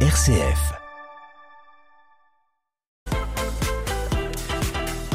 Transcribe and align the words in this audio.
RCF. 0.00 0.85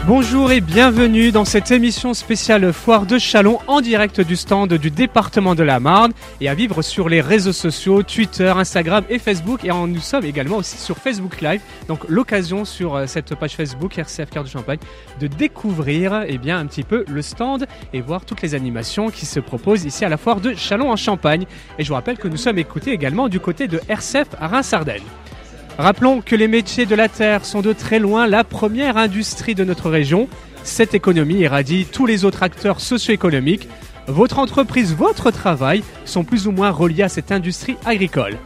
Bonjour 0.08 0.52
et 0.52 0.62
bienvenue 0.62 1.32
dans 1.32 1.46
cette 1.46 1.70
émission 1.70 2.16
spéciale 2.16 2.74
Foire 2.74 3.06
de 3.06 3.20
Chalon 3.20 3.60
en 3.68 3.82
direct 3.82 4.20
du 4.20 4.36
stand 4.36 4.74
du 4.74 4.90
département 4.90 5.54
de 5.54 5.62
la 5.62 5.80
Marne 5.80 6.12
et 6.42 6.50
à 6.50 6.56
vivre 6.56 6.82
sur 6.82 7.08
les 7.08 7.22
réseaux 7.22 7.54
sociaux 7.54 8.02
Twitter, 8.02 8.52
Instagram 8.58 9.04
et 9.10 9.20
Facebook. 9.20 9.64
Et 9.64 9.70
nous 9.70 10.00
sommes 10.00 10.26
également 10.26 10.58
aussi 10.58 10.80
sur 10.80 10.98
Facebook 10.98 11.40
Live. 11.42 11.62
Donc 11.88 12.00
l'occasion 12.10 12.66
sur 12.66 12.96
euh, 12.96 13.06
cette 13.06 13.36
page 13.36 13.56
Facebook 13.56 13.96
RCF 13.96 14.32
Cœur 14.32 14.44
de 14.44 14.50
Champagne 14.50 14.80
de 15.20 15.28
découvrir 15.28 16.24
eh 16.28 16.40
bien, 16.40 16.58
un 16.58 16.66
petit 16.66 16.84
peu 16.84 17.06
le 17.08 17.22
stand 17.22 17.68
et 17.94 18.02
voir 18.02 18.26
toutes 18.26 18.42
les 18.42 18.56
animations 18.56 19.12
qui 19.12 19.28
se 19.28 19.40
proposent 19.40 19.86
ici 19.86 20.04
à 20.04 20.10
la 20.10 20.18
Foire 20.18 20.42
de 20.42 20.56
Chalon 20.56 20.92
en 20.92 20.96
Champagne. 20.96 21.46
Et 21.78 21.84
je 21.84 21.90
vous 21.90 21.96
rappelle 21.96 22.18
que 22.18 22.28
nous 22.28 22.38
sommes 22.38 22.58
écoutés 22.58 22.92
également 22.92 23.30
du 23.30 23.40
côté 23.40 23.68
de 23.68 23.80
RCF 23.88 24.30
à. 24.40 24.62
Rappelons 25.78 26.22
que 26.22 26.36
les 26.36 26.48
métiers 26.48 26.86
de 26.86 26.96
la 26.96 27.08
terre 27.08 27.46
sont 27.46 27.62
de 27.62 27.74
très 27.74 28.00
loin 28.00 28.28
la 28.28 28.44
première 28.44 28.98
industrie 28.98 29.56
de 29.56 29.64
notre 29.64 29.90
région. 29.90 30.28
Cette 30.64 30.94
économie 30.94 31.40
irradie 31.40 31.86
tous 31.86 32.06
les 32.06 32.26
autres 32.26 32.44
acteurs 32.44 32.82
socio-économiques. 32.82 33.68
Votre 34.08 34.40
entreprise, 34.40 34.94
votre 34.94 35.32
travail 35.32 35.84
sont 36.06 36.24
plus 36.24 36.48
ou 36.48 36.52
moins 36.52 36.70
reliés 36.70 37.04
à 37.04 37.10
cette 37.10 37.32
industrie 37.32 37.78
agricole. 37.86 38.38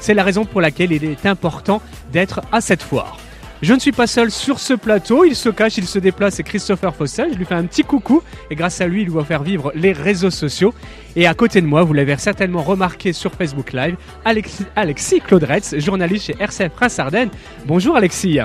C'est 0.00 0.14
la 0.14 0.24
raison 0.24 0.44
pour 0.44 0.60
laquelle 0.60 0.92
il 0.92 1.04
est 1.04 1.26
important 1.26 1.80
d'être 2.12 2.40
à 2.50 2.60
cette 2.60 2.82
foire. 2.82 3.18
Je 3.62 3.72
ne 3.72 3.78
suis 3.78 3.92
pas 3.92 4.08
seul 4.08 4.32
sur 4.32 4.58
ce 4.58 4.74
plateau, 4.74 5.24
il 5.24 5.36
se 5.36 5.48
cache, 5.48 5.78
il 5.78 5.86
se 5.86 6.00
déplace, 6.00 6.34
c'est 6.34 6.42
Christopher 6.42 6.92
Fossel, 6.96 7.32
je 7.32 7.38
lui 7.38 7.44
fais 7.44 7.54
un 7.54 7.64
petit 7.64 7.84
coucou 7.84 8.20
et 8.50 8.56
grâce 8.56 8.80
à 8.80 8.88
lui 8.88 9.02
il 9.02 9.10
va 9.10 9.22
faire 9.22 9.44
vivre 9.44 9.70
les 9.76 9.92
réseaux 9.92 10.30
sociaux. 10.30 10.74
Et 11.14 11.28
à 11.28 11.34
côté 11.34 11.60
de 11.60 11.66
moi, 11.66 11.84
vous 11.84 11.92
l'avez 11.92 12.16
certainement 12.16 12.62
remarqué 12.62 13.12
sur 13.12 13.32
Facebook 13.32 13.72
Live, 13.72 13.94
Alexis, 14.24 14.66
Alexis 14.74 15.20
Claudretz, 15.20 15.78
journaliste 15.78 16.26
chez 16.26 16.36
RCF 16.40 16.70
Prince 16.70 16.98
Ardennes. 16.98 17.30
Bonjour 17.64 17.94
Alexis. 17.94 18.40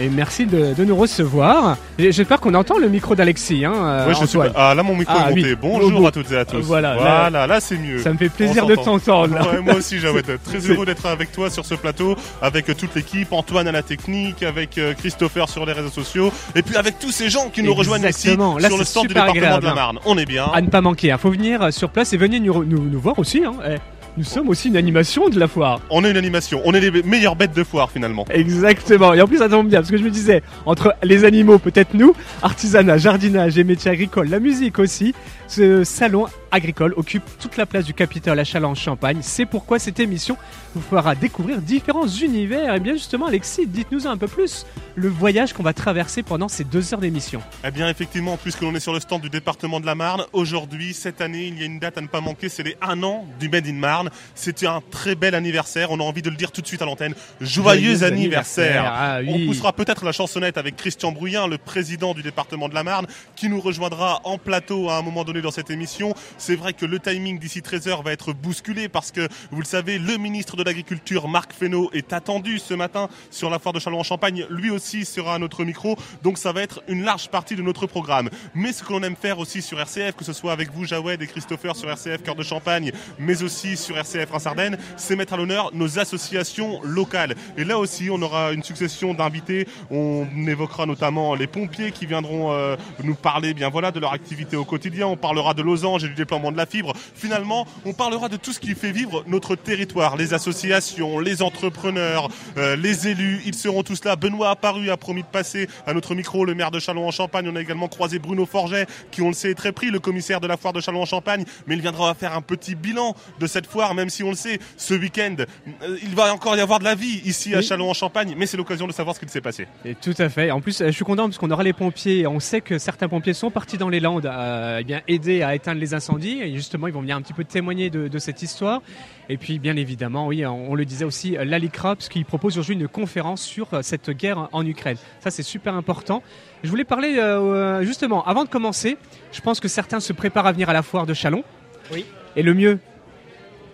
Et 0.00 0.08
merci 0.08 0.46
de, 0.46 0.74
de 0.74 0.84
nous 0.84 0.94
recevoir. 0.94 1.76
J'espère 1.98 2.38
qu'on 2.38 2.54
entend 2.54 2.78
le 2.78 2.88
micro 2.88 3.16
d'Alexis. 3.16 3.64
Hein, 3.64 3.72
euh, 3.74 4.04
Oui, 4.06 4.14
je 4.20 4.26
suis 4.26 4.38
Antoine. 4.38 4.52
Ah, 4.54 4.72
là, 4.72 4.84
mon 4.84 4.94
micro 4.94 5.12
Ah, 5.16 5.26
est 5.32 5.34
monté. 5.34 5.42
oui. 5.50 5.56
Bonjour 5.60 6.00
Bon, 6.00 6.06
à 6.06 6.12
toutes 6.12 6.30
et 6.30 6.36
à 6.36 6.44
tous. 6.44 6.60
voilà, 6.60 6.94
Voilà, 6.94 7.30
là- 7.30 7.46
là, 7.48 7.60
c'est 7.60 7.76
mieux. 7.76 7.98
Ça 7.98 8.12
me 8.12 8.16
fait 8.18 8.28
plaisir 8.28 8.64
de 8.66 8.76
t'entendre. 8.76 9.36
Ouais, 9.52 9.60
moi 9.60 9.74
aussi, 9.74 9.98
j'avais 9.98 10.22
très 10.22 10.58
heureux 10.70 10.86
d'être 10.86 11.04
avec 11.06 11.32
toi 11.32 11.50
sur 11.50 11.64
ce 11.64 11.74
plateau, 11.74 12.14
avec 12.40 12.68
euh, 12.70 12.74
toute 12.74 12.94
l'équipe, 12.94 13.32
Antoine 13.32 13.66
à 13.66 13.72
la 13.72 13.82
technique, 13.82 14.42
avec 14.44 14.78
euh, 14.78 14.94
Christopher 14.94 15.48
sur 15.48 15.66
les 15.66 15.72
réseaux 15.72 15.88
sociaux, 15.90 16.30
et 16.54 16.62
puis 16.62 16.76
avec 16.76 16.98
tous 17.00 17.10
ces 17.10 17.28
gens 17.28 17.48
qui 17.52 17.62
nous 17.64 17.74
rejoignent 17.74 18.08
ici. 18.08 18.36
Là, 18.36 18.68
sur 18.68 18.78
le 18.78 18.84
stand 18.84 19.02
du 19.08 19.14
département 19.14 19.34
agréable, 19.34 19.60
de 19.62 19.66
la 19.66 19.72
hein. 19.72 19.74
Marne. 19.74 19.98
On 20.04 20.16
est 20.16 20.26
bien. 20.26 20.46
À 20.52 20.60
ne 20.60 20.68
pas 20.68 20.80
manquer. 20.80 21.08
Il 21.08 21.18
faut 21.18 21.30
venir 21.30 21.60
euh, 21.62 21.70
sur 21.72 21.90
place 21.90 22.12
et 22.12 22.16
venir 22.16 22.40
nous, 22.40 22.64
nous, 22.64 22.84
nous 22.88 23.00
voir 23.00 23.18
aussi. 23.18 23.42
Hein. 23.44 23.54
Eh, 23.68 23.76
nous 24.18 24.24
sommes 24.24 24.48
aussi 24.48 24.66
une 24.66 24.76
animation 24.76 25.28
de 25.28 25.38
la 25.38 25.46
foire. 25.46 25.80
On 25.90 26.04
est 26.04 26.10
une 26.10 26.16
animation. 26.16 26.60
On 26.64 26.74
est 26.74 26.80
les 26.80 27.02
meilleures 27.04 27.36
bêtes 27.36 27.54
de 27.54 27.62
foire 27.62 27.88
finalement. 27.88 28.24
Exactement. 28.30 29.14
Et 29.14 29.22
en 29.22 29.28
plus, 29.28 29.38
ça 29.38 29.48
tombe 29.48 29.68
bien, 29.68 29.78
parce 29.78 29.92
que 29.92 29.96
je 29.96 30.02
me 30.02 30.10
disais, 30.10 30.42
entre 30.66 30.92
les 31.04 31.24
animaux, 31.24 31.58
peut-être 31.58 31.94
nous, 31.94 32.14
artisanat, 32.42 32.98
jardinage 32.98 33.56
et 33.58 33.64
métiers 33.64 33.92
agricoles, 33.92 34.28
la 34.28 34.40
musique 34.40 34.80
aussi, 34.80 35.14
ce 35.46 35.84
salon 35.84 36.26
agricole 36.50 36.94
occupe 36.96 37.22
toute 37.38 37.56
la 37.56 37.66
place 37.66 37.84
du 37.84 37.94
Capitole 37.94 38.38
à 38.38 38.44
Châlons-en-Champagne. 38.44 39.18
C'est 39.22 39.46
pourquoi 39.46 39.78
cette 39.78 40.00
émission 40.00 40.36
vous 40.74 40.82
fera 40.82 41.14
découvrir 41.14 41.60
différents 41.60 42.06
univers. 42.06 42.74
Et 42.74 42.80
bien 42.80 42.94
justement, 42.94 43.26
Alexis, 43.26 43.66
dites-nous 43.66 44.06
un 44.06 44.16
peu 44.16 44.28
plus 44.28 44.66
le 44.94 45.08
voyage 45.08 45.52
qu'on 45.52 45.62
va 45.62 45.72
traverser 45.72 46.22
pendant 46.22 46.48
ces 46.48 46.64
deux 46.64 46.92
heures 46.92 47.00
d'émission. 47.00 47.40
Eh 47.64 47.70
bien, 47.70 47.88
effectivement, 47.88 48.36
puisque 48.36 48.62
l'on 48.62 48.74
est 48.74 48.80
sur 48.80 48.92
le 48.92 49.00
stand 49.00 49.22
du 49.22 49.30
département 49.30 49.80
de 49.80 49.86
la 49.86 49.94
Marne, 49.94 50.24
aujourd'hui, 50.32 50.92
cette 50.92 51.20
année, 51.20 51.46
il 51.46 51.58
y 51.58 51.62
a 51.62 51.66
une 51.66 51.78
date 51.78 51.98
à 51.98 52.00
ne 52.00 52.06
pas 52.06 52.20
manquer, 52.20 52.48
c'est 52.48 52.62
les 52.62 52.76
1 52.82 53.02
an 53.02 53.24
du 53.38 53.48
Made 53.48 53.66
in 53.66 53.74
Marne. 53.74 54.10
C'était 54.34 54.66
un 54.66 54.82
très 54.90 55.14
bel 55.14 55.34
anniversaire, 55.34 55.90
on 55.90 56.00
a 56.00 56.02
envie 56.02 56.22
de 56.22 56.30
le 56.30 56.36
dire 56.36 56.50
tout 56.50 56.62
de 56.62 56.66
suite 56.66 56.82
à 56.82 56.84
l'antenne. 56.84 57.14
Joyeux, 57.40 57.94
Joyeux 57.96 58.04
anniversaire, 58.04 58.84
anniversaire. 58.84 58.92
Ah 58.94 59.18
oui. 59.22 59.44
On 59.44 59.46
poussera 59.46 59.72
peut-être 59.72 60.04
la 60.04 60.12
chansonnette 60.12 60.58
avec 60.58 60.76
Christian 60.76 61.12
Brouillin, 61.12 61.46
le 61.46 61.58
président 61.58 62.14
du 62.14 62.22
département 62.22 62.68
de 62.68 62.74
la 62.74 62.82
Marne, 62.82 63.06
qui 63.36 63.48
nous 63.48 63.60
rejoindra 63.60 64.20
en 64.24 64.38
plateau 64.38 64.90
à 64.90 64.96
un 64.98 65.02
moment 65.02 65.24
donné 65.24 65.40
dans 65.40 65.50
cette 65.50 65.70
émission. 65.70 66.14
C'est 66.38 66.54
vrai 66.54 66.72
que 66.72 66.86
le 66.86 67.00
timing 67.00 67.38
d'ici 67.38 67.60
13h 67.60 68.02
va 68.04 68.12
être 68.12 68.32
bousculé 68.32 68.88
parce 68.88 69.10
que, 69.10 69.28
vous 69.50 69.60
le 69.60 69.66
savez, 69.66 69.98
le 69.98 70.16
ministre 70.16 70.56
de 70.56 70.62
l'Agriculture, 70.62 71.26
Marc 71.26 71.52
Fesneau, 71.52 71.90
est 71.92 72.12
attendu 72.12 72.60
ce 72.60 72.74
matin 72.74 73.08
sur 73.30 73.50
la 73.50 73.58
foire 73.58 73.72
de 73.72 73.80
Châlons-en-Champagne. 73.80 74.46
Lui 74.48 74.70
aussi 74.70 75.04
sera 75.04 75.34
à 75.34 75.38
notre 75.38 75.64
micro, 75.64 75.96
donc 76.22 76.38
ça 76.38 76.52
va 76.52 76.62
être 76.62 76.80
une 76.86 77.02
large 77.02 77.28
partie 77.28 77.56
de 77.56 77.62
notre 77.62 77.88
programme. 77.88 78.30
Mais 78.54 78.72
ce 78.72 78.84
que 78.84 78.92
l'on 78.92 79.02
aime 79.02 79.16
faire 79.16 79.40
aussi 79.40 79.62
sur 79.62 79.80
RCF, 79.80 80.14
que 80.14 80.24
ce 80.24 80.32
soit 80.32 80.52
avec 80.52 80.72
vous, 80.72 80.84
Jawed 80.84 81.20
et 81.20 81.26
Christopher 81.26 81.74
sur 81.74 81.90
RCF 81.90 82.22
Cœur 82.22 82.36
de 82.36 82.44
Champagne, 82.44 82.92
mais 83.18 83.42
aussi 83.42 83.76
sur 83.76 83.98
RCF 83.98 84.30
Reims-Ardennes, 84.30 84.78
c'est 84.96 85.16
mettre 85.16 85.32
à 85.32 85.36
l'honneur 85.36 85.70
nos 85.74 85.98
associations 85.98 86.80
locales. 86.84 87.34
Et 87.56 87.64
là 87.64 87.78
aussi, 87.78 88.10
on 88.10 88.22
aura 88.22 88.52
une 88.52 88.62
succession 88.62 89.12
d'invités. 89.12 89.66
On 89.90 90.26
évoquera 90.46 90.86
notamment 90.86 91.34
les 91.34 91.48
pompiers 91.48 91.90
qui 91.90 92.06
viendront 92.06 92.52
euh, 92.52 92.76
nous 93.02 93.16
parler 93.16 93.54
bien 93.54 93.68
voilà 93.70 93.90
de 93.90 93.98
leur 93.98 94.12
activité 94.12 94.56
au 94.56 94.64
quotidien. 94.64 95.08
On 95.08 95.16
parlera 95.16 95.52
de 95.52 95.62
losange 95.62 96.04
et 96.04 96.08
du 96.08 96.14
déploiement 96.28 96.52
de 96.52 96.58
la 96.58 96.66
fibre. 96.66 96.92
Finalement, 97.14 97.66
on 97.86 97.94
parlera 97.94 98.28
de 98.28 98.36
tout 98.36 98.52
ce 98.52 98.60
qui 98.60 98.74
fait 98.74 98.92
vivre 98.92 99.24
notre 99.26 99.56
territoire, 99.56 100.16
les 100.16 100.34
associations, 100.34 101.18
les 101.20 101.40
entrepreneurs, 101.40 102.28
euh, 102.58 102.76
les 102.76 103.08
élus. 103.08 103.40
Ils 103.46 103.54
seront 103.54 103.82
tous 103.82 104.04
là. 104.04 104.14
Benoît 104.14 104.50
Apparu 104.50 104.90
a 104.90 104.98
promis 104.98 105.22
de 105.22 105.28
passer 105.28 105.68
à 105.86 105.94
notre 105.94 106.14
micro, 106.14 106.44
le 106.44 106.54
maire 106.54 106.70
de 106.70 106.78
Châlons-en-Champagne. 106.78 107.48
On 107.50 107.56
a 107.56 107.62
également 107.62 107.88
croisé 107.88 108.18
Bruno 108.18 108.44
Forget, 108.44 108.86
qui 109.10 109.22
on 109.22 109.28
le 109.28 109.32
sait 109.32 109.52
est 109.52 109.54
très 109.54 109.72
pris, 109.72 109.90
le 109.90 110.00
commissaire 110.00 110.40
de 110.40 110.46
la 110.46 110.58
foire 110.58 110.74
de 110.74 110.82
Châlons-en-Champagne. 110.82 111.46
Mais 111.66 111.76
il 111.76 111.80
viendra 111.80 112.12
faire 112.14 112.34
un 112.34 112.42
petit 112.42 112.74
bilan 112.74 113.16
de 113.40 113.46
cette 113.46 113.66
foire, 113.66 113.94
même 113.94 114.10
si 114.10 114.22
on 114.22 114.28
le 114.28 114.36
sait, 114.36 114.58
ce 114.76 114.92
week-end, 114.92 115.36
euh, 115.82 115.96
il 116.02 116.14
va 116.14 116.34
encore 116.34 116.56
y 116.56 116.60
avoir 116.60 116.78
de 116.78 116.84
la 116.84 116.94
vie 116.94 117.22
ici 117.24 117.54
à 117.54 117.58
Oui. 117.58 117.64
Châlons-en-Champagne. 117.64 118.34
Mais 118.36 118.44
c'est 118.44 118.58
l'occasion 118.58 118.86
de 118.86 118.92
savoir 118.92 119.14
ce 119.16 119.20
qu'il 119.20 119.30
s'est 119.30 119.40
passé. 119.40 119.66
Et 119.86 119.94
tout 119.94 120.14
à 120.18 120.28
fait. 120.28 120.50
En 120.50 120.60
plus, 120.60 120.82
euh, 120.82 120.88
je 120.88 120.92
suis 120.92 121.06
content 121.06 121.24
parce 121.24 121.38
qu'on 121.38 121.50
aura 121.50 121.62
les 121.62 121.72
pompiers. 121.72 122.26
On 122.26 122.38
sait 122.40 122.60
que 122.60 122.76
certains 122.76 123.08
pompiers 123.08 123.32
sont 123.32 123.50
partis 123.50 123.78
dans 123.78 123.88
les 123.88 124.00
Landes 124.00 124.26
à 124.26 124.80
eh 124.80 124.84
bien, 124.84 125.00
aider 125.08 125.42
à 125.42 125.54
éteindre 125.54 125.80
les 125.80 125.94
incendies. 125.94 126.17
Et 126.26 126.54
justement, 126.54 126.86
ils 126.86 126.92
vont 126.92 127.00
venir 127.00 127.16
un 127.16 127.22
petit 127.22 127.32
peu 127.32 127.44
témoigner 127.44 127.90
de, 127.90 128.08
de 128.08 128.18
cette 128.18 128.42
histoire. 128.42 128.82
Et 129.28 129.36
puis, 129.36 129.58
bien 129.58 129.76
évidemment, 129.76 130.26
oui, 130.26 130.44
on, 130.44 130.72
on 130.72 130.74
le 130.74 130.84
disait 130.84 131.04
aussi, 131.04 131.36
euh, 131.36 131.44
l'ALICRA, 131.44 131.96
parce 131.96 132.08
qu'il 132.08 132.24
propose 132.24 132.58
aujourd'hui 132.58 132.74
une 132.82 132.88
conférence 132.88 133.42
sur 133.42 133.68
euh, 133.72 133.82
cette 133.82 134.10
guerre 134.10 134.48
en 134.52 134.64
Ukraine. 134.66 134.96
Ça, 135.20 135.30
c'est 135.30 135.42
super 135.42 135.74
important. 135.74 136.22
Je 136.64 136.68
voulais 136.70 136.84
parler, 136.84 137.16
euh, 137.18 137.82
justement, 137.84 138.24
avant 138.26 138.44
de 138.44 138.48
commencer, 138.48 138.96
je 139.32 139.40
pense 139.40 139.60
que 139.60 139.68
certains 139.68 140.00
se 140.00 140.12
préparent 140.12 140.46
à 140.46 140.52
venir 140.52 140.68
à 140.68 140.72
la 140.72 140.82
foire 140.82 141.06
de 141.06 141.14
Chalon. 141.14 141.44
Oui. 141.92 142.04
Et 142.36 142.42
le 142.42 142.54
mieux, 142.54 142.78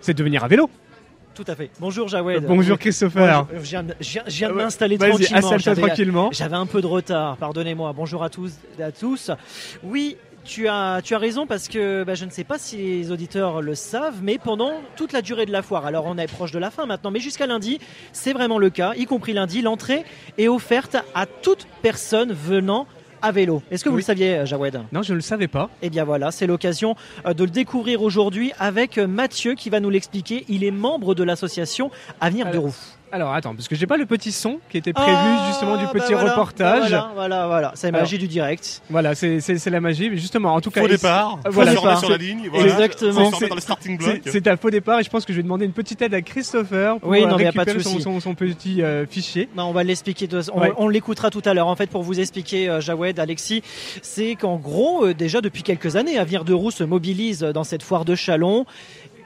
c'est 0.01 0.13
de 0.13 0.23
venir 0.23 0.43
à 0.43 0.47
vélo. 0.47 0.69
Tout 1.33 1.43
à 1.47 1.55
fait. 1.55 1.69
Bonjour 1.81 2.07
Jawed. 2.07 2.45
Bonjour 2.47 2.77
Christopher. 2.77 3.45
Je, 3.53 3.59
viens, 3.59 3.83
de- 3.83 3.93
je 3.99 4.19
viens- 4.29 4.47
de 4.49 4.53
Ouais, 4.53 4.63
m'installer 4.63 4.97
tranquillement. 4.97 5.57
J'avais- 5.57 5.81
tranquillement. 5.81 6.29
J'avais 6.31 6.55
un 6.55 6.65
peu 6.65 6.81
de 6.81 6.87
retard, 6.87 7.35
pardonnez-moi. 7.35 7.91
Bonjour 7.91 8.23
à 8.23 8.29
tous 8.29 8.53
à 8.81 8.93
tous. 8.93 9.31
Oui, 9.83 10.15
tu 10.45 10.67
as, 10.67 11.01
tu 11.03 11.13
as 11.13 11.17
raison 11.17 11.45
parce 11.47 11.67
que 11.67 12.03
bah, 12.03 12.13
je 12.15 12.23
ne 12.25 12.29
sais 12.29 12.43
pas 12.43 12.57
si 12.57 12.77
les 12.77 13.11
auditeurs 13.11 13.61
le 13.61 13.75
savent, 13.75 14.19
mais 14.21 14.37
pendant 14.37 14.73
toute 14.95 15.11
la 15.11 15.21
durée 15.21 15.45
de 15.45 15.51
la 15.51 15.61
foire, 15.61 15.85
alors 15.85 16.05
on 16.05 16.17
est 16.17 16.27
proche 16.31 16.51
de 16.51 16.59
la 16.59 16.71
fin 16.71 16.85
maintenant, 16.85 17.11
mais 17.11 17.19
jusqu'à 17.19 17.47
lundi, 17.47 17.79
c'est 18.13 18.31
vraiment 18.33 18.57
le 18.59 18.69
cas, 18.69 18.93
y 18.95 19.05
compris 19.05 19.33
lundi, 19.33 19.61
l'entrée 19.61 20.05
est 20.37 20.47
offerte 20.47 20.95
à 21.13 21.25
toute 21.25 21.67
personne 21.81 22.31
venant 22.31 22.87
à 23.21 23.31
vélo. 23.31 23.63
Est-ce 23.71 23.83
que 23.83 23.89
vous 23.89 23.95
Oui. 23.95 24.01
le 24.01 24.05
saviez, 24.05 24.45
Jawed? 24.45 24.81
Non, 24.91 25.01
je 25.01 25.11
ne 25.13 25.15
le 25.15 25.21
savais 25.21 25.47
pas. 25.47 25.69
Eh 25.81 25.89
bien 25.89 26.03
voilà, 26.03 26.29
c'est 26.31 26.45
l'occasion 26.47 26.95
euh, 27.25 27.33
de 27.33 27.43
le 27.43 27.49
découvrir 27.49 28.03
aujourd'hui 28.03 28.51
avec 28.59 28.97
euh, 28.99 29.07
Mathieu 29.07 29.55
qui 29.55 29.69
va 29.71 29.79
nous 29.79 29.89
l'expliquer. 29.89 30.45
Il 30.47 30.63
est 30.63 30.71
membre 30.71 31.15
de 31.15 31.23
l'association 31.23 31.89
Avenir 32.21 32.51
de 32.51 32.57
Roux. 32.59 32.75
Alors 33.11 33.33
attends, 33.33 33.55
parce 33.55 33.67
que 33.67 33.75
j'ai 33.75 33.87
pas 33.87 33.97
le 33.97 34.05
petit 34.05 34.31
son 34.31 34.59
qui 34.69 34.77
était 34.77 34.91
prévu 34.91 35.09
Ah, 35.13 35.45
justement 35.47 35.77
du 35.77 35.85
bah 35.85 35.91
petit 35.93 36.13
voilà, 36.13 36.31
reportage. 36.31 36.91
bah 36.91 37.11
Voilà, 37.13 37.13
voilà, 37.15 37.47
voilà. 37.47 37.71
c'est 37.75 37.87
la 37.91 37.97
Alors, 37.97 38.01
magie 38.07 38.17
du 38.17 38.27
direct. 38.27 38.81
Voilà, 38.89 39.15
c'est 39.15 39.39
c'est- 39.39 39.57
c'est 39.57 39.69
la 39.69 39.79
magie. 39.79 40.09
Mais 40.09 40.17
justement, 40.17 40.53
en 40.53 40.59
tout 40.59 40.71
cas, 40.71 40.81
Faux 40.81 40.87
départ, 40.87 41.39
voilà, 41.49 41.71
c'est- 41.71 41.95
sur 41.99 42.09
la 42.09 42.17
ligne. 42.17 42.49
Voilà. 42.51 42.65
Exactement. 42.73 43.11
Faut 43.25 43.29
se 43.31 43.35
remettre 43.35 43.49
dans 43.49 43.55
le 43.55 43.61
starting 43.61 43.97
block. 43.97 44.21
c'est 44.25 44.47
un 44.47 44.57
faux 44.57 44.69
départ 44.69 44.99
et 44.99 45.03
je 45.03 45.09
pense 45.09 45.23
que 45.23 45.31
je 45.31 45.37
vais 45.37 45.43
demander 45.43 45.65
une 45.65 45.71
petite 45.71 46.01
aide 46.01 46.13
à 46.13 46.21
Christopher 46.21 46.99
pour 46.99 47.09
Oui, 47.09 47.23
euh, 47.23 47.27
non, 47.27 47.37
mais 47.37 47.43
y 47.43 47.47
a 47.47 47.51
pas 47.53 47.63
de 47.63 47.71
récupérer 47.71 47.83
son, 47.99 47.99
son- 48.01 48.19
son 48.19 48.35
petit 48.35 48.81
euh, 48.81 49.05
fichier. 49.05 49.47
Non, 49.55 49.65
on 49.65 49.71
va 49.73 49.83
l'expliquer, 49.83 50.27
de- 50.27 50.41
on, 50.53 50.59
Ouais. 50.59 50.73
on 50.77 50.89
l'écoutera 50.89 51.29
tout 51.29 51.41
à 51.45 51.53
l'heure. 51.53 51.67
En 51.67 51.75
fait, 51.75 51.89
pour 51.89 52.03
vous 52.03 52.19
expliquer, 52.19 52.67
euh, 52.69 52.81
Jawed, 52.81 53.19
Alexis, 53.19 53.61
c'est 54.01 54.35
qu'en 54.35 54.57
gros, 54.57 55.05
euh, 55.05 55.13
déjà 55.13 55.39
depuis 55.41 55.63
quelques 55.63 55.95
années, 55.95 56.17
Avenir 56.17 56.43
de 56.43 56.53
Roux 56.53 56.71
se 56.71 56.83
mobilise 56.83 57.39
dans 57.41 57.63
cette 57.63 57.83
foire 57.83 58.03
de 58.03 58.15
Chalon. 58.15 58.65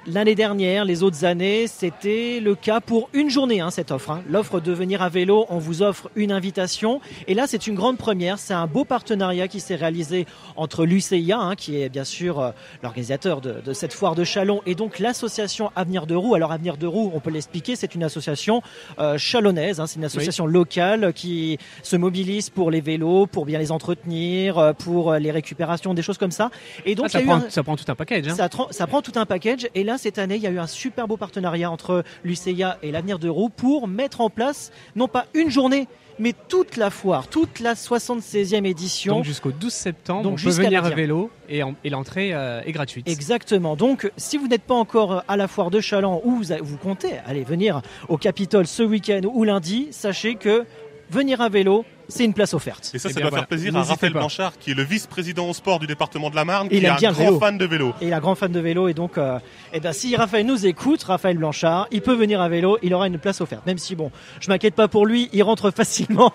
L'année 0.08 0.34
dernière, 0.34 0.86
les 0.86 1.04
autres 1.04 1.26
années, 1.26 1.68
c'était 1.68 2.40
le 2.42 2.56
cas 2.56 2.80
pour 2.80 3.10
une 3.14 3.30
journée, 3.30 3.60
hein, 3.60 3.70
cette 3.70 3.92
offre. 3.92 4.12
hein. 4.12 4.24
L'offre 4.30 4.60
de 4.60 4.72
venir 4.72 5.02
à 5.04 5.10
vélo, 5.10 5.46
on 5.50 5.60
vous 5.60 5.84
offre 5.84 6.10
une 6.16 6.32
invitation. 6.32 7.00
Et 7.28 7.34
là, 7.36 7.46
c'est 7.48 7.68
une 7.68 7.76
grande 7.76 7.98
première. 7.98 8.40
C'est 8.40 8.54
un 8.54 8.66
beau 8.66 8.86
partenariat 8.86 9.48
qui 9.50 9.60
s'est 9.60 9.76
réalisé 9.76 10.26
entre 10.56 10.86
l'UCIA, 10.86 11.38
hein, 11.38 11.56
qui 11.56 11.80
est 11.82 11.90
bien 11.90 12.06
sûr 12.06 12.40
euh, 12.40 12.52
l'organisateur 12.82 13.42
de, 13.42 13.56
de 13.64 13.74
cette 13.74 13.94
foire 13.94 14.16
de 14.16 14.24
Chalon, 14.24 14.62
et 14.66 14.74
donc 14.74 15.00
l'association 15.00 15.70
Avenir 15.76 16.08
de 16.08 16.16
Roux. 16.16 16.34
Alors, 16.34 16.54
Avenir 16.54 16.78
de 16.78 16.88
Roux, 16.88 17.12
on 17.14 17.20
peut 17.20 17.30
l'expliquer, 17.30 17.76
c'est 17.76 17.94
une 17.94 18.04
association 18.04 18.64
euh, 19.00 19.18
chalonnaise. 19.18 19.80
hein. 19.82 19.86
c'est 19.86 19.98
une 19.98 20.06
association 20.06 20.46
locale 20.48 21.12
qui 21.14 21.60
se 21.84 21.98
mobilise 21.98 22.50
pour 22.50 22.72
les 22.72 22.82
vélos, 22.82 23.28
pour 23.28 23.46
bien 23.46 23.60
les 23.60 23.72
entretenir, 23.72 24.58
euh, 24.58 24.74
pour 24.74 25.14
les 25.16 25.30
récupérations, 25.30 25.94
des 25.94 26.02
choses 26.02 26.18
comme 26.18 26.32
ça. 26.32 26.50
Et 26.86 26.96
donc, 26.96 27.08
Ah, 27.08 27.10
ça, 27.10 27.22
prend, 27.22 27.36
un- 27.36 27.50
ça 27.50 27.64
prend 27.64 27.76
tout 27.76 27.86
un 27.92 27.96
package. 27.96 28.28
hein. 28.30 28.36
ça, 28.36 28.50
ça 28.72 28.88
prend 28.88 29.02
tout 29.02 29.12
un 29.16 29.26
package 29.26 29.68
et 29.76 29.84
là 29.84 29.98
cette 30.00 30.18
année, 30.18 30.38
il 30.38 30.42
y 30.42 30.48
a 30.48 30.52
eu 30.52 30.60
un 30.60 30.68
super 30.68 31.08
beau 31.08 31.18
partenariat 31.18 31.70
entre 31.70 32.04
l'UCIA 32.24 32.80
et 32.82 32.92
l'avenir 32.92 33.20
de 33.20 33.30
Roux 33.30 33.50
pour 33.50 33.88
mettre 33.88 34.22
en 34.22 34.30
place 34.30 34.72
non 34.96 35.08
pas 35.08 35.26
une 35.34 35.50
journée, 35.50 35.88
mais 36.18 36.34
toute 36.48 36.78
la 36.78 36.90
foire, 36.90 37.28
toute 37.28 37.60
la 37.60 37.74
76e 37.74 38.66
édition. 38.66 39.16
Donc 39.16 39.26
jusqu'au 39.26 39.52
12 39.52 39.72
septembre, 39.72 40.24
Donc 40.24 40.40
on 40.40 40.44
peut 40.44 40.50
venir 40.52 40.86
à 40.86 40.90
vélo 40.90 41.30
et, 41.48 41.62
l'entrée 41.90 42.34
euh, 42.34 42.62
est 42.66 42.72
gratuite. 42.72 43.08
Exactement. 43.08 43.76
Donc 43.76 44.12
si 44.18 44.38
vous 44.38 44.48
n'êtes 44.48 44.64
pas 44.64 44.76
encore 44.76 45.24
à 45.28 45.38
la 45.38 45.48
foire 45.48 45.70
de 45.70 45.80
Chaland 45.80 46.22
ou 46.24 46.32
vous, 46.32 46.54
vous 46.62 46.78
comptez 46.78 47.14
aller 47.26 47.44
venir 47.44 47.82
au 48.08 48.18
Capitole 48.18 48.68
ce 48.68 48.84
week-end 48.84 49.22
ou 49.24 49.44
lundi, 49.44 49.88
sachez 49.92 50.36
que 50.36 50.66
venir 51.10 51.42
à 51.42 51.50
vélo, 51.50 51.86
c'est 52.10 52.26
une 52.26 52.34
place 52.34 52.54
offerte. 52.54 52.92
Et 52.94 53.00
ça, 53.00 53.10
ça 53.10 53.16
eh 53.18 53.22
doit 53.22 53.32
faire 53.32 53.48
plaisir 53.48 53.76
à 53.76 53.84
Raphaël 53.84 54.14
Blanchard, 54.14 54.54
qui 54.60 54.72
est 54.72 54.74
le 54.74 54.84
vice-président 54.84 55.48
au 55.48 55.54
sport 55.54 55.80
du 55.80 55.88
département 55.88 56.30
de 56.30 56.36
la 56.36 56.44
Marne, 56.44 56.68
qui 56.68 56.78
est 56.78 56.88
un 56.88 57.12
grand 57.12 57.40
fan 57.40 57.58
de 57.58 57.66
vélo. 57.66 57.94
Et 58.02 58.08
il 58.08 58.10
est 58.10 58.14
un 58.14 58.20
grand 58.20 58.36
fan 58.36 58.52
de 58.52 58.60
vélo, 58.60 58.88
et 58.88 58.94
donc, 58.94 59.18
euh, 59.18 59.40
eh 59.74 59.80
ben, 59.80 59.94
si 59.94 60.16
Raphaël 60.16 60.46
nous 60.46 60.66
écoute, 60.66 61.04
Raphaël 61.04 61.38
Blanchard, 61.38 61.88
il 61.92 62.02
peut 62.02 62.16
venir 62.16 62.42
à 62.42 62.50
vélo, 62.50 62.78
il 62.82 62.94
aura 62.94 63.08
une 63.08 63.20
place 63.20 63.42
offerte. 63.42 63.66
Même 63.66 63.78
si, 63.78 63.96
bon, 63.96 64.12
je 64.40 64.50
m'inquiète 64.50 64.76
pas 64.76 64.88
pour 64.88 65.06
lui, 65.06 65.30
il 65.34 65.44
rentre 65.44 65.72
facilement 65.72 66.34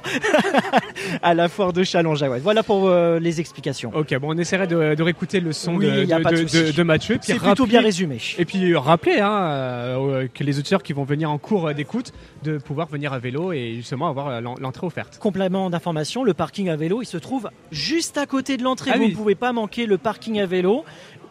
à 1.22 1.34
la 1.34 1.48
foire 1.48 1.72
de 1.72 1.82
chalon 1.82 2.14
Voilà 2.40 2.62
pour 2.62 2.88
euh, 2.88 3.18
les 3.18 3.40
explications. 3.40 3.90
Ok, 3.94 4.16
bon, 4.18 4.34
on 4.34 4.38
essaierait 4.38 4.68
de, 4.68 4.94
de 4.94 5.02
réécouter 5.02 5.40
le 5.40 5.52
son 5.52 5.76
de, 5.76 6.04
de, 6.04 6.72
de, 6.72 6.82
Mathieu. 6.82 7.18
C'est 7.20 7.38
plutôt 7.38 7.66
bien 7.66 7.80
résumé. 7.80 8.18
Et 8.38 8.44
puis 8.44 8.76
rappeler 8.76 9.18
hein, 9.18 9.42
euh, 9.42 10.28
que 10.32 10.44
les 10.44 10.58
auditeurs 10.58 10.82
qui 10.82 10.92
vont 10.92 11.04
venir 11.04 11.30
en 11.30 11.38
cours 11.38 11.74
d'écoute, 11.74 12.12
de 12.44 12.58
pouvoir 12.58 12.86
venir 12.88 13.12
à 13.12 13.18
vélo 13.18 13.52
et 13.52 13.74
justement 13.76 14.08
avoir 14.08 14.40
l'entrée 14.40 14.86
offerte. 14.86 15.18
Complément 15.18 15.63
d'information, 15.70 16.24
le 16.24 16.34
parking 16.34 16.68
à 16.68 16.76
vélo, 16.76 17.02
il 17.02 17.06
se 17.06 17.16
trouve 17.16 17.50
juste 17.70 18.18
à 18.18 18.26
côté 18.26 18.56
de 18.56 18.62
l'entrée. 18.62 18.90
Ah 18.94 18.98
vous 18.98 19.08
ne 19.08 19.14
pouvez 19.14 19.34
pas 19.34 19.52
manquer 19.52 19.86
le 19.86 19.98
parking 19.98 20.40
à 20.40 20.46
vélo. 20.46 20.84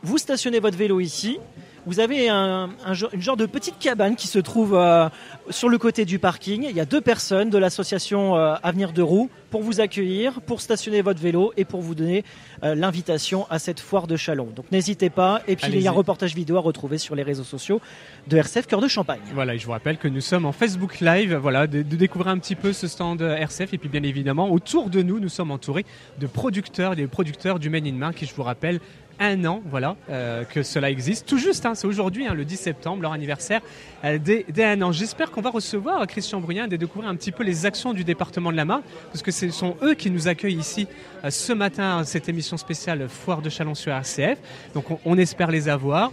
Vous 0.03 0.17
stationnez 0.17 0.59
votre 0.59 0.77
vélo 0.77 0.99
ici. 0.99 1.39
Vous 1.85 1.99
avez 1.99 2.29
un, 2.29 2.69
une 3.11 3.21
genre 3.21 3.35
de 3.35 3.45
petite 3.45 3.77
cabane 3.77 4.15
qui 4.15 4.27
se 4.27 4.39
trouve 4.39 4.73
euh, 4.73 5.09
sur 5.49 5.67
le 5.67 5.77
côté 5.77 6.05
du 6.05 6.17
parking. 6.17 6.65
Il 6.69 6.75
y 6.75 6.79
a 6.79 6.85
deux 6.85 7.01
personnes 7.01 7.49
de 7.49 7.57
l'association 7.57 8.37
euh, 8.37 8.55
Avenir 8.63 8.93
de 8.93 9.01
Roux 9.01 9.29
pour 9.49 9.61
vous 9.63 9.81
accueillir, 9.81 10.39
pour 10.41 10.61
stationner 10.61 11.01
votre 11.01 11.21
vélo 11.21 11.51
et 11.57 11.65
pour 11.65 11.81
vous 11.81 11.93
donner 11.93 12.23
euh, 12.63 12.73
l'invitation 12.73 13.45
à 13.49 13.59
cette 13.59 13.81
foire 13.81 14.07
de 14.07 14.15
Chalon. 14.15 14.47
Donc 14.55 14.71
n'hésitez 14.71 15.09
pas. 15.09 15.41
Et 15.47 15.57
puis 15.57 15.73
il 15.73 15.81
y 15.81 15.87
a 15.87 15.91
un 15.91 15.93
reportage 15.93 16.33
vidéo 16.35 16.55
à 16.55 16.61
retrouver 16.61 16.97
sur 16.97 17.15
les 17.15 17.23
réseaux 17.23 17.43
sociaux 17.43 17.81
de 18.27 18.37
RCF 18.37 18.65
Cœur 18.65 18.79
de 18.79 18.87
Champagne. 18.87 19.19
Voilà, 19.33 19.55
et 19.55 19.59
je 19.59 19.65
vous 19.65 19.73
rappelle 19.73 19.97
que 19.97 20.07
nous 20.07 20.21
sommes 20.21 20.45
en 20.45 20.53
Facebook 20.53 21.01
Live, 21.01 21.35
voilà, 21.35 21.67
de, 21.67 21.81
de, 21.81 21.95
découvrir 21.97 22.31
un 22.31 22.37
petit 22.37 22.55
peu 22.55 22.71
ce 22.71 22.87
stand 22.87 23.21
RCF. 23.21 23.73
Et 23.73 23.77
puis 23.77 23.89
bien 23.89 24.03
évidemment, 24.03 24.49
autour 24.49 24.89
de 24.89 25.01
nous, 25.01 25.19
nous 25.19 25.29
sommes 25.29 25.51
entourés 25.51 25.85
de 26.17 26.27
producteurs, 26.27 26.95
des 26.95 27.07
producteurs 27.07 27.59
du 27.59 27.69
Main 27.69 27.85
in 27.85 27.91
Main 27.91 28.13
qui, 28.13 28.25
je 28.25 28.33
vous 28.33 28.43
rappelle, 28.43 28.79
un 29.23 29.45
an, 29.45 29.61
voilà, 29.65 29.95
euh, 30.09 30.43
que 30.43 30.63
cela 30.63 30.91
existe. 30.91 31.25
Tout 31.25 31.37
juste, 31.37 31.65
hein, 31.65 31.75
c'est 31.75 31.87
aujourd'hui, 31.87 32.27
hein, 32.27 32.33
le 32.33 32.43
10 32.43 32.57
septembre, 32.57 33.01
leur 33.01 33.13
anniversaire 33.13 33.61
euh, 34.03 34.17
dès, 34.19 34.45
un 34.65 34.81
an. 34.81 34.91
J'espère 34.91 35.31
qu'on 35.31 35.41
va 35.41 35.49
recevoir 35.49 36.05
Christian 36.07 36.41
Bruyant 36.41 36.67
et 36.69 36.77
découvrir 36.77 37.09
un 37.09 37.15
petit 37.15 37.31
peu 37.31 37.43
les 37.43 37.65
actions 37.65 37.93
du 37.93 38.03
département 38.03 38.51
de 38.51 38.57
la 38.57 38.65
Marne, 38.65 38.83
parce 39.11 39.23
que 39.23 39.31
ce 39.31 39.49
sont 39.49 39.77
eux 39.81 39.93
qui 39.93 40.11
nous 40.11 40.27
accueillent 40.27 40.59
ici 40.59 40.87
euh, 41.23 41.29
ce 41.29 41.53
matin, 41.53 42.03
cette 42.03 42.27
émission 42.27 42.57
spéciale 42.57 43.07
Foire 43.07 43.41
de 43.41 43.49
Chalon 43.49 43.75
sur 43.75 43.93
RCF. 43.93 44.39
Donc 44.73 44.85
on 45.05 45.17
espère 45.17 45.49
les 45.51 45.69
avoir. 45.69 46.11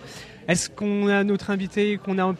Est-ce 0.51 0.69
qu'on 0.69 1.07
a 1.07 1.23
notre 1.23 1.51
invité 1.51 1.97
qu'on 1.97 2.19
a 2.19 2.25
un 2.25 2.35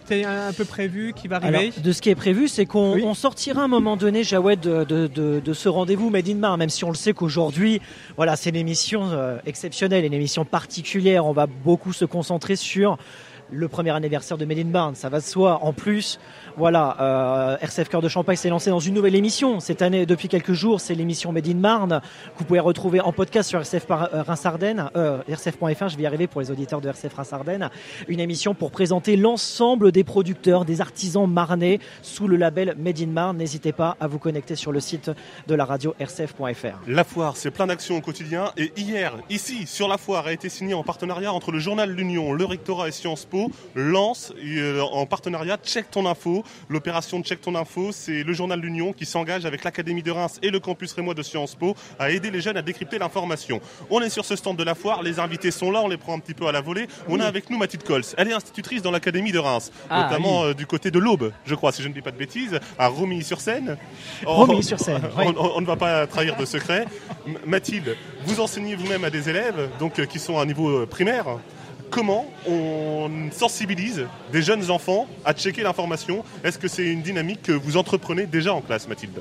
peu 0.53 0.65
prévu 0.65 1.13
qui 1.15 1.29
va 1.29 1.37
arriver 1.37 1.73
De 1.81 1.93
ce 1.93 2.03
qui 2.03 2.11
est 2.11 2.17
prévu, 2.17 2.49
c'est 2.49 2.67
qu'on 2.67 3.15
sortira 3.15 3.63
à 3.63 3.65
un 3.67 3.69
moment 3.69 3.97
donné, 3.97 4.25
Jawed, 4.25 4.59
de, 4.59 5.53
ce 5.53 5.69
rendez-vous 5.69 6.11
Made 6.11 6.29
in 6.29 6.35
Mar, 6.35 6.59
même 6.59 6.71
si 6.71 6.83
on 6.85 6.89
le 6.89 6.97
sait 6.97 7.13
qu'aujourd'hui, 7.13 7.81
voilà, 8.17 8.35
c'est 8.35 8.51
une 8.51 8.57
émission 8.57 9.11
euh, 9.13 9.39
exceptionnelle, 9.47 10.05
une 10.05 10.13
émission 10.13 10.45
particulière. 10.45 11.25
On 11.25 11.33
va 11.33 11.47
beaucoup 11.47 11.93
se 11.93 12.05
concentrer 12.05 12.57
sur 12.57 12.99
le 13.53 13.69
premier 13.69 13.91
anniversaire 13.91 14.39
de 14.39 14.45
Made 14.45 14.59
in 14.59 14.65
Barn, 14.65 14.97
ça 14.97 15.09
va 15.09 15.21
de 15.21 15.25
soi. 15.25 15.61
En 15.63 15.73
plus, 15.73 16.19
voilà, 16.61 16.97
euh, 17.01 17.57
RCF 17.63 17.89
Cœur 17.89 18.03
de 18.03 18.09
Champagne 18.11 18.37
s'est 18.37 18.51
lancé 18.51 18.69
dans 18.69 18.81
une 18.81 18.93
nouvelle 18.93 19.15
émission. 19.15 19.61
Cette 19.61 19.81
année, 19.81 20.05
depuis 20.05 20.29
quelques 20.29 20.53
jours, 20.53 20.79
c'est 20.79 20.95
l'émission 20.95 21.33
Made 21.33 21.57
Marne 21.57 22.03
que 22.35 22.39
vous 22.39 22.45
pouvez 22.45 22.61
retrouver 22.61 23.01
en 23.01 23.15
podcast 23.15 23.49
sur 23.49 23.61
RCF 23.61 23.87
euh, 23.91 24.23
Reims-Ardennes, 24.23 24.91
euh, 24.95 25.23
RCF.fr, 25.27 25.89
je 25.89 25.97
vais 25.97 26.03
y 26.03 26.07
arriver 26.07 26.27
pour 26.27 26.43
les 26.43 26.51
auditeurs 26.51 26.83
de 26.83 26.89
RCF. 26.91 27.15
Une 28.09 28.21
émission 28.21 28.55
pour 28.55 28.73
présenter 28.73 29.17
l'ensemble 29.17 29.91
des 29.91 30.05
producteurs, 30.05 30.67
des 30.67 30.83
artisans 30.83 31.27
marnais 31.27 31.79
sous 32.03 32.29
le 32.29 32.37
label 32.37 32.75
Made 32.77 33.09
Marne. 33.09 33.39
N'hésitez 33.39 33.73
pas 33.73 33.97
à 33.99 34.07
vous 34.07 34.19
connecter 34.19 34.55
sur 34.55 34.71
le 34.71 34.81
site 34.81 35.11
de 35.47 35.55
la 35.55 35.65
radio 35.65 35.95
RCF.fr. 35.99 36.77
La 36.87 37.05
foire, 37.05 37.39
c'est 37.39 37.51
plein 37.51 37.69
d'actions 37.69 37.97
au 37.97 38.03
quotidien. 38.03 38.53
Et 38.59 38.71
hier, 38.77 39.15
ici, 39.31 39.67
sur 39.67 39.89
la 39.89 39.97
foire, 39.97 40.27
a 40.27 40.33
été 40.35 40.51
signé 40.51 40.75
en 40.75 40.83
partenariat 40.83 41.33
entre 41.33 41.53
le 41.53 41.59
journal 41.59 41.91
L'Union, 41.91 42.35
le 42.35 42.45
rectorat 42.45 42.89
et 42.89 42.93
Sciences 42.93 43.25
Po, 43.25 43.51
lance 43.75 44.35
euh, 44.45 44.83
en 44.83 45.07
partenariat 45.07 45.57
Check 45.65 45.91
ton 45.91 46.05
info 46.05 46.45
L'opération 46.69 47.23
Check 47.23 47.41
ton 47.41 47.55
info, 47.55 47.91
c'est 47.93 48.23
le 48.23 48.33
journal 48.33 48.61
L'Union 48.61 48.93
qui 48.93 49.07
s'engage 49.07 49.45
avec 49.45 49.65
l'Académie 49.65 50.03
de 50.03 50.11
Reims 50.11 50.39
et 50.43 50.51
le 50.51 50.61
campus 50.61 50.93
rémois 50.93 51.15
de 51.15 51.23
Sciences 51.23 51.55
Po 51.55 51.75
à 51.99 52.11
aider 52.11 52.31
les 52.31 52.41
jeunes 52.41 52.57
à 52.57 52.63
décrypter 52.63 52.99
l'information. 52.99 53.61
On 53.91 54.01
est 54.01 54.11
sur 54.11 54.25
ce 54.25 54.37
stand 54.37 54.57
de 54.57 54.65
la 54.65 54.75
foire, 54.75 55.03
les 55.03 55.19
invités 55.19 55.51
sont 55.51 55.71
là, 55.71 55.81
on 55.83 55.89
les 55.89 55.97
prend 55.97 56.15
un 56.15 56.19
petit 56.19 56.35
peu 56.35 56.47
à 56.47 56.53
la 56.53 56.61
volée. 56.61 56.87
On 57.09 57.21
a 57.21 57.25
avec 57.25 57.51
nous 57.51 57.59
Mathilde 57.59 57.85
Cols. 57.85 58.05
Elle 58.17 58.29
est 58.29 58.33
institutrice 58.33 58.83
dans 58.83 58.91
l'Académie 58.91 59.33
de 59.33 59.39
Reims, 59.39 59.71
ah, 59.89 60.05
notamment 60.05 60.45
euh, 60.45 60.55
du 60.55 60.67
côté 60.67 60.91
de 60.91 60.99
l'Aube, 60.99 61.33
je 61.45 61.55
crois, 61.55 61.73
si 61.73 61.83
je 61.83 61.89
ne 61.89 61.95
dis 61.95 62.03
pas 62.03 62.11
de 62.11 62.17
bêtises, 62.17 62.59
à 62.79 62.89
Romilly-sur-Seine. 62.89 63.77
Romilly-sur-Seine. 64.25 65.03
On, 65.17 65.61
ne 65.61 65.67
va 65.67 65.77
pas 65.77 66.07
trahir 66.07 66.37
de 66.37 66.45
secret. 66.45 66.87
Mathilde, 67.47 67.97
vous 68.25 68.41
enseignez 68.41 68.75
vous-même 68.75 69.05
à 69.05 69.11
des 69.11 69.29
élèves 69.29 69.69
donc, 69.79 69.99
euh, 69.99 70.07
qui 70.07 70.19
sont 70.19 70.39
à 70.39 70.43
un 70.43 70.47
niveau 70.47 70.69
euh, 70.69 70.87
primaire 70.87 71.39
comment 71.91 72.27
on 72.49 73.11
sensibilise 73.33 74.07
des 74.33 74.43
jeunes 74.43 74.71
enfants 74.71 75.07
à 75.25 75.33
checker 75.33 75.63
l'information 75.63 76.25
Est-ce 76.45 76.59
que 76.59 76.69
c'est 76.69 76.87
une 76.87 77.03
dynamique 77.03 77.43
que 77.43 77.53
vous 77.53 77.77
entreprenez 77.77 78.27
déjà 78.27 78.55
en 78.55 78.61
classe, 78.61 78.89
Mathilde? 78.89 79.21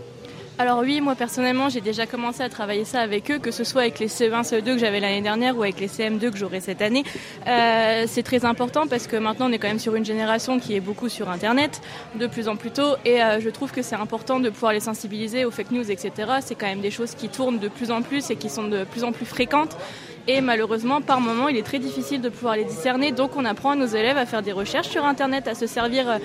Alors 0.59 0.79
oui, 0.79 0.99
moi 0.99 1.15
personnellement, 1.15 1.69
j'ai 1.69 1.79
déjà 1.79 2.05
commencé 2.05 2.43
à 2.43 2.49
travailler 2.49 2.83
ça 2.83 2.99
avec 2.99 3.31
eux, 3.31 3.39
que 3.39 3.49
ce 3.49 3.63
soit 3.63 3.83
avec 3.83 3.97
les 3.99 4.09
CE1, 4.09 4.43
CE2 4.43 4.63
que 4.73 4.77
j'avais 4.77 4.99
l'année 4.99 5.21
dernière 5.21 5.57
ou 5.57 5.63
avec 5.63 5.79
les 5.79 5.87
CM2 5.87 6.31
que 6.31 6.37
j'aurai 6.37 6.59
cette 6.59 6.81
année. 6.81 7.05
Euh, 7.47 8.03
c'est 8.07 8.23
très 8.23 8.43
important 8.43 8.85
parce 8.85 9.07
que 9.07 9.15
maintenant 9.15 9.49
on 9.49 9.53
est 9.53 9.57
quand 9.57 9.69
même 9.69 9.79
sur 9.79 9.95
une 9.95 10.03
génération 10.03 10.59
qui 10.59 10.75
est 10.75 10.81
beaucoup 10.81 11.07
sur 11.07 11.29
Internet, 11.29 11.79
de 12.15 12.27
plus 12.27 12.49
en 12.49 12.57
plus 12.57 12.71
tôt, 12.71 12.97
et 13.05 13.23
euh, 13.23 13.39
je 13.39 13.49
trouve 13.49 13.71
que 13.71 13.81
c'est 13.81 13.95
important 13.95 14.41
de 14.41 14.49
pouvoir 14.49 14.73
les 14.73 14.81
sensibiliser 14.81 15.45
aux 15.45 15.51
fake 15.51 15.71
news, 15.71 15.89
etc. 15.89 16.11
C'est 16.41 16.55
quand 16.55 16.67
même 16.67 16.81
des 16.81 16.91
choses 16.91 17.15
qui 17.15 17.29
tournent 17.29 17.59
de 17.59 17.69
plus 17.69 17.89
en 17.89 18.01
plus 18.01 18.29
et 18.29 18.35
qui 18.35 18.49
sont 18.49 18.67
de 18.67 18.83
plus 18.83 19.05
en 19.05 19.13
plus 19.13 19.25
fréquentes. 19.25 19.77
Et 20.31 20.41
malheureusement, 20.41 21.01
par 21.01 21.21
moment, 21.21 21.47
il 21.47 21.57
est 21.57 21.63
très 21.63 21.79
difficile 21.79 22.21
de 22.21 22.29
pouvoir 22.29 22.55
les 22.55 22.63
discerner. 22.63 23.11
Donc 23.11 23.35
on 23.35 23.45
apprend 23.45 23.71
à 23.71 23.75
nos 23.75 23.87
élèves 23.87 24.15
à 24.15 24.27
faire 24.27 24.43
des 24.43 24.51
recherches 24.51 24.89
sur 24.89 25.03
Internet, 25.03 25.47
à 25.47 25.55
se 25.55 25.65
servir 25.65 26.07
euh, 26.07 26.17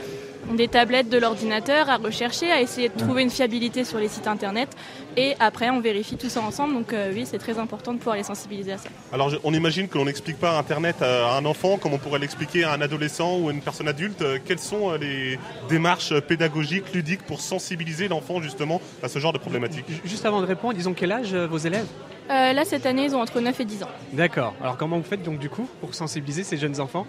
des 0.53 0.69
tablettes 0.69 1.09
de 1.09 1.19
l'ordinateur, 1.19 1.89
à 1.89 1.97
rechercher, 1.97 2.51
à 2.51 2.61
essayer 2.61 2.89
de 2.89 2.99
trouver 2.99 3.23
une 3.23 3.31
fiabilité 3.31 3.85
sur 3.85 3.99
les 3.99 4.09
sites 4.09 4.27
Internet. 4.27 4.69
Et 5.17 5.35
après, 5.41 5.71
on 5.71 5.81
vérifie 5.81 6.17
tout 6.17 6.29
ça 6.29 6.41
ensemble. 6.41 6.75
Donc 6.75 6.93
euh, 6.93 7.13
oui, 7.15 7.25
c'est 7.27 7.39
très 7.39 7.59
important 7.59 7.93
de 7.93 7.99
pouvoir 7.99 8.17
les 8.17 8.23
sensibiliser 8.23 8.73
à 8.73 8.79
ça. 8.79 8.89
Alors 9.13 9.33
on 9.45 9.55
imagine 9.55 9.89
que 9.89 9.99
l'on 9.99 10.05
n'explique 10.05 10.39
pas 10.39 10.59
Internet 10.59 11.03
à 11.03 11.37
un 11.37 11.45
enfant 11.45 11.79
comme 11.79 11.93
on 11.93 11.99
pourrait 11.99 12.19
l'expliquer 12.19 12.65
à 12.65 12.73
un 12.73 12.81
adolescent 12.81 13.39
ou 13.39 13.49
à 13.49 13.53
une 13.53 13.61
personne 13.61 13.89
adulte. 13.89 14.23
Euh, 14.23 14.39
quelles 14.45 14.59
sont 14.59 14.93
les 14.93 15.39
démarches 15.69 16.19
pédagogiques, 16.21 16.93
ludiques 16.93 17.23
pour 17.23 17.41
sensibiliser 17.41 18.09
l'enfant 18.09 18.41
justement 18.43 18.81
à 19.03 19.09
ce 19.09 19.19
genre 19.19 19.33
de 19.33 19.39
problématiques 19.39 19.87
Juste 20.05 20.27
avant 20.27 20.41
de 20.41 20.47
répondre, 20.47 20.75
disons 20.75 20.95
quel 20.95 21.13
âge 21.13 21.35
vos 21.35 21.59
élèves? 21.59 21.87
Euh, 22.31 22.53
là, 22.53 22.65
cette 22.65 22.87
année, 22.87 23.05
ils 23.05 23.15
ont 23.15 23.21
entre 23.21 23.41
9 23.41 23.61
et 23.61 23.65
10 23.65 23.83
ans. 23.83 23.89
D'accord. 24.13 24.55
Alors, 24.63 24.77
comment 24.77 24.97
vous 24.97 25.05
faites 25.05 25.23
donc 25.23 25.39
du 25.39 25.51
coup 25.51 25.69
pour 25.81 25.95
sensibiliser 25.95 26.43
ces 26.43 26.57
jeunes 26.57 26.81
enfants? 26.81 27.07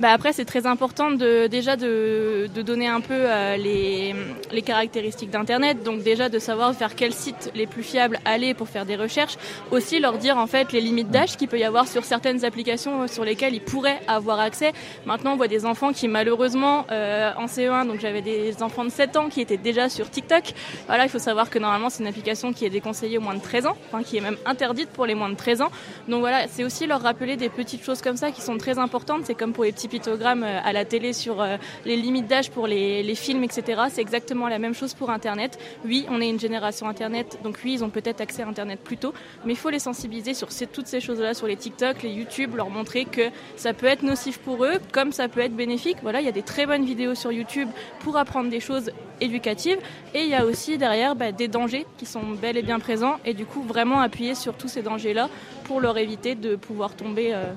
Bah 0.00 0.12
après, 0.12 0.32
c'est 0.32 0.46
très 0.46 0.66
important 0.66 1.10
de, 1.10 1.46
déjà 1.46 1.76
de, 1.76 2.48
de 2.54 2.62
donner 2.62 2.88
un 2.88 3.02
peu 3.02 3.12
euh, 3.12 3.58
les, 3.58 4.14
les, 4.50 4.62
caractéristiques 4.62 5.28
d'Internet. 5.28 5.82
Donc 5.82 6.02
déjà 6.02 6.30
de 6.30 6.38
savoir 6.38 6.72
vers 6.72 6.94
quels 6.94 7.12
sites 7.12 7.50
les 7.54 7.66
plus 7.66 7.82
fiables 7.82 8.18
aller 8.24 8.54
pour 8.54 8.66
faire 8.66 8.86
des 8.86 8.96
recherches. 8.96 9.36
Aussi 9.70 10.00
leur 10.00 10.16
dire 10.16 10.38
en 10.38 10.46
fait 10.46 10.72
les 10.72 10.80
limites 10.80 11.10
d'âge 11.10 11.36
qu'il 11.36 11.48
peut 11.48 11.58
y 11.58 11.64
avoir 11.64 11.86
sur 11.86 12.04
certaines 12.04 12.46
applications 12.46 13.08
sur 13.08 13.26
lesquelles 13.26 13.52
ils 13.52 13.60
pourraient 13.60 14.00
avoir 14.08 14.40
accès. 14.40 14.72
Maintenant, 15.04 15.34
on 15.34 15.36
voit 15.36 15.48
des 15.48 15.66
enfants 15.66 15.92
qui 15.92 16.08
malheureusement 16.08 16.86
euh, 16.90 17.32
en 17.36 17.44
CE1, 17.44 17.86
donc 17.86 18.00
j'avais 18.00 18.22
des 18.22 18.62
enfants 18.62 18.86
de 18.86 18.90
7 18.90 19.18
ans 19.18 19.28
qui 19.28 19.42
étaient 19.42 19.58
déjà 19.58 19.90
sur 19.90 20.08
TikTok. 20.08 20.54
Voilà, 20.86 21.04
il 21.04 21.10
faut 21.10 21.18
savoir 21.18 21.50
que 21.50 21.58
normalement 21.58 21.90
c'est 21.90 22.02
une 22.02 22.08
application 22.08 22.54
qui 22.54 22.64
est 22.64 22.70
déconseillée 22.70 23.18
aux 23.18 23.22
moins 23.22 23.34
de 23.34 23.42
13 23.42 23.66
ans, 23.66 23.76
enfin 23.92 24.02
qui 24.02 24.16
est 24.16 24.22
même 24.22 24.38
interdite 24.46 24.88
pour 24.88 25.04
les 25.04 25.14
moins 25.14 25.28
de 25.28 25.36
13 25.36 25.60
ans. 25.60 25.70
Donc 26.08 26.20
voilà, 26.20 26.48
c'est 26.48 26.64
aussi 26.64 26.86
leur 26.86 27.02
rappeler 27.02 27.36
des 27.36 27.50
petites 27.50 27.84
choses 27.84 28.00
comme 28.00 28.16
ça 28.16 28.30
qui 28.30 28.40
sont 28.40 28.56
très 28.56 28.78
importantes. 28.78 29.24
C'est 29.26 29.34
comme 29.34 29.52
pour 29.52 29.64
les 29.64 29.72
petits 29.72 29.89
euh, 29.94 30.60
à 30.62 30.72
la 30.72 30.84
télé 30.84 31.12
sur 31.12 31.40
euh, 31.40 31.56
les 31.84 31.96
limites 31.96 32.26
d'âge 32.26 32.50
pour 32.50 32.66
les, 32.66 33.14
films, 33.14 33.42
etc. 33.44 33.82
C'est 33.90 34.00
exactement 34.00 34.48
la 34.48 34.58
même 34.58 34.74
chose 34.74 34.94
pour 34.94 35.10
Internet. 35.10 35.58
Oui, 35.84 36.06
on 36.10 36.20
est 36.20 36.28
une 36.28 36.38
génération 36.38 36.88
Internet, 36.88 37.38
donc 37.42 37.58
oui, 37.64 37.74
ils 37.74 37.84
ont 37.84 37.90
peut-être 37.90 38.20
accès 38.20 38.42
à 38.42 38.48
Internet 38.48 38.80
plus 38.82 38.96
tôt, 38.96 39.12
mais 39.44 39.52
il 39.52 39.56
faut 39.56 39.70
les 39.70 39.80
sensibiliser 39.80 40.34
sur 40.34 40.48
toutes 40.72 40.86
ces 40.86 41.00
choses-là, 41.00 41.34
sur 41.34 41.46
les 41.46 41.56
TikTok, 41.56 42.02
les 42.02 42.10
YouTube, 42.10 42.54
leur 42.54 42.70
montrer 42.70 43.04
que 43.04 43.30
ça 43.56 43.72
peut 43.72 43.86
être 43.86 44.02
nocif 44.02 44.38
pour 44.38 44.64
eux, 44.64 44.78
comme 44.92 45.12
ça 45.12 45.28
peut 45.28 45.40
être 45.40 45.56
bénéfique. 45.56 45.98
Voilà, 46.02 46.20
il 46.20 46.26
y 46.26 46.28
a 46.28 46.32
des 46.32 46.42
très 46.42 46.66
bonnes 46.66 46.84
vidéos 46.84 47.14
sur 47.14 47.32
YouTube 47.32 47.68
pour 48.00 48.16
apprendre 48.16 48.48
des 48.48 48.60
choses 48.60 48.92
éducatives, 49.20 49.78
et 50.14 50.22
il 50.22 50.28
y 50.28 50.34
a 50.34 50.44
aussi 50.44 50.78
derrière 50.78 51.16
bah, 51.16 51.32
des 51.32 51.48
dangers 51.48 51.86
qui 51.98 52.06
sont 52.06 52.22
bel 52.40 52.56
et 52.56 52.62
bien 52.62 52.78
présents, 52.78 53.18
et 53.24 53.34
du 53.34 53.44
coup 53.44 53.62
vraiment 53.62 54.00
appuyer 54.00 54.34
sur 54.34 54.54
tous 54.54 54.68
ces 54.68 54.82
dangers-là 54.82 55.28
pour 55.64 55.80
leur 55.80 55.98
éviter 55.98 56.34
de 56.34 56.56
pouvoir 56.56 56.94
tomber. 56.94 57.34
Euh, 57.34 57.52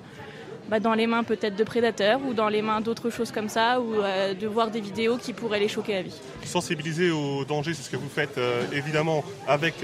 bah, 0.73 0.79
dans 0.79 0.95
les 0.95 1.05
mains 1.05 1.23
peut-être 1.23 1.55
de 1.55 1.63
prédateurs 1.63 2.19
ou 2.27 2.33
dans 2.33 2.49
les 2.49 2.63
mains 2.63 2.81
d'autres 2.81 3.11
choses 3.11 3.31
comme 3.31 3.47
ça, 3.47 3.79
ou 3.79 3.93
de 3.93 4.47
voir 4.47 4.71
des 4.71 4.81
vidéos 4.81 5.17
qui 5.17 5.31
pourraient 5.31 5.59
les 5.59 5.67
choquer 5.67 5.97
à 5.97 6.01
vie. 6.01 6.19
Sensibiliser 6.45 7.11
au 7.11 7.45
danger, 7.45 7.75
c'est 7.75 7.83
ce 7.83 7.91
que 7.91 7.95
vous 7.95 8.09
faites 8.09 8.39
évidemment 8.71 9.23
avec 9.47 9.75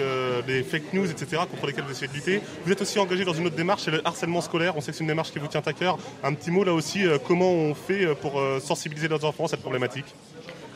les 0.47 0.63
fake 0.63 0.93
news, 0.93 1.05
etc., 1.05 1.43
contre 1.47 1.67
lesquels 1.67 1.83
vous 1.83 1.91
essayez 1.91 2.07
de 2.07 2.13
lutter. 2.13 2.41
Vous 2.65 2.71
êtes 2.71 2.81
aussi 2.81 2.97
engagé 2.97 3.23
dans 3.23 3.33
une 3.33 3.45
autre 3.45 3.55
démarche, 3.55 3.83
c'est 3.83 3.91
le 3.91 4.01
harcèlement 4.03 4.41
scolaire. 4.41 4.75
On 4.77 4.81
sait 4.81 4.89
que 4.89 4.97
c'est 4.97 5.03
une 5.03 5.09
démarche 5.09 5.31
qui 5.31 5.37
vous 5.37 5.45
tient 5.45 5.61
à 5.63 5.73
cœur. 5.73 5.99
Un 6.23 6.33
petit 6.33 6.49
mot 6.49 6.63
là 6.63 6.73
aussi, 6.73 7.03
comment 7.27 7.51
on 7.51 7.75
fait 7.75 8.07
pour 8.15 8.41
sensibiliser 8.59 9.09
nos 9.09 9.23
enfants 9.23 9.45
à 9.45 9.49
cette 9.49 9.61
problématique? 9.61 10.05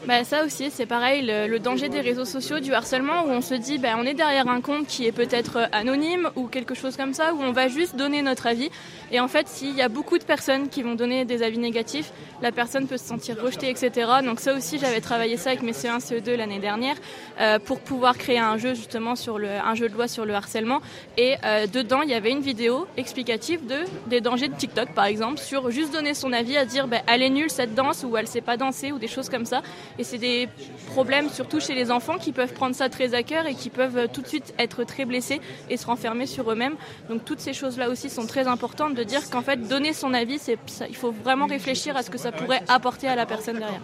Bah, 0.08 0.24
ça 0.24 0.44
aussi, 0.44 0.70
c'est 0.70 0.86
pareil, 0.86 1.22
le, 1.26 1.58
danger 1.60 1.88
des 1.88 2.02
réseaux 2.02 2.26
sociaux, 2.26 2.60
du 2.60 2.74
harcèlement, 2.74 3.26
où 3.26 3.30
on 3.30 3.42
se 3.42 3.54
dit, 3.54 3.78
bah, 3.78 3.96
on 3.98 4.06
est 4.06 4.14
derrière 4.14 4.48
un 4.50 4.62
compte 4.62 4.88
qui 4.88 5.06
est 5.06 5.12
peut-être 5.12 5.70
anonyme 5.72 6.30
ou 6.36 6.48
quelque 6.48 6.76
chose 6.76 6.98
comme 6.98 7.14
ça, 7.14 7.34
où 7.34 7.42
on 7.42 7.52
va 7.52 7.68
juste 7.68 7.96
donner 7.96 8.22
notre 8.22 8.48
avis. 8.48 8.70
Et 9.12 9.20
en 9.20 9.28
fait, 9.28 9.48
s'il 9.48 9.76
y 9.76 9.82
a 9.82 9.90
beaucoup 9.90 10.18
de 10.18 10.24
personnes 10.24 10.70
qui 10.70 10.82
vont 10.82 10.96
donner 10.96 11.24
des 11.24 11.44
avis 11.44 11.58
négatifs, 11.58 12.12
la 12.42 12.52
personne 12.52 12.88
peut 12.88 12.98
se 12.98 13.06
sentir 13.06 13.42
rejetée, 13.42 13.70
etc. 13.70 14.12
Donc 14.24 14.40
ça 14.40 14.54
aussi, 14.54 14.78
j'avais 14.80 15.02
travaillé 15.02 15.38
ça 15.38 15.52
avec 15.52 15.62
mes 15.62 15.72
CE1, 15.72 16.00
CE2 16.00 16.36
l'année 16.36 16.60
dernière, 16.60 16.96
euh, 17.40 17.60
pour 17.60 17.80
pouvoir 17.80 18.18
créer 18.18 18.40
un 18.40 18.58
jeu 18.58 18.74
justement 18.74 19.16
sur 19.16 19.40
le, 19.40 19.48
un 19.48 19.76
jeu 19.76 19.88
de 19.88 19.94
loi 19.94 20.08
sur 20.08 20.26
le 20.26 20.34
harcèlement. 20.34 20.82
Et 21.18 21.36
euh, 21.46 21.68
dedans, 21.68 22.02
il 22.02 22.10
y 22.10 22.14
avait 22.14 22.32
une 22.32 22.42
vidéo 22.42 22.88
explicative 22.98 23.66
de 23.66 23.78
des 24.08 24.20
dangers 24.20 24.50
de 24.50 24.56
TikTok, 24.56 24.94
par 24.94 25.06
exemple, 25.06 25.40
sur 25.40 25.72
juste 25.72 25.94
donner 25.94 26.14
son 26.14 26.34
avis 26.34 26.58
à 26.58 26.66
dire, 26.66 26.88
bah, 26.88 26.98
elle 27.08 27.22
est 27.22 27.30
nulle 27.30 27.50
cette 27.50 27.76
danse 27.76 28.04
ou 28.04 28.18
elle 28.18 28.28
sait 28.28 28.42
pas 28.42 28.58
danser 28.58 28.92
ou 28.92 29.00
des 29.00 29.08
choses 29.08 29.30
comme 29.30 29.46
ça. 29.46 29.62
Et 30.00 30.04
c'est 30.04 30.18
des 30.18 30.50
problèmes, 30.88 31.30
surtout 31.30 31.60
chez 31.60 31.76
les 31.76 31.92
enfants, 31.92 32.18
qui 32.18 32.32
peuvent 32.32 32.54
prendre 32.54 32.76
ça 32.76 32.90
très 32.90 33.14
à 33.14 33.24
cœur 33.24 33.46
et 33.46 33.54
qui 33.54 33.70
peuvent 33.70 33.98
euh, 33.98 34.08
tout 34.12 34.22
de 34.22 34.28
suite 34.28 34.54
être 34.58 34.84
très 34.84 35.06
blessés 35.06 35.42
et 35.70 35.78
se 35.78 35.86
renfermer 35.86 36.26
sur 36.26 36.52
eux-mêmes. 36.52 36.76
Donc 37.10 37.26
toutes 37.26 37.40
ces 37.40 37.54
choses-là 37.54 37.90
aussi 37.90 38.10
sont 38.10 38.26
très 38.26 38.48
importantes 38.48 38.96
de 38.96 39.04
dire 39.04 39.30
qu'en 39.30 39.42
fait, 39.42 39.68
donner 39.68 39.94
son 39.94 40.14
avis, 40.14 40.40
c'est, 40.40 40.58
il 40.90 40.96
faut 40.96 41.12
vraiment 41.12 41.46
réfléchir 41.46 41.96
à 41.96 42.04
ce 42.04 42.10
que 42.10 42.18
ça 42.18 42.32
pourrait 42.32 42.62
apporter 42.68 43.08
à 43.08 43.16
la 43.16 43.26
personne 43.26 43.60
derrière. 43.60 43.82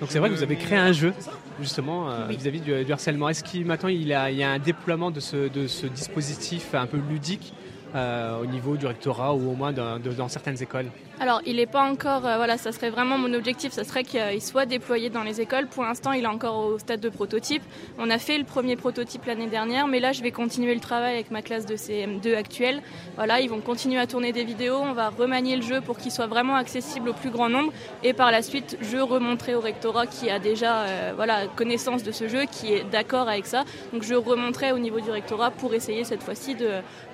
Donc 0.00 0.10
c'est 0.10 0.18
vrai 0.18 0.28
que 0.28 0.34
vous 0.34 0.42
avez 0.42 0.56
créé 0.56 0.78
un 0.78 0.92
jeu 0.92 1.14
justement 1.58 2.10
euh, 2.10 2.26
vis-à-vis 2.28 2.60
du, 2.60 2.92
harcèlement. 2.92 3.28
Est-ce 3.30 3.42
qu'il 3.42 3.64
maintenant 3.64 3.88
il, 3.88 4.06
y 4.06 4.12
a 4.12 4.50
un 4.50 4.58
déploiement 4.58 5.10
de 5.10 5.20
ce, 5.20 5.48
de 5.48 5.66
ce 5.66 5.86
dispositif 5.86 6.74
un 6.74 6.86
peu 6.86 6.98
ludique 6.98 7.54
euh, 7.94 8.40
au 8.40 8.46
niveau 8.46 8.76
du 8.76 8.86
rectorat 8.86 9.34
ou 9.34 9.50
au 9.50 9.54
moins 9.54 9.72
dans 9.72 10.28
certaines 10.28 10.62
écoles 10.62 10.90
alors, 11.18 11.40
il 11.46 11.56
n'est 11.56 11.66
pas 11.66 11.82
encore, 11.82 12.26
euh, 12.26 12.36
voilà, 12.36 12.58
ça 12.58 12.72
serait 12.72 12.90
vraiment 12.90 13.16
mon 13.16 13.32
objectif, 13.32 13.72
ça 13.72 13.84
serait 13.84 14.04
qu'il 14.04 14.42
soit 14.42 14.66
déployé 14.66 15.08
dans 15.08 15.22
les 15.22 15.40
écoles. 15.40 15.66
Pour 15.66 15.82
l'instant, 15.82 16.12
il 16.12 16.24
est 16.24 16.28
encore 16.28 16.58
au 16.58 16.78
stade 16.78 17.00
de 17.00 17.08
prototype. 17.08 17.62
On 17.98 18.10
a 18.10 18.18
fait 18.18 18.36
le 18.36 18.44
premier 18.44 18.76
prototype 18.76 19.24
l'année 19.24 19.46
dernière, 19.46 19.88
mais 19.88 19.98
là, 19.98 20.12
je 20.12 20.22
vais 20.22 20.30
continuer 20.30 20.74
le 20.74 20.80
travail 20.80 21.14
avec 21.14 21.30
ma 21.30 21.40
classe 21.40 21.64
de 21.64 21.74
CM2 21.74 22.36
actuelle. 22.36 22.82
Voilà, 23.14 23.40
ils 23.40 23.48
vont 23.48 23.62
continuer 23.62 23.98
à 23.98 24.06
tourner 24.06 24.32
des 24.32 24.44
vidéos, 24.44 24.76
on 24.76 24.92
va 24.92 25.08
remanier 25.08 25.56
le 25.56 25.62
jeu 25.62 25.80
pour 25.80 25.96
qu'il 25.96 26.12
soit 26.12 26.26
vraiment 26.26 26.54
accessible 26.54 27.08
au 27.08 27.14
plus 27.14 27.30
grand 27.30 27.48
nombre. 27.48 27.72
Et 28.02 28.12
par 28.12 28.30
la 28.30 28.42
suite, 28.42 28.76
je 28.82 28.98
remontrerai 28.98 29.54
au 29.54 29.60
rectorat 29.60 30.06
qui 30.06 30.28
a 30.28 30.38
déjà, 30.38 30.82
euh, 30.82 31.12
voilà, 31.16 31.46
connaissance 31.46 32.02
de 32.02 32.12
ce 32.12 32.28
jeu, 32.28 32.42
qui 32.44 32.74
est 32.74 32.84
d'accord 32.84 33.26
avec 33.30 33.46
ça. 33.46 33.64
Donc, 33.94 34.02
je 34.02 34.14
remonterai 34.14 34.72
au 34.72 34.78
niveau 34.78 35.00
du 35.00 35.10
rectorat 35.10 35.50
pour 35.50 35.72
essayer 35.72 36.04
cette 36.04 36.22
fois-ci 36.22 36.54
de, 36.54 36.68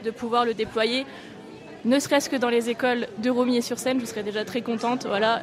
de 0.04 0.10
pouvoir 0.10 0.44
le 0.44 0.54
déployer 0.64 1.04
ne 1.84 1.98
serait-ce 1.98 2.30
que 2.30 2.36
dans 2.36 2.48
les 2.48 2.70
écoles 2.70 3.06
de 3.18 3.30
Romier-sur-Seine, 3.30 4.00
je 4.00 4.06
serais 4.06 4.22
déjà 4.22 4.44
très 4.44 4.60
contente. 4.62 5.04
Voilà, 5.06 5.42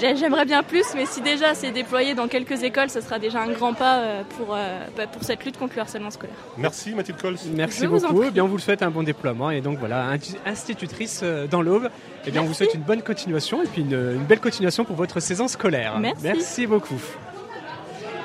j'aimerais 0.00 0.44
bien 0.44 0.62
plus, 0.62 0.84
mais 0.94 1.06
si 1.06 1.20
déjà 1.20 1.54
c'est 1.54 1.70
déployé 1.70 2.14
dans 2.14 2.26
quelques 2.26 2.62
écoles, 2.62 2.90
ce 2.90 3.00
sera 3.00 3.18
déjà 3.18 3.42
un 3.42 3.52
grand 3.52 3.74
pas 3.74 3.98
euh, 3.98 4.22
pour, 4.36 4.54
euh, 4.54 4.80
bah, 4.96 5.06
pour 5.06 5.22
cette 5.22 5.44
lutte 5.44 5.58
contre 5.58 5.74
le 5.76 5.82
harcèlement 5.82 6.10
scolaire. 6.10 6.34
Merci 6.56 6.92
Mathilde 6.94 7.20
Cols. 7.20 7.36
Merci 7.54 7.86
beaucoup. 7.86 8.24
Eh 8.24 8.30
bien, 8.30 8.44
on 8.44 8.48
vous 8.48 8.56
le 8.56 8.62
souhaite 8.62 8.82
un 8.82 8.90
bon 8.90 9.04
déploiement. 9.04 9.50
Et 9.50 9.60
donc 9.60 9.78
voilà, 9.78 10.08
institutrice 10.44 11.20
euh, 11.22 11.46
dans 11.46 11.62
l'Aube. 11.62 11.88
Eh 12.26 12.30
bien, 12.30 12.42
on 12.42 12.46
vous 12.46 12.54
souhaite 12.54 12.74
une 12.74 12.82
bonne 12.82 13.02
continuation 13.02 13.62
et 13.62 13.66
puis 13.66 13.82
une, 13.82 14.18
belle 14.28 14.40
continuation 14.40 14.84
pour 14.84 14.96
votre 14.96 15.20
saison 15.20 15.46
scolaire. 15.46 15.98
Merci. 16.00 16.22
Merci 16.24 16.66
beaucoup. 16.66 17.00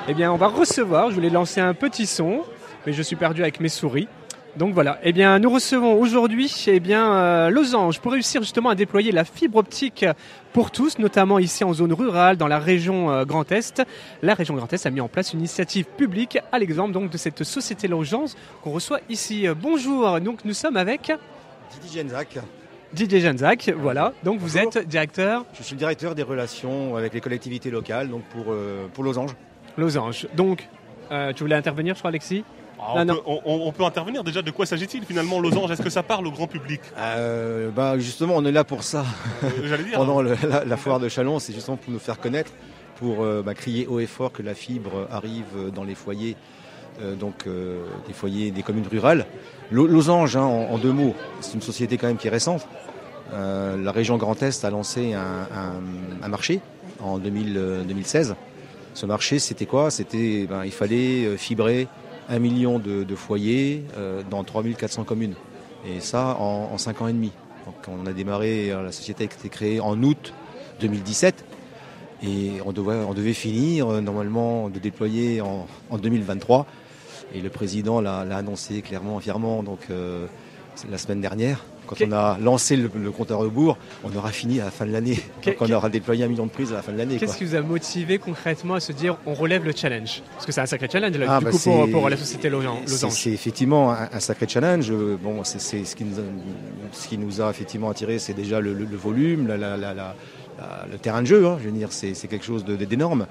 Eh 0.08 0.14
bien, 0.14 0.32
on 0.32 0.36
va 0.36 0.48
recevoir, 0.48 1.10
je 1.10 1.14
voulais 1.14 1.30
lancer 1.30 1.60
un 1.60 1.74
petit 1.74 2.06
son, 2.06 2.42
mais 2.86 2.92
je 2.92 3.02
suis 3.02 3.16
perdu 3.16 3.42
avec 3.42 3.60
mes 3.60 3.68
souris. 3.68 4.08
Donc 4.56 4.72
voilà, 4.72 4.98
eh 5.02 5.12
bien 5.12 5.38
nous 5.38 5.50
recevons 5.50 6.00
aujourd'hui 6.00 6.64
eh 6.68 6.80
bien 6.80 7.12
euh, 7.12 7.50
Losange 7.50 8.00
pour 8.00 8.12
réussir 8.12 8.40
justement 8.40 8.70
à 8.70 8.74
déployer 8.74 9.12
la 9.12 9.24
fibre 9.24 9.58
optique 9.58 10.06
pour 10.54 10.70
tous, 10.70 10.98
notamment 10.98 11.38
ici 11.38 11.62
en 11.62 11.74
zone 11.74 11.92
rurale 11.92 12.38
dans 12.38 12.48
la 12.48 12.58
région 12.58 13.10
euh, 13.10 13.26
Grand 13.26 13.52
Est. 13.52 13.82
La 14.22 14.32
région 14.32 14.54
Grand 14.54 14.72
Est 14.72 14.86
a 14.86 14.90
mis 14.90 15.02
en 15.02 15.08
place 15.08 15.34
une 15.34 15.40
initiative 15.40 15.84
publique 15.84 16.38
à 16.52 16.58
l'exemple 16.58 16.92
donc 16.92 17.10
de 17.10 17.18
cette 17.18 17.44
société 17.44 17.86
Losange 17.86 18.30
qu'on 18.62 18.70
reçoit 18.70 19.00
ici. 19.10 19.46
Bonjour, 19.60 20.22
donc 20.22 20.42
nous 20.46 20.54
sommes 20.54 20.78
avec 20.78 21.12
Didier 21.82 22.00
Genzak. 22.00 22.38
Didier 22.94 23.20
Genzak, 23.20 23.74
voilà. 23.76 24.14
Donc 24.24 24.38
vous 24.38 24.56
êtes 24.56 24.88
directeur 24.88 25.44
Je 25.58 25.64
suis 25.64 25.74
le 25.74 25.80
directeur 25.80 26.14
des 26.14 26.22
relations 26.22 26.96
avec 26.96 27.12
les 27.12 27.20
collectivités 27.20 27.70
locales 27.70 28.08
donc 28.08 28.22
pour, 28.30 28.46
euh, 28.48 28.86
pour 28.94 29.04
Losange. 29.04 29.32
Losange. 29.76 30.26
Donc, 30.34 30.66
tu 31.10 31.42
voulais 31.42 31.56
intervenir, 31.56 31.94
je 31.94 31.98
crois, 31.98 32.08
Alexis? 32.08 32.42
Ah, 32.78 33.04
on, 33.24 33.72
peut, 33.72 33.84
intervenir 33.84 34.22
déjà. 34.22 34.42
De 34.42 34.50
quoi 34.50 34.66
s'agit-il 34.66 35.04
finalement, 35.04 35.40
Losange? 35.40 35.70
Est-ce 35.70 35.82
que 35.82 35.90
ça 35.90 36.02
parle 36.02 36.26
au 36.26 36.30
grand 36.30 36.46
public? 36.46 36.80
Euh, 36.98 37.70
bah, 37.70 37.98
Justement, 37.98 38.34
on 38.36 38.44
est 38.44 38.52
là 38.52 38.64
pour 38.64 38.82
ça. 38.82 39.04
Euh, 39.42 39.48
j'allais 39.64 39.84
dire. 39.84 39.94
Pendant 39.98 40.22
la, 40.22 40.76
foire 40.76 41.00
de 41.00 41.08
Chalon, 41.08 41.38
c'est 41.38 41.52
justement 41.52 41.76
pour 41.76 41.92
nous 41.92 41.98
faire 41.98 42.20
connaître, 42.20 42.52
pour 42.96 43.22
euh, 43.22 43.42
bah, 43.42 43.54
crier 43.54 43.86
haut 43.86 44.00
et 44.00 44.06
fort 44.06 44.32
que 44.32 44.42
la 44.42 44.54
fibre 44.54 45.08
arrive 45.10 45.70
dans 45.74 45.84
les 45.84 45.94
foyers, 45.94 46.36
donc 47.20 47.46
des 48.06 48.12
foyers 48.14 48.50
des 48.50 48.62
communes 48.62 48.86
rurales. 48.90 49.26
Losange, 49.70 50.36
hein, 50.36 50.44
en, 50.44 50.78
deux 50.78 50.92
mots, 50.92 51.14
c'est 51.40 51.54
une 51.54 51.62
société 51.62 51.98
quand 51.98 52.06
même 52.06 52.16
qui 52.16 52.28
est 52.28 52.30
récente. 52.30 52.66
la 53.32 53.92
région 53.92 54.16
Grand 54.16 54.42
Est 54.42 54.64
a 54.64 54.70
lancé 54.70 55.14
un, 55.14 56.28
marché 56.28 56.60
en 57.00 57.18
2016. 57.18 58.34
Ce 58.94 59.04
marché, 59.04 59.38
c'était 59.38 59.66
quoi? 59.66 59.90
C'était, 59.90 60.46
ben, 60.48 60.64
il 60.64 60.72
fallait 60.72 61.36
fibrer 61.36 61.86
un 62.28 62.38
million 62.38 62.78
de, 62.78 63.14
foyers 63.14 63.84
euh, 63.96 64.22
dans 64.28 64.44
3400 64.44 65.04
communes. 65.04 65.34
Et 65.86 66.00
ça 66.00 66.36
en, 66.38 66.76
5 66.78 67.02
ans 67.02 67.08
et 67.08 67.12
demi. 67.12 67.32
Donc 67.64 67.74
on 67.88 68.06
a 68.06 68.12
démarré, 68.12 68.70
euh, 68.70 68.82
la 68.82 68.92
société 68.92 69.24
a 69.24 69.26
été 69.26 69.48
créée 69.48 69.80
en 69.80 70.02
août 70.02 70.32
2017 70.80 71.44
et 72.22 72.52
on 72.64 72.72
devait, 72.72 73.32
finir 73.32 73.88
euh, 73.88 74.00
normalement 74.00 74.68
de 74.68 74.78
déployer 74.78 75.40
en, 75.40 75.66
2023. 75.96 76.66
Et 77.34 77.40
le 77.40 77.50
président 77.50 78.00
l'a 78.00 78.20
annoncé 78.20 78.82
clairement, 78.82 79.18
fièrement, 79.18 79.64
donc 79.64 79.88
la 80.88 80.96
semaine 80.96 81.20
dernière. 81.20 81.64
Quand 81.86 81.96
on 82.06 82.12
a 82.12 82.38
lancé 82.38 82.76
le, 82.76 82.88
compte 83.10 83.30
à 83.30 83.36
rebours, 83.36 83.78
on 84.04 84.14
aura 84.16 84.30
fini 84.30 84.60
à 84.60 84.66
la 84.66 84.70
fin 84.70 84.86
de 84.86 84.92
l'année. 84.92 85.18
Donc 85.44 85.56
on 85.60 85.70
aura 85.70 85.88
déployé 85.88 86.24
un 86.24 86.28
million 86.28 86.46
de 86.46 86.50
prises 86.50 86.72
à 86.72 86.76
la 86.76 86.82
fin 86.82 86.92
de 86.92 86.98
l'année. 86.98 87.16
Qu'est-ce 87.16 87.36
qui 87.36 87.44
vous 87.44 87.54
a 87.54 87.60
motivé 87.60 88.18
concrètement 88.18 88.74
à 88.74 88.80
se 88.80 88.92
dire 88.92 89.16
on 89.26 89.34
relève 89.34 89.64
le 89.64 89.72
challenge? 89.74 90.22
Parce 90.34 90.46
que 90.46 90.52
c'est 90.52 90.60
un 90.60 90.66
sacré 90.66 90.88
challenge 90.90 91.16
là, 91.16 91.26
ah, 91.28 91.38
du 91.38 91.44
bah 91.44 91.50
coup 91.50 91.58
pour, 91.90 92.08
la 92.08 92.16
société 92.16 92.48
Losange. 92.48 92.86
C'est 92.86 93.30
effectivement 93.30 93.92
un, 93.92 94.20
sacré 94.20 94.46
challenge. 94.48 94.92
Bon, 95.22 95.44
c'est 95.44 95.60
ce, 95.60 95.94
qui 95.94 96.04
nous 96.04 96.18
a, 96.18 96.22
ce 96.92 97.08
qui 97.08 97.18
nous 97.18 97.40
a 97.40 97.50
effectivement 97.50 97.90
attiré, 97.90 98.18
c'est 98.18 98.34
déjà 98.34 98.60
le, 98.60 98.72
volume, 98.96 99.46
le 99.48 100.98
terrain 100.98 101.22
de 101.22 101.26
jeu. 101.26 101.46
Hein. 101.46 101.58
je 101.60 101.68
veux 101.68 101.72
dire, 101.72 101.92
c'est 101.92 102.14
quelque 102.28 102.44
chose 102.44 102.64
d'énorme. 102.64 103.26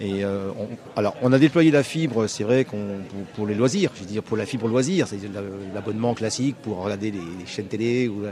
Et 0.00 0.24
euh, 0.24 0.50
on, 0.58 0.68
alors, 0.98 1.16
on 1.22 1.32
a 1.32 1.38
déployé 1.38 1.70
la 1.70 1.82
fibre, 1.82 2.26
c'est 2.26 2.44
vrai, 2.44 2.64
qu'on, 2.64 3.00
pour, 3.34 3.46
les 3.46 3.54
loisirs, 3.54 3.90
je 3.94 4.00
veux 4.00 4.06
dire 4.06 4.22
pour 4.22 4.36
la 4.36 4.44
fibre 4.44 4.68
loisir, 4.68 5.08
c'est 5.08 5.18
l'abonnement 5.74 6.12
classique 6.14 6.56
pour 6.62 6.82
regarder 6.82 7.10
les, 7.10 7.46
chaînes 7.46 7.66
télé 7.66 8.08
ou 8.08 8.24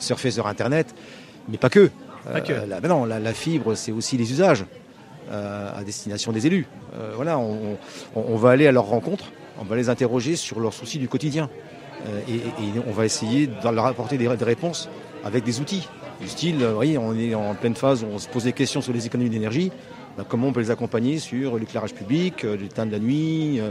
surfer 0.00 0.30
sur 0.30 0.46
Internet, 0.46 0.94
mais 1.48 1.56
pas 1.56 1.70
que. 1.70 1.90
Pas 2.24 2.40
que. 2.40 2.52
Euh, 2.52 2.66
la, 2.66 2.80
non, 2.80 3.04
la, 3.04 3.32
fibre, 3.32 3.74
c'est 3.74 3.92
aussi 3.92 4.16
les 4.16 4.30
usages 4.30 4.64
euh, 5.30 5.70
à 5.78 5.84
destination 5.84 6.32
des 6.32 6.46
élus. 6.46 6.66
voilà, 7.14 7.38
on, 7.38 8.36
va 8.36 8.50
aller 8.50 8.66
à 8.66 8.72
leur 8.72 8.86
rencontre, 8.86 9.26
on 9.60 9.64
va 9.64 9.76
les 9.76 9.88
interroger 9.88 10.34
sur 10.34 10.58
leurs 10.58 10.74
soucis 10.74 10.98
du 10.98 11.08
quotidien. 11.08 11.48
Et, 12.28 12.40
on 12.86 12.92
va 12.92 13.04
essayer 13.04 13.48
de 13.48 13.68
leur 13.70 13.86
apporter 13.86 14.18
des, 14.18 14.28
des 14.28 14.44
réponses 14.44 14.88
avec 15.24 15.44
des 15.44 15.60
outils. 15.60 15.88
Du 16.20 16.28
style, 16.28 16.64
voyez, 16.64 16.98
on 16.98 17.14
est 17.14 17.34
en 17.34 17.54
pleine 17.54 17.76
phase 17.76 18.02
où 18.02 18.06
on 18.06 18.18
se 18.18 18.28
pose 18.28 18.44
des 18.44 18.52
questions 18.52 18.80
sur 18.80 18.92
les 18.92 19.06
économies 19.06 19.30
d'énergie. 19.30 19.70
Bah, 20.18 20.24
comment 20.28 20.48
on 20.48 20.52
peut 20.52 20.58
les 20.58 20.72
accompagner 20.72 21.20
sur 21.20 21.56
l'éclairage 21.58 21.94
public, 21.94 22.44
euh, 22.44 22.56
temps 22.74 22.84
de 22.84 22.90
la 22.90 22.98
nuit, 22.98 23.60
euh, 23.60 23.70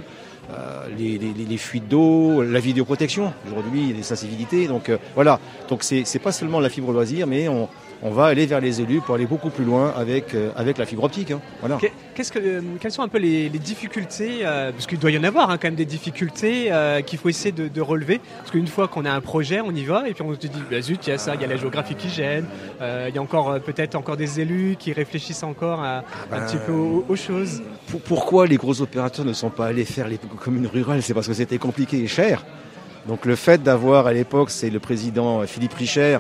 euh, 0.54 0.88
les, 0.98 1.58
fuites 1.58 1.90
d'eau, 1.90 2.42
la 2.42 2.62
vidéoprotection. 2.62 3.34
Aujourd'hui, 3.52 3.92
les 3.92 4.02
sensibilités. 4.02 4.66
Donc 4.66 4.90
voilà. 5.14 5.42
Donc 5.68 5.84
c'est 5.84 6.20
pas 6.20 6.32
seulement 6.32 6.62
la 6.62 6.70
fibre 6.70 6.94
loisir, 6.94 7.28
mais 7.28 7.50
on, 7.50 7.68
on 8.02 8.12
va 8.12 8.26
aller 8.26 8.46
vers 8.46 8.60
les 8.60 8.82
élus 8.82 9.02
pour 9.02 9.16
aller 9.16 9.26
beaucoup 9.26 9.50
plus 9.50 9.66
loin 9.66 9.94
avec, 9.96 10.34
euh, 10.34 10.52
avec 10.56 10.78
la 10.78 10.86
fibre 10.86 11.04
optique. 11.04 11.32
Hein. 11.32 11.42
Voilà. 11.60 11.78
Qu'est-ce 12.14 12.32
que, 12.32 12.40
euh, 12.40 12.62
quelles 12.80 12.92
sont 12.92 13.02
un 13.02 13.08
peu 13.08 13.18
les, 13.18 13.50
difficultés, 13.50 14.40
euh, 14.44 14.72
parce 14.72 14.86
qu'il 14.86 15.00
doit 15.00 15.12
y 15.12 15.18
en 15.18 15.24
avoir 15.24 15.50
hein, 15.50 15.58
quand 15.58 15.68
même 15.68 15.76
des 15.76 15.86
difficultés 15.86 16.72
qu'il 17.06 17.20
faut 17.20 17.30
essayer 17.30 17.52
de, 17.52 17.82
relever, 17.82 18.20
parce 18.40 18.52
qu'une 18.52 18.68
fois 18.68 18.88
qu'on 18.88 19.06
a 19.06 19.12
un 19.12 19.22
projet, 19.22 19.62
on 19.62 19.72
y 19.72 19.84
va, 19.84 20.08
et 20.08 20.14
puis 20.14 20.24
on 20.24 20.34
se 20.34 20.40
dit, 20.40 20.50
bah, 20.70 20.82
zut, 20.82 21.06
il 21.08 21.10
y 21.10 21.14
a 21.14 21.18
ça, 21.18 21.36
il 21.36 21.42
y 21.42 21.44
a 21.44 21.48
la 21.48 21.58
géographie 21.58 21.96
qui 21.96 22.10
gêne, 22.10 22.46
il 22.82 23.16
y 23.16 23.18
a 23.18 23.22
encore 23.22 23.60
peut-être 23.62 23.96
encore 23.96 24.18
des 24.18 24.40
élus 24.40 24.76
qui 24.78 24.94
réfléchissent 24.94 25.44
encore 25.44 25.82
à, 25.82 26.04
ah 26.32 26.36
un 26.36 26.46
petit 26.46 26.58
peu 26.58 26.72
aux, 26.72 27.06
aux 27.08 27.16
choses. 27.16 27.62
Pourquoi 28.06 28.48
les 28.48 28.58
gros 28.58 28.82
opérateurs 28.82 29.26
ne 29.26 29.34
sont 29.34 29.50
pas 29.50 29.68
allés 29.68 29.86
faire 29.86 30.08
les 30.08 30.18
communes 30.18 30.68
rurales? 30.68 31.02
C'est 31.02 31.14
parce 31.14 31.28
que 31.28 31.34
c'était 31.34 31.58
compliqué 31.58 31.98
et 31.98 32.08
cher. 32.08 32.44
Donc 33.08 33.26
le 33.26 33.36
fait 33.36 33.64
d'avoir 33.64 34.08
à 34.08 34.14
l'époque, 34.14 34.50
c'est 34.50 34.70
le 34.70 34.80
président 34.80 35.46
Philippe 35.48 35.74
Richer 35.74 36.20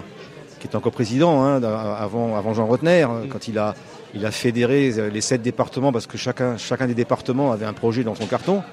qui 0.59 0.67
est 0.67 0.75
encore 0.75 0.91
président 0.91 1.43
hein, 1.43 1.61
avant, 1.63 2.35
avant 2.35 2.53
Jean 2.53 2.65
Rotner, 2.65 3.03
hein, 3.03 3.21
quand 3.29 3.47
il 3.47 3.57
a, 3.57 3.75
il 4.13 4.25
a 4.25 4.31
fédéré 4.31 4.91
les 5.11 5.21
sept 5.21 5.41
départements 5.41 5.91
parce 5.91 6.07
que 6.07 6.17
chacun, 6.17 6.57
chacun 6.57 6.87
des 6.87 6.95
départements 6.95 7.51
avait 7.51 7.65
un 7.65 7.73
projet 7.73 8.03
dans 8.03 8.15
son 8.15 8.25
carton. 8.25 8.63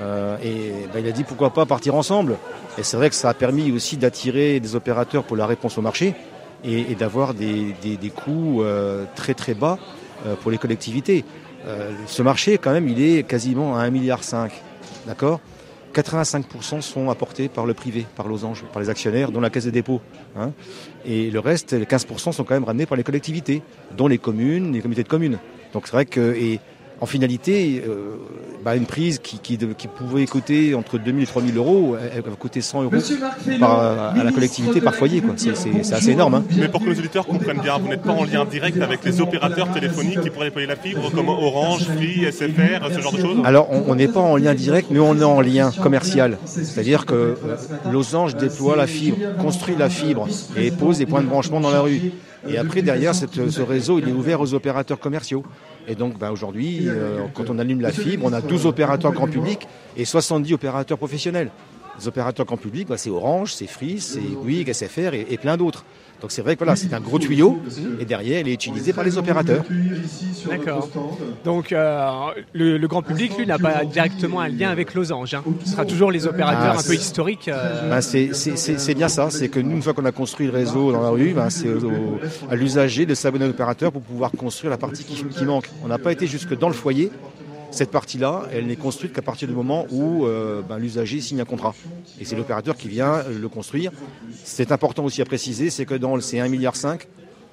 Euh, 0.00 0.36
et 0.42 0.72
ben, 0.92 1.00
il 1.00 1.08
a 1.08 1.12
dit 1.12 1.24
pourquoi 1.24 1.50
pas 1.50 1.66
partir 1.66 1.94
ensemble. 1.94 2.36
Et 2.78 2.82
c'est 2.82 2.96
vrai 2.96 3.10
que 3.10 3.14
ça 3.14 3.28
a 3.28 3.34
permis 3.34 3.70
aussi 3.72 3.96
d'attirer 3.96 4.60
des 4.60 4.74
opérateurs 4.74 5.24
pour 5.24 5.36
la 5.36 5.46
réponse 5.46 5.78
au 5.78 5.82
marché 5.82 6.14
et, 6.64 6.94
d'avoir 6.94 7.34
des, 7.34 7.74
des, 7.82 8.10
coûts 8.10 8.62
euh, 8.62 9.04
très 9.16 9.34
très 9.34 9.54
bas 9.54 9.78
euh, 10.26 10.34
pour 10.36 10.50
les 10.50 10.58
collectivités. 10.58 11.24
ce 12.06 12.22
marché, 12.22 12.58
quand 12.58 12.72
même, 12.72 12.88
il 12.88 13.02
est 13.02 13.24
quasiment 13.24 13.76
à 13.76 13.84
1,5 13.86 13.90
milliard. 13.90 14.20
D'accord? 15.06 15.40
85% 15.92 16.80
sont 16.80 17.10
apportés 17.10 17.48
par 17.48 17.66
le 17.66 17.74
privé, 17.74 18.06
par 18.16 18.28
Losange, 18.28 18.64
par 18.72 18.80
les 18.80 18.88
actionnaires, 18.88 19.30
dont 19.30 19.40
la 19.40 19.50
Caisse 19.50 19.64
des 19.64 19.70
dépôts. 19.70 20.00
Hein. 20.36 20.52
et 21.04 21.30
le 21.30 21.38
reste, 21.38 21.72
les 21.72 21.84
15% 21.84 22.32
sont 22.32 22.44
quand 22.44 22.54
même 22.54 22.64
ramenés 22.64 22.86
par 22.86 22.96
les 22.96 23.04
collectivités, 23.04 23.62
dont 23.96 24.08
les 24.08 24.18
communes, 24.18 24.72
les 24.72 24.80
comités 24.80 25.02
de 25.02 25.08
communes. 25.08 25.38
Donc 25.72 25.86
c'est 25.86 25.92
vrai 25.92 26.06
que 26.06 26.34
et 26.34 26.60
en 27.02 27.06
finalité, 27.06 27.82
euh, 27.84 28.14
bah, 28.64 28.76
une 28.76 28.86
prise 28.86 29.18
qui, 29.18 29.40
qui, 29.40 29.58
qui, 29.58 29.88
pouvait 29.88 30.24
coûter 30.24 30.76
entre 30.76 30.98
2000 30.98 31.24
et 31.24 31.26
3000 31.26 31.56
euros, 31.56 31.96
elle, 32.14 32.22
va 32.22 32.30
coûter 32.38 32.60
100 32.60 32.84
euros 32.84 32.92
par, 33.58 33.80
à 34.16 34.22
la 34.22 34.30
collectivité 34.30 34.80
par 34.80 34.94
foyer. 34.94 35.20
C'est 35.36 35.92
assez 35.92 36.10
énorme. 36.10 36.34
Hein. 36.34 36.44
Mais 36.56 36.68
pour 36.68 36.80
que 36.80 36.86
nos 36.86 36.94
auditeurs 36.94 37.26
comprennent 37.26 37.60
bien, 37.60 37.76
vous 37.78 37.88
n'êtes 37.88 38.02
pas 38.02 38.12
en 38.12 38.22
lien 38.22 38.44
direct 38.44 38.80
avec 38.80 39.04
les 39.04 39.20
opérateurs 39.20 39.72
téléphoniques 39.72 40.20
qui 40.20 40.30
pourraient 40.30 40.46
déployer 40.46 40.68
la 40.68 40.76
fibre, 40.76 41.10
comme 41.10 41.28
Orange, 41.28 41.86
Free, 41.86 42.24
SFR, 42.30 42.94
ce 42.94 43.00
genre 43.00 43.12
de 43.12 43.20
choses 43.20 43.38
Alors, 43.44 43.68
on 43.72 43.96
n'est 43.96 44.06
pas 44.06 44.20
en 44.20 44.36
lien 44.36 44.54
direct, 44.54 44.86
mais 44.92 45.00
on 45.00 45.18
est 45.18 45.24
en 45.24 45.40
lien 45.40 45.72
commercial. 45.72 46.38
C'est-à-dire 46.44 47.04
que 47.04 47.14
euh, 47.14 47.34
Losange 47.90 48.36
déploie 48.36 48.76
la 48.76 48.86
fibre, 48.86 49.16
construit 49.40 49.74
la 49.76 49.88
fibre 49.88 50.28
et 50.56 50.70
pose 50.70 50.98
des 50.98 51.06
points 51.06 51.22
de 51.22 51.26
branchement 51.26 51.58
dans 51.58 51.72
la 51.72 51.80
rue. 51.80 52.12
Et 52.48 52.58
après, 52.58 52.82
derrière, 52.82 53.12
ce 53.12 53.62
réseau, 53.62 53.98
il 53.98 54.08
est 54.08 54.12
ouvert 54.12 54.40
aux 54.40 54.54
opérateurs 54.54 55.00
commerciaux. 55.00 55.42
Et 55.88 55.94
donc 55.94 56.18
bah, 56.18 56.32
aujourd'hui, 56.32 56.84
euh, 56.86 57.26
quand 57.34 57.50
on 57.50 57.58
allume 57.58 57.80
la 57.80 57.92
fibre, 57.92 58.24
on 58.24 58.32
a 58.32 58.40
12 58.40 58.66
opérateurs 58.66 59.12
grand 59.12 59.26
public 59.26 59.66
et 59.96 60.04
70 60.04 60.52
opérateurs 60.52 60.98
professionnels. 60.98 61.50
Les 61.98 62.08
opérateurs 62.08 62.46
grand 62.46 62.56
public, 62.56 62.88
bah, 62.88 62.96
c'est 62.96 63.10
Orange, 63.10 63.54
c'est 63.54 63.66
Free, 63.66 64.00
c'est 64.00 64.20
Bouygues, 64.20 64.72
SFR 64.72 65.14
et 65.14 65.36
plein 65.38 65.56
d'autres. 65.56 65.84
Donc 66.22 66.30
c'est 66.30 66.42
vrai 66.42 66.54
que 66.54 66.60
voilà, 66.60 66.76
c'est 66.76 66.94
un 66.94 67.00
gros 67.00 67.18
tuyau 67.18 67.60
et 67.98 68.04
derrière, 68.04 68.40
il 68.40 68.48
est 68.48 68.54
utilisé 68.54 68.92
par 68.92 69.02
les 69.02 69.18
opérateurs. 69.18 69.64
D'accord. 70.48 70.88
Donc 71.44 71.72
euh, 71.72 72.10
le, 72.52 72.86
grand 72.86 73.02
public, 73.02 73.36
lui, 73.36 73.44
n'a 73.44 73.58
pas 73.58 73.84
directement 73.84 74.40
un 74.40 74.48
lien 74.48 74.70
avec 74.70 74.94
Losange. 74.94 75.34
Hein. 75.34 75.42
Ce 75.64 75.72
sera 75.72 75.84
toujours 75.84 76.12
les 76.12 76.28
opérateurs 76.28 76.76
ah, 76.76 76.78
un 76.78 76.82
peu 76.82 76.94
historiques. 76.94 77.48
Euh. 77.48 77.90
Ben, 77.90 78.00
c'est 78.00 78.94
bien 78.94 79.08
ça. 79.08 79.30
C'est 79.30 79.48
que 79.48 79.58
nous, 79.58 79.72
une 79.72 79.82
fois 79.82 79.94
qu'on 79.94 80.04
a 80.04 80.12
construit 80.12 80.46
le 80.46 80.52
réseau 80.52 80.92
dans 80.92 81.02
la 81.02 81.10
rue, 81.10 81.32
ben, 81.34 81.50
c'est 81.50 81.68
à 82.48 82.54
l'usager 82.54 83.04
de 83.04 83.14
s'abonner 83.14 83.44
à 83.44 83.48
l'opérateur 83.48 83.90
pour 83.90 84.02
pouvoir 84.02 84.30
construire 84.30 84.70
la 84.70 84.78
partie 84.78 85.02
qui, 85.02 85.24
qui 85.24 85.44
manque. 85.44 85.68
On 85.82 85.88
n'a 85.88 85.98
pas 85.98 86.12
été 86.12 86.28
jusque 86.28 86.56
dans 86.56 86.68
le 86.68 86.74
foyer 86.74 87.10
cette 87.72 87.90
partie-là, 87.90 88.42
elle 88.52 88.66
n'est 88.66 88.76
construite 88.76 89.12
qu'à 89.12 89.22
partir 89.22 89.48
du 89.48 89.54
moment 89.54 89.86
où 89.90 90.26
euh, 90.26 90.62
ben, 90.62 90.78
l'usager 90.78 91.20
signe 91.20 91.40
un 91.40 91.46
contrat. 91.46 91.74
Et 92.20 92.24
c'est 92.24 92.36
l'opérateur 92.36 92.76
qui 92.76 92.88
vient 92.88 93.22
le 93.24 93.48
construire. 93.48 93.90
C'est 94.44 94.72
important 94.72 95.04
aussi 95.04 95.22
à 95.22 95.24
préciser, 95.24 95.70
c'est 95.70 95.86
que 95.86 95.94
dans 95.94 96.14
le 96.14 96.20
C1,5 96.20 96.48
milliard, 96.48 96.74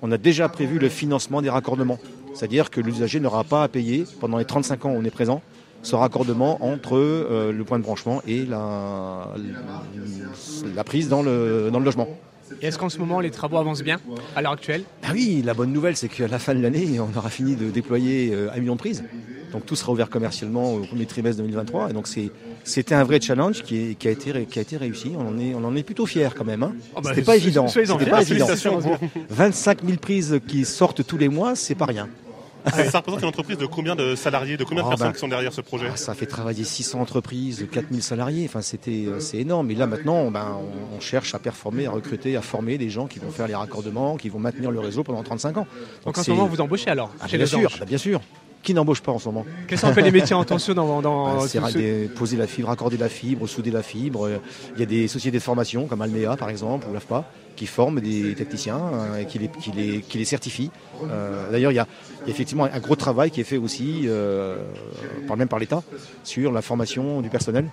on 0.01 0.11
a 0.11 0.17
déjà 0.17 0.49
prévu 0.49 0.77
le 0.77 0.89
financement 0.89 1.41
des 1.41 1.49
raccordements. 1.49 1.99
C'est-à-dire 2.33 2.69
que 2.69 2.81
l'usager 2.81 3.19
n'aura 3.19 3.43
pas 3.43 3.63
à 3.63 3.67
payer, 3.69 4.05
pendant 4.19 4.37
les 4.37 4.45
35 4.45 4.85
ans 4.85 4.91
où 4.91 4.97
on 4.97 5.05
est 5.05 5.09
présent, 5.09 5.41
ce 5.81 5.95
raccordement 5.95 6.63
entre 6.63 6.97
euh, 6.97 7.53
le 7.53 7.63
point 7.63 7.79
de 7.79 7.83
branchement 7.83 8.21
et 8.27 8.45
la, 8.45 9.33
prise 10.85 11.07
dans 11.07 11.21
le 11.21 11.69
logement. 11.69 12.07
Est-ce 12.61 12.77
qu'en 12.77 12.89
ce 12.89 12.97
moment 12.97 13.19
les 13.19 13.31
travaux 13.31 13.57
avancent 13.57 13.83
bien 13.83 13.99
à 14.35 14.41
l'heure 14.41 14.53
actuelle? 14.53 14.83
Ah 15.03 15.09
Oui, 15.13 15.41
la 15.43 15.53
bonne 15.53 15.71
nouvelle 15.71 15.95
c'est 15.95 16.09
qu'à 16.09 16.27
la 16.27 16.39
fin 16.39 16.53
de 16.53 16.61
l'année, 16.61 16.99
on 16.99 17.17
aura 17.17 17.29
fini 17.29 17.55
de 17.55 17.69
déployer 17.69 18.31
euh, 18.33 18.49
un 18.53 18.59
million 18.59 18.75
de 18.75 18.79
prises. 18.79 19.03
Donc 19.51 19.65
tout 19.65 19.75
sera 19.75 19.91
ouvert 19.91 20.09
commercialement 20.09 20.73
au 20.73 20.79
premier 20.81 21.05
trimestre 21.05 21.41
2023. 21.41 21.89
Et 21.89 21.93
donc 21.93 22.07
c'était 22.63 22.95
un 22.95 23.03
vrai 23.03 23.19
challenge 23.19 23.63
qui, 23.63 23.97
a 24.05 24.09
été, 24.09 24.45
qui 24.45 24.59
a 24.59 24.61
été 24.61 24.77
réussi. 24.77 25.13
On 25.17 25.27
en 25.27 25.39
est, 25.39 25.53
on 25.55 25.63
en 25.63 25.75
est 25.75 25.83
plutôt 25.83 26.05
fiers 26.05 26.29
quand 26.35 26.45
même. 26.45 26.63
Hein. 26.63 26.75
Oh 26.95 27.01
c'était 27.03 27.23
pas 27.23 27.35
évident. 27.35 27.65
Pas 27.65 28.21
évident. 28.21 28.47
25 29.29 29.83
000 29.83 29.97
prises 29.97 30.39
qui 30.47 30.65
sortent 30.65 31.05
tous 31.05 31.17
les 31.17 31.29
mois, 31.29 31.55
c'est 31.55 31.75
pas 31.75 31.85
rien. 31.85 32.07
Ah, 32.65 32.83
ça 32.85 32.97
représente 32.99 33.21
une 33.21 33.27
entreprise 33.27 33.57
de 33.57 33.65
combien 33.65 33.95
de 33.95 34.15
salariés, 34.15 34.57
de 34.57 34.63
combien 34.63 34.83
de 34.83 34.87
ah, 34.87 34.89
personnes 34.89 35.07
ben, 35.07 35.13
qui 35.13 35.19
sont 35.19 35.27
derrière 35.27 35.53
ce 35.53 35.61
projet 35.61 35.87
ah, 35.91 35.97
Ça 35.97 36.13
fait 36.13 36.25
travailler 36.25 36.63
600 36.63 36.99
entreprises, 36.99 37.65
4000 37.71 38.03
salariés. 38.03 38.45
Enfin, 38.45 38.61
c'était, 38.61 39.05
euh, 39.07 39.19
c'est 39.19 39.37
énorme. 39.37 39.71
Et 39.71 39.75
là, 39.75 39.87
maintenant, 39.87 40.29
ben, 40.31 40.57
on, 40.95 40.99
cherche 40.99 41.33
à 41.33 41.39
performer, 41.39 41.85
à 41.85 41.91
recruter, 41.91 42.35
à 42.35 42.41
former 42.41 42.77
des 42.77 42.89
gens 42.89 43.07
qui 43.07 43.19
vont 43.19 43.31
faire 43.31 43.47
les 43.47 43.55
raccordements, 43.55 44.17
qui 44.17 44.29
vont 44.29 44.39
maintenir 44.39 44.71
le 44.71 44.79
réseau 44.79 45.03
pendant 45.03 45.23
35 45.23 45.57
ans. 45.57 45.67
Donc, 46.05 46.17
en 46.17 46.23
ce 46.23 46.31
moment, 46.31 46.47
vous 46.47 46.61
embauchez 46.61 46.89
alors 46.89 47.11
chez 47.27 47.37
bien, 47.37 47.45
sûr, 47.45 47.71
bien 47.87 47.97
sûr 47.97 48.21
qui 48.61 48.73
n'embauche 48.73 49.01
pas 49.01 49.13
en 49.13 49.19
ce 49.19 49.29
moment. 49.29 49.45
Quels 49.67 49.79
sont 49.79 49.93
les 49.93 50.11
métiers 50.11 50.35
en 50.35 50.43
tension 50.43 50.73
dans, 50.73 51.01
dans 51.01 51.39
C'est 51.47 52.09
poser 52.13 52.35
la 52.35 52.45
fibre, 52.45 52.69
accorder 52.69 52.97
la 52.97 53.07
fibre, 53.07 53.47
souder 53.47 53.71
la 53.71 53.83
fibre. 53.83 54.29
Il 54.75 54.79
y 54.79 54.83
a 54.83 54.85
des 54.85 55.07
sociétés 55.07 55.37
de 55.37 55.43
formation 55.43 55.87
comme 55.87 56.01
Almea 56.01 56.35
par 56.35 56.49
exemple 56.49 56.87
ou 56.89 56.93
l'AFPA 56.93 57.25
qui 57.59 57.67
forment 57.67 57.99
des 57.99 58.35
techniciens 58.35 58.79
euh, 58.79 59.19
et 59.19 59.25
qui 59.25 59.37
les, 59.37 59.49
qui 59.49 59.71
les, 59.73 59.99
qui 59.99 60.17
les 60.17 60.23
certifient. 60.23 60.71
Euh, 61.03 61.51
d'ailleurs, 61.51 61.73
il 61.73 61.75
y, 61.75 61.79
a, 61.79 61.87
effectivement 62.25 62.63
un 62.63 62.79
gros 62.79 62.95
travail 62.95 63.31
qui 63.31 63.41
est 63.41 63.49
fait 63.53 63.57
aussi, 63.57 64.03
euh, 64.05 64.55
par, 65.27 65.35
même 65.35 65.49
par 65.49 65.59
l'État, 65.59 65.83
sur 66.23 66.53
la 66.53 66.61
formation 66.61 67.21
du 67.21 67.29
personnel 67.29 67.65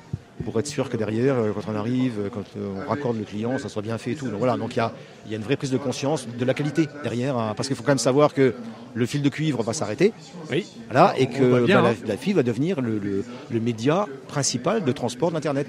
pour 0.44 0.58
être 0.58 0.66
sûr 0.66 0.90
que 0.90 0.96
derrière, 0.96 1.36
quand 1.54 1.72
on 1.72 1.76
arrive, 1.76 2.30
quand 2.34 2.44
on 2.58 2.88
raccorde 2.88 3.16
le 3.16 3.24
client, 3.24 3.58
ça 3.58 3.68
soit 3.68 3.80
bien 3.80 3.96
fait 3.96 4.12
et 4.12 4.16
tout. 4.16 4.28
Donc 4.28 4.38
voilà, 4.38 4.56
donc 4.56 4.74
il 4.74 4.78
y 4.78 4.80
a, 4.80 4.92
y 5.30 5.34
a, 5.34 5.36
une 5.36 5.42
vraie 5.42 5.56
prise 5.56 5.70
de 5.70 5.78
conscience 5.78 6.26
de 6.26 6.44
la 6.44 6.54
qualité 6.54 6.88
derrière, 7.02 7.36
hein, 7.36 7.54
parce 7.56 7.68
qu'il 7.68 7.76
faut 7.76 7.82
quand 7.82 7.92
même 7.92 7.98
savoir 7.98 8.34
que 8.34 8.54
le 8.94 9.06
fil 9.06 9.22
de 9.22 9.28
cuivre 9.28 9.62
va 9.62 9.72
s'arrêter. 9.74 10.12
Oui. 10.50 10.66
Voilà, 10.90 11.14
et 11.18 11.26
que 11.26 11.66
bah, 11.66 11.78
hein. 11.78 11.94
la, 12.06 12.16
fibre 12.16 12.36
va 12.36 12.42
devenir 12.42 12.80
le, 12.80 12.98
le, 12.98 13.60
média 13.60 14.06
principal 14.28 14.84
de 14.84 14.92
transport 14.92 15.30
d'Internet. 15.30 15.66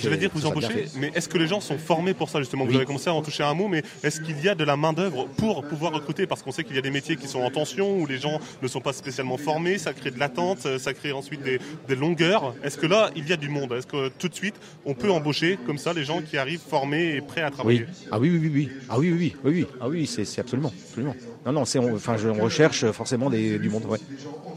Je 0.00 0.08
vais 0.08 0.16
dire 0.16 0.30
que 0.30 0.38
vous 0.38 0.46
embauchez, 0.46 0.86
mais 0.96 1.10
est-ce 1.14 1.28
que 1.28 1.38
les 1.38 1.46
gens 1.46 1.60
sont 1.60 1.78
formés 1.78 2.14
pour 2.14 2.28
ça 2.28 2.38
justement? 2.38 2.64
Vous 2.64 2.74
avez 2.74 2.84
commencé 2.84 3.08
à 3.08 3.14
en 3.14 3.22
toucher 3.22 3.42
un 3.42 3.54
mot, 3.54 3.68
mais 3.68 3.82
est-ce 4.02 4.20
qu'il 4.20 4.40
y 4.42 4.48
a 4.48 4.54
de 4.54 4.64
la 4.64 4.76
main-d'œuvre 4.76 5.26
pour 5.36 5.64
pouvoir 5.64 5.92
recruter? 5.92 6.26
Parce 6.26 6.42
qu'on 6.42 6.52
sait 6.52 6.64
qu'il 6.64 6.76
y 6.76 6.78
a 6.78 6.82
des 6.82 6.90
métiers 6.90 7.16
qui 7.16 7.28
sont 7.28 7.40
en 7.40 7.50
tension, 7.50 7.98
où 7.98 8.06
les 8.06 8.18
gens 8.18 8.40
ne 8.62 8.68
sont 8.68 8.80
pas 8.80 8.92
spécialement 8.92 9.36
formés, 9.36 9.78
ça 9.78 9.92
crée 9.92 10.10
de 10.10 10.18
l'attente, 10.18 10.66
ça 10.78 10.94
crée 10.94 11.12
ensuite 11.12 11.42
des, 11.42 11.58
des 11.88 11.96
longueurs. 11.96 12.54
Est-ce 12.62 12.78
que 12.78 12.86
là, 12.86 13.10
il 13.16 13.28
y 13.28 13.32
a 13.32 13.36
du 13.36 13.48
monde? 13.48 13.72
Est-ce 13.72 13.86
que 13.86 14.08
tout 14.18 14.28
de 14.28 14.34
suite, 14.34 14.54
on 14.86 14.94
peut 14.94 15.10
embaucher 15.10 15.58
comme 15.66 15.78
ça 15.78 15.92
les 15.92 16.04
gens 16.04 16.22
qui 16.22 16.38
arrivent 16.38 16.60
formés 16.60 17.16
et 17.16 17.20
prêts 17.20 17.42
à 17.42 17.50
travailler? 17.50 17.86
Ah 18.10 18.18
oui, 18.18 18.30
oui, 18.30 18.38
oui, 18.42 18.50
oui. 18.54 18.68
Ah 18.88 18.98
oui, 19.00 19.12
oui, 19.12 19.36
oui, 19.44 19.52
oui. 19.52 19.66
Ah 19.80 19.88
oui, 19.88 20.06
c'est 20.06 20.40
absolument, 20.40 20.72
absolument. 20.88 21.14
Non, 21.46 21.52
non, 21.52 21.64
c'est, 21.64 21.78
enfin, 21.78 22.16
je, 22.16 22.28
on 22.28 22.42
recherche 22.42 22.90
forcément 22.92 23.30
des, 23.30 23.58
du 23.58 23.68
monde. 23.68 23.84
Ouais. 23.86 23.98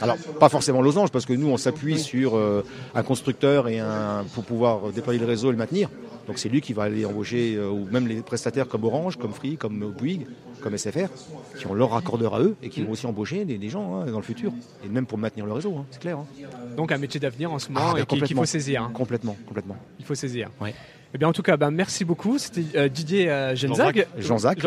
Alors, 0.02 0.18
pas 0.40 0.50
forcément 0.50 0.82
losange, 0.82 1.12
parce 1.12 1.26
que 1.26 1.34
nous, 1.34 1.48
on 1.48 1.58
s'appuie 1.58 1.98
sur 2.00 2.36
euh, 2.36 2.64
un 2.94 3.04
constructeur 3.04 3.68
et 3.68 3.80
un 3.80 4.26
pour 4.34 4.44
pouvoir 4.44 4.92
déployer 4.92 5.20
le 5.20 5.26
réseau 5.26 5.50
et 5.50 5.52
le 5.52 5.58
maintenir. 5.58 5.90
Donc 6.28 6.38
c'est 6.40 6.50
lui 6.50 6.62
qui 6.62 6.74
va 6.74 6.84
aller 6.84 7.06
embaucher, 7.06 7.56
euh, 7.56 7.70
ou 7.70 7.86
même 7.92 8.08
les 8.08 8.22
prestataires 8.22 8.68
comme 8.68 8.84
Orange, 8.86 9.18
comme 9.18 9.34
Free, 9.34 9.58
comme 9.58 9.92
Bouygues, 9.92 10.26
comme 10.62 10.78
SFR, 10.78 11.10
qui 11.58 11.68
ont 11.68 11.74
leur 11.74 11.92
raccordeur 11.92 12.36
à 12.36 12.42
eux 12.42 12.56
et 12.64 12.70
qui 12.70 12.82
vont 12.82 12.92
aussi 12.92 13.06
embaucher 13.06 13.44
des, 13.44 13.70
gens 13.70 13.96
hein, 13.96 14.06
dans 14.06 14.20
le 14.20 14.24
futur. 14.24 14.54
Et 14.86 14.90
même 14.90 15.06
pour 15.06 15.18
maintenir 15.18 15.46
le 15.46 15.52
réseau, 15.52 15.76
hein, 15.78 15.86
c'est 15.92 16.02
clair. 16.02 16.18
Hein. 16.18 16.26
Donc 16.78 16.92
un 16.92 16.98
métier 16.98 17.20
d'avenir 17.20 17.52
en 17.52 17.60
ce 17.60 17.70
moment 17.70 17.94
ah, 17.96 18.00
et 18.00 18.06
qu'il 18.06 18.36
faut 18.36 18.46
saisir. 18.46 18.90
Complètement, 18.94 19.36
complètement. 19.46 19.76
Il 20.00 20.06
faut 20.06 20.16
saisir. 20.16 20.50
Ouais. 20.62 20.74
Eh 21.16 21.20
bien, 21.20 21.28
en 21.28 21.34
tout 21.34 21.44
cas, 21.44 21.58
ben, 21.58 21.70
merci 21.70 22.06
beaucoup. 22.06 22.40
C'était 22.40 22.64
euh, 22.76 22.90
Didier 22.90 23.30
euh, 23.30 23.56
Jean-Jacques, 23.56 24.08
Jean-Jacques, 24.18 24.66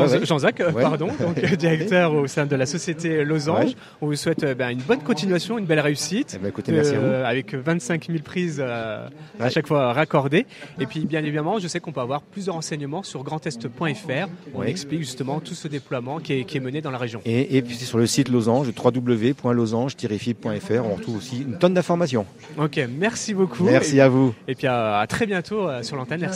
euh, 0.60 0.70
pardon, 0.70 1.08
donc, 1.18 1.44
directeur 1.56 2.14
au 2.14 2.28
sein 2.28 2.46
de 2.46 2.54
la 2.54 2.66
société 2.66 3.24
Losange. 3.24 3.72
On 4.00 4.06
vous 4.06 4.14
souhaite 4.14 4.44
ben, 4.56 4.68
une 4.68 4.78
bonne 4.78 5.00
continuation, 5.00 5.58
une 5.58 5.64
belle 5.64 5.80
réussite. 5.80 6.34
Eh 6.36 6.38
ben, 6.38 6.50
écoutez, 6.50 6.70
merci 6.70 6.94
à 6.94 7.00
vous. 7.00 7.06
Avec 7.06 7.52
25 7.52 8.06
000 8.06 8.20
prises 8.20 8.60
à 8.60 9.10
chaque 9.50 9.66
fois 9.66 9.92
raccordées. 9.92 10.46
Et 10.78 10.86
puis, 10.86 11.04
bien 11.04 11.24
évidemment, 11.24 11.58
je 11.58 11.66
sais 11.66 11.80
qu'on 11.80 11.90
peut 11.90 12.00
avoir 12.00 12.22
plusieurs 12.22 12.54
renseignements 12.54 13.02
sur 13.02 13.24
grandest.fr. 13.24 14.28
On 14.54 14.62
explique 14.62 15.00
justement 15.00 15.40
tout 15.40 15.54
ce 15.54 15.66
déploiement 15.66 16.20
qui 16.20 16.34
est, 16.34 16.44
qui 16.44 16.58
est 16.58 16.60
mené 16.60 16.80
dans 16.80 16.92
la 16.92 16.98
région. 16.98 17.20
Et, 17.24 17.56
et 17.56 17.62
puis, 17.62 17.74
sur 17.74 17.98
le 17.98 18.06
site 18.06 18.28
Losange, 18.28 18.68
www.losange-fib.fr, 18.68 20.84
on 20.84 20.94
retrouve 20.94 21.16
aussi 21.16 21.42
une 21.42 21.58
tonne 21.58 21.74
d'informations. 21.74 22.24
Ok, 22.56 22.78
merci 22.96 23.34
beaucoup. 23.34 23.64
Merci 23.64 24.00
à 24.00 24.08
vous. 24.08 24.32
Et 24.46 24.54
puis, 24.54 24.68
à, 24.68 25.00
à 25.00 25.06
très 25.08 25.26
bientôt 25.26 25.66
sur 25.82 25.96
l'antenne. 25.96 26.20
Merci, 26.20 26.35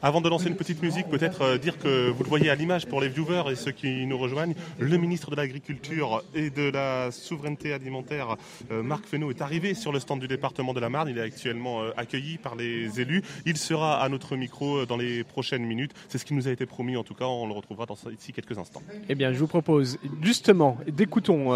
Avant 0.00 0.20
de 0.20 0.28
lancer 0.28 0.46
une 0.46 0.54
petite 0.54 0.80
musique, 0.80 1.08
peut-être 1.08 1.42
euh, 1.42 1.58
dire 1.58 1.76
que 1.76 2.08
vous 2.08 2.22
le 2.22 2.28
voyez 2.28 2.50
à 2.50 2.54
l'image 2.54 2.86
pour 2.86 3.00
les 3.00 3.08
viewers 3.08 3.50
et 3.50 3.56
ceux 3.56 3.72
qui 3.72 4.06
nous 4.06 4.16
rejoignent, 4.16 4.54
le 4.78 4.96
ministre 4.96 5.32
de 5.32 5.34
l'Agriculture 5.34 6.22
et 6.36 6.50
de 6.50 6.70
la 6.70 7.10
Souveraineté 7.10 7.72
alimentaire, 7.72 8.36
euh, 8.70 8.84
Marc 8.84 9.06
Fesneau, 9.06 9.32
est 9.32 9.42
arrivé 9.42 9.74
sur 9.74 9.90
le 9.90 9.98
stand 9.98 10.20
du 10.20 10.28
département 10.28 10.72
de 10.72 10.78
la 10.78 10.88
Marne. 10.88 11.08
Il 11.08 11.18
est 11.18 11.22
actuellement 11.22 11.82
euh, 11.82 11.90
accueilli 11.96 12.38
par 12.38 12.54
les 12.54 13.00
élus. 13.00 13.24
Il 13.44 13.56
sera 13.56 14.00
à 14.00 14.08
notre 14.08 14.36
micro 14.36 14.86
dans 14.86 14.96
les 14.96 15.24
prochaines 15.24 15.64
minutes. 15.64 15.90
C'est 16.08 16.18
ce 16.18 16.24
qui 16.24 16.34
nous 16.34 16.46
a 16.46 16.52
été 16.52 16.64
promis, 16.64 16.96
en 16.96 17.02
tout 17.02 17.14
cas, 17.14 17.24
on 17.24 17.48
le 17.48 17.54
retrouvera 17.54 17.84
dans 17.86 17.96
ici 18.16 18.32
quelques 18.32 18.56
instants. 18.56 18.82
Eh 19.08 19.16
bien, 19.16 19.32
je 19.32 19.38
vous 19.40 19.48
propose 19.48 19.98
justement 20.22 20.78
d'écoutons 20.86 21.48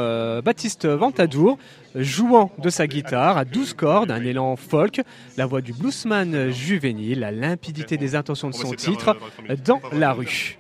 Baptiste 0.43 0.87
Ventadour 0.87 1.59
jouant 1.95 2.51
de 2.59 2.71
sa 2.71 2.89
guitare 2.89 3.37
à 3.37 3.45
12 3.45 3.75
cordes, 3.75 4.11
un 4.11 4.25
élan 4.25 4.57
folk, 4.57 5.03
la 5.37 5.47
voix 5.47 5.61
du 5.61 5.73
bluesman 5.73 6.51
juvénile, 6.51 7.21
la 7.21 7.31
limpidité 7.31 7.97
des 7.97 8.17
intentions 8.17 8.32
de 8.33 8.55
son 8.55 8.73
titre, 8.73 9.17
Dans 9.65 9.81
la 9.93 10.13
rue. 10.13 10.59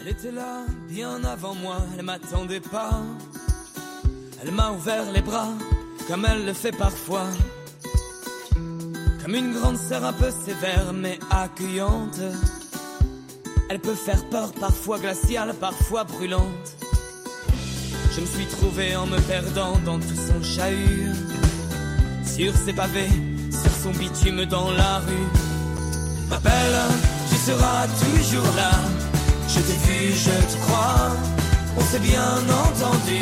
Elle 0.00 0.08
était 0.08 0.32
là, 0.32 0.64
bien 0.88 1.24
avant 1.24 1.54
moi, 1.54 1.78
elle 1.96 2.04
m'attendait 2.04 2.60
pas. 2.60 3.02
Elle 4.42 4.52
m'a 4.52 4.70
ouvert 4.72 5.10
les 5.12 5.22
bras, 5.22 5.48
comme 6.06 6.26
elle 6.26 6.44
le 6.44 6.52
fait 6.52 6.76
parfois. 6.76 7.26
Comme 9.22 9.34
une 9.34 9.54
grande 9.54 9.78
sœur 9.78 10.04
un 10.04 10.12
peu 10.12 10.30
sévère, 10.30 10.92
mais 10.92 11.18
accueillante. 11.30 12.20
Elle 13.70 13.80
peut 13.80 13.94
faire 13.94 14.22
peur, 14.28 14.52
parfois 14.52 14.98
glaciale, 14.98 15.54
parfois 15.58 16.04
brûlante. 16.04 16.83
Je 18.14 18.20
me 18.20 18.26
suis 18.26 18.46
trouvé 18.46 18.94
en 18.94 19.06
me 19.06 19.18
perdant 19.22 19.76
dans 19.84 19.98
tout 19.98 20.14
son 20.14 20.40
chahut. 20.40 21.10
Sur 22.24 22.52
ses 22.54 22.72
pavés, 22.72 23.10
sur 23.50 23.72
son 23.82 23.90
bitume 23.90 24.44
dans 24.44 24.70
la 24.70 24.98
rue. 24.98 25.28
M'appelle, 26.28 26.78
tu 27.28 27.36
seras 27.36 27.86
toujours 27.88 28.54
là. 28.54 28.70
Je 29.48 29.60
t'ai 29.60 29.78
vu, 29.86 30.12
je 30.12 30.54
te 30.54 30.60
crois, 30.64 31.10
on 31.76 31.80
s'est 31.80 31.98
bien 31.98 32.38
entendu. 32.66 33.20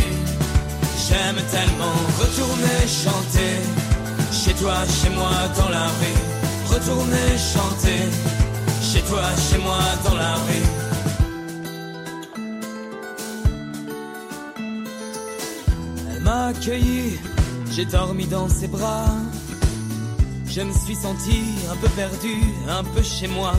J'aime 1.09 1.41
tellement 1.51 1.97
retourner 2.21 2.87
chanter, 2.87 3.57
chez 4.31 4.53
toi, 4.55 4.75
chez 4.87 5.11
moi, 5.11 5.33
dans 5.57 5.71
la 5.71 5.87
rue. 5.87 6.75
Retourner 6.75 7.39
chanter, 7.39 8.03
chez 8.83 9.01
toi, 9.09 9.25
chez 9.51 9.59
moi, 9.59 9.79
dans 10.05 10.17
la 10.17 10.35
rue. 10.35 10.92
M'a 16.23 16.47
accueilli, 16.47 17.19
j'ai 17.71 17.85
dormi 17.85 18.27
dans 18.27 18.49
ses 18.49 18.69
bras. 18.69 19.07
Je 20.47 20.61
me 20.61 20.73
suis 20.73 20.95
senti 20.95 21.43
un 21.71 21.77
peu 21.77 21.89
perdu, 21.91 22.37
un 22.69 22.85
peu 22.85 23.03
chez 23.03 23.29
moi. 23.29 23.55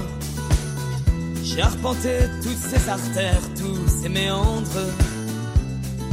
J'ai 1.44 1.62
arpenté 1.62 2.20
toutes 2.42 2.58
ces 2.58 2.90
artères, 2.90 3.42
tous 3.58 4.02
ces 4.02 4.10
méandres. 4.10 4.88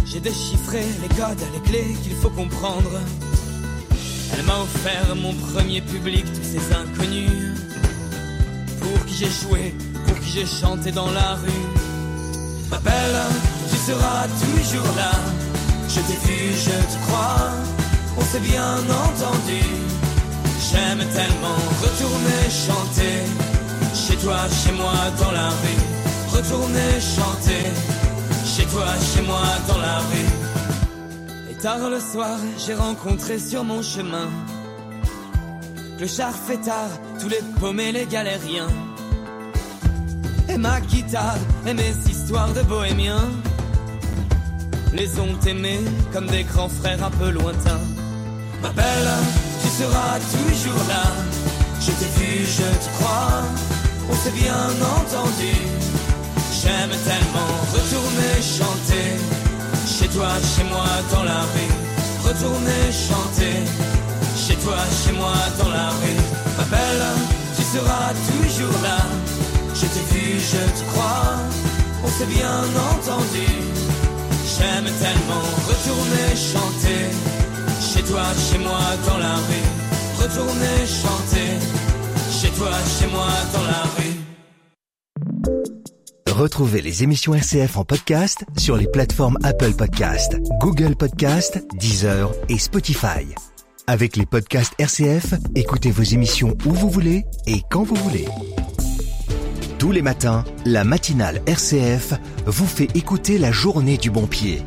J'ai 0.04 0.20
déchiffré 0.20 0.82
les 1.02 1.08
codes, 1.08 1.44
les 1.54 1.60
clés 1.60 1.96
qu'il 2.02 2.14
faut 2.14 2.30
comprendre. 2.30 2.98
Elle 4.32 4.44
m'a 4.44 4.58
offert 4.60 5.14
mon 5.16 5.34
premier 5.34 5.80
public, 5.82 6.24
tous 6.24 6.48
ces 6.52 6.74
inconnus. 6.74 7.54
Pour 8.80 9.06
qui 9.06 9.14
j'ai 9.14 9.30
joué, 9.30 9.74
pour 10.06 10.18
qui 10.20 10.30
j'ai 10.30 10.46
chanté 10.46 10.90
dans 10.90 11.10
la 11.10 11.34
rue. 11.34 11.66
M'appelle, 12.70 13.18
tu 13.70 13.76
seras 13.76 14.26
toujours 14.40 14.96
là. 14.96 15.12
Je 15.92 16.00
t'ai 16.02 16.18
vu, 16.24 16.52
je 16.66 16.70
te 16.70 16.96
crois. 17.06 17.50
On 18.16 18.24
s'est 18.30 18.40
bien 18.40 18.76
entendu. 19.06 19.62
J'aime 20.70 20.98
tellement 20.98 21.60
retourner 21.82 22.42
chanter 22.66 23.16
chez 23.92 24.16
toi, 24.16 24.38
chez 24.62 24.72
moi, 24.72 24.94
dans 25.18 25.32
la 25.32 25.48
rue. 25.48 25.82
Retourner 26.36 26.92
chanter. 27.00 27.64
Chez 28.44 28.66
toi, 28.66 28.86
chez 29.12 29.22
moi, 29.22 29.42
dans 29.66 29.78
la 29.78 29.98
rue. 29.98 31.50
Et 31.50 31.54
tard 31.54 31.90
le 31.90 31.98
soir, 31.98 32.38
j'ai 32.64 32.74
rencontré 32.74 33.40
sur 33.40 33.64
mon 33.64 33.82
chemin. 33.82 34.28
Le 35.98 36.06
char 36.06 36.32
tard, 36.64 36.90
tous 37.20 37.28
les 37.28 37.42
paumés, 37.58 37.90
les 37.90 38.06
galériens. 38.06 38.70
Et 40.48 40.56
ma 40.56 40.80
guitare, 40.80 41.38
et 41.66 41.74
mes 41.74 41.94
histoires 42.08 42.52
de 42.52 42.62
bohémiens. 42.62 43.28
Les 44.92 45.18
ont 45.20 45.38
aimés 45.46 45.80
comme 46.12 46.26
des 46.26 46.44
grands 46.44 46.68
frères 46.68 47.02
un 47.02 47.10
peu 47.10 47.30
lointains. 47.30 47.84
Ma 48.62 48.70
belle, 48.70 49.10
tu 49.62 49.68
seras 49.68 50.18
toujours 50.34 50.82
là. 50.88 51.04
Je 51.80 51.92
t'ai 51.92 52.10
vu, 52.18 52.44
je 52.44 52.62
te 52.62 52.88
crois 52.98 53.44
on 54.10 54.14
s'est 54.14 54.32
bien 54.32 54.64
entendu. 54.98 55.54
J'aime 56.60 56.94
tellement 57.08 57.52
retourner 57.72 58.34
chanter, 58.42 59.10
chez 59.86 60.08
toi, 60.08 60.28
chez 60.52 60.64
moi, 60.64 60.90
dans 61.12 61.24
la 61.24 61.40
rue. 61.52 61.72
Retourner 62.28 62.84
chanter, 62.92 63.56
chez 64.36 64.56
toi, 64.56 64.76
chez 65.02 65.12
moi, 65.12 65.34
dans 65.58 65.70
la 65.70 65.88
rue. 66.00 66.20
Ma 66.58 66.64
belle, 66.64 67.06
tu 67.56 67.62
seras 67.62 68.12
toujours 68.28 68.82
là. 68.82 69.00
Je 69.74 69.86
t'ai 69.86 70.04
vu, 70.12 70.38
je 70.38 70.62
te 70.78 70.84
crois, 70.92 71.36
on 72.04 72.08
s'est 72.08 72.26
bien 72.26 72.60
entendu. 72.92 73.79
J'aime 74.60 74.84
tellement 74.84 75.46
retourner 75.68 76.36
chanter, 76.36 77.02
chez 77.80 78.02
toi, 78.02 78.24
chez 78.50 78.58
moi, 78.58 78.78
dans 79.06 79.16
la 79.18 79.36
rue. 79.36 79.68
Retourner 80.18 80.86
chanter 80.86 81.50
chez 82.30 82.50
toi, 82.50 82.70
chez 82.98 83.06
moi, 83.06 83.28
dans 83.54 83.62
la 83.62 83.82
rue. 83.96 84.16
Retrouvez 86.30 86.82
les 86.82 87.02
émissions 87.02 87.34
RCF 87.34 87.78
en 87.78 87.84
podcast 87.84 88.44
sur 88.58 88.76
les 88.76 88.86
plateformes 88.86 89.38
Apple 89.44 89.72
Podcast, 89.72 90.36
Google 90.60 90.94
Podcast, 90.94 91.64
Deezer 91.78 92.30
et 92.50 92.58
Spotify. 92.58 93.26
Avec 93.86 94.16
les 94.16 94.26
podcasts 94.26 94.74
RCF, 94.78 95.34
écoutez 95.54 95.90
vos 95.90 96.02
émissions 96.02 96.54
où 96.66 96.70
vous 96.70 96.90
voulez 96.90 97.24
et 97.46 97.62
quand 97.70 97.82
vous 97.82 97.96
voulez. 97.96 98.26
Tous 99.80 99.92
les 99.92 100.02
matins, 100.02 100.44
la 100.66 100.84
matinale 100.84 101.40
RCF 101.46 102.12
vous 102.44 102.66
fait 102.66 102.94
écouter 102.94 103.38
la 103.38 103.50
journée 103.50 103.96
du 103.96 104.10
bon 104.10 104.26
pied. 104.26 104.62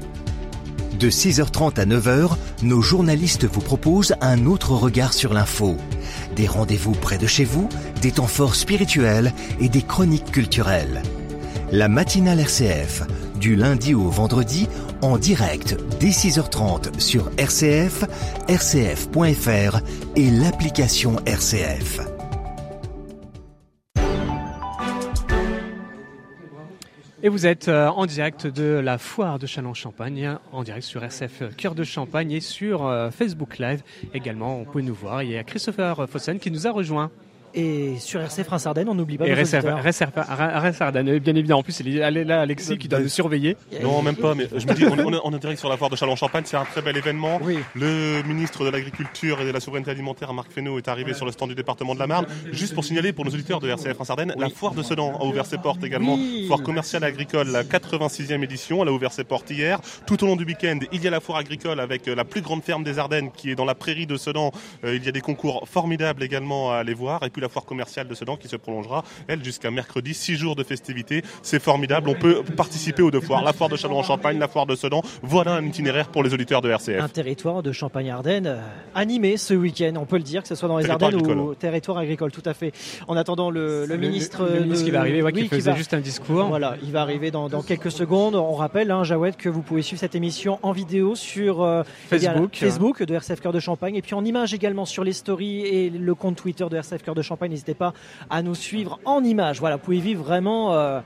De 1.00 1.08
6h30 1.12 1.80
à 1.80 1.86
9h, 1.86 2.32
nos 2.64 2.82
journalistes 2.82 3.46
vous 3.46 3.62
proposent 3.62 4.16
un 4.22 4.48
autre 4.48 4.72
regard 4.72 5.14
sur 5.14 5.36
l'info 5.36 5.78
des 6.36 6.48
rendez-vous 6.48 6.94
près 6.94 7.20
de 7.20 7.28
chez 7.28 7.44
vous, 7.44 7.70
des 8.02 8.12
temps 8.12 8.26
forts 8.26 8.56
spirituels 8.56 9.34
et 9.60 9.70
des 9.70 9.84
chroniques 9.84 10.32
culturelles. 10.32 11.04
La 11.72 11.90
matinale 11.90 12.40
RCF, 12.40 13.04
du 13.40 13.56
lundi 13.56 13.94
au 13.94 14.10
vendredi, 14.10 14.68
en 15.04 15.20
direct 15.20 15.78
dès 16.00 16.10
6h30 16.10 17.00
sur 17.00 17.30
RCF, 17.38 18.06
rcf.fr 18.50 19.80
et 20.16 20.32
l'application 20.32 21.18
RCF. 21.28 22.13
Et 27.26 27.30
vous 27.30 27.48
êtes 27.48 27.70
euh, 27.70 27.88
en 27.88 28.06
direct 28.06 28.48
de 28.48 28.82
la 28.84 28.98
foire 28.98 29.40
de 29.40 29.48
Châlons-Champagne, 29.48 30.36
en 30.52 30.62
direct 30.62 30.84
sur 30.84 31.02
RCF 31.06 31.56
Cœur 31.56 31.74
de 31.74 31.86
Champagne 31.86 32.34
et 32.34 32.42
sur 32.42 32.86
euh, 32.86 33.12
Facebook 33.12 33.60
Live 33.60 33.82
également. 34.14 34.60
On 34.60 34.66
peut 34.66 34.82
nous 34.82 34.94
voir. 34.94 35.24
Il 35.24 35.32
y 35.32 35.38
a 35.38 35.44
Christopher 35.46 36.06
Fossen 36.10 36.38
qui 36.38 36.52
nous 36.52 36.68
a 36.68 36.72
rejoint. 36.72 37.12
Et 37.56 38.00
sur 38.00 38.20
RCF 38.22 38.46
France 38.48 38.66
Ardennes, 38.66 38.90
on 38.90 38.96
n'oublie 38.96 39.18
pas. 39.18 39.28
Et 39.28 39.32
RCF 39.32 40.82
Ardennes, 40.82 41.20
bien 41.20 41.36
évidemment. 41.36 41.60
En 41.60 41.64
plus, 41.64 41.80
il 41.80 41.98
est 41.98 42.24
là, 42.24 42.42
Alexis, 42.42 42.78
qui 42.78 42.88
doit 42.88 43.00
nous 43.00 43.10
surveiller. 43.10 43.56
Non, 43.82 44.02
même 44.02 44.16
pas, 44.16 44.34
mais 44.36 44.48
je 44.56 44.66
me 44.66 44.74
dis, 44.74 44.86
on, 44.86 45.34
est 45.34 45.40
direct 45.40 45.60
sur 45.60 45.70
la 45.70 45.78
foire 45.78 45.90
de 45.90 45.96
Châlons-Champagne, 45.96 46.44
c'est 46.46 46.58
un 46.58 46.66
très 46.66 46.82
bel 46.82 46.98
événement. 46.98 47.40
Le 47.76 48.24
ministre 48.24 48.66
de 48.66 48.70
l'Agriculture 48.70 49.42
et 49.42 49.46
de 49.46 49.52
la 49.52 49.60
Souveraineté 49.60 49.92
Alimentaire, 49.92 50.34
Marc 50.34 50.52
Fesneau, 50.52 50.78
est 50.78 50.88
arrivé 50.88 51.14
sur 51.14 51.26
le 51.26 51.32
stand 51.32 51.50
du 51.50 51.56
département 51.56 51.94
de 51.94 52.00
la 52.00 52.08
Marne. 52.08 52.26
Juste 52.52 52.74
pour 52.74 52.84
signaler 52.84 53.14
pour 53.14 53.26
nos 53.26 53.32
auditeurs 53.32 53.60
de 53.60 53.70
RCF 53.70 53.94
France 53.94 54.10
Ardennes, 54.10 54.34
la 54.38 54.50
foire 54.50 54.74
de 54.74 54.82
Sedan 54.82 55.18
a 55.20 55.26
ouvert 55.26 55.46
ses 55.46 55.58
portes 55.58 55.84
également. 55.84 56.18
Foire 56.48 56.64
commerciale 56.64 57.04
agricole, 57.04 57.48
la 57.50 57.64
86e 57.64 58.44
édition. 58.44 58.82
Elle 58.82 58.90
a 58.90 58.92
ouvert 58.92 59.12
ses 59.12 59.24
portes 59.24 59.50
hier. 59.52 59.80
Tout 60.08 60.24
au 60.24 60.28
long 60.28 60.36
du 60.36 60.46
week-end, 60.46 60.80
il 60.92 61.04
y 61.04 61.08
a 61.08 61.12
la 61.12 61.20
foire 61.20 61.38
agricole 61.38 61.80
avec 61.80 62.08
euh, 62.08 62.16
la 62.16 62.26
plus 62.26 62.42
grande 62.42 62.64
ferme 62.64 62.84
des 62.84 63.00
Ardennes 63.00 63.32
qui 63.32 63.52
est 63.52 63.56
dans 63.56 63.66
la 63.66 63.76
prairie 63.76 64.08
de 64.08 64.18
Sedan. 64.18 64.52
Euh, 64.84 64.96
il 64.96 65.04
y 65.04 65.10
a 65.10 65.12
des 65.12 65.22
concours 65.22 65.68
formidables 65.68 66.24
également 66.24 66.72
à 66.72 66.78
aller 66.78 66.94
voir. 66.94 67.24
Et 67.24 67.30
puis 67.30 67.43
la 67.44 67.50
foire 67.50 67.66
commerciale 67.66 68.08
de 68.08 68.16
Sedan 68.16 68.38
qui 68.38 68.48
se 68.48 68.56
prolongera, 68.56 69.04
elle, 69.28 69.44
jusqu'à 69.44 69.70
mercredi. 69.70 70.14
Six 70.14 70.36
jours 70.36 70.56
de 70.56 70.64
festivités, 70.64 71.22
c'est 71.42 71.62
formidable. 71.62 72.10
On 72.10 72.16
peut 72.16 72.44
participer 72.44 73.02
aux 73.02 73.12
deux 73.12 73.22
foires, 73.22 73.44
la 73.44 73.54
foire 73.54 73.70
de 73.70 73.76
Châlons-en-Champagne, 73.76 74.40
la 74.40 74.48
foire 74.48 74.66
de 74.66 74.76
Sedan. 74.76 75.02
Voilà 75.22 75.54
un 75.54 75.66
itinéraire 75.66 76.08
pour 76.08 76.24
les 76.24 76.34
auditeurs 76.34 76.62
de 76.62 76.70
RCF. 76.70 77.02
Un 77.02 77.10
territoire 77.10 77.62
de 77.62 77.72
Champagne-Ardenne 77.72 78.48
euh, 78.48 78.62
animé 78.96 79.38
ce 79.38 79.54
week-end, 79.54 79.94
on 79.98 80.06
peut 80.06 80.18
le 80.18 80.24
dire, 80.24 80.42
que 80.42 80.48
ce 80.48 80.56
soit 80.56 80.68
dans 80.68 80.78
les 80.78 80.90
Ardennes 80.90 81.16
ou 81.16 81.54
territoire 81.56 81.98
agricole, 81.98 82.32
tout 82.32 82.44
à 82.46 82.54
fait. 82.54 82.72
En 83.08 83.18
attendant 83.18 83.52
le, 83.52 83.86
ministre, 83.98 84.48
le, 84.52 84.62
ministre 84.62 84.86
qui 84.86 84.92
va 84.92 85.02
arriver, 85.02 85.32
qui, 85.34 85.48
faisait 85.48 85.76
juste 85.76 85.94
un 85.94 86.00
discours. 86.00 86.46
Voilà, 86.46 86.78
il 86.84 86.92
va 86.92 87.02
arriver 87.02 87.30
dans, 87.32 87.50
quelques 87.62 87.92
secondes. 87.92 88.36
On 88.36 88.54
rappelle, 88.54 88.92
hein, 88.92 89.04
Jawed, 89.04 89.36
que 89.36 89.50
vous 89.50 89.62
pouvez 89.62 89.82
suivre 89.82 90.00
cette 90.00 90.16
émission 90.16 90.60
en 90.62 90.72
vidéo 90.72 91.16
sur 91.16 91.62
euh, 91.62 91.84
Facebook, 92.08 92.56
Facebook 92.56 93.04
de 93.04 93.14
RCF 93.14 93.42
Cœur 93.42 93.52
de 93.52 93.60
Champagne 93.60 93.96
et 93.96 94.02
puis 94.02 94.14
en 94.16 94.24
image 94.24 94.54
également 94.54 94.86
sur 94.86 95.04
les 95.04 95.14
stories 95.14 95.62
et 95.62 95.90
le 95.90 96.16
compte 96.16 96.36
Twitter 96.36 96.66
de 96.70 96.78
RCF 96.78 97.04
Cœur 97.04 97.16
de 97.16 97.22
Champagne. 97.22 97.33
N'hésitez 97.42 97.74
pas 97.74 97.94
à 98.30 98.42
nous 98.42 98.56
suivre 98.56 99.00
en 99.06 99.24
image. 99.24 99.60
Voilà, 99.60 99.76
vous 99.76 99.84
pouvez 99.84 100.00
vivre 100.00 100.24
vraiment 100.24 100.74
euh, 100.74 101.00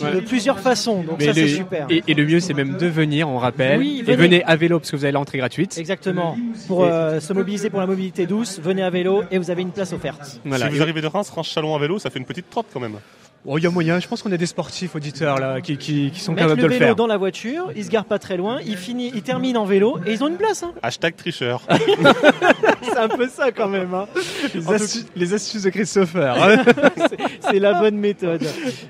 de 0.00 0.20
plusieurs 0.20 0.60
façons. 0.60 1.02
Donc 1.02 1.22
ça, 1.22 1.34
c'est 1.34 1.48
super. 1.48 1.86
Et, 1.90 2.14
le 2.14 2.26
mieux, 2.26 2.40
c'est 2.40 2.54
même 2.54 2.76
de 2.76 2.86
venir, 2.86 3.28
on 3.28 3.38
rappelle. 3.38 3.82
et 3.82 4.16
venez 4.16 4.44
à 4.44 4.56
vélo 4.56 4.78
parce 4.78 4.90
que 4.90 4.96
vous 4.96 5.04
avez 5.04 5.12
l'entrée 5.12 5.38
gratuite. 5.38 5.76
Exactement. 5.78 6.36
Pour 6.66 6.84
euh, 6.84 7.20
se 7.20 7.32
mobiliser 7.32 7.70
pour 7.70 7.80
la 7.80 7.86
mobilité 7.86 8.26
douce, 8.26 8.60
venez 8.60 8.82
à 8.82 8.90
vélo 8.90 9.24
et 9.30 9.38
vous 9.38 9.50
avez 9.50 9.62
une 9.62 9.72
place 9.72 9.92
offerte. 9.92 10.24
Si 10.24 10.40
vous 10.44 10.82
arrivez 10.82 11.00
de 11.00 11.06
Reims, 11.06 11.30
Reims 11.30 11.48
Chalon 11.48 11.74
à 11.74 11.78
vélo, 11.78 11.98
ça 11.98 12.10
fait 12.10 12.18
une 12.18 12.26
petite 12.26 12.50
trotte 12.50 12.66
quand 12.72 12.80
même. 12.80 12.98
Oh, 13.46 13.56
il 13.56 13.64
y 13.64 13.66
a 13.66 13.70
moyen, 13.70 13.98
je 14.00 14.06
pense 14.08 14.20
qu'on 14.22 14.32
a 14.32 14.36
des 14.36 14.46
sportifs 14.46 14.94
auditeurs 14.94 15.38
là 15.38 15.60
qui, 15.60 15.78
qui, 15.78 16.10
qui 16.10 16.20
sont 16.20 16.32
Mettre 16.32 16.48
capables 16.48 16.60
le 16.60 16.62
de 16.64 16.68
le 16.68 16.74
vélo 16.74 16.86
faire. 16.86 16.96
dans 16.96 17.06
la 17.06 17.16
voiture, 17.16 17.70
ils 17.76 17.84
se 17.84 17.88
garent 17.88 18.04
pas 18.04 18.18
très 18.18 18.36
loin, 18.36 18.58
ils, 18.66 18.76
finissent, 18.76 19.12
ils 19.14 19.22
terminent 19.22 19.62
en 19.62 19.64
vélo 19.64 19.98
et 20.04 20.12
ils 20.12 20.22
ont 20.24 20.28
une 20.28 20.36
place. 20.36 20.62
Hein. 20.64 20.72
Hashtag 20.82 21.16
tricheur. 21.16 21.62
C'est 22.82 22.98
un 22.98 23.08
peu 23.08 23.28
ça 23.28 23.52
quand 23.52 23.68
même. 23.68 23.94
Hein. 23.94 24.06
Les, 24.54 24.60
tout- 25.28 25.34
astuces 25.34 25.62
de 25.62 25.70
Christopher. 25.70 26.36
C'est 27.40 27.58
la 27.58 27.74
bonne 27.80 27.96
méthode. 27.96 28.42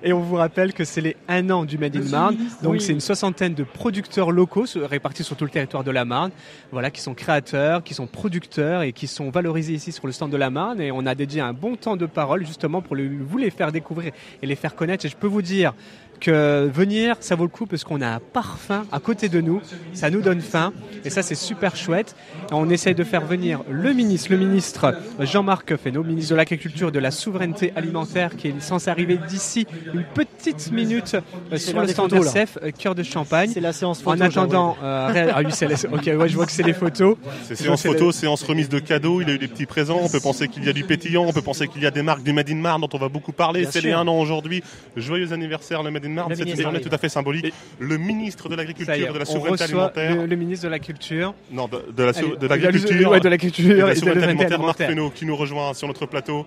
Et 0.03 0.13
on 0.13 0.21
vous 0.21 0.37
rappelle 0.37 0.73
que 0.73 0.85
c'est 0.85 1.01
les 1.03 1.17
1 1.29 1.51
an 1.51 1.65
du 1.65 1.79
Made 1.79 1.97
in 1.97 2.09
Marne. 2.09 2.37
Donc 2.63 2.73
Oui. 2.73 2.81
c'est 2.81 2.93
une 2.93 3.01
soixantaine 3.01 3.55
de 3.55 3.65
producteurs 3.65 4.31
locaux 4.31 4.65
répartis 4.77 5.25
sur 5.25 5.37
tout 5.37 5.45
le 5.45 5.51
territoire 5.51 5.85
de 5.85 5.91
la 5.91 6.05
Marne. 6.05 6.31
Voilà, 6.73 6.91
qui 6.91 7.01
sont 7.01 7.15
créateurs, 7.15 7.83
qui 7.85 7.95
sont 7.95 8.07
producteurs 8.07 8.83
et 8.83 8.93
qui 8.93 9.07
sont 9.07 9.31
valorisés 9.31 9.75
ici 9.75 9.93
sur 9.93 10.07
le 10.07 10.13
stand 10.13 10.31
de 10.31 10.37
la 10.37 10.51
Marne. 10.51 10.81
Et 10.81 10.91
on 10.91 11.05
a 11.07 11.15
dédié 11.15 11.41
un 11.41 11.53
bon 11.53 11.77
temps 11.77 11.97
de 11.97 12.07
parole 12.07 12.47
justement 12.47 12.81
pour 12.81 12.97
le- 12.97 13.11
vous 13.21 13.39
les 13.39 13.51
faire 13.51 13.73
découvrir 13.73 14.13
et 14.43 14.47
les 14.47 14.57
faire 14.57 14.75
connaître. 14.75 15.07
Et 15.07 15.09
je 15.09 15.17
peux 15.17 15.27
vous 15.27 15.43
dire 15.43 15.75
que 16.21 16.69
venir, 16.73 17.17
ça 17.21 17.35
vaut 17.37 17.45
le 17.45 17.49
coup 17.51 17.67
parce 17.67 17.85
qu'on 17.85 18.01
a 18.01 18.09
un 18.09 18.21
parfum 18.21 18.85
à 18.93 19.01
côté 19.01 19.29
de 19.29 19.41
nous. 19.41 19.61
Ça 19.95 20.11
nous 20.11 20.21
donne 20.21 20.41
faim. 20.41 20.73
Et 21.05 21.11
ça, 21.11 21.23
c'est 21.23 21.35
super 21.35 21.77
chouette. 21.77 22.15
Et 22.51 22.55
on 22.55 22.69
essaye 22.71 22.95
de 22.95 23.05
faire 23.05 23.25
venir 23.25 23.61
le 23.71 23.93
ministre, 23.93 24.31
le 24.31 24.39
ministre 24.39 24.95
Jean-Marc 25.21 25.77
Fesneau, 25.77 26.03
ministre 26.03 26.31
de 26.33 26.37
l'Agriculture 26.37 26.89
et 26.89 26.93
de 26.93 26.99
la 26.99 27.11
Souveraineté 27.11 27.73
Alimentaire, 27.77 28.37
qui 28.37 28.49
est 28.49 28.61
censé 28.61 28.91
arriver 28.91 29.19
d'ici 29.29 29.67
une 29.95 30.05
petite 30.05 30.71
minute 30.73 31.17
euh, 31.53 31.57
sur 31.57 31.81
le 31.81 31.89
stand 31.89 32.11
photos. 32.11 32.27
RCF, 32.35 32.59
euh, 32.63 32.71
cœur 32.71 32.95
de 32.95 33.03
champagne. 33.03 33.51
C'est 33.53 33.61
la 33.61 33.73
séance 33.73 34.03
photo. 34.03 34.19
En 34.19 34.21
attendant, 34.27 34.77
euh, 34.83 35.09
ré- 35.13 35.31
ah 35.35 35.41
oui, 35.45 35.51
c'est 35.53 35.67
la- 35.67 35.75
ok, 35.93 36.05
ouais, 36.21 36.29
je 36.29 36.35
vois 36.35 36.47
que 36.47 36.53
c'est 36.53 36.63
les 36.63 36.73
photos. 36.73 37.17
C'est 37.45 37.55
séance 37.57 37.83
photo, 37.83 38.13
séance 38.13 38.43
remise 38.43 38.69
de 38.69 38.79
cadeaux, 38.79 39.21
il 39.21 39.29
a 39.31 39.33
eu 39.35 39.39
des 39.39 39.49
petits 39.49 39.67
présents, 39.67 39.99
on 40.03 40.09
peut 40.09 40.21
penser 40.21 40.49
qu'il 40.49 40.65
y 40.65 40.69
a 40.69 40.73
du 40.73 40.85
pétillant, 40.85 41.25
on 41.27 41.33
peut 41.33 41.43
penser 41.43 41.69
qu'il 41.69 41.83
y 41.83 41.87
a 41.87 41.91
des 41.91 42.03
marques 42.03 42.23
du 42.23 42.33
Made 42.33 42.51
in 42.51 42.57
Marne 42.57 42.81
dont 42.81 42.89
on 42.93 42.99
va 42.99 43.09
beaucoup 43.09 43.33
parler, 43.33 43.67
c'est 43.71 43.81
les 43.81 43.91
sûr. 43.91 43.99
1 43.99 44.09
an 44.09 44.19
aujourd'hui, 44.19 44.63
joyeux 44.97 45.33
anniversaire 45.33 45.83
le 45.83 45.91
Made 45.91 46.05
in 46.07 46.08
Marne, 46.09 46.33
une 46.33 46.61
journée 46.61 46.81
tout 46.81 46.89
à 46.93 46.99
fait 46.99 47.09
symbolique. 47.09 47.47
Et- 47.47 47.53
Le 47.81 47.99
ministre 47.99 48.49
de 48.49 48.55
l'Agriculture 48.57 49.13
de 49.13 49.19
la 49.19 49.25
Souveraineté 49.25 49.65
Alimentaire, 49.65 50.17
le, 50.17 50.27
le 50.27 50.37
ministre 50.37 50.65
de 50.67 50.71
la 50.71 50.79
Culture. 50.79 51.35
non, 51.51 51.69
de, 51.69 52.03
la, 52.03 52.13
l'Agriculture 52.49 53.11
ouais, 53.11 53.21
de 53.21 53.29
de 53.29 53.29
et 53.29 53.31
la 53.31 53.37
de 53.37 53.81
la 53.89 53.95
Souveraineté 53.95 54.25
Alimentaire, 54.25 54.61
Marc. 54.61 54.79
Fesneau, 54.79 55.11
qui 55.11 55.27
nous 55.27 55.37
rejoint 55.37 55.75
sur 55.75 55.87
notre 55.89 56.07
plateau. 56.07 56.47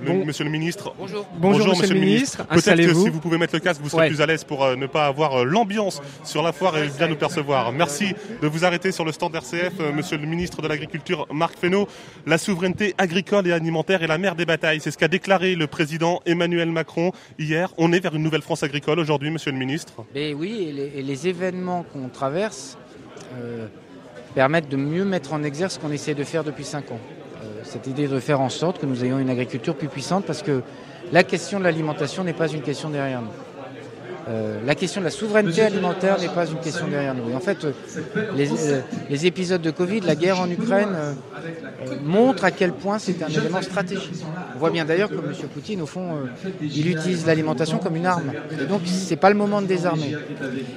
Le- 0.00 0.06
Bon. 0.12 0.24
Monsieur 0.26 0.42
le 0.42 0.50
ministre. 0.50 0.92
Bonjour. 0.98 1.24
Bonjour, 1.38 1.68
monsieur 1.68 1.94
le 1.94 2.00
ministre, 2.00 2.44
Peut-être 2.48 2.74
que 2.76 2.92
si 2.94 3.08
vous 3.08 3.20
pouvez 3.20 3.38
mettre 3.38 3.54
le 3.54 3.60
casque, 3.60 3.80
vous 3.80 3.88
serez 3.88 4.02
Ouais. 4.02 4.08
plus 4.08 4.20
à 4.20 4.26
l'aise 4.26 4.42
pour 4.42 4.64
euh, 4.64 4.74
ne 4.74 4.86
pas 4.88 5.06
avoir 5.06 5.42
euh, 5.42 5.44
l'ambiance 5.44 6.02
sur 6.24 6.42
la 6.42 6.50
foire 6.50 6.76
et 6.76 6.88
bien 6.88 7.06
nous 7.06 7.14
percevoir. 7.14 7.70
Merci 7.70 8.12
de 8.42 8.48
vous 8.48 8.64
arrêter 8.64 8.90
sur 8.90 9.04
le 9.04 9.12
stand 9.12 9.32
RCF, 9.36 9.74
euh, 9.78 9.92
monsieur 9.92 10.18
le 10.18 10.26
ministre 10.26 10.60
de 10.60 10.66
l'Agriculture, 10.66 11.28
Marc 11.32 11.56
Fesneau. 11.56 11.86
La 12.26 12.36
souveraineté 12.38 12.96
agricole 12.98 13.46
et 13.46 13.52
alimentaire 13.52 14.02
est 14.02 14.08
la 14.08 14.18
mère 14.18 14.34
des 14.34 14.44
batailles. 14.44 14.80
C'est 14.80 14.90
ce 14.90 14.98
qu'a 14.98 15.06
déclaré 15.06 15.54
le 15.54 15.68
président 15.68 16.20
Emmanuel 16.26 16.70
Macron 16.72 17.12
hier. 17.38 17.72
On 17.78 17.92
est 17.92 18.00
vers 18.00 18.16
une 18.16 18.24
nouvelle 18.24 18.42
France 18.42 18.64
agricole 18.64 18.98
aujourd'hui, 19.02 19.30
monsieur 19.30 19.52
le 19.52 19.58
ministre. 19.58 19.92
Mais 20.14 20.32
oui, 20.32 20.66
et 20.68 20.72
les, 20.72 20.92
et 20.96 21.02
les 21.02 21.28
événements 21.28 21.84
qu'on 21.92 22.08
traverse 22.08 22.78
euh, 23.34 23.66
permettent 24.34 24.68
de 24.68 24.76
mieux 24.76 25.04
mettre 25.04 25.34
en 25.34 25.42
exergue 25.42 25.70
ce 25.70 25.78
qu'on 25.78 25.92
essaie 25.92 26.14
de 26.14 26.24
faire 26.24 26.44
depuis 26.44 26.64
cinq 26.64 26.90
ans. 26.90 27.00
Euh, 27.42 27.60
cette 27.64 27.86
idée 27.86 28.08
de 28.08 28.20
faire 28.20 28.40
en 28.40 28.48
sorte 28.48 28.80
que 28.80 28.86
nous 28.86 29.04
ayons 29.04 29.18
une 29.18 29.30
agriculture 29.30 29.74
plus 29.74 29.88
puissante 29.88 30.24
parce 30.24 30.42
que 30.42 30.62
la 31.12 31.24
question 31.24 31.58
de 31.58 31.64
l'alimentation 31.64 32.24
n'est 32.24 32.32
pas 32.32 32.48
une 32.48 32.62
question 32.62 32.88
derrière 32.88 33.20
nous. 33.20 33.51
Euh, 34.28 34.60
la 34.64 34.74
question 34.76 35.00
de 35.00 35.04
la 35.06 35.10
souveraineté 35.10 35.62
alimentaire 35.62 36.18
n'est 36.20 36.28
pas 36.28 36.46
une 36.46 36.58
question 36.60 36.86
derrière 36.86 37.14
nous. 37.14 37.28
Et 37.30 37.34
en 37.34 37.40
fait, 37.40 37.64
euh, 37.64 37.72
les, 38.36 38.50
euh, 38.70 38.80
les 39.10 39.26
épisodes 39.26 39.60
de 39.60 39.70
Covid, 39.72 40.00
la 40.00 40.14
guerre 40.14 40.38
en 40.40 40.48
Ukraine, 40.48 40.94
montrent 42.04 42.44
à 42.44 42.52
quel 42.52 42.72
point 42.72 42.98
c'est 43.00 43.20
un 43.22 43.28
élément 43.28 43.60
stratégique. 43.62 44.22
On 44.54 44.58
voit 44.58 44.70
bien 44.70 44.84
d'ailleurs 44.84 45.08
que 45.08 45.14
M. 45.16 45.32
Poutine, 45.52 45.82
au 45.82 45.86
fond, 45.86 46.18
il 46.60 46.88
utilise 46.88 47.26
l'alimentation 47.26 47.78
comme 47.78 47.96
une 47.96 48.06
arme. 48.06 48.32
Et 48.60 48.64
donc, 48.66 48.82
c'est 48.86 49.16
pas 49.16 49.28
le 49.28 49.34
moment 49.36 49.60
de 49.60 49.66
désarmer. 49.66 50.14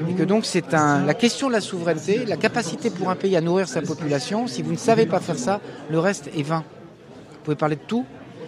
Et 0.10 0.14
que 0.14 0.24
donc, 0.24 0.46
c'est 0.46 0.72
la 0.72 1.14
question 1.14 1.48
de 1.48 1.54
la 1.54 1.62
souveraineté, 1.62 2.26
la 2.26 2.38
capacité 2.38 2.90
pour 2.90 3.10
un 3.10 3.16
pays 3.16 3.36
à 3.36 3.42
nourrir 3.42 3.68
sa 3.68 3.82
population. 3.84 4.48
Si 4.48 4.64
vous 4.64 4.72
ne 4.72 4.78
savez 4.78 5.06
pas 5.06 5.20
faire 5.20 5.38
ça, 5.38 5.62
le 5.92 6.00
reste 6.00 6.30
est 6.36 6.44
vain. 6.44 6.64
Vous 7.32 7.40
pouvez 7.44 7.56
parler 7.56 7.76
de 7.76 7.82
tout, 7.88 8.06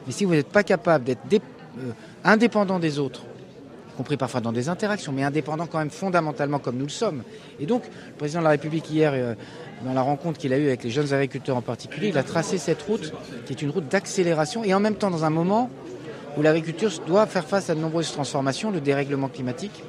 mais 0.08 0.12
si 0.14 0.26
vous 0.26 0.34
n'êtes 0.34 0.50
pas 0.50 0.64
capable 0.64 1.04
d'être 1.04 1.28
dé- 1.30 1.42
indépendant 2.24 2.80
des 2.80 2.98
autres, 2.98 3.22
compris 3.98 4.16
parfois 4.16 4.40
dans 4.40 4.54
des 4.54 4.70
interactions, 4.70 5.12
mais 5.12 5.24
indépendant 5.24 5.66
quand 5.66 5.80
même 5.80 5.90
fondamentalement 5.90 6.60
comme 6.60 6.78
nous 6.78 6.86
le 6.86 6.92
sommes. 6.92 7.24
Et 7.60 7.66
donc, 7.66 7.84
le 7.86 8.14
président 8.14 8.40
de 8.40 8.46
la 8.46 8.52
République 8.52 8.90
hier, 8.90 9.12
euh, 9.14 9.34
dans 9.84 9.94
la 9.94 10.02
rencontre 10.02 10.38
qu'il 10.40 10.54
a 10.54 10.58
eue 10.58 10.68
avec 10.68 10.84
les 10.84 10.90
jeunes 10.90 11.14
agriculteurs 11.14 11.58
en 11.58 11.62
particulier, 11.62 12.10
il 12.10 12.18
a 12.18 12.24
tracé 12.24 12.58
cette 12.58 12.82
route 12.84 13.12
qui 13.46 13.54
est 13.54 13.62
une 13.62 13.72
route 13.72 13.88
d'accélération 13.88 14.64
et 14.64 14.74
en 14.74 14.80
même 14.80 14.96
temps 14.96 15.10
dans 15.10 15.26
un 15.26 15.30
moment 15.30 15.70
où 16.38 16.42
l'agriculture 16.42 16.92
doit 17.06 17.26
faire 17.26 17.46
face 17.46 17.70
à 17.70 17.76
de 17.76 17.80
nombreuses 17.80 18.12
transformations, 18.12 18.72
le 18.72 18.80
dérèglement 18.80 19.28
climatique 19.28 19.84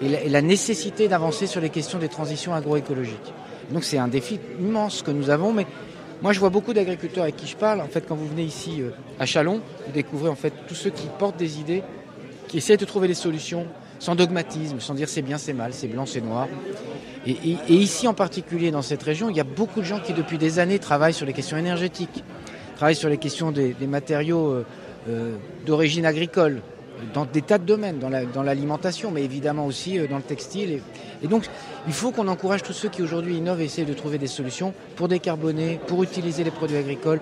et 0.00 0.08
la, 0.08 0.22
et 0.22 0.28
la 0.28 0.42
nécessité 0.42 1.08
d'avancer 1.08 1.46
sur 1.46 1.60
les 1.60 1.70
questions 1.70 1.98
des 1.98 2.08
transitions 2.08 2.54
agroécologiques. 2.54 3.32
Donc 3.70 3.84
c'est 3.84 3.98
un 3.98 4.08
défi 4.08 4.40
immense 4.58 5.02
que 5.02 5.10
nous 5.10 5.30
avons, 5.30 5.52
mais 5.52 5.66
moi 6.22 6.32
je 6.32 6.40
vois 6.40 6.50
beaucoup 6.50 6.72
d'agriculteurs 6.72 7.24
avec 7.24 7.36
qui 7.36 7.46
je 7.46 7.56
parle. 7.56 7.80
En 7.80 7.88
fait, 7.88 8.06
quand 8.06 8.14
vous 8.14 8.26
venez 8.26 8.44
ici 8.44 8.80
euh, 8.80 8.90
à 9.18 9.26
Chalon, 9.26 9.60
vous 9.86 9.92
découvrez 9.92 10.28
en 10.28 10.34
fait 10.34 10.52
tous 10.66 10.74
ceux 10.74 10.90
qui 10.90 11.06
portent 11.18 11.36
des 11.36 11.60
idées, 11.60 11.82
qui 12.52 12.58
essaient 12.58 12.76
de 12.76 12.84
trouver 12.84 13.08
des 13.08 13.14
solutions 13.14 13.64
sans 13.98 14.14
dogmatisme, 14.14 14.78
sans 14.78 14.92
dire 14.92 15.08
c'est 15.08 15.22
bien, 15.22 15.38
c'est 15.38 15.54
mal, 15.54 15.72
c'est 15.72 15.88
blanc, 15.88 16.04
c'est 16.04 16.20
noir. 16.20 16.48
Et, 17.26 17.34
ici 17.70 18.06
en 18.06 18.12
particulier 18.12 18.70
dans 18.70 18.82
cette 18.82 19.02
région, 19.02 19.30
il 19.30 19.36
y 19.36 19.40
a 19.40 19.44
beaucoup 19.44 19.80
de 19.80 19.86
gens 19.86 20.00
qui 20.00 20.12
depuis 20.12 20.36
des 20.36 20.58
années 20.58 20.78
travaillent 20.78 21.14
sur 21.14 21.24
les 21.24 21.32
questions 21.32 21.56
énergétiques, 21.56 22.22
travaillent 22.76 22.94
sur 22.94 23.08
les 23.08 23.16
questions 23.16 23.52
des, 23.52 23.74
matériaux 23.88 24.50
euh, 24.50 24.66
euh, 25.08 25.34
d'origine 25.64 26.04
agricole, 26.04 26.60
dans 27.14 27.24
des 27.24 27.40
tas 27.40 27.56
de 27.56 27.64
domaines, 27.64 27.98
dans 27.98 28.10
la- 28.10 28.26
dans 28.26 28.42
l'alimentation, 28.42 29.10
mais 29.10 29.24
évidemment 29.24 29.64
aussi 29.64 29.98
euh, 29.98 30.06
dans 30.06 30.18
le 30.18 30.22
textile. 30.22 30.82
Et, 31.22 31.26
donc, 31.26 31.46
il 31.86 31.94
faut 31.94 32.10
qu'on 32.10 32.28
encourage 32.28 32.62
tous 32.62 32.74
ceux 32.74 32.90
qui 32.90 33.00
aujourd'hui 33.00 33.36
innovent 33.38 33.62
et 33.62 33.64
essayent 33.64 33.86
de 33.86 33.94
trouver 33.94 34.18
des 34.18 34.26
solutions 34.26 34.74
pour 34.94 35.08
décarboner, 35.08 35.80
pour 35.86 36.02
utiliser 36.02 36.44
les 36.44 36.50
produits 36.50 36.76
agricoles, 36.76 37.20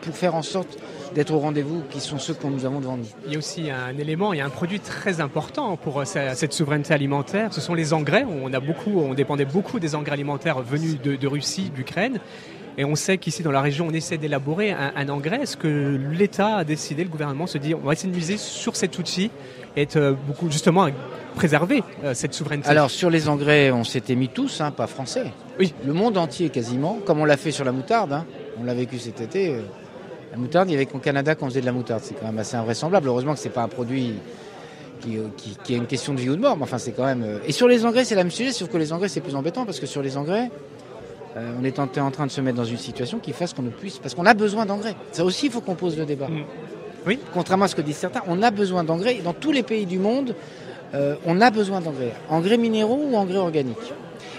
pour 0.00 0.14
faire 0.14 0.34
en 0.34 0.42
sorte 0.42 0.78
d'être 1.14 1.32
au 1.32 1.38
rendez-vous, 1.38 1.82
qui 1.90 2.00
sont 2.00 2.18
ceux 2.18 2.34
que 2.34 2.46
nous 2.46 2.64
avons 2.64 2.80
devant 2.80 2.96
nous. 2.96 3.06
Il 3.26 3.32
y 3.32 3.36
a 3.36 3.38
aussi 3.38 3.70
un 3.70 3.96
élément, 3.98 4.32
il 4.32 4.38
y 4.38 4.40
a 4.40 4.46
un 4.46 4.50
produit 4.50 4.80
très 4.80 5.20
important 5.20 5.76
pour 5.76 6.00
euh, 6.00 6.04
cette 6.04 6.52
souveraineté 6.52 6.94
alimentaire. 6.94 7.52
Ce 7.52 7.60
sont 7.60 7.74
les 7.74 7.92
engrais. 7.92 8.24
On 8.24 8.52
a 8.52 8.60
beaucoup, 8.60 8.98
on 9.00 9.14
dépendait 9.14 9.44
beaucoup 9.44 9.78
des 9.78 9.94
engrais 9.94 10.14
alimentaires 10.14 10.60
venus 10.62 11.00
de, 11.00 11.16
de 11.16 11.26
Russie, 11.26 11.70
d'Ukraine. 11.74 12.18
Et 12.78 12.86
on 12.86 12.94
sait 12.94 13.18
qu'ici 13.18 13.42
dans 13.42 13.50
la 13.52 13.60
région, 13.60 13.88
on 13.90 13.92
essaie 13.92 14.16
d'élaborer 14.16 14.70
un, 14.70 14.92
un 14.96 15.08
engrais. 15.10 15.42
Est-ce 15.42 15.58
que 15.58 16.00
l'État 16.10 16.56
a 16.56 16.64
décidé, 16.64 17.04
le 17.04 17.10
gouvernement 17.10 17.46
se 17.46 17.58
dit, 17.58 17.74
on 17.74 17.80
va 17.80 17.92
essayer 17.92 18.10
de 18.10 18.16
miser 18.16 18.38
sur 18.38 18.76
cet 18.76 18.98
outil 18.98 19.30
et 19.76 19.82
être 19.82 19.96
euh, 19.96 20.14
beaucoup 20.26 20.50
justement 20.50 20.88
préserver 21.34 21.82
euh, 22.02 22.14
cette 22.14 22.32
souveraineté? 22.32 22.70
Alors 22.70 22.90
sur 22.90 23.10
les 23.10 23.28
engrais, 23.28 23.70
on 23.70 23.84
s'était 23.84 24.14
mis 24.14 24.28
tous, 24.28 24.62
hein, 24.62 24.70
pas 24.70 24.86
français. 24.86 25.24
Oui. 25.58 25.74
Le 25.86 25.92
monde 25.92 26.16
entier 26.16 26.48
quasiment, 26.48 26.98
comme 27.04 27.20
on 27.20 27.26
l'a 27.26 27.36
fait 27.36 27.50
sur 27.50 27.64
la 27.66 27.72
moutarde. 27.72 28.14
hein. 28.14 28.24
On 28.58 28.64
l'a 28.64 28.72
vécu 28.74 28.98
cet 28.98 29.20
été. 29.20 29.54
euh, 29.54 29.60
La 30.32 30.38
moutarde, 30.38 30.68
il 30.70 30.72
y 30.72 30.76
avait 30.76 30.86
qu'au 30.86 30.98
Canada 30.98 31.34
qu'on 31.34 31.46
faisait 31.46 31.60
de 31.60 31.66
la 31.66 31.72
moutarde. 31.72 32.02
C'est 32.04 32.14
quand 32.14 32.26
même 32.26 32.38
assez 32.38 32.56
invraisemblable. 32.56 33.06
Heureusement 33.08 33.34
que 33.34 33.38
c'est 33.38 33.50
pas 33.50 33.62
un 33.62 33.68
produit 33.68 34.14
qui, 35.00 35.18
euh, 35.18 35.24
qui, 35.36 35.56
qui 35.62 35.74
est 35.74 35.76
une 35.76 35.86
question 35.86 36.14
de 36.14 36.20
vie 36.20 36.30
ou 36.30 36.36
de 36.36 36.40
mort. 36.40 36.56
Mais 36.56 36.62
enfin, 36.62 36.78
c'est 36.78 36.92
quand 36.92 37.04
même. 37.04 37.22
euh, 37.22 37.38
Et 37.46 37.52
sur 37.52 37.68
les 37.68 37.84
engrais, 37.84 38.04
c'est 38.04 38.14
la 38.14 38.24
même 38.24 38.30
sujet, 38.30 38.50
sauf 38.52 38.68
que 38.70 38.78
les 38.78 38.92
engrais, 38.92 39.08
c'est 39.08 39.20
plus 39.20 39.34
embêtant 39.36 39.64
parce 39.66 39.78
que 39.78 39.86
sur 39.86 40.00
les 40.02 40.16
engrais, 40.16 40.50
euh, 41.36 41.52
on 41.60 41.64
est 41.64 41.78
en, 41.78 41.84
en 41.84 42.10
train 42.10 42.26
de 42.26 42.30
se 42.30 42.40
mettre 42.40 42.56
dans 42.56 42.64
une 42.64 42.78
situation 42.78 43.18
qui 43.18 43.32
fasse 43.32 43.52
qu'on 43.52 43.62
ne 43.62 43.70
puisse. 43.70 43.98
Parce 43.98 44.14
qu'on 44.14 44.26
a 44.26 44.34
besoin 44.34 44.64
d'engrais. 44.64 44.94
Ça 45.12 45.24
aussi, 45.24 45.46
il 45.46 45.52
faut 45.52 45.60
qu'on 45.60 45.74
pose 45.74 45.98
le 45.98 46.06
débat. 46.06 46.28
Mm. 46.28 46.44
Oui. 47.06 47.18
Contrairement 47.34 47.64
à 47.66 47.68
ce 47.68 47.74
que 47.74 47.82
disent 47.82 47.96
certains, 47.96 48.22
on 48.26 48.42
a 48.42 48.50
besoin 48.50 48.84
d'engrais. 48.84 49.16
Dans 49.22 49.32
tous 49.34 49.52
les 49.52 49.62
pays 49.64 49.86
du 49.86 49.98
monde, 49.98 50.34
euh, 50.94 51.16
on 51.26 51.40
a 51.40 51.50
besoin 51.50 51.80
d'engrais. 51.80 52.12
Engrais 52.30 52.56
minéraux 52.58 53.00
ou 53.10 53.16
engrais 53.16 53.38
organiques. 53.38 53.92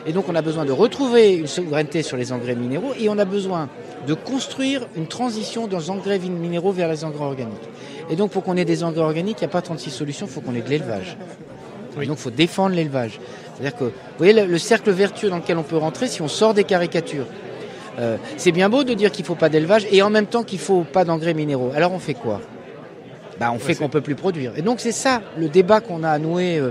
Et 0.06 0.12
donc 0.14 0.26
on 0.30 0.36
a 0.36 0.42
besoin 0.42 0.66
de 0.66 0.72
retrouver 0.72 1.36
une 1.36 1.48
souveraineté 1.48 2.04
sur 2.04 2.18
les 2.18 2.32
engrais 2.32 2.56
minéraux 2.56 2.94
et 3.00 3.10
on 3.10 3.18
a 3.18 3.26
besoin 3.26 3.70
de 4.08 4.14
construire 4.14 4.88
une 4.96 5.08
transition 5.08 5.68
des 5.68 5.90
engrais 5.90 6.20
minéraux 6.20 6.72
vers 6.72 6.90
les 6.90 7.04
engrais 7.06 7.24
organiques. 7.26 7.54
Et 8.10 8.16
donc 8.16 8.32
pour 8.32 8.44
qu'on 8.44 8.58
ait 8.58 8.66
des 8.66 8.84
engrais 8.84 9.04
organiques, 9.04 9.38
il 9.40 9.44
n'y 9.46 9.50
a 9.50 9.52
pas 9.52 9.62
36 9.62 9.92
solutions, 9.92 10.26
il 10.26 10.32
faut 10.32 10.42
qu'on 10.42 10.56
ait 10.56 10.62
de 10.62 10.70
l'élevage. 10.70 11.18
Et 12.02 12.06
donc 12.06 12.18
il 12.20 12.22
faut 12.22 12.30
défendre 12.32 12.76
l'élevage. 12.76 13.20
C'est-à-dire 13.56 13.78
que, 13.78 13.84
vous 13.86 13.92
voyez, 14.18 14.34
le, 14.34 14.46
le 14.46 14.58
cercle 14.58 14.92
vertueux 14.92 15.30
dans 15.30 15.38
lequel 15.38 15.58
on 15.58 15.64
peut 15.64 15.78
rentrer 15.78 16.08
si 16.08 16.22
on 16.22 16.28
sort 16.28 16.54
des 16.54 16.64
caricatures. 16.64 17.28
Euh, 18.00 18.18
c'est 18.38 18.52
bien 18.52 18.70
beau 18.70 18.84
de 18.84 18.94
dire 18.96 19.12
qu'il 19.12 19.24
ne 19.24 19.28
faut 19.28 19.36
pas 19.36 19.50
d'élevage 19.50 19.86
et 19.92 20.02
en 20.02 20.10
même 20.10 20.26
temps 20.26 20.44
qu'il 20.44 20.58
ne 20.60 20.64
faut 20.64 20.82
pas 20.84 21.06
d'engrais 21.06 21.34
minéraux. 21.36 21.72
Alors 21.76 21.94
on 21.94 22.00
fait 22.00 22.16
quoi? 22.16 22.42
Bah, 23.40 23.52
On 23.54 23.60
fait 23.60 23.76
qu'on 23.76 23.86
ne 23.86 23.90
peut 23.90 24.02
plus 24.02 24.16
produire. 24.16 24.54
Et 24.58 24.62
donc 24.64 24.80
c'est 24.80 24.92
ça 24.92 25.22
le 25.38 25.48
débat 25.50 25.80
qu'on 25.82 26.04
a 26.04 26.10
à 26.10 26.18
nouer 26.20 26.58
euh, 26.58 26.70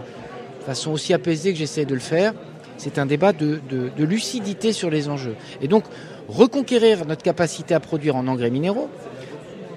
de 0.60 0.64
façon 0.64 0.90
aussi 0.90 1.14
apaisée 1.14 1.52
que 1.52 1.58
j'essaie 1.58 1.84
de 1.84 1.94
le 1.94 2.00
faire. 2.00 2.34
C'est 2.76 2.98
un 2.98 3.06
débat 3.06 3.32
de, 3.32 3.60
de- 3.70 3.90
de 3.96 4.04
lucidité 4.04 4.72
sur 4.72 4.90
les 4.90 5.08
enjeux. 5.08 5.36
Et 5.60 5.68
donc 5.68 5.84
reconquérir 6.28 7.06
notre 7.06 7.22
capacité 7.22 7.74
à 7.74 7.80
produire 7.80 8.16
en 8.16 8.26
engrais 8.26 8.50
minéraux, 8.50 8.88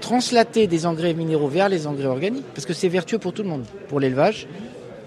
translater 0.02 0.68
des 0.68 0.86
engrais 0.86 1.14
minéraux 1.14 1.48
vers 1.48 1.70
les 1.70 1.88
engrais 1.88 2.06
organiques, 2.06 2.46
parce 2.54 2.66
que 2.66 2.74
c'est 2.74 2.90
vertueux 2.90 3.20
pour 3.20 3.34
tout 3.34 3.44
le 3.44 3.50
monde, 3.50 3.66
pour 3.90 4.00
l'élevage 4.00 4.48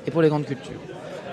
et 0.07 0.11
pour 0.11 0.23
les 0.23 0.29
grandes 0.29 0.47
cultures. 0.47 0.81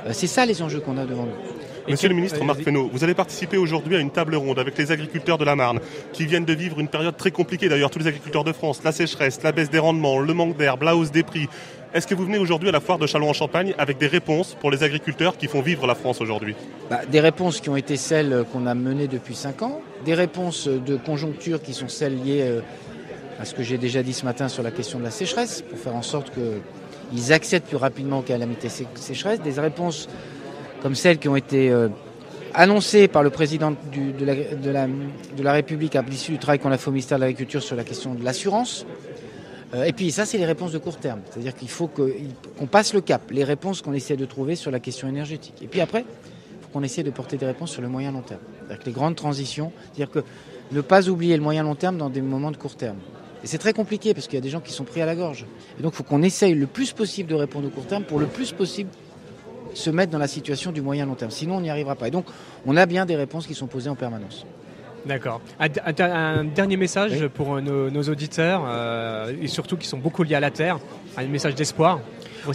Euh, 0.05 0.11
c'est 0.13 0.27
ça 0.27 0.45
les 0.45 0.61
enjeux 0.61 0.79
qu'on 0.79 0.97
a 0.97 1.05
devant 1.05 1.23
nous. 1.23 1.55
Monsieur 1.87 2.09
le 2.09 2.15
ministre 2.15 2.43
Marc. 2.43 2.61
Fesneau, 2.61 2.89
vous 2.91 3.03
allez 3.03 3.13
participer 3.13 3.57
aujourd'hui 3.57 3.95
à 3.95 3.99
une 3.99 4.09
table 4.09 4.35
ronde 4.35 4.57
avec 4.57 4.75
les 4.75 4.91
agriculteurs 4.91 5.37
de 5.37 5.45
la 5.45 5.55
Marne 5.55 5.79
qui 6.13 6.25
viennent 6.25 6.45
de 6.45 6.53
vivre 6.53 6.79
une 6.79 6.87
période 6.87 7.15
très 7.15 7.29
compliquée, 7.29 7.69
d'ailleurs 7.69 7.91
tous 7.91 7.99
les 7.99 8.07
agriculteurs 8.07 8.43
de 8.43 8.53
France, 8.53 8.81
la 8.83 8.91
sécheresse, 8.91 9.43
la 9.43 9.51
baisse 9.51 9.69
des 9.69 9.77
rendements, 9.77 10.17
le 10.17 10.33
manque 10.33 10.57
d'herbe, 10.57 10.81
la 10.81 10.95
hausse 10.95 11.11
des 11.11 11.21
prix. 11.21 11.47
Est-ce 11.95 12.07
que 12.07 12.13
vous 12.13 12.25
venez 12.25 12.37
aujourd'hui 12.37 12.67
à 12.67 12.73
la 12.73 12.81
foire 12.81 12.97
de 12.97 13.07
Châlons-en-Champagne 13.07 13.73
avec 13.77 13.97
des 13.97 14.07
réponses 14.07 14.57
pour 14.59 14.69
les 14.69 14.83
agriculteurs 14.83 15.37
qui 15.37 15.47
font 15.47 15.61
vivre 15.61 15.87
la 15.87 15.95
France 15.95 16.19
aujourd'hui 16.19 16.53
bah, 16.89 16.99
Des 17.09 17.21
réponses 17.21 17.61
qui 17.61 17.69
ont 17.69 17.77
été 17.77 17.95
celles 17.95 18.43
qu'on 18.51 18.67
a 18.67 18.75
menées 18.75 19.07
depuis 19.07 19.33
5 19.33 19.61
ans, 19.61 19.79
des 20.03 20.13
réponses 20.13 20.67
de 20.67 20.97
conjoncture 20.97 21.61
qui 21.61 21.73
sont 21.73 21.87
celles 21.87 22.21
liées 22.21 22.41
euh, 22.41 22.59
à 23.39 23.45
ce 23.45 23.53
que 23.53 23.63
j'ai 23.63 23.77
déjà 23.77 24.03
dit 24.03 24.11
ce 24.11 24.25
matin 24.25 24.49
sur 24.49 24.61
la 24.61 24.71
question 24.71 24.99
de 24.99 25.05
la 25.05 25.09
sécheresse, 25.09 25.61
pour 25.61 25.79
faire 25.79 25.95
en 25.95 26.01
sorte 26.01 26.33
qu'ils 26.33 27.31
accèdent 27.31 27.63
plus 27.63 27.77
rapidement 27.77 28.19
aux 28.19 28.23
calamités 28.23 28.67
sécheresse, 28.95 29.39
des 29.39 29.57
réponses 29.57 30.09
comme 30.81 30.95
celles 30.95 31.17
qui 31.17 31.29
ont 31.29 31.37
été 31.37 31.69
euh, 31.69 31.87
annoncées 32.53 33.07
par 33.07 33.23
le 33.23 33.29
président 33.29 33.71
de, 33.71 34.25
la, 34.25 34.35
de, 34.35 35.43
la, 35.43 35.53
République 35.53 35.95
à 35.95 36.01
l'issue 36.01 36.33
du 36.33 36.39
travail 36.39 36.59
qu'on 36.59 36.71
a 36.71 36.77
fait 36.77 36.89
au 36.89 36.91
ministère 36.91 37.19
de 37.19 37.23
l'Agriculture 37.23 37.63
sur 37.63 37.77
la 37.77 37.85
question 37.85 38.15
de 38.15 38.25
l'assurance. 38.25 38.85
Euh, 39.75 39.83
et 39.83 39.93
puis 39.93 40.11
ça, 40.11 40.25
c'est 40.25 40.37
les 40.37 40.45
réponses 40.45 40.71
de 40.71 40.77
court 40.77 40.97
terme. 40.97 41.21
C'est-à-dire 41.29 41.53
qu'il 41.53 41.69
faut 41.69 41.87
qu'on 41.87 42.65
passe 42.67 42.93
le 42.93 43.01
cap, 43.01 43.29
les 43.31 43.43
réponses 43.43 43.81
qu'on 43.81 43.93
essaie 43.93 44.15
de 44.15 44.25
trouver 44.25 44.55
sur 44.55 44.71
la 44.71 44.79
question 44.79 45.07
énergétique. 45.07 45.55
Et 45.61 45.67
puis 45.67 45.81
après, 45.81 46.01
il 46.01 46.63
faut 46.63 46.69
qu'on 46.73 46.83
essaie 46.83 47.03
de 47.03 47.11
porter 47.11 47.37
des 47.37 47.45
réponses 47.45 47.71
sur 47.71 47.81
le 47.81 47.89
moyen 47.89 48.11
long 48.11 48.21
terme. 48.21 48.41
Avec 48.69 48.85
les 48.85 48.91
grandes 48.91 49.15
transitions, 49.15 49.71
c'est-à-dire 49.93 50.09
que 50.09 50.23
ne 50.71 50.81
pas 50.81 51.09
oublier 51.09 51.35
le 51.35 51.43
moyen 51.43 51.63
long 51.63 51.75
terme 51.75 51.97
dans 51.97 52.09
des 52.09 52.21
moments 52.21 52.51
de 52.51 52.57
court 52.57 52.75
terme. 52.75 52.97
Et 53.43 53.47
c'est 53.47 53.59
très 53.59 53.73
compliqué 53.73 54.13
parce 54.13 54.25
qu'il 54.27 54.35
y 54.35 54.39
a 54.39 54.41
des 54.41 54.49
gens 54.49 54.61
qui 54.61 54.73
sont 54.73 54.85
pris 54.85 55.01
à 55.01 55.05
la 55.05 55.15
gorge. 55.15 55.45
Et 55.77 55.83
donc 55.83 55.93
il 55.93 55.97
faut 55.97 56.03
qu'on 56.03 56.23
essaye 56.23 56.55
le 56.55 56.65
plus 56.65 56.93
possible 56.93 57.29
de 57.29 57.35
répondre 57.35 57.67
au 57.67 57.69
court 57.69 57.85
terme 57.85 58.03
pour 58.03 58.19
le 58.19 58.25
plus 58.25 58.51
possible 58.53 58.89
se 59.75 59.89
mettre 59.89 60.11
dans 60.11 60.17
la 60.17 60.27
situation 60.27 60.71
du 60.71 60.81
moyen 60.81 61.05
long 61.05 61.15
terme. 61.15 61.31
Sinon, 61.31 61.57
on 61.57 61.61
n'y 61.61 61.69
arrivera 61.69 61.95
pas. 61.95 62.07
Et 62.07 62.11
donc, 62.11 62.25
on 62.65 62.77
a 62.77 62.85
bien 62.85 63.05
des 63.05 63.15
réponses 63.15 63.45
qui 63.45 63.53
sont 63.53 63.67
posées 63.67 63.89
en 63.89 63.95
permanence. 63.95 64.45
D'accord. 65.05 65.41
Un, 65.59 66.43
dernier 66.43 66.77
message 66.77 67.27
pour 67.27 67.61
nos, 67.61 68.03
auditeurs, 68.03 68.63
euh, 68.67 69.33
et 69.41 69.47
surtout 69.47 69.77
qui 69.77 69.87
sont 69.87 69.97
beaucoup 69.97 70.23
liés 70.23 70.35
à 70.35 70.39
la 70.39 70.51
terre, 70.51 70.79
un 71.17 71.25
message 71.27 71.55
d'espoir. 71.55 71.99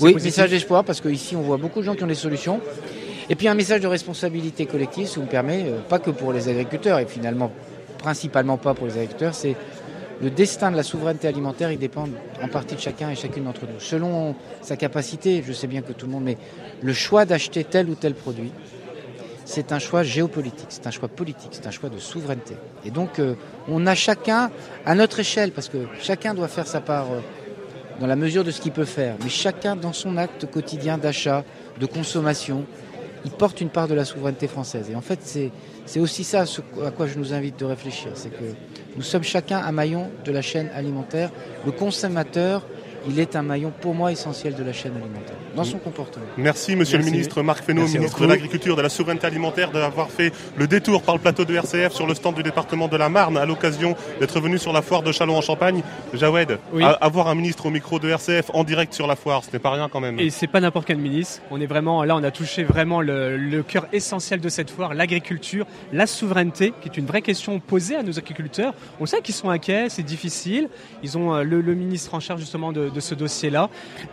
Oui, 0.00 0.14
un 0.18 0.22
message 0.22 0.50
d'espoir, 0.50 0.84
parce 0.84 1.00
qu'ici 1.00 1.36
on 1.36 1.42
voit 1.42 1.56
beaucoup 1.56 1.80
de 1.80 1.84
gens 1.84 1.94
qui 1.94 2.04
ont 2.04 2.08
des 2.08 2.14
solutions. 2.14 2.60
Et 3.28 3.36
puis 3.36 3.46
un 3.46 3.54
message 3.54 3.80
de 3.80 3.86
responsabilité 3.86 4.66
collective, 4.66 5.06
si 5.06 5.16
vous 5.16 5.22
me 5.22 5.30
permettez, 5.30 5.68
euh, 5.68 5.78
pas 5.88 6.00
que 6.00 6.10
pour 6.10 6.32
les 6.32 6.48
agriculteurs, 6.48 6.98
et 6.98 7.06
finalement 7.06 7.52
principalement 7.98 8.56
pas 8.56 8.74
pour 8.74 8.86
les 8.86 8.94
agriculteurs, 8.94 9.34
c'est 9.34 9.54
le 10.20 10.30
destin 10.30 10.70
de 10.70 10.76
la 10.76 10.82
souveraineté 10.82 11.28
alimentaire, 11.28 11.70
il 11.70 11.78
dépend 11.78 12.06
en 12.42 12.48
partie 12.48 12.74
de 12.74 12.80
chacun 12.80 13.10
et 13.10 13.14
chacune 13.14 13.44
d'entre 13.44 13.62
nous. 13.62 13.78
Selon 13.78 14.34
sa 14.60 14.76
capacité, 14.76 15.42
je 15.46 15.52
sais 15.52 15.66
bien 15.66 15.82
que 15.82 15.92
tout 15.92 16.06
le 16.06 16.12
monde, 16.12 16.24
mais 16.24 16.36
le 16.82 16.92
choix 16.92 17.24
d'acheter 17.24 17.64
tel 17.64 17.88
ou 17.88 17.94
tel 17.94 18.14
produit, 18.14 18.52
c'est 19.50 19.72
un 19.72 19.80
choix 19.80 20.04
géopolitique, 20.04 20.68
c'est 20.68 20.86
un 20.86 20.92
choix 20.92 21.08
politique, 21.08 21.50
c'est 21.50 21.66
un 21.66 21.72
choix 21.72 21.88
de 21.88 21.98
souveraineté. 21.98 22.54
Et 22.84 22.92
donc, 22.92 23.18
euh, 23.18 23.34
on 23.66 23.84
a 23.84 23.96
chacun 23.96 24.48
à 24.86 24.94
notre 24.94 25.18
échelle, 25.18 25.50
parce 25.50 25.68
que 25.68 25.78
chacun 26.00 26.34
doit 26.34 26.46
faire 26.46 26.68
sa 26.68 26.80
part 26.80 27.06
euh, 27.10 27.18
dans 27.98 28.06
la 28.06 28.14
mesure 28.14 28.44
de 28.44 28.52
ce 28.52 28.60
qu'il 28.60 28.70
peut 28.70 28.84
faire, 28.84 29.16
mais 29.24 29.28
chacun 29.28 29.74
dans 29.74 29.92
son 29.92 30.16
acte 30.18 30.48
quotidien 30.48 30.98
d'achat, 30.98 31.44
de 31.80 31.86
consommation, 31.86 32.64
il 33.24 33.32
porte 33.32 33.60
une 33.60 33.70
part 33.70 33.88
de 33.88 33.94
la 33.94 34.04
souveraineté 34.04 34.46
française. 34.46 34.88
Et 34.88 34.94
en 34.94 35.00
fait, 35.00 35.18
c'est 35.84 36.00
aussi 36.00 36.22
ça 36.22 36.44
à 36.86 36.90
quoi 36.92 37.08
je 37.08 37.18
nous 37.18 37.34
invite 37.34 37.58
de 37.58 37.64
réfléchir, 37.64 38.12
c'est 38.14 38.30
que 38.30 38.54
nous 38.96 39.02
sommes 39.02 39.24
chacun 39.24 39.58
un 39.58 39.72
maillon 39.72 40.10
de 40.24 40.30
la 40.30 40.42
chaîne 40.42 40.70
alimentaire. 40.76 41.30
Le 41.66 41.72
consommateur 41.72 42.64
il 43.08 43.18
est 43.18 43.36
un 43.36 43.42
maillon 43.42 43.72
pour 43.80 43.94
moi 43.94 44.12
essentiel 44.12 44.54
de 44.54 44.62
la 44.62 44.72
chaîne 44.72 44.96
alimentaire, 44.96 45.36
dans 45.56 45.64
son 45.64 45.78
comportement. 45.78 46.24
Merci 46.36 46.76
Monsieur 46.76 46.98
le 46.98 47.04
ministre 47.04 47.42
Marc 47.42 47.64
Fesneau, 47.64 47.86
ministre 47.86 48.20
de 48.20 48.26
l'Agriculture, 48.26 48.76
de 48.76 48.82
la 48.82 48.88
Souveraineté 48.88 49.26
Alimentaire, 49.26 49.70
d'avoir 49.70 50.10
fait 50.10 50.32
le 50.56 50.66
détour 50.66 51.02
par 51.02 51.14
le 51.14 51.20
plateau 51.20 51.44
de 51.44 51.54
RCF 51.54 51.92
sur 51.92 52.06
le 52.06 52.14
stand 52.14 52.34
du 52.34 52.42
département 52.42 52.88
de 52.88 52.96
la 52.96 53.08
Marne 53.08 53.36
à 53.36 53.46
l'occasion 53.46 53.96
d'être 54.18 54.40
venu 54.40 54.58
sur 54.58 54.72
la 54.72 54.82
foire 54.82 55.02
de 55.02 55.12
Chalon 55.12 55.36
en 55.36 55.40
Champagne. 55.40 55.82
Jawed, 56.14 56.58
avoir 57.00 57.28
un 57.28 57.34
ministre 57.34 57.66
au 57.66 57.70
micro 57.70 57.98
de 57.98 58.08
RCF 58.08 58.50
en 58.54 58.64
direct 58.64 58.92
sur 58.92 59.06
la 59.06 59.16
foire, 59.16 59.44
ce 59.44 59.50
n'est 59.52 59.58
pas 59.58 59.70
rien 59.70 59.88
quand 59.88 60.00
même. 60.00 60.18
Et 60.18 60.30
c'est 60.30 60.46
pas 60.46 60.60
n'importe 60.60 60.86
quel 60.86 60.98
ministre. 60.98 61.42
On 61.50 61.60
est 61.60 61.66
vraiment 61.66 62.04
là, 62.04 62.16
on 62.16 62.22
a 62.22 62.30
touché 62.30 62.64
vraiment 62.64 63.00
le, 63.00 63.62
cœur 63.66 63.86
essentiel 63.92 64.40
de 64.40 64.48
cette 64.48 64.70
foire, 64.70 64.94
l'agriculture, 64.94 65.66
la 65.92 66.06
souveraineté, 66.06 66.72
qui 66.80 66.88
est 66.88 66.96
une 66.96 67.06
vraie 67.06 67.22
question 67.22 67.60
posée 67.60 67.96
à 67.96 68.02
nos 68.02 68.18
agriculteurs. 68.18 68.74
On 69.00 69.06
sait 69.06 69.20
qu'ils 69.20 69.34
sont 69.34 69.50
inquiets, 69.50 69.88
c'est 69.88 70.02
difficile. 70.02 70.68
Ils 71.02 71.18
ont 71.18 71.34
euh, 71.34 71.42
le, 71.42 71.60
le 71.60 71.74
ministre 71.74 72.14
en 72.14 72.20
charge 72.20 72.40
justement 72.40 72.72
de, 72.72 72.89
de 72.92 73.00
ce 73.00 73.14
dossier-là. 73.14 73.68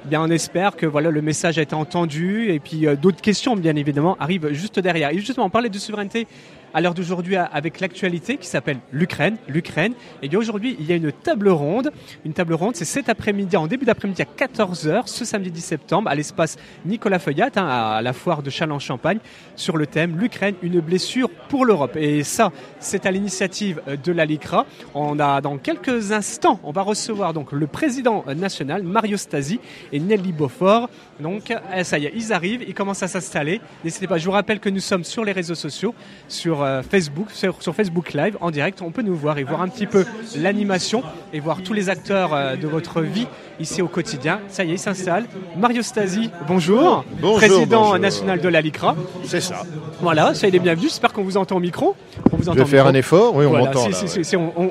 Bien, 0.05 0.21
on 0.21 0.29
espère 0.29 0.75
que 0.75 0.85
voilà 0.85 1.11
le 1.11 1.21
message 1.21 1.57
a 1.57 1.61
été 1.61 1.75
entendu 1.75 2.49
et 2.49 2.59
puis 2.59 2.87
euh, 2.87 2.95
d'autres 2.95 3.21
questions, 3.21 3.55
bien 3.55 3.75
évidemment, 3.75 4.17
arrivent 4.19 4.51
juste 4.53 4.79
derrière. 4.79 5.11
Et 5.11 5.17
justement, 5.17 5.45
on 5.45 5.49
parlait 5.49 5.69
de 5.69 5.77
souveraineté 5.79 6.27
à 6.73 6.82
l'heure 6.82 6.93
d'aujourd'hui 6.93 7.36
avec 7.36 7.80
l'actualité 7.80 8.38
qui 8.38 8.47
s'appelle 8.47 8.80
l'Ukraine. 8.91 9.38
L'Ukraine. 9.47 9.93
Et 10.21 10.30
bien 10.30 10.39
aujourd'hui, 10.39 10.75
il 10.80 10.86
y 10.86 10.93
a 10.93 10.95
une 10.95 11.12
table 11.12 11.49
ronde. 11.49 11.91
Une 12.25 12.34
table 12.34 12.53
ronde, 12.53 12.75
c'est 12.75 12.86
cet 12.86 13.10
après-midi, 13.10 13.58
en 13.58 13.67
début 13.67 13.86
d'après-midi 13.86 14.21
à 14.21 14.25
14h, 14.25 15.08
ce 15.08 15.25
samedi 15.25 15.51
10 15.51 15.62
septembre, 15.62 16.10
à 16.10 16.15
l'espace 16.15 16.58
Nicolas 16.86 17.19
Feuillat, 17.19 17.49
hein, 17.56 17.67
à 17.67 18.01
la 18.01 18.13
foire 18.13 18.43
de 18.43 18.49
Châlons-Champagne, 18.49 19.19
sur 19.56 19.77
le 19.77 19.88
thème 19.88 20.17
L'Ukraine, 20.17 20.56
une 20.62 20.80
blessure 20.80 21.30
pour 21.49 21.65
l'Europe. 21.65 21.95
Et 21.95 22.23
ça, 22.23 22.51
c'est 22.80 23.06
à 23.06 23.12
l'initiative 23.12 23.82
de 24.03 24.12
la 24.12 24.25
LICRA. 24.25 24.65
On 24.93 25.19
a 25.19 25.41
dans 25.41 25.58
quelques 25.58 26.12
instants, 26.12 26.60
on 26.63 26.71
va 26.71 26.82
recevoir 26.82 27.34
donc 27.34 27.51
le 27.51 27.67
président 27.67 28.23
national, 28.36 28.84
Mario 28.84 29.17
Stasi, 29.17 29.60
et 29.91 29.99
Nelly 29.99 30.32
Beaufort. 30.32 30.89
Donc, 31.19 31.53
eh, 31.75 31.84
ça 31.84 31.97
y 31.97 32.06
est, 32.06 32.13
ils 32.15 32.34
arrivent, 32.34 32.63
ils 32.67 32.73
commencent 32.73 33.03
à 33.03 33.08
s'installer. 33.08 33.62
N'hésitez 33.84 34.08
pas, 34.08 34.17
je 34.17 34.25
vous 34.25 34.32
rappelle 34.32 34.60
que 34.60 34.69
nous 34.69 34.80
sommes 34.80 35.03
sur 35.03 35.23
les 35.23 35.32
réseaux 35.32 35.56
sociaux, 35.56 35.93
sur 36.27 36.56
euh, 36.63 36.81
Facebook, 36.81 37.27
sur, 37.31 37.55
Facebook 37.75 38.13
Live 38.13 38.37
en 38.41 38.51
direct. 38.51 38.81
On 38.81 38.91
peut 38.91 39.01
nous 39.01 39.15
voir 39.15 39.37
et 39.37 39.43
voir 39.43 39.61
un 39.61 39.67
petit 39.67 39.85
peu 39.85 40.05
l'animation 40.37 41.03
et 41.33 41.39
voir 41.39 41.61
tous 41.63 41.73
les 41.73 41.89
acteurs 41.89 42.33
euh, 42.33 42.55
de 42.55 42.67
votre 42.67 43.01
vie 43.01 43.27
ici 43.59 43.81
au 43.81 43.87
quotidien. 43.87 44.39
Ça 44.47 44.63
y 44.63 44.69
est, 44.69 44.73
il 44.73 44.79
s'installe. 44.79 45.25
Mario 45.57 45.81
Stasi, 45.81 46.29
bonjour. 46.47 47.03
Président 47.35 47.97
national 47.97 48.39
de 48.39 48.49
la 48.49 48.61
LICRA. 48.61 48.95
C'est 49.23 49.41
ça. 49.41 49.63
Voilà, 50.01 50.33
ça 50.33 50.47
y 50.47 50.55
est, 50.55 50.59
bienvenue. 50.59 50.87
J'espère 50.87 51.13
qu'on 51.13 51.23
vous 51.23 51.37
entend 51.37 51.57
au 51.57 51.59
micro. 51.59 51.95
On 52.31 52.37
vous 52.37 52.49
entend 52.49 52.57
Je 52.57 52.63
vais 52.63 52.69
faire 52.69 52.87
un 52.87 52.93
effort. 52.93 53.35
Oui, 53.35 53.45
on 53.45 53.57
m'entend. 53.57 53.87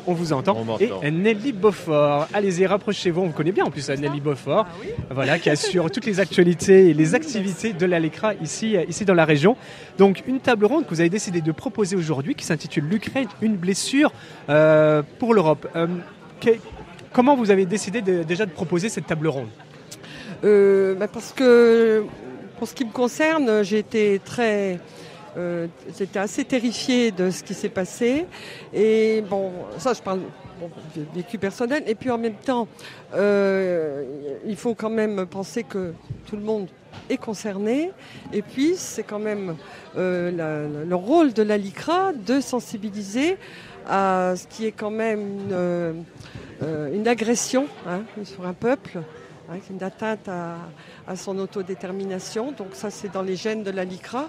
on, 0.06 0.14
vous 0.14 0.32
entend. 0.32 0.56
et 1.02 1.10
Nelly 1.10 1.52
Beaufort. 1.52 2.28
Allez-y, 2.32 2.66
rapprochez-vous. 2.66 3.20
On 3.22 3.26
vous 3.26 3.32
connaît 3.32 3.52
bien 3.52 3.64
en 3.64 3.70
plus, 3.70 3.88
Nelly 3.88 4.20
Beaufort. 4.20 4.66
Voilà, 5.10 5.38
qui 5.38 5.50
assure 5.50 5.90
toutes 5.90 6.06
les 6.06 6.20
actualités 6.20 6.90
et 6.90 6.94
les 6.94 7.14
activités 7.14 7.72
de 7.72 7.86
la 7.86 7.98
LICRA 7.98 8.34
ici, 8.34 8.76
ici 8.88 9.04
dans 9.04 9.14
la 9.14 9.24
région. 9.24 9.56
Donc, 9.98 10.22
une 10.26 10.40
table 10.40 10.66
ronde 10.66 10.84
que 10.84 10.90
vous 10.90 11.00
avez 11.00 11.10
décidé 11.10 11.40
de 11.40 11.52
proposer 11.52 11.75
aujourd'hui 11.78 12.34
qui 12.34 12.44
s'intitule 12.44 12.84
L'Ukraine, 12.84 13.28
une 13.42 13.56
blessure 13.56 14.12
euh, 14.48 15.02
pour 15.18 15.34
l'Europe. 15.34 15.68
Euh, 15.76 15.86
Comment 17.12 17.34
vous 17.34 17.50
avez 17.50 17.64
décidé 17.64 18.02
déjà 18.02 18.44
de 18.44 18.50
proposer 18.50 18.90
cette 18.90 19.06
table 19.06 19.28
ronde? 19.28 19.48
Euh, 20.44 20.94
bah, 20.94 21.08
Parce 21.08 21.32
que 21.32 22.04
pour 22.58 22.68
ce 22.68 22.74
qui 22.74 22.84
me 22.84 22.92
concerne, 22.92 23.62
j'ai 23.62 23.78
été 23.78 24.20
très... 24.24 24.78
J'étais 25.98 26.18
assez 26.18 26.44
terrifiée 26.44 27.10
de 27.10 27.30
ce 27.30 27.42
qui 27.42 27.52
s'est 27.52 27.68
passé. 27.68 28.26
Et 28.72 29.22
bon, 29.28 29.52
ça, 29.76 29.92
je 29.92 30.00
parle 30.00 30.20
vécu 31.14 31.38
personnel. 31.38 31.82
Et 31.86 31.94
puis 31.94 32.10
en 32.10 32.18
même 32.18 32.34
temps, 32.34 32.68
euh, 33.14 34.04
il 34.46 34.56
faut 34.56 34.74
quand 34.74 34.90
même 34.90 35.26
penser 35.26 35.62
que 35.62 35.92
tout 36.26 36.36
le 36.36 36.42
monde 36.42 36.68
est 37.10 37.16
concerné. 37.16 37.90
Et 38.32 38.42
puis, 38.42 38.74
c'est 38.76 39.02
quand 39.02 39.18
même 39.18 39.56
le 39.94 40.94
rôle 40.94 41.32
de 41.32 41.42
la 41.42 41.56
LICRA 41.56 42.12
de 42.12 42.40
sensibiliser 42.40 43.36
à 43.88 44.34
ce 44.36 44.46
qui 44.46 44.66
est 44.66 44.72
quand 44.72 44.90
même 44.90 45.20
une 45.50 45.52
euh, 46.62 47.04
agression 47.06 47.66
hein, 47.86 48.02
sur 48.24 48.46
un 48.46 48.52
peuple, 48.52 48.98
hein, 49.48 49.56
une 49.70 49.82
atteinte 49.82 50.28
à, 50.28 51.16
son 51.16 51.38
autodétermination. 51.38 52.52
Donc 52.52 52.68
ça, 52.72 52.90
c'est 52.90 53.12
dans 53.12 53.22
les 53.22 53.36
gènes 53.36 53.62
de 53.62 53.70
la 53.70 53.84
LICRA 53.84 54.28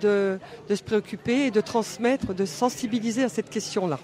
de, 0.00 0.38
se 0.68 0.82
préoccuper 0.82 1.46
et 1.46 1.50
de 1.50 1.60
transmettre, 1.60 2.34
de 2.34 2.44
sensibiliser 2.44 3.24
à 3.24 3.28
cette 3.28 3.50
question-là. 3.50 3.98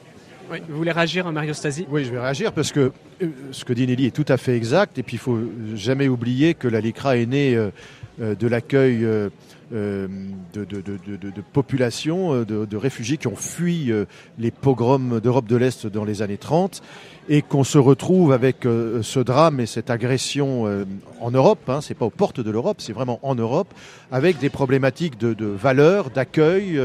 Vous 0.68 0.76
voulez 0.76 0.92
réagir, 0.92 1.30
Mario 1.30 1.52
Stasi? 1.54 1.86
Oui, 1.88 2.04
je 2.04 2.10
vais 2.12 2.20
réagir 2.20 2.52
parce 2.52 2.72
que 2.72 2.92
euh, 3.22 3.28
ce 3.52 3.64
que 3.64 3.72
dit 3.72 3.86
Nelly 3.86 4.06
est 4.06 4.14
tout 4.14 4.24
à 4.28 4.36
fait 4.36 4.56
exact. 4.56 4.98
Et 4.98 5.02
puis, 5.02 5.16
il 5.16 5.20
faut 5.20 5.38
jamais 5.74 6.08
oublier 6.08 6.54
que 6.54 6.68
la 6.68 6.80
LICRA 6.80 7.16
est 7.16 7.26
née 7.26 7.56
euh, 7.56 7.70
de 8.18 8.46
l'accueil 8.46 9.04
euh, 9.74 10.08
de, 10.52 11.42
populations, 11.52 12.34
euh, 12.34 12.44
de, 12.44 12.76
réfugiés 12.76 13.16
qui 13.16 13.26
ont 13.26 13.34
fui 13.34 13.90
euh, 13.90 14.04
les 14.38 14.50
pogroms 14.50 15.20
d'Europe 15.20 15.46
de 15.48 15.56
l'Est 15.56 15.86
dans 15.86 16.04
les 16.04 16.22
années 16.22 16.36
30 16.38 16.82
et 17.28 17.42
qu'on 17.42 17.64
se 17.64 17.78
retrouve 17.78 18.32
avec 18.32 18.58
ce 18.64 19.20
drame 19.20 19.60
et 19.60 19.66
cette 19.66 19.90
agression 19.90 20.84
en 21.20 21.30
Europe, 21.30 21.68
hein, 21.68 21.80
c'est 21.80 21.94
pas 21.94 22.04
aux 22.04 22.10
portes 22.10 22.40
de 22.40 22.50
l'Europe, 22.50 22.80
c'est 22.80 22.92
vraiment 22.92 23.18
en 23.22 23.34
Europe, 23.34 23.72
avec 24.12 24.38
des 24.38 24.50
problématiques 24.50 25.18
de, 25.18 25.46
valeurs, 25.46 26.10
d'accueil, 26.10 26.78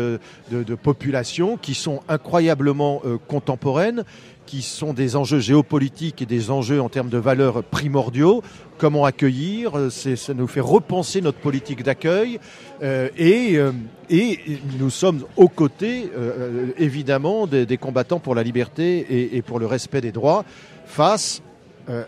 de, 0.52 0.76
population 0.76 1.58
qui 1.58 1.74
sont 1.74 2.02
incroyablement 2.08 3.02
contemporaines, 3.28 4.04
qui 4.50 4.64
sont 4.64 4.94
des 4.94 5.16
enjeux 5.16 5.38
géopolitiques 5.38 6.24
et 6.24 6.26
des 6.26 6.50
enjeux 6.50 6.82
en 6.82 6.90
termes 6.90 7.10
de 7.10 7.20
valeurs 7.20 7.64
primordiaux. 7.64 8.42
Comment 8.80 9.06
accueillir 9.06 9.92
Ça 9.92 10.34
nous 10.34 10.48
fait 10.48 10.60
repenser 10.60 11.22
notre 11.22 11.38
politique 11.38 11.84
d'accueil. 11.84 12.40
Euh, 12.82 13.10
et, 13.16 13.58
euh, 13.58 13.72
et, 14.10 14.40
nous 14.80 14.90
sommes 14.90 15.24
aux 15.38 15.50
côtés, 15.50 16.10
euh, 16.18 16.72
évidemment, 16.80 17.46
des, 17.46 17.78
combattants 17.78 18.20
pour 18.20 18.34
la 18.34 18.42
liberté 18.42 19.06
et, 19.08 19.38
et, 19.38 19.44
pour 19.44 19.60
le 19.60 19.68
respect 19.68 20.02
des 20.02 20.12
droits 20.12 20.44
face 20.88 21.44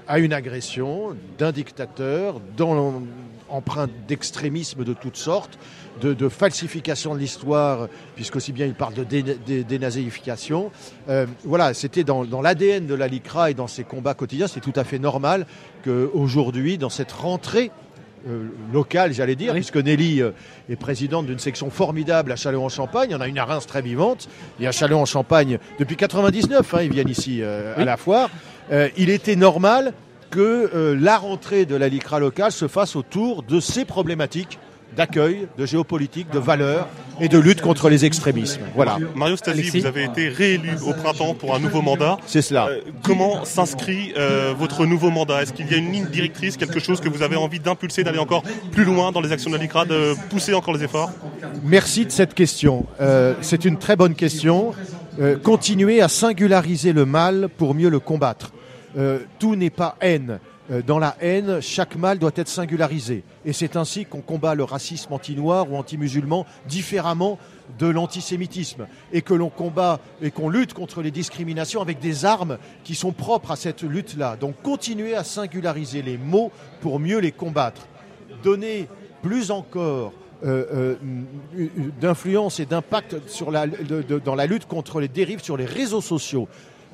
à 0.08 0.20
une 0.20 0.34
agression 0.34 1.16
d'un 1.40 1.52
dictateur 1.52 2.40
dans 2.56 3.02
empreinte 3.52 3.92
d'extrémisme 4.08 4.84
de 4.84 4.94
toutes 4.94 5.18
sortes, 5.18 5.58
de, 6.02 6.30
falsification 6.30 7.14
de 7.14 7.20
l'histoire, 7.20 7.88
puisqu'aussi 8.16 8.52
bien 8.52 8.66
il 8.66 8.74
parle 8.74 8.94
de 8.94 9.04
dénazification. 9.62 10.72
Euh, 11.10 11.26
voilà, 11.44 11.74
c'était 11.74 12.04
dans, 12.04 12.24
l'ADN 12.42 12.88
de 12.88 12.96
la 12.96 13.08
LICRA 13.08 13.52
et 13.52 13.54
dans 13.54 13.68
ses 13.68 13.84
combats 13.84 14.14
quotidiens, 14.14 14.48
c'est 14.48 14.62
tout 14.62 14.74
à 14.76 14.84
fait 14.84 15.00
normal 15.00 15.46
qu'aujourd'hui, 15.84 16.78
dans 16.78 16.90
cette 16.90 17.12
rentrée 17.12 17.72
euh, 18.28 18.48
locale, 18.72 19.14
j'allais 19.14 19.36
dire, 19.36 19.54
puisque 19.54 19.78
Nelly 19.78 20.22
euh, 20.22 20.32
est 20.70 20.76
présidente 20.76 21.26
d'une 21.26 21.40
section 21.40 21.70
formidable 21.70 22.32
à 22.32 22.36
Châlons-en-Champagne. 22.36 23.10
Il 23.10 23.14
y 23.14 23.16
en 23.16 23.22
a 23.22 23.28
une 23.28 23.40
à 23.40 23.46
Reims 23.46 23.66
très 23.66 23.82
vivante. 23.82 24.30
Et 24.60 24.68
à 24.68 24.72
Châlons-en-Champagne, 24.72 25.60
depuis 25.80 25.98
99, 25.98 26.74
hein, 26.74 26.82
ils 26.84 26.92
viennent 26.92 27.10
ici 27.10 27.44
à 27.44 27.84
la 27.84 27.98
foire. 27.98 28.30
il 28.98 29.10
était 29.10 29.36
normal 29.36 29.94
que 30.32 30.96
la 31.00 31.18
rentrée 31.18 31.66
de 31.66 31.76
la 31.76 31.90
LICRA 31.90 32.20
locale 32.20 32.52
se 32.52 32.68
fasse 32.68 32.96
autour 32.96 33.44
de 33.44 33.60
ces 33.60 33.86
problématiques 33.86 34.58
d'accueil, 34.96 35.48
de 35.58 35.66
géopolitique, 35.66 36.30
de 36.32 36.40
valeurs 36.40 36.88
et 37.20 37.28
de 37.28 37.38
lutte 37.38 37.62
contre 37.62 37.90
les 37.90 38.06
extrémismes. 38.06 38.62
Voilà. 38.76 38.98
Mario 39.16 39.38
Stasi, 39.38 39.80
vous 39.80 39.86
avez 39.86 40.04
été 40.04 40.30
réélu 40.30 40.72
au 40.86 40.94
printemps 40.94 41.34
pour 41.34 41.56
un 41.56 41.60
nouveau 41.60 41.82
mandat. 41.82 42.18
C'est 42.26 42.42
cela. 42.42 42.68
Euh, 42.68 42.82
comment 43.04 43.46
s'inscrit 43.46 44.14
euh, 44.18 44.54
votre 44.58 44.86
nouveau 44.86 45.10
mandat? 45.10 45.44
Est-ce 45.44 45.54
qu'il 45.54 45.70
y 45.72 45.74
a 45.74 45.78
une 45.78 45.92
ligne 45.92 46.08
directrice, 46.08 46.58
quelque 46.58 46.80
chose 46.80 47.00
que 47.00 47.10
vous 47.10 47.22
avez 47.22 47.36
envie 47.36 47.60
d'impulser, 47.60 48.04
d'aller 48.04 48.20
encore 48.20 48.44
plus 48.72 48.84
loin 48.84 49.12
dans 49.12 49.22
les 49.22 49.32
actions 49.32 49.50
de 49.50 49.56
la 49.56 49.62
LICRA, 49.62 49.86
de 49.86 50.14
pousser 50.30 50.54
encore 50.54 50.74
les 50.74 50.84
efforts? 50.84 51.12
Merci 51.64 52.06
de 52.06 52.12
cette 52.12 52.34
question. 52.34 52.86
Euh, 53.00 53.34
c'est 53.42 53.66
une 53.66 53.78
très 53.78 53.96
bonne 53.96 54.16
question. 54.16 54.74
continuer 55.44 56.02
à 56.02 56.08
singulariser 56.08 56.94
le 56.94 57.06
mal 57.06 57.50
pour 57.58 57.76
mieux 57.76 57.90
le 57.90 58.00
combattre. 58.00 58.52
Tout 59.40 59.56
n'est 59.56 59.70
pas 59.70 59.96
haine. 60.02 60.40
Euh, 60.72 60.82
dans 60.82 61.00
la 61.00 61.16
haine, 61.20 61.60
chaque 61.62 61.96
mal 61.96 62.20
doit 62.20 62.32
être 62.36 62.48
singularisé. 62.48 63.24
Et 63.46 63.54
c'est 63.54 63.76
ainsi 63.76 64.06
qu'on 64.06 64.22
combat 64.22 64.56
le 64.56 64.64
racisme 64.64 65.12
anti-noir 65.14 65.72
ou 65.72 65.76
anti-musulman 65.76 66.46
différemment 66.68 67.40
de 67.80 67.88
l'antisémitisme. 67.88 68.88
Et 69.12 69.22
que 69.22 69.34
l'on 69.34 69.50
combat 69.50 70.00
et 70.22 70.32
qu'on 70.32 70.50
lutte 70.50 70.74
contre 70.74 71.02
les 71.02 71.12
discriminations 71.12 71.82
avec 71.82 72.00
des 72.00 72.26
armes 72.26 72.58
qui 72.84 72.96
sont 72.96 73.12
propres 73.12 73.52
à 73.52 73.56
cette 73.56 73.82
lutte-là. 73.82 74.38
Donc 74.38 74.56
continuer 74.62 75.16
à 75.16 75.24
singulariser 75.24 76.02
les 76.02 76.18
mots 76.18 76.52
pour 76.80 77.00
mieux 77.00 77.20
les 77.20 77.32
combattre. 77.32 77.88
Donner 78.44 78.88
plus 79.22 79.52
encore 79.52 80.14
euh, 80.44 80.96
euh, 81.54 81.70
d'influence 82.00 82.60
et 82.60 82.66
d'impact 82.66 83.16
dans 84.26 84.36
la 84.36 84.46
lutte 84.48 84.68
contre 84.68 85.00
les 85.00 85.08
dérives 85.08 85.44
sur 85.44 85.58
les 85.58 85.66
réseaux 85.66 86.02
sociaux. 86.02 86.48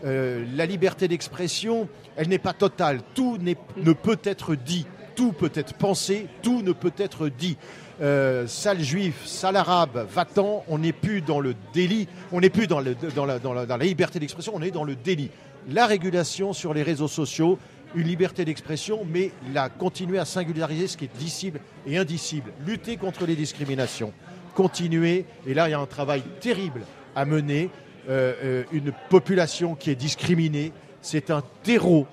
Euh, 0.05 0.45
la 0.55 0.65
liberté 0.65 1.07
d'expression, 1.07 1.89
elle 2.15 2.29
n'est 2.29 2.37
pas 2.37 2.53
totale. 2.53 3.01
Tout 3.15 3.37
ne 3.37 3.93
peut 3.93 4.19
être 4.23 4.55
dit, 4.55 4.85
tout 5.15 5.31
peut 5.31 5.51
être 5.55 5.73
pensé, 5.73 6.27
tout 6.43 6.61
ne 6.61 6.71
peut 6.71 6.93
être 6.97 7.29
dit. 7.29 7.57
Euh, 7.99 8.45
sale 8.45 8.81
juif, 8.83 9.25
sale 9.25 9.55
arabe, 9.55 10.07
va-t'en, 10.13 10.63
on 10.67 10.77
n'est 10.77 10.93
plus 10.93 11.21
dans 11.21 11.39
le 11.39 11.55
délit, 11.73 12.07
on 12.31 12.39
n'est 12.39 12.51
plus 12.51 12.67
dans, 12.67 12.79
la, 12.79 13.77
liberté 13.79 14.19
d'expression, 14.19 14.53
on 14.55 14.61
est 14.61 14.69
dans 14.69 14.83
le 14.83 14.95
délit. 14.95 15.31
La 15.67 15.87
régulation 15.87 16.53
sur 16.53 16.75
les 16.75 16.83
réseaux 16.83 17.07
sociaux, 17.07 17.57
une 17.95 18.07
liberté 18.07 18.45
d'expression, 18.45 18.99
mais 19.11 19.31
la 19.51 19.69
continuer 19.69 20.19
à 20.19 20.25
singulariser 20.25 20.87
ce 20.87 20.95
qui 20.95 21.05
est 21.05 21.17
dissible 21.17 21.59
et 21.87 21.97
indicible. 21.97 22.51
Lutter 22.67 22.97
contre 22.97 23.25
les 23.25 23.35
discriminations, 23.35 24.13
continuer, 24.53 25.25
et 25.47 25.55
là 25.55 25.67
il 25.67 25.71
y 25.71 25.73
a 25.73 25.79
un 25.79 25.87
travail 25.87 26.21
terrible 26.39 26.81
à 27.15 27.25
mener, 27.25 27.71
euh, 28.09 28.33
euh, 28.41 28.63
une 28.71 28.93
population 29.09 29.75
qui 29.75 29.91
est 29.91 29.95
discriminée, 29.95 30.71
c'est 31.01 31.29
un 31.29 31.43
terreau, 31.63 32.07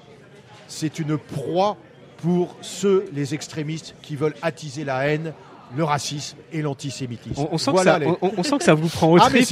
c'est 0.66 0.98
une 0.98 1.16
proie 1.16 1.76
pour 2.16 2.56
ceux, 2.62 3.06
les 3.12 3.32
extrémistes, 3.32 3.94
qui 4.02 4.16
veulent 4.16 4.34
attiser 4.42 4.82
la 4.82 5.06
haine, 5.06 5.32
le 5.76 5.84
racisme 5.84 6.36
et 6.52 6.62
l'antisémitisme. 6.62 7.46
On, 7.50 7.58
sent 7.58 7.72
que 7.72 7.82
ça, 7.82 8.00
on, 8.22 8.42
sent 8.42 8.58
que 8.58 8.64
ça 8.64 8.74
vous 8.74 8.88
prend 8.88 9.12
au 9.12 9.18
ah, 9.20 9.28
trip 9.28 9.48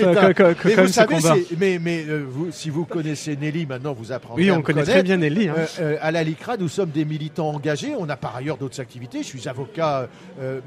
mais, 0.64 0.74
vous 0.74 0.88
savez, 0.88 1.16
mais, 1.58 1.78
mais 1.80 2.04
euh, 2.08 2.24
vous, 2.28 2.50
si 2.50 2.70
vous 2.70 2.86
connaissez 2.86 3.36
Nelly, 3.36 3.66
maintenant 3.66 3.92
vous 3.92 4.10
apprenez. 4.10 4.42
Oui, 4.42 4.50
on 4.50 4.62
connaît 4.62 4.82
très 4.82 5.04
bien 5.04 5.18
Nelly. 5.18 5.48
Hein. 5.48 5.54
à 6.00 6.10
la 6.10 6.24
LICRA, 6.24 6.56
nous 6.56 6.68
sommes 6.68 6.90
des 6.90 7.04
militants 7.04 7.50
engagés. 7.50 7.94
On 7.96 8.08
a 8.08 8.16
par 8.16 8.34
ailleurs 8.34 8.56
d'autres 8.56 8.80
activités. 8.80 9.22
Je 9.22 9.28
suis 9.28 9.48
avocat, 9.48 10.08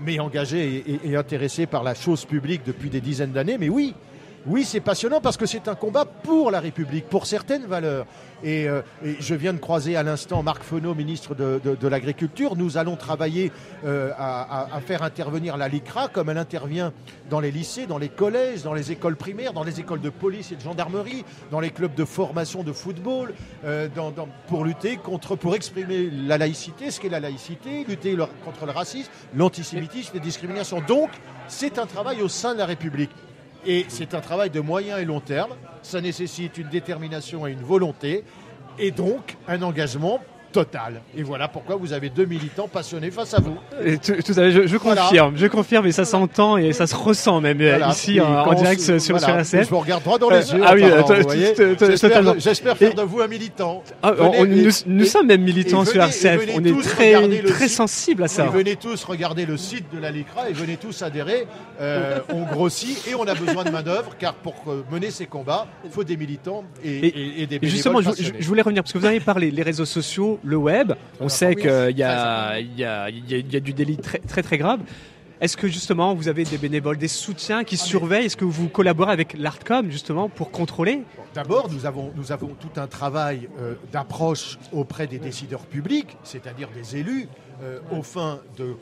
mais 0.06 0.20
engagé 0.20 0.84
et, 0.88 1.12
et, 1.12 1.16
intéressé 1.18 1.66
par 1.66 1.84
la 1.84 1.96
chose 1.96 2.24
publique 2.24 2.62
depuis 2.66 2.90
des 2.90 3.02
dizaines 3.02 3.32
d'années. 3.32 3.58
Mais 3.58 3.70
oui, 3.70 3.94
oui, 4.48 4.64
c'est 4.64 4.80
passionnant 4.80 5.22
parce 5.22 5.38
que 5.38 5.48
c'est 5.48 5.68
un 5.68 5.74
combat 5.74 6.06
pour 6.06 6.52
la 6.52 6.60
République, 6.60 7.08
pour 7.10 7.26
certaines 7.26 7.66
valeurs. 7.66 8.06
Et, 8.44 8.68
euh, 8.68 8.82
je 9.02 9.34
viens 9.34 9.54
de 9.54 9.58
croiser 9.58 9.96
à 9.96 10.04
l'instant 10.04 10.44
Marc 10.44 10.62
Fenot, 10.62 10.94
ministre 10.94 11.34
de, 11.34 11.88
l'Agriculture. 11.88 12.56
Nous 12.56 12.78
allons 12.78 12.96
travailler 12.96 13.52
euh, 13.86 14.12
à, 14.18 14.80
faire 14.86 15.02
intervenir 15.02 15.58
la 15.58 15.68
LICRA 15.68 16.10
comme 16.10 16.30
elle 16.30 16.38
intervient 16.38 16.94
dans 17.30 17.40
les 17.40 17.50
lycées, 17.50 17.88
dans 17.88 17.98
les 17.98 18.10
collèges, 18.10 18.62
dans 18.62 18.74
les 18.74 18.92
écoles 18.92 19.16
primaires, 19.16 19.54
dans 19.54 19.64
les 19.64 19.80
écoles 19.80 20.02
de 20.02 20.12
police 20.12 20.52
et 20.52 20.56
de 20.56 20.62
gendarmerie, 20.62 21.26
dans 21.50 21.60
les 21.60 21.72
clubs 21.72 21.96
de 21.96 22.06
formation 22.06 22.62
de 22.62 22.72
football, 22.72 23.34
euh, 23.64 23.88
pour 24.48 24.64
lutter 24.64 24.98
contre, 24.98 25.36
pour 25.36 25.56
exprimer 25.56 26.12
la 26.12 26.38
laïcité, 26.38 26.92
ce 26.92 27.00
qu'est 27.00 27.10
la 27.10 27.20
laïcité, 27.20 27.84
lutter 27.88 28.16
contre 28.44 28.68
le 28.68 28.72
racisme, 28.72 29.10
l'antisémitisme, 29.36 30.12
les 30.14 30.20
discriminations. 30.20 30.82
Donc, 30.88 31.10
c'est 31.48 31.80
un 31.80 31.88
travail 31.88 32.22
au 32.22 32.28
sein 32.28 32.54
de 32.54 32.60
la 32.60 32.66
République. 32.66 33.12
Et 33.66 33.86
c'est 33.88 34.14
un 34.14 34.22
travail 34.22 34.52
de 34.52 34.60
moyen 34.60 34.98
et 34.98 35.06
long 35.06 35.20
terme. 35.20 35.56
Ça 35.82 36.00
nécessite 36.00 36.58
une 36.58 36.70
détermination 36.70 37.48
et 37.48 37.52
une 37.52 37.64
volonté, 37.64 38.24
et 38.78 38.92
donc 38.92 39.38
un 39.48 39.62
engagement 39.62 40.20
Et 41.18 41.24
voilà 41.24 41.48
pourquoi 41.48 41.76
vous 41.76 41.94
avez 41.94 42.10
deux 42.10 42.26
militants 42.26 42.68
passionnés 42.68 43.12
face 43.12 43.34
à 43.34 43.40
vous. 43.40 43.58
tout, 43.98 44.34
je, 44.34 44.78
confirme, 44.78 45.38
je 45.38 45.48
confirme, 45.48 45.88
et 45.88 45.92
ça 45.92 46.06
s'entend 46.06 46.58
et 46.58 46.74
ça 46.74 46.88
se 46.88 46.96
ressent 46.96 47.42
même 47.42 47.62
euh, 47.62 47.80
ici 47.90 48.20
en, 48.20 48.54
direct 48.54 48.82
sur, 48.82 49.02
sur 49.02 49.16
la 49.18 49.44
scène. 49.44 49.64
Je 49.64 49.70
vous 49.70 49.80
regarde 49.80 50.04
droit 50.04 50.18
dans 50.18 50.30
les 50.30 50.54
euh, 50.54 50.58
yeux. 50.58 50.64
ah 50.66 50.74
oui, 50.76 52.38
j'espère 52.38 52.78
faire 52.78 52.94
de 52.94 53.02
vous 53.02 53.22
un 53.22 53.28
militant. 53.28 53.84
Ah, 54.04 54.14
nous, 54.86 55.06
sommes 55.06 55.28
même 55.28 55.42
militants 55.42 55.86
sur 55.86 56.02
RCF. 56.02 56.50
On 56.56 56.64
est 56.64 56.82
très, 56.82 57.42
très 57.44 57.68
sensibles 57.68 58.24
à 58.24 58.28
ça. 58.28 58.46
venez 58.46 58.76
tous 58.76 59.04
regarder 59.04 59.46
le 59.46 59.58
site 59.58 59.86
de 59.94 60.00
la 60.00 60.12
LICRA 60.12 60.50
et 60.50 60.54
venez 60.54 60.78
tous 60.78 61.02
adhérer. 61.02 61.48
Euh, 61.82 62.20
on 62.30 62.44
grossit 62.44 63.08
et 63.08 63.16
on 63.16 63.24
a 63.24 63.34
besoin 63.34 63.64
de 63.64 63.70
main 63.70 63.82
d'œuvre 63.82 64.16
car 64.18 64.34
pour 64.36 64.56
mener 64.92 65.12
ces 65.12 65.26
combats, 65.26 65.68
il 65.84 65.92
faut 65.92 66.04
des 66.04 66.18
militants 66.18 66.64
et, 66.84 67.42
et 67.42 67.48
des 67.48 67.60
bénévoles. 67.60 67.70
Justement, 67.70 68.02
je 68.02 68.48
voulais 68.48 68.62
revenir 68.62 68.84
parce 68.84 68.94
que 68.94 68.98
vous 68.98 69.06
avez 69.06 69.20
parlé 69.20 69.52
les 69.52 69.64
réseaux 69.64 69.86
sociaux 69.86 70.40
le 70.46 70.56
web. 70.56 70.94
On 71.20 71.30
sait 71.30 71.56
qu'il 71.56 71.98
y, 71.98 72.04
a, 72.04 73.12
du 73.12 73.74
délit 73.74 73.98
très 73.98 74.20
très, 74.20 74.44
très 74.44 74.58
grave. 74.58 74.80
Est-ce 75.42 75.58
que 75.58 75.68
justement 75.68 76.14
vous 76.14 76.30
avez 76.30 76.46
des 76.46 76.58
bénévoles, 76.58 76.98
des 76.98 77.10
soutiens 77.10 77.66
qui 77.66 77.76
surveillent? 77.76 78.28
Est-ce 78.28 78.38
que 78.38 78.46
vous 78.46 78.70
collaborez 78.70 79.12
avec 79.12 79.36
l'Artcom 79.38 79.92
justement 79.92 80.30
pour 80.30 80.50
contrôler? 80.50 81.04
D'abord, 81.34 81.70
nous 81.70 81.86
avons, 81.86 82.14
nous 82.16 82.32
avons 82.32 82.56
tout 82.60 82.80
un 82.80 82.88
travail 82.88 83.50
euh, 83.60 83.76
d'approche 83.92 84.58
auprès 84.72 85.08
des 85.08 85.20
décideurs 85.20 85.66
publics, 85.66 86.16
c'est-à-dire 86.24 86.70
des 86.74 86.96
élus, 86.96 87.28
euh, 87.62 87.80
au 87.92 88.02
fin 88.02 88.40
de 88.58 88.76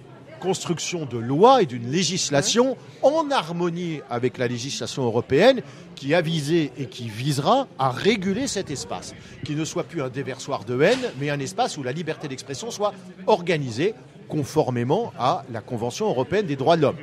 construction 0.43 1.05
de 1.05 1.17
lois 1.17 1.61
et 1.61 1.65
d'une 1.65 1.89
législation 1.89 2.75
en 3.01 3.31
harmonie 3.31 4.01
avec 4.09 4.37
la 4.37 4.49
législation 4.49 5.03
européenne 5.03 5.61
qui 5.95 6.13
a 6.13 6.19
visé 6.19 6.73
et 6.77 6.87
qui 6.87 7.07
visera 7.07 7.67
à 7.79 7.91
réguler 7.91 8.47
cet 8.47 8.69
espace, 8.69 9.15
qui 9.45 9.55
ne 9.55 9.63
soit 9.63 9.85
plus 9.85 10.01
un 10.01 10.09
déversoir 10.09 10.65
de 10.65 10.81
haine, 10.81 10.99
mais 11.17 11.29
un 11.29 11.39
espace 11.39 11.77
où 11.77 11.83
la 11.83 11.93
liberté 11.93 12.27
d'expression 12.27 12.71
soit 12.71 12.93
organisée 13.25 13.95
conformément 14.27 15.13
à 15.17 15.45
la 15.49 15.61
Convention 15.61 16.07
européenne 16.07 16.45
des 16.45 16.57
droits 16.57 16.75
de 16.75 16.81
l'homme. 16.81 16.97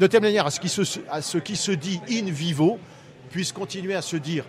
De 0.00 0.06
telle 0.08 0.22
manière 0.22 0.46
à 0.46 0.50
ce, 0.50 0.58
qui 0.58 0.68
se, 0.68 0.82
à 1.10 1.22
ce 1.22 1.38
qui 1.38 1.54
se 1.54 1.70
dit 1.70 2.00
in 2.10 2.30
vivo 2.30 2.80
puisse 3.30 3.52
continuer 3.52 3.94
à 3.94 4.02
se 4.02 4.16
dire 4.16 4.44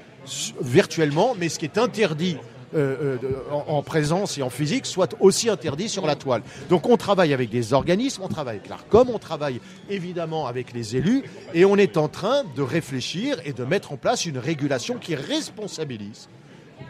virtuellement, 0.60 1.36
mais 1.38 1.50
ce 1.50 1.60
qui 1.60 1.66
est 1.66 1.78
interdit 1.78 2.38
euh, 2.74 3.18
euh, 3.24 3.52
en, 3.52 3.82
présence 3.84 4.38
et 4.38 4.42
en 4.42 4.50
physique 4.50 4.86
soit 4.86 5.16
aussi 5.20 5.50
interdit 5.50 5.88
sur 5.88 6.06
la 6.06 6.16
toile. 6.16 6.42
Donc 6.70 6.90
on 6.90 6.98
travaille 6.98 7.34
avec 7.34 7.50
des 7.50 7.74
organismes, 7.74 8.24
on 8.24 8.28
travaille 8.28 8.58
avec 8.58 8.70
l'ARCOM, 8.70 9.10
on 9.14 9.20
travaille 9.20 9.62
évidemment 9.90 10.48
avec 10.48 10.74
les 10.74 10.96
élus 10.96 11.24
et 11.54 11.64
on 11.66 11.78
est 11.78 11.98
en 11.98 12.08
train 12.08 12.44
de 12.56 12.62
réfléchir 12.62 13.38
et 13.46 13.54
de 13.54 13.64
mettre 13.64 13.92
en 13.92 13.98
place 13.98 14.26
une 14.26 14.38
régulation 14.38 14.96
qui 14.96 15.16
responsabilise 15.16 16.28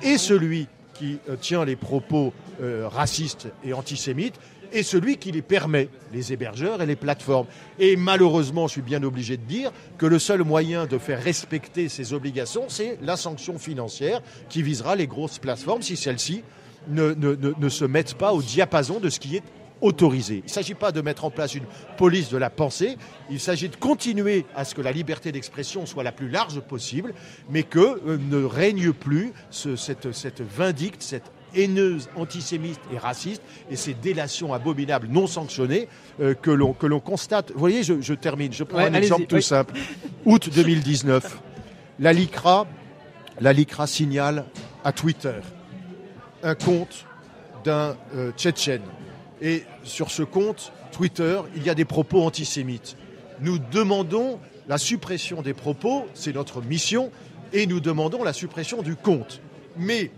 et 0.02 0.18
celui 0.18 0.68
qui 0.94 1.20
euh, 1.30 1.36
tient 1.36 1.66
les 1.66 1.76
propos 1.76 2.34
racistes 2.90 3.50
et 3.66 3.74
antisémites 3.74 4.40
et 4.76 4.84
celui 4.84 5.18
qui 5.18 5.32
les 5.32 5.42
permet, 5.42 5.88
les 6.14 6.34
hébergeurs 6.34 6.82
et 6.82 6.86
les 6.86 6.98
plateformes. 6.98 7.48
Et 7.80 7.96
malheureusement, 7.96 8.68
je 8.68 8.74
suis 8.74 8.82
bien 8.82 9.02
obligé 9.04 9.38
de 9.38 9.44
dire 9.44 9.72
que 9.98 10.06
le 10.06 10.20
seul 10.20 10.44
moyen 10.44 10.86
de 10.86 10.98
faire 10.98 11.24
respecter 11.24 11.88
ces 11.88 12.14
obligations, 12.14 12.66
c'est 12.68 13.00
la 13.02 13.16
sanction 13.16 13.58
financière 13.58 14.22
qui 14.50 14.62
visera 14.62 14.98
les 14.98 15.08
grosses 15.08 15.40
plateformes 15.40 15.82
si 15.82 15.96
celles-ci 15.96 16.44
ne, 16.90 17.14
ne, 17.14 17.70
se 17.70 17.86
mettent 17.86 18.16
pas 18.16 18.34
au 18.34 18.42
diapason 18.42 19.00
de 19.00 19.10
ce 19.10 19.20
qui 19.20 19.38
est 19.38 19.44
autorisé. 19.80 20.38
Il 20.40 20.46
ne 20.46 20.50
s'agit 20.50 20.74
pas 20.74 20.92
de 20.92 21.00
mettre 21.00 21.24
en 21.24 21.32
place 21.32 21.56
une 21.56 21.66
police 21.98 22.30
de 22.30 22.38
la 22.38 22.50
pensée, 22.50 22.98
il 23.30 23.40
s'agit 23.40 23.70
de 23.70 23.76
continuer 23.78 24.46
à 24.56 24.66
ce 24.66 24.76
que 24.76 24.82
la 24.82 24.92
liberté 24.92 25.32
d'expression 25.32 25.86
soit 25.86 26.04
la 26.04 26.12
plus 26.12 26.30
large 26.30 26.60
possible, 26.60 27.14
mais 27.50 27.64
que 27.64 27.80
euh, 27.80 28.18
ne 28.18 28.44
règne 28.44 28.92
plus 28.92 29.32
cette, 29.52 30.12
cette 30.12 30.42
vindicte, 30.42 31.02
cette 31.02 31.32
haineuses, 31.56 32.10
antisémites 32.16 32.80
et 32.94 32.98
racistes, 32.98 33.42
et 33.70 33.76
ces 33.76 33.94
délations 33.94 34.54
abominables 34.54 35.08
non 35.08 35.28
sanctionnées 35.28 35.88
euh, 36.20 36.34
que 36.34 36.52
l'on 36.52 36.74
que 36.74 36.86
l'on 36.86 37.00
constate. 37.00 37.52
Vous 37.52 37.60
voyez, 37.60 37.84
je, 37.84 38.14
termine. 38.14 38.54
Je 38.54 38.64
prends 38.64 38.80
un 38.80 38.94
exemple 38.94 39.26
tout 39.26 39.42
simple. 39.42 39.74
Août 40.26 40.50
2019, 40.54 41.40
la 42.00 42.14
LICRA, 42.14 42.68
la 43.40 43.54
LICRA 43.54 43.88
signale 43.88 44.46
à 44.84 44.92
Twitter 44.92 45.40
un 46.44 46.56
compte 46.56 47.06
d'un 47.64 47.98
euh, 48.16 48.32
Tchétchène. 48.32 48.84
Et 49.42 49.64
sur 49.84 50.12
ce 50.12 50.24
compte 50.24 50.72
Twitter, 50.92 51.42
il 51.56 51.64
y 51.64 51.70
a 51.70 51.76
des 51.76 51.86
propos 51.86 52.22
antisémites. 52.22 52.96
Nous 53.42 53.58
demandons 53.60 54.40
la 54.68 54.78
suppression 54.78 55.42
des 55.42 55.54
propos, 55.54 56.08
c'est 56.14 56.34
notre 56.34 56.62
mission, 56.62 57.12
et 57.52 57.68
nous 57.68 57.80
demandons 57.80 58.24
la 58.24 58.34
suppression 58.34 58.82
du 58.82 58.96
compte. 58.96 59.42
Mais 59.78 60.12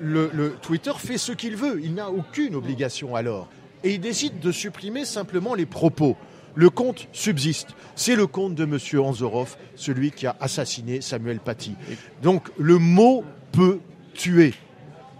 le, 0.00 0.56
Twitter 0.62 0.92
fait 0.96 1.18
ce 1.18 1.32
qu'il 1.32 1.56
veut, 1.56 1.80
il 1.82 1.94
n'a 1.94 2.10
aucune 2.10 2.54
obligation 2.54 3.16
alors. 3.16 3.48
Et 3.82 3.94
il 3.94 4.00
décide 4.00 4.40
de 4.40 4.52
supprimer 4.52 5.04
simplement 5.04 5.54
les 5.54 5.66
propos. 5.66 6.16
Le 6.54 6.70
compte 6.70 7.08
subsiste. 7.12 7.68
C'est 7.96 8.16
le 8.16 8.26
compte 8.26 8.54
de 8.54 8.64
M. 8.64 8.78
Anzorov, 9.04 9.56
celui 9.74 10.12
qui 10.12 10.26
a 10.26 10.36
assassiné 10.40 11.00
Samuel 11.00 11.40
Paty. 11.40 11.74
Donc 12.22 12.48
le 12.58 12.78
mot 12.78 13.24
peut 13.52 13.80
tuer. 14.14 14.54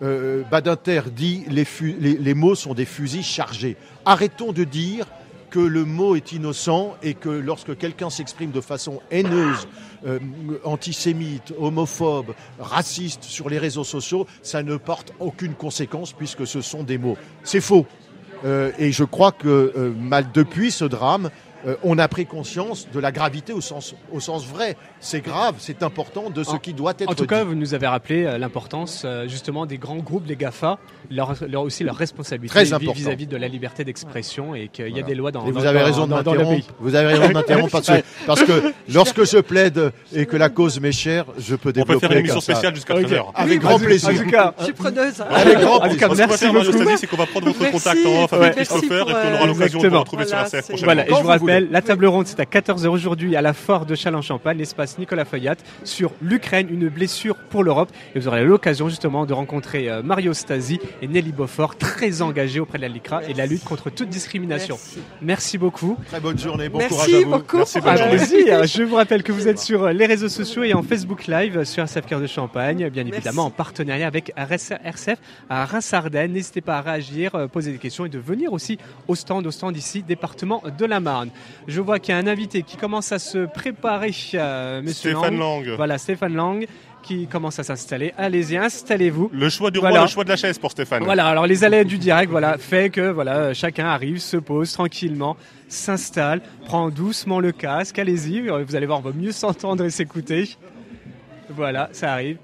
Euh, 0.02 0.42
Badinter 0.50 1.02
dit 1.14 1.44
les, 1.48 1.66
les 2.00 2.34
mots 2.34 2.54
sont 2.54 2.74
des 2.74 2.84
fusils 2.84 3.24
chargés. 3.24 3.76
Arrêtons 4.04 4.52
de 4.52 4.64
dire 4.64 5.06
que 5.54 5.60
le 5.60 5.84
mot 5.84 6.16
est 6.16 6.32
innocent 6.32 6.96
et 7.00 7.14
que 7.14 7.28
lorsque 7.28 7.78
quelqu'un 7.78 8.10
s'exprime 8.10 8.50
de 8.50 8.60
façon 8.60 9.00
haineuse, 9.12 9.68
euh, 10.04 10.18
antisémite, 10.64 11.54
homophobe, 11.60 12.34
raciste 12.58 13.22
sur 13.22 13.48
les 13.48 13.60
réseaux 13.60 13.84
sociaux, 13.84 14.26
ça 14.42 14.64
ne 14.64 14.76
porte 14.76 15.12
aucune 15.20 15.54
conséquence 15.54 16.12
puisque 16.12 16.44
ce 16.44 16.60
sont 16.60 16.82
des 16.82 16.98
mots. 16.98 17.16
C'est 17.44 17.60
faux. 17.60 17.86
Euh, 18.44 18.72
et 18.80 18.90
je 18.90 19.04
crois 19.04 19.30
que 19.30 19.72
euh, 19.76 19.92
mal 19.96 20.26
depuis 20.34 20.72
ce 20.72 20.84
drame, 20.84 21.30
euh, 21.66 21.76
on 21.82 21.98
a 21.98 22.08
pris 22.08 22.26
conscience 22.26 22.88
de 22.92 23.00
la 23.00 23.12
gravité 23.12 23.52
au 23.52 23.60
sens, 23.60 23.94
au 24.12 24.20
sens 24.20 24.46
vrai. 24.46 24.76
C'est 25.00 25.20
grave, 25.20 25.56
c'est 25.58 25.82
important 25.82 26.30
de 26.30 26.42
ce 26.42 26.56
qui 26.56 26.74
doit 26.74 26.92
être. 26.98 27.10
En 27.10 27.14
tout 27.14 27.26
cas, 27.26 27.44
vous 27.44 27.54
nous 27.54 27.74
avez 27.74 27.86
rappelé 27.86 28.24
euh, 28.24 28.38
l'importance 28.38 29.02
euh, 29.04 29.28
justement 29.28 29.66
des 29.66 29.78
grands 29.78 29.96
groupes, 29.96 30.26
des 30.26 30.36
GAFA, 30.36 30.78
leur, 31.10 31.34
aussi 31.62 31.84
leur 31.84 31.96
responsabilité 31.96 32.64
vis-à-vis 32.64 33.26
de 33.26 33.36
la 33.36 33.48
liberté 33.48 33.84
d'expression 33.84 34.54
et 34.54 34.68
qu'il 34.68 34.94
y 34.96 35.00
a 35.00 35.02
des 35.02 35.14
lois 35.14 35.30
dans, 35.30 35.46
et 35.46 35.52
vous 35.52 35.64
avez 35.64 35.82
raison 35.82 36.06
dans, 36.06 36.34
le 36.34 36.44
pays. 36.44 36.66
Vous 36.80 36.94
avez 36.94 37.14
raison 37.14 37.32
d'interrompre 37.32 37.70
parce 37.70 37.86
que, 37.86 38.02
parce 38.26 38.42
que 38.42 38.72
lorsque 38.92 39.24
je 39.24 39.38
plaide 39.38 39.92
et 40.14 40.26
que 40.26 40.36
la 40.36 40.48
cause 40.48 40.80
m'est 40.80 40.92
chère, 40.92 41.24
je 41.38 41.54
peux 41.54 41.72
développer. 41.72 41.96
On 41.96 42.00
peut 42.00 42.06
faire 42.06 42.12
une 42.12 42.18
émission 42.18 42.40
spéciale 42.40 42.74
jusqu'à 42.74 42.94
13h. 42.94 43.24
Avec 43.34 43.60
grand 43.60 43.78
plaisir. 43.78 44.10
En 44.10 44.24
tout 44.24 44.30
cas, 44.30 44.54
je 44.58 44.64
suis 44.64 44.72
preneuse. 44.72 45.20
Avec 45.30 45.58
grand 45.58 45.80
plaisir. 45.80 45.98
Ce 46.00 46.06
qu'on 46.06 46.14
va 46.14 46.64
faire, 46.84 46.98
c'est 46.98 47.06
qu'on 47.06 47.16
va 47.16 47.26
prendre 47.26 47.46
votre 47.46 47.70
contact 47.70 48.06
en 48.06 48.24
off 48.24 48.32
avec 48.32 48.54
Christopher 48.56 49.08
et 49.08 49.12
puis 49.12 49.30
on 49.30 49.34
aura 49.34 49.46
l'occasion 49.46 49.80
de 49.80 49.88
vous 49.88 49.98
retrouver 49.98 50.26
sur 50.26 50.36
la 50.36 50.46
scène 50.46 50.62
prochainement. 50.62 50.84
Voilà, 50.84 51.06
et 51.06 51.14
je 51.14 51.22
vous 51.22 51.28
rappelle, 51.28 51.53
la 51.60 51.82
table 51.82 52.06
ronde 52.06 52.26
c'est 52.26 52.40
à 52.40 52.44
14h 52.44 52.86
aujourd'hui 52.88 53.36
à 53.36 53.42
la 53.42 53.52
Foire 53.52 53.86
de 53.86 53.94
Châlons-Champagne, 53.94 54.58
l'espace 54.58 54.98
Nicolas 54.98 55.24
Feuillat, 55.24 55.56
sur 55.84 56.12
l'Ukraine, 56.20 56.68
une 56.70 56.88
blessure 56.88 57.36
pour 57.36 57.62
l'Europe. 57.62 57.90
Et 58.14 58.18
vous 58.18 58.28
aurez 58.28 58.44
l'occasion 58.44 58.88
justement 58.88 59.26
de 59.26 59.32
rencontrer 59.32 59.88
euh, 59.88 60.02
Mario 60.02 60.32
Stasi 60.32 60.80
et 61.02 61.08
Nelly 61.08 61.32
Beaufort, 61.32 61.76
très 61.76 62.22
engagés 62.22 62.60
auprès 62.60 62.78
de 62.78 62.82
la 62.82 62.88
LICRA 62.88 63.24
et 63.28 63.32
de 63.32 63.38
la 63.38 63.46
lutte 63.46 63.64
contre 63.64 63.90
toute 63.90 64.08
discrimination. 64.08 64.78
Merci, 65.22 65.58
beaucoup. 65.58 65.96
Très 66.06 66.20
bonne 66.20 66.38
journée, 66.38 66.68
bon 66.68 66.78
Merci 66.78 66.94
courage 66.94 67.14
à 67.14 67.18
vous. 67.18 67.30
Beaucoup. 67.30 67.56
Merci 67.58 67.80
beaucoup. 67.80 68.66
Je 68.66 68.82
vous 68.82 68.96
rappelle 68.96 69.22
que 69.22 69.32
vous 69.32 69.48
êtes 69.48 69.58
sur 69.58 69.88
les 69.88 70.06
réseaux 70.06 70.28
sociaux 70.28 70.64
et 70.64 70.74
en 70.74 70.82
Facebook 70.82 71.26
Live 71.26 71.64
sur 71.64 71.84
SF 71.84 72.06
Cœur 72.06 72.20
de 72.20 72.26
Champagne, 72.26 72.88
bien 72.88 73.06
évidemment 73.06 73.46
en 73.46 73.50
partenariat 73.50 74.06
avec 74.06 74.32
RCF 74.36 75.18
à 75.48 75.64
Reims-Ardennes. 75.64 76.32
N'hésitez 76.32 76.60
pas 76.60 76.78
à 76.78 76.80
réagir, 76.80 77.34
euh, 77.34 77.46
poser 77.46 77.72
des 77.72 77.78
questions 77.78 78.06
et 78.06 78.08
de 78.08 78.18
venir 78.18 78.52
aussi 78.52 78.78
au 79.08 79.14
stand, 79.14 79.46
au 79.46 79.50
stand 79.50 79.76
ici, 79.76 80.02
département 80.02 80.62
de 80.76 80.84
la 80.84 81.00
Marne. 81.00 81.30
Je 81.66 81.80
vois 81.80 81.98
qu'il 81.98 82.14
y 82.14 82.16
a 82.16 82.20
un 82.20 82.26
invité 82.26 82.62
qui 82.62 82.76
commence 82.76 83.12
à 83.12 83.18
se 83.18 83.46
préparer, 83.46 84.12
euh, 84.34 84.82
monsieur 84.82 85.12
Stéphane 85.12 85.38
Lang. 85.38 85.68
Voilà, 85.76 85.98
Stéphane 85.98 86.34
Lang 86.34 86.66
qui 87.02 87.26
commence 87.26 87.58
à 87.58 87.62
s'installer. 87.62 88.14
Allez-y, 88.16 88.56
installez-vous. 88.56 89.30
Le 89.32 89.48
choix 89.50 89.70
du 89.70 89.78
roi, 89.78 89.90
le 89.92 90.06
choix 90.06 90.24
de 90.24 90.30
la 90.30 90.36
chaise 90.36 90.58
pour 90.58 90.70
Stéphane. 90.70 91.04
Voilà, 91.04 91.26
alors 91.26 91.46
les 91.46 91.62
allées 91.62 91.84
du 91.84 91.98
direct, 91.98 92.30
voilà, 92.30 92.56
fait 92.56 92.88
que 92.88 93.10
voilà, 93.10 93.52
chacun 93.52 93.86
arrive, 93.86 94.18
se 94.18 94.38
pose 94.38 94.72
tranquillement, 94.72 95.36
s'installe, 95.68 96.40
prend 96.64 96.88
doucement 96.88 97.40
le 97.40 97.52
casque, 97.52 97.98
allez-y, 97.98 98.48
vous 98.48 98.74
allez 98.74 98.86
voir, 98.86 99.00
on 99.00 99.02
va 99.02 99.12
mieux 99.12 99.32
s'entendre 99.32 99.84
et 99.84 99.90
s'écouter. 99.90 100.56
Voilà, 101.50 101.90
ça 101.92 102.12
arrive. 102.12 102.38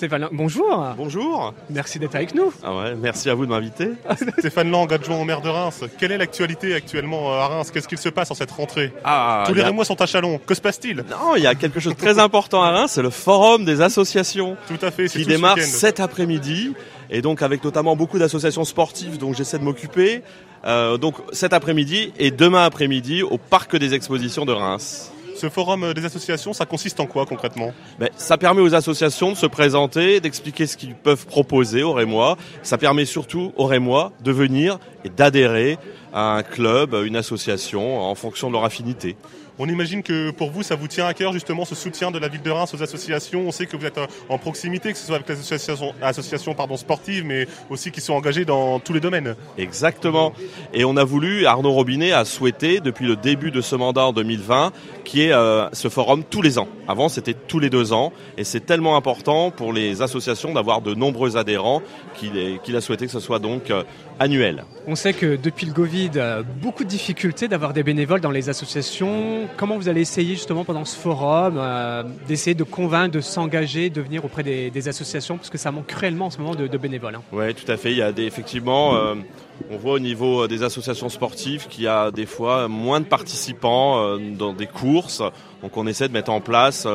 Stéphane 0.00 0.22
Lang, 0.22 0.30
bonjour. 0.32 0.94
Bonjour. 0.96 1.52
Merci 1.68 1.98
d'être 1.98 2.14
avec 2.14 2.34
nous. 2.34 2.50
Ah 2.62 2.74
ouais, 2.74 2.94
merci 2.94 3.28
à 3.28 3.34
vous 3.34 3.44
de 3.44 3.50
m'inviter. 3.50 3.90
Stéphane 4.38 4.70
Lang, 4.70 4.90
adjoint 4.90 5.20
au 5.20 5.24
maire 5.24 5.42
de 5.42 5.50
Reims. 5.50 5.84
Quelle 5.98 6.12
est 6.12 6.16
l'actualité 6.16 6.72
actuellement 6.72 7.34
à 7.34 7.48
Reims? 7.48 7.70
Qu'est-ce 7.70 7.86
qu'il 7.86 7.98
se 7.98 8.08
passe 8.08 8.30
en 8.30 8.34
cette 8.34 8.50
rentrée? 8.50 8.94
Ah, 9.04 9.44
Tous 9.46 9.52
les 9.52 9.60
a... 9.60 9.84
sont 9.84 10.00
à 10.00 10.06
Chalon. 10.06 10.40
Que 10.46 10.54
se 10.54 10.62
passe-t-il? 10.62 11.04
Non, 11.10 11.36
il 11.36 11.42
y 11.42 11.46
a 11.46 11.54
quelque 11.54 11.80
chose 11.80 11.92
de 11.94 11.98
très 11.98 12.18
important 12.18 12.62
à 12.62 12.70
Reims, 12.70 12.92
c'est 12.94 13.02
le 13.02 13.10
forum 13.10 13.66
des 13.66 13.82
associations. 13.82 14.56
Tout 14.68 14.78
à 14.80 14.90
fait, 14.90 15.04
qui 15.04 15.26
démarre 15.26 15.58
cet 15.58 16.00
après-midi. 16.00 16.72
Et 17.10 17.20
donc 17.20 17.42
avec 17.42 17.62
notamment 17.62 17.94
beaucoup 17.94 18.18
d'associations 18.18 18.64
sportives 18.64 19.18
dont 19.18 19.34
j'essaie 19.34 19.58
de 19.58 19.64
m'occuper. 19.64 20.22
Euh, 20.64 20.96
donc 20.96 21.16
cet 21.32 21.52
après-midi 21.52 22.14
et 22.18 22.30
demain 22.30 22.64
après-midi 22.64 23.22
au 23.22 23.36
parc 23.36 23.76
des 23.76 23.92
expositions 23.92 24.46
de 24.46 24.52
Reims. 24.52 25.12
Ce 25.40 25.48
forum 25.48 25.94
des 25.94 26.04
associations, 26.04 26.52
ça 26.52 26.66
consiste 26.66 27.00
en 27.00 27.06
quoi 27.06 27.24
concrètement? 27.24 27.72
Ben, 27.98 28.10
Ça 28.14 28.36
permet 28.36 28.60
aux 28.60 28.74
associations 28.74 29.32
de 29.32 29.36
se 29.38 29.46
présenter, 29.46 30.20
d'expliquer 30.20 30.66
ce 30.66 30.76
qu'ils 30.76 30.94
peuvent 30.94 31.24
proposer 31.24 31.82
au 31.82 31.94
Rémois. 31.94 32.36
Ça 32.62 32.76
permet 32.76 33.06
surtout 33.06 33.50
aux 33.56 33.64
Rémois 33.64 34.12
de 34.22 34.32
venir 34.32 34.78
et 35.02 35.08
d'adhérer 35.08 35.78
à 36.12 36.34
un 36.34 36.42
club, 36.42 36.94
une 37.06 37.16
association, 37.16 38.02
en 38.02 38.14
fonction 38.14 38.48
de 38.48 38.52
leur 38.52 38.66
affinité. 38.66 39.16
On 39.62 39.68
imagine 39.68 40.02
que 40.02 40.30
pour 40.30 40.50
vous, 40.50 40.62
ça 40.62 40.74
vous 40.74 40.88
tient 40.88 41.04
à 41.04 41.12
cœur 41.12 41.34
justement 41.34 41.66
ce 41.66 41.74
soutien 41.74 42.10
de 42.10 42.18
la 42.18 42.28
ville 42.28 42.40
de 42.40 42.50
Reims 42.50 42.72
aux 42.72 42.82
associations. 42.82 43.42
On 43.46 43.52
sait 43.52 43.66
que 43.66 43.76
vous 43.76 43.84
êtes 43.84 44.00
en 44.30 44.38
proximité, 44.38 44.90
que 44.90 44.96
ce 44.96 45.04
soit 45.04 45.16
avec 45.16 45.28
les 45.28 45.38
associations, 45.38 46.56
sportives, 46.76 47.26
mais 47.26 47.46
aussi 47.68 47.90
qui 47.90 48.00
sont 48.00 48.14
engagées 48.14 48.46
dans 48.46 48.78
tous 48.78 48.94
les 48.94 49.00
domaines. 49.00 49.36
Exactement. 49.58 50.32
Et 50.72 50.86
on 50.86 50.96
a 50.96 51.04
voulu, 51.04 51.44
Arnaud 51.44 51.72
Robinet 51.72 52.12
a 52.12 52.24
souhaité, 52.24 52.80
depuis 52.80 53.06
le 53.06 53.16
début 53.16 53.50
de 53.50 53.60
ce 53.60 53.76
mandat 53.76 54.06
en 54.06 54.14
2020, 54.14 54.72
qu'il 55.04 55.20
y 55.20 55.24
ait 55.24 55.32
euh, 55.34 55.68
ce 55.74 55.90
forum 55.90 56.24
tous 56.24 56.40
les 56.40 56.58
ans. 56.58 56.68
Avant, 56.88 57.10
c'était 57.10 57.34
tous 57.34 57.58
les 57.58 57.68
deux 57.68 57.92
ans. 57.92 58.14
Et 58.38 58.44
c'est 58.44 58.64
tellement 58.64 58.96
important 58.96 59.50
pour 59.50 59.74
les 59.74 60.00
associations 60.00 60.54
d'avoir 60.54 60.80
de 60.80 60.94
nombreux 60.94 61.36
adhérents 61.36 61.82
qu'il 62.14 62.76
a 62.76 62.80
souhaité 62.80 63.04
que 63.04 63.12
ce 63.12 63.20
soit 63.20 63.38
donc 63.38 63.70
euh, 63.70 63.82
annuel. 64.20 64.64
On 64.86 64.94
sait 64.94 65.14
que 65.14 65.36
depuis 65.36 65.66
le 65.66 65.72
Covid, 65.72 66.10
euh, 66.16 66.42
beaucoup 66.62 66.84
de 66.84 66.88
difficultés 66.88 67.48
d'avoir 67.48 67.72
des 67.72 67.82
bénévoles 67.82 68.20
dans 68.20 68.30
les 68.30 68.48
associations. 68.48 69.48
Comment 69.56 69.76
vous 69.76 69.88
allez 69.88 70.02
essayer 70.02 70.34
justement 70.34 70.64
pendant 70.64 70.84
ce 70.84 70.96
forum 70.96 71.56
euh, 71.56 72.04
d'essayer 72.28 72.54
de 72.54 72.62
convaincre, 72.62 73.12
de 73.12 73.20
s'engager, 73.20 73.88
de 73.88 74.00
venir 74.02 74.24
auprès 74.24 74.42
des, 74.42 74.88
associations? 74.88 75.36
Parce 75.38 75.50
que 75.50 75.58
ça 75.58 75.72
manque 75.72 75.86
cruellement 75.86 76.26
en 76.26 76.30
ce 76.30 76.38
moment 76.38 76.54
de, 76.54 76.78
bénévoles. 76.78 77.14
Hein. 77.14 77.22
Oui, 77.32 77.54
tout 77.54 77.70
à 77.70 77.76
fait. 77.76 77.92
Il 77.92 77.96
y 77.96 78.02
a 78.02 78.12
des, 78.12 78.24
effectivement, 78.24 78.94
euh, 78.94 79.14
on 79.68 79.76
voit 79.76 79.94
au 79.94 79.98
niveau 79.98 80.48
des 80.48 80.62
associations 80.62 81.08
sportives 81.08 81.66
qu'il 81.68 81.84
y 81.84 81.88
a 81.88 82.10
des 82.10 82.26
fois 82.26 82.68
moins 82.68 83.00
de 83.00 83.04
participants 83.04 84.16
dans 84.18 84.52
des 84.52 84.66
courses. 84.66 85.22
Donc 85.62 85.76
on 85.76 85.86
essaie 85.86 86.08
de 86.08 86.12
mettre 86.12 86.30
en 86.30 86.40
place 86.40 86.86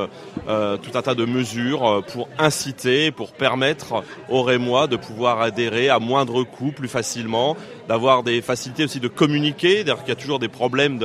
tout 0.48 0.98
un 0.98 1.02
tas 1.02 1.16
de 1.16 1.26
mesures 1.26 2.04
pour 2.12 2.28
inciter, 2.40 3.12
pour 3.12 3.34
permettre 3.34 4.04
aux 4.30 4.42
Rémois 4.42 4.88
de 4.88 4.96
pouvoir 4.96 5.42
adhérer 5.42 5.90
à 5.90 6.00
moindre 6.00 6.44
coût, 6.44 6.72
plus 6.72 6.88
facilement, 6.88 7.56
d'avoir 7.88 8.24
des 8.24 8.42
facilités 8.42 8.84
aussi 8.84 9.00
de 9.00 9.08
communiquer. 9.08 9.84
D'ailleurs, 9.84 10.00
qu'il 10.00 10.10
y 10.10 10.18
a 10.18 10.20
toujours 10.20 10.40
des 10.40 10.48
problèmes 10.48 11.00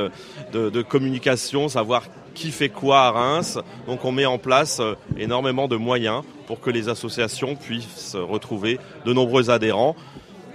de, 0.52 0.82
communication, 0.82 1.68
savoir 1.68 2.04
qui 2.34 2.50
fait 2.50 2.68
quoi 2.68 3.00
à 3.02 3.10
Reims. 3.10 3.58
Donc, 3.86 4.04
on 4.04 4.12
met 4.12 4.26
en 4.26 4.38
place 4.38 4.78
euh, 4.80 4.94
énormément 5.18 5.66
de 5.66 5.76
moyens 5.76 6.22
pour 6.46 6.60
que 6.60 6.70
les 6.70 6.88
associations 6.88 7.56
puissent 7.56 8.16
retrouver 8.16 8.78
de 9.04 9.12
nombreux 9.12 9.50
adhérents. 9.50 9.96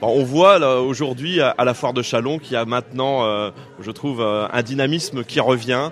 On 0.01 0.23
voit 0.23 0.59
aujourd'hui 0.81 1.41
à 1.41 1.63
la 1.63 1.73
foire 1.73 1.93
de 1.93 2.01
Chalon 2.01 2.39
qu'il 2.39 2.53
y 2.53 2.55
a 2.55 2.65
maintenant, 2.65 3.25
euh, 3.25 3.51
je 3.79 3.91
trouve, 3.91 4.21
euh, 4.21 4.47
un 4.51 4.61
dynamisme 4.61 5.23
qui 5.23 5.39
revient. 5.39 5.91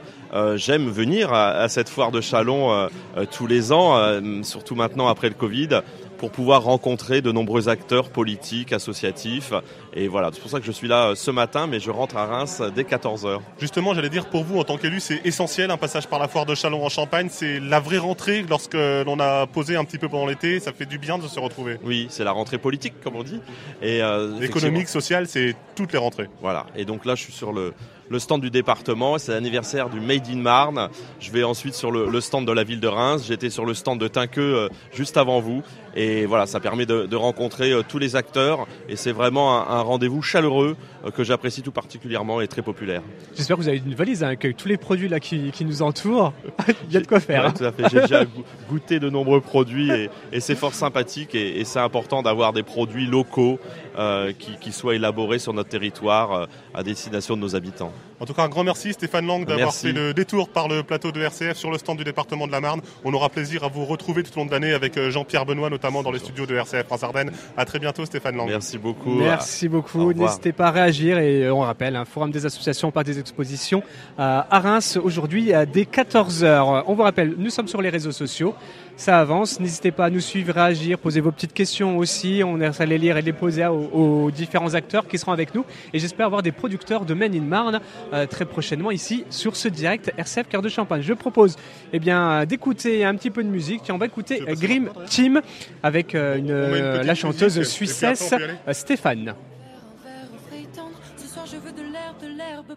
J'aime 0.56 0.90
venir 0.90 1.32
à, 1.32 1.50
à, 1.52 1.70
cette 1.70 1.90
foire 1.90 2.10
de 2.10 2.20
Chalon 2.20 2.90
tous 3.30 3.46
les 3.46 3.72
ans, 3.72 4.20
surtout 4.42 4.74
maintenant 4.74 5.08
après 5.08 5.30
le 5.30 5.36
Covid 5.36 5.82
pour 6.24 6.32
pouvoir 6.32 6.64
rencontrer 6.64 7.22
de 7.22 7.34
nombreux 7.34 7.68
acteurs 7.68 8.10
politiques, 8.10 8.72
associatifs. 8.72 9.52
Et 9.94 10.08
voilà, 10.08 10.30
c'est 10.32 10.40
pour 10.40 10.50
ça 10.50 10.62
que 10.62 10.66
je 10.66 10.72
suis 10.72 10.88
là 10.88 11.10
euh, 11.10 11.16
ce 11.16 11.32
matin, 11.32 11.68
mais 11.68 11.82
je 11.82 11.92
rentre 11.92 12.16
à 12.16 12.26
Reims 12.26 12.62
dès 12.74 12.84
14h. 12.84 13.42
Justement, 13.60 13.94
j'allais 13.94 14.08
dire 14.08 14.30
pour 14.30 14.46
vous, 14.46 14.58
en 14.58 14.64
tant 14.64 14.78
qu'élu, 14.78 15.02
c'est 15.02 15.20
essentiel 15.26 15.70
un 15.70 15.76
passage 15.76 16.08
par 16.08 16.20
la 16.20 16.30
foire 16.30 16.46
de 16.46 16.56
Chalon 16.56 16.86
en 16.86 16.88
Champagne. 16.88 17.28
C'est 17.30 17.60
la 17.60 17.82
vraie 17.82 17.98
rentrée 17.98 18.46
lorsque 18.48 18.76
l'on 18.76 19.20
a 19.20 19.48
posé 19.48 19.76
un 19.76 19.84
petit 19.84 19.98
peu 19.98 20.08
pendant 20.08 20.26
l'été. 20.26 20.62
Ça 20.62 20.72
fait 20.72 20.86
du 20.86 20.98
bien 20.98 21.18
de 21.18 21.28
se 21.28 21.42
retrouver. 21.42 21.78
Oui, 21.84 22.08
c'est 22.10 22.24
la 22.24 22.32
rentrée 22.32 22.58
politique, 22.58 22.94
comme 23.04 23.18
on 23.18 23.24
dit. 23.24 23.42
Et 23.82 24.02
euh, 24.02 24.40
économique, 24.40 24.88
sociale, 24.88 25.28
c'est 25.28 25.58
toutes 25.76 25.92
les 25.92 26.00
rentrées. 26.00 26.30
Voilà. 26.40 26.68
Et 26.78 26.86
donc 26.86 27.04
là, 27.04 27.16
je 27.16 27.22
suis 27.24 27.34
sur 27.34 27.52
le 27.52 27.74
le 28.10 28.20
stand 28.20 28.42
du 28.42 28.50
département. 28.50 29.18
C'est 29.18 29.32
l'anniversaire 29.32 29.90
du 29.90 30.00
Made 30.00 30.28
in 30.30 30.38
Marne. 30.38 30.90
Je 31.20 31.32
vais 31.32 31.44
ensuite 31.44 31.74
sur 31.74 31.92
le, 31.92 32.22
stand 32.22 32.46
de 32.48 32.52
la 32.52 32.64
ville 32.64 32.80
de 32.80 32.88
Reims. 32.88 33.24
J'étais 33.28 33.50
sur 33.50 33.66
le 33.66 33.74
stand 33.74 34.00
de 34.00 34.08
Tinqueux 34.08 34.56
euh, 34.56 34.70
juste 34.94 35.18
avant 35.18 35.40
vous. 35.40 35.64
Et 35.96 36.26
voilà, 36.26 36.46
ça 36.46 36.60
permet 36.60 36.86
de, 36.86 37.16
rencontrer 37.16 37.72
euh, 37.72 37.84
tous 37.88 38.00
les 38.00 38.16
acteurs. 38.16 38.68
Et 38.90 38.96
c'est 38.96 39.12
vraiment 39.12 39.70
un, 39.70 39.82
rendez-vous 39.82 40.22
chaleureux 40.22 40.76
que 41.12 41.24
j'apprécie 41.24 41.62
tout 41.62 41.72
particulièrement 41.72 42.42
et 42.42 42.48
très 42.48 42.62
populaire. 42.62 43.02
J'espère 43.36 43.58
que 43.58 43.62
vous 43.62 43.68
avez 43.68 43.82
une 43.86 43.96
valise 43.96 44.24
avec 44.24 44.56
tous 44.56 44.68
les 44.68 44.78
produits 44.78 45.10
là 45.10 45.20
qui, 45.20 45.52
nous 45.66 45.82
entourent. 45.82 46.34
Il 46.90 46.94
y 46.94 46.98
a 46.98 47.02
de 47.02 47.08
quoi 47.08 47.20
faire. 47.20 47.46
Hein. 47.46 47.54
tout 47.58 47.64
à 47.64 47.72
fait. 47.72 47.84
J'ai 47.92 48.02
déjà 48.02 48.24
goûté 48.70 49.00
de 49.00 49.10
nombreux 49.10 49.42
produits 49.42 49.92
et, 50.32 50.40
c'est 50.40 50.56
fort 50.56 50.74
sympathique 50.74 51.36
et, 51.36 51.64
c'est 51.66 51.80
important 51.80 52.22
d'avoir 52.22 52.54
des 52.54 52.64
produits 52.64 53.06
locaux 53.06 53.60
euh, 53.98 54.32
qui, 54.34 54.72
soient 54.72 54.96
élaborés 54.96 55.40
sur 55.40 55.54
notre 55.54 55.70
territoire 55.70 56.48
à 56.74 56.84
destination 56.84 57.36
de 57.36 57.42
nos 57.42 57.56
habitants. 57.56 57.92
En 58.20 58.26
tout 58.26 58.34
cas, 58.34 58.44
un 58.44 58.50
grand 58.50 58.64
merci 58.64 58.94
Stéphane 58.94 59.28
Lang 59.28 59.46
d'avoir 59.46 59.74
fait 59.74 59.92
le 59.92 60.14
détour 60.14 60.48
par 60.50 60.68
le 60.68 60.84
plateau 60.84 61.12
de 61.12 61.22
RCF 61.22 61.58
sur 61.58 61.72
le 61.72 61.78
stand 61.78 61.98
du 61.98 62.04
département 62.04 62.48
de 62.48 62.52
la 62.52 62.62
Marne. 62.62 62.82
On 63.04 63.14
aura 63.14 63.30
plaisir 63.30 63.64
à 63.64 63.68
vous 63.68 63.86
retrouver 63.86 64.24
tout 64.24 64.32
au 64.36 64.40
long 64.40 64.46
de 64.46 64.52
l'année 64.52 64.74
avec 64.74 65.00
Jean-Pierre 65.10 65.46
Benoît, 65.46 65.70
notamment 65.70 66.04
dans 66.04 66.12
les 66.12 66.20
studios 66.20 66.46
de 66.46 66.56
RCF 66.56 66.86
France 66.86 67.04
Ardennes. 67.04 67.32
À 67.58 67.66
très 67.66 67.80
bientôt, 67.80 68.06
Stéphane 68.06 68.38
Lang. 68.38 68.48
Merci 68.48 68.78
beaucoup. 68.78 69.16
Merci 69.16 69.68
beaucoup. 69.68 70.14
N'hésitez 70.14 70.54
pas 70.54 70.68
à 70.68 70.72
réagir 70.72 70.93
et 71.02 71.46
euh, 71.46 71.54
on 71.54 71.60
rappelle, 71.60 71.96
un 71.96 72.06
forum 72.06 72.32
des 72.32 72.46
associations, 72.46 72.92
pas 72.92 73.04
des 73.04 73.20
expositions 73.20 73.84
à 74.18 74.60
Reims 74.60 74.98
aujourd'hui 75.02 75.52
dès 75.72 75.84
14h. 75.84 76.84
On 76.88 76.94
vous 76.94 77.04
rappelle, 77.04 77.36
nous 77.38 77.50
sommes 77.50 77.68
sur 77.68 77.82
les 77.82 77.90
réseaux 77.90 78.12
sociaux 78.12 78.56
ça 78.96 79.20
avance. 79.20 79.60
N'hésitez 79.60 79.92
pas 79.92 80.06
à 80.06 80.10
nous 80.10 80.20
suivre, 80.20 80.54
réagir, 80.54 81.00
poser 81.00 81.22
vos 81.22 81.32
petites 81.32 81.54
questions 81.54 81.98
aussi. 81.98 82.42
On 82.46 82.60
est 82.62 82.82
à 82.82 82.86
les 82.86 82.98
lire 82.98 83.18
et 83.18 83.22
les 83.22 83.34
poser 83.34 83.66
aux, 83.66 84.32
différents 84.32 84.74
acteurs 84.74 85.08
qui 85.08 85.18
seront 85.18 85.32
avec 85.32 85.56
nous. 85.56 85.66
Et 85.94 86.00
j'espère 86.00 86.28
avoir 86.28 86.44
des 86.44 86.52
producteurs 86.52 87.06
de 87.06 87.14
Men 87.14 87.34
in 87.34 87.42
Marne 87.42 87.82
euh, 88.14 88.26
très 88.26 88.46
prochainement 88.46 88.92
ici 88.92 89.26
sur 89.30 89.56
ce 89.56 89.68
direct 89.68 90.12
RCF 90.18 90.48
Cœur 90.48 90.62
de 90.62 90.70
Champagne. 90.70 91.02
Je 91.02 91.14
propose 91.14 91.56
eh 91.92 92.00
bien, 92.00 92.46
d'écouter 92.46 93.04
un 93.06 93.16
petit 93.16 93.30
peu 93.30 93.44
de 93.44 93.50
musique. 93.50 93.84
on 93.90 93.98
va 93.98 94.06
écouter 94.06 94.44
Grim 94.60 94.90
Team 95.08 95.42
avec 95.82 96.16
euh, 96.16 96.38
une, 96.38 97.06
la 97.06 97.16
chanteuse 97.16 97.62
suissesse 97.64 98.34
Stéphane. 98.72 99.36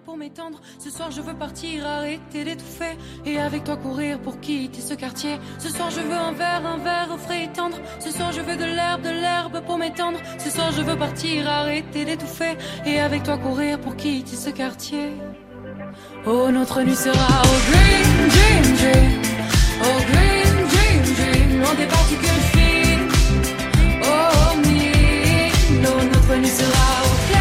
Pour 0.05 0.16
m'étendre. 0.16 0.61
Ce 0.78 0.90
soir 0.90 1.11
je 1.11 1.20
veux 1.20 1.34
partir, 1.34 1.86
arrêter 1.86 2.44
d'étouffer. 2.44 2.97
Et 3.24 3.38
avec 3.38 3.64
toi 3.64 3.76
courir 3.76 4.18
pour 4.20 4.40
quitter 4.40 4.80
ce 4.80 4.94
quartier. 4.94 5.38
Ce 5.59 5.68
soir 5.68 5.90
je 5.90 6.01
veux 6.01 6.12
un 6.12 6.32
verre, 6.32 6.66
un 6.66 6.78
verre 6.78 7.09
au 7.14 7.18
frais 7.18 7.44
et 7.44 7.49
tendre. 7.49 7.78
Ce 8.01 8.11
soir 8.11 8.32
je 8.32 8.40
veux 8.40 8.57
de 8.57 8.64
l'herbe, 8.64 9.03
de 9.03 9.11
l'herbe 9.11 9.61
pour 9.64 9.78
m'étendre. 9.78 10.18
Ce 10.38 10.51
soir 10.51 10.72
je 10.72 10.82
veux 10.82 10.97
partir, 10.97 11.49
arrêter 11.49 12.05
d'étouffer. 12.05 12.57
Et 12.84 13.01
avec 13.01 13.22
toi 13.22 13.38
courir 13.38 13.80
pour 13.80 13.97
quitter 13.97 14.36
ce 14.36 14.51
quartier. 14.51 15.12
Oh 16.26 16.51
notre 16.51 16.82
nuit 16.82 16.97
sera 16.97 17.42
au 17.42 17.57
green, 17.70 18.28
dream, 18.34 18.76
dream. 18.76 19.20
Au 19.80 19.97
green, 20.11 20.53
dream, 20.72 21.03
dream. 21.14 21.61
Loin 21.61 21.74
des 21.74 21.86
particules 21.86 22.42
fines. 22.53 23.09
Oh, 24.03 24.57
me. 24.59 24.86
Oh, 25.86 26.03
notre 26.12 26.36
nuit 26.36 26.49
sera 26.49 26.88
au 27.05 27.36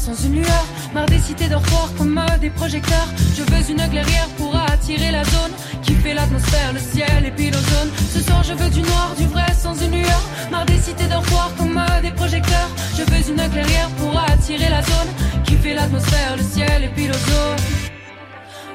sans 0.00 0.14
une 0.24 0.36
lueur. 0.36 0.64
Marre 0.94 1.06
des 1.06 1.18
cités 1.18 1.48
dortoirs 1.48 1.90
comme 1.98 2.20
des 2.40 2.50
projecteurs. 2.50 3.08
Je 3.36 3.42
veux 3.42 3.70
une 3.70 3.88
clairière 3.90 4.28
pour 4.38 4.56
attirer 4.56 5.10
la 5.10 5.24
zone 5.24 5.52
qui 5.82 5.94
fait 5.94 6.14
l'atmosphère, 6.14 6.72
le 6.72 6.80
ciel 6.80 7.26
et 7.26 7.30
puis 7.30 7.50
l'ozone. 7.50 7.90
Ce 8.14 8.20
soir 8.20 8.42
je 8.42 8.54
veux 8.54 8.70
du 8.70 8.80
noir, 8.80 9.14
du 9.18 9.26
vrai 9.26 9.46
sans 9.56 9.74
une 9.84 9.92
lueur. 9.92 10.22
Marre 10.50 10.66
des 10.66 10.80
cités 10.80 11.06
dortoirs 11.06 11.52
comme 11.58 11.80
des 12.02 12.12
projecteurs. 12.12 12.70
Je 12.96 13.02
veux 13.02 13.30
une 13.30 13.50
clairière 13.50 13.90
pour 13.98 14.18
attirer 14.18 14.70
la 14.70 14.82
zone 14.82 15.10
qui 15.44 15.56
fait 15.56 15.74
l'atmosphère, 15.74 16.36
le 16.36 16.42
ciel 16.42 16.84
et 16.84 16.88
puis 16.88 17.06
l'ozone. 17.06 17.60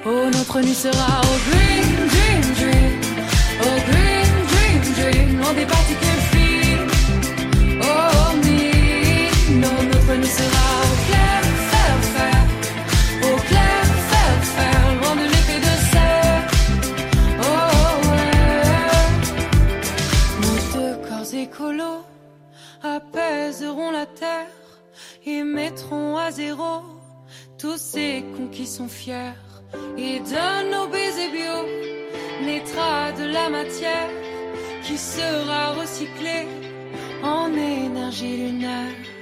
Oh 0.06 0.30
notre 0.32 0.62
nuit 0.62 0.76
sera 0.76 1.22
au 1.22 1.36
green, 1.50 1.88
dream, 2.14 2.42
dream. 2.60 2.94
Au 3.62 3.76
green, 3.90 4.30
dream, 4.52 4.82
dream. 5.00 5.40
Loin 5.40 5.54
des 5.54 5.66
particules 5.66 6.25
qui 34.84 34.98
sera 34.98 35.72
recyclée 35.72 36.48
en 37.24 37.52
énergie 37.54 38.38
lunaire. 38.38 39.15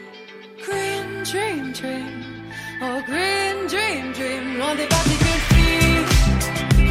Green 0.66 1.24
dream 1.24 1.74
dream, 1.74 2.24
oh 2.82 3.02
green 3.06 3.68
dream 3.68 4.14
dream, 4.14 4.58
loin 4.58 4.76
des 4.76 4.88
particules 4.88 5.44
fines. 5.52 6.06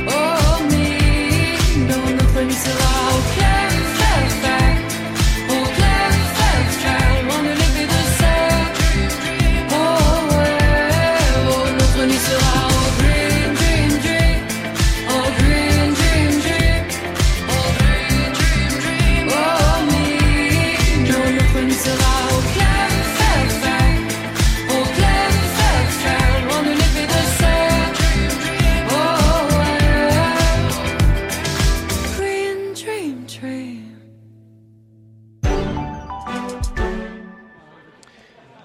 Oh 0.08 0.62
mais, 0.70 1.88
dans 1.88 2.10
notre 2.10 2.42
nuit 2.42 2.52
sera 2.52 3.16
au 3.16 3.34
clair. 3.34 3.62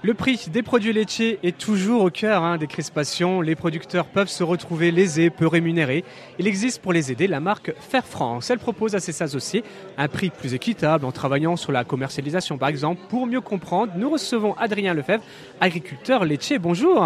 Le 0.08 0.14
prix 0.14 0.40
des 0.54 0.64
produits 0.64 0.94
laitiers 0.94 1.38
est 1.44 1.58
toujours 1.58 2.02
au 2.02 2.10
cœur 2.10 2.42
hein, 2.42 2.56
des 2.56 2.68
crispations. 2.68 3.42
Les 3.42 3.56
producteurs 3.58 4.06
peuvent 4.06 4.30
se 4.30 4.42
retrouver 4.42 4.90
lésés, 4.90 5.30
peu 5.30 5.48
rémunérés. 5.48 6.06
Il 6.40 6.48
existe 6.48 6.82
pour 6.82 6.94
les 6.94 7.12
aider 7.12 7.28
la 7.28 7.42
marque 7.42 7.74
Fair 7.78 8.06
France. 8.06 8.50
Elle 8.50 8.58
propose 8.58 8.96
à 8.96 9.02
ses 9.02 9.22
associés 9.22 9.66
un 9.98 10.08
prix 10.08 10.30
plus 10.30 10.54
équitable 10.54 11.04
en 11.04 11.12
travaillant 11.12 11.58
sur 11.58 11.74
la 11.74 11.84
commercialisation 11.84 12.58
par 12.58 12.70
exemple. 12.70 13.02
Pour 13.10 13.28
mieux 13.28 13.42
comprendre, 13.42 13.92
nous 13.98 14.10
recevons 14.10 14.54
Adrien 14.54 14.94
Lefebvre, 14.94 15.26
agriculteur 15.60 16.24
laitier. 16.24 16.58
Bonjour. 16.58 17.06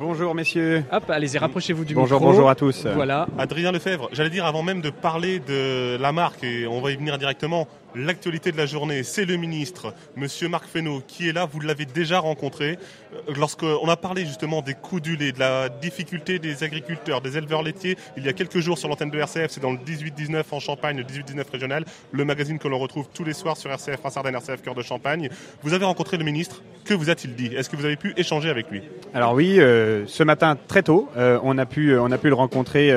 Bonjour 0.00 0.34
messieurs. 0.34 0.84
Hop, 0.92 1.10
allez-y, 1.10 1.36
rapprochez-vous 1.36 1.84
du 1.84 1.94
bonjour, 1.94 2.20
micro. 2.20 2.32
Bonjour 2.32 2.48
à 2.48 2.54
tous. 2.54 2.86
Voilà. 2.86 3.26
Adrien 3.36 3.72
Lefebvre, 3.72 4.08
j'allais 4.12 4.30
dire 4.30 4.46
avant 4.46 4.62
même 4.62 4.80
de 4.80 4.90
parler 4.90 5.38
de 5.40 5.98
la 6.00 6.12
marque, 6.12 6.44
et 6.44 6.66
on 6.66 6.80
va 6.80 6.92
y 6.92 6.96
venir 6.96 7.18
directement, 7.18 7.66
L'actualité 7.94 8.52
de 8.52 8.58
la 8.58 8.66
journée, 8.66 9.02
c'est 9.02 9.24
le 9.24 9.36
ministre, 9.36 9.94
Monsieur 10.14 10.48
Marc 10.48 10.66
Fesneau, 10.66 11.02
qui 11.06 11.28
est 11.28 11.32
là. 11.32 11.46
Vous 11.50 11.60
l'avez 11.60 11.86
déjà 11.86 12.18
rencontré. 12.18 12.78
Euh, 13.14 13.32
lorsqu'on 13.34 13.88
a 13.88 13.96
parlé 13.96 14.26
justement 14.26 14.60
des 14.60 14.74
coûts 14.74 15.00
du 15.00 15.16
lait, 15.16 15.32
de 15.32 15.38
la 15.38 15.70
difficulté 15.70 16.38
des 16.38 16.64
agriculteurs, 16.64 17.22
des 17.22 17.38
éleveurs 17.38 17.62
laitiers, 17.62 17.96
il 18.18 18.26
y 18.26 18.28
a 18.28 18.34
quelques 18.34 18.58
jours 18.58 18.76
sur 18.76 18.90
l'antenne 18.90 19.10
de 19.10 19.18
RCF, 19.18 19.50
c'est 19.50 19.62
dans 19.62 19.72
le 19.72 19.78
18-19 19.78 20.44
en 20.50 20.60
Champagne, 20.60 20.98
le 20.98 21.04
18-19 21.04 21.50
régional, 21.50 21.84
le 22.12 22.24
magazine 22.26 22.58
que 22.58 22.68
l'on 22.68 22.78
retrouve 22.78 23.08
tous 23.14 23.24
les 23.24 23.32
soirs 23.32 23.56
sur 23.56 23.70
RCF 23.70 23.96
France 24.00 24.18
Ardennes, 24.18 24.34
RCF 24.34 24.60
Cœur 24.60 24.74
de 24.74 24.82
Champagne. 24.82 25.30
Vous 25.62 25.72
avez 25.72 25.86
rencontré 25.86 26.18
le 26.18 26.24
ministre. 26.24 26.62
Que 26.84 26.92
vous 26.92 27.08
a-t-il 27.08 27.34
dit? 27.34 27.54
Est-ce 27.54 27.70
que 27.70 27.76
vous 27.76 27.86
avez 27.86 27.96
pu 27.96 28.12
échanger 28.18 28.50
avec 28.50 28.70
lui? 28.70 28.82
Alors 29.14 29.32
oui, 29.32 29.58
euh, 29.60 30.06
ce 30.06 30.22
matin 30.22 30.58
très 30.68 30.82
tôt, 30.82 31.08
euh, 31.16 31.38
on 31.42 31.56
a 31.56 31.64
pu 31.64 31.96
on 31.98 32.10
a 32.10 32.18
pu 32.18 32.28
le 32.28 32.34
rencontrer 32.34 32.88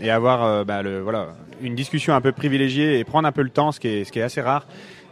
et 0.00 0.10
avoir 0.10 0.64
bah, 0.64 0.82
le 0.82 1.00
voilà 1.00 1.34
une 1.62 1.74
discussion 1.74 2.14
un 2.14 2.20
peu 2.20 2.32
privilégiée 2.32 2.98
et 2.98 3.04
prendre 3.04 3.26
un 3.26 3.32
peu 3.32 3.42
le 3.42 3.50
temps, 3.50 3.72
ce 3.72 3.80
qui 3.80 3.88
est, 3.88 4.22
assez 4.22 4.40
rare, 4.40 4.66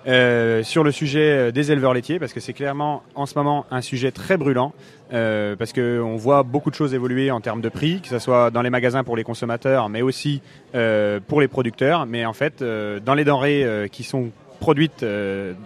euh, 0.06 0.62
sur 0.62 0.84
le 0.84 0.92
sujet 0.92 1.30
euh, 1.30 1.50
des 1.50 1.72
éleveurs 1.72 1.92
laitiers, 1.92 2.18
parce 2.18 2.32
que 2.32 2.40
c'est 2.40 2.52
clairement 2.52 3.02
en 3.14 3.26
ce 3.26 3.36
moment 3.36 3.66
un 3.70 3.80
sujet 3.80 4.10
très 4.10 4.36
brûlant, 4.36 4.72
euh, 5.12 5.56
parce 5.56 5.72
qu'on 5.72 6.16
voit 6.16 6.42
beaucoup 6.42 6.70
de 6.70 6.74
choses 6.74 6.94
évoluer 6.94 7.30
en 7.30 7.40
termes 7.40 7.60
de 7.60 7.68
prix, 7.68 8.00
que 8.00 8.08
ce 8.08 8.18
soit 8.18 8.50
dans 8.50 8.62
les 8.62 8.70
magasins 8.70 9.04
pour 9.04 9.16
les 9.16 9.24
consommateurs, 9.24 9.88
mais 9.88 10.02
aussi 10.02 10.40
euh, 10.74 11.20
pour 11.26 11.40
les 11.40 11.48
producteurs. 11.48 12.06
Mais 12.06 12.24
en 12.24 12.32
fait, 12.32 12.62
dans 12.62 13.14
les 13.14 13.24
denrées 13.24 13.88
qui 13.90 14.02
sont 14.02 14.30
produites 14.60 15.04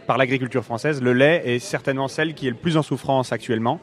par 0.07 0.19
l'agriculture 0.19 0.65
française, 0.65 1.03
le 1.03 1.13
lait 1.13 1.43
est 1.45 1.59
certainement 1.59 2.09
celle 2.09 2.35
qui 2.35 2.47
est 2.47 2.51
le 2.51 2.57
plus 2.57 2.77
en 2.77 2.83
souffrance 2.83 3.33
actuellement. 3.33 3.81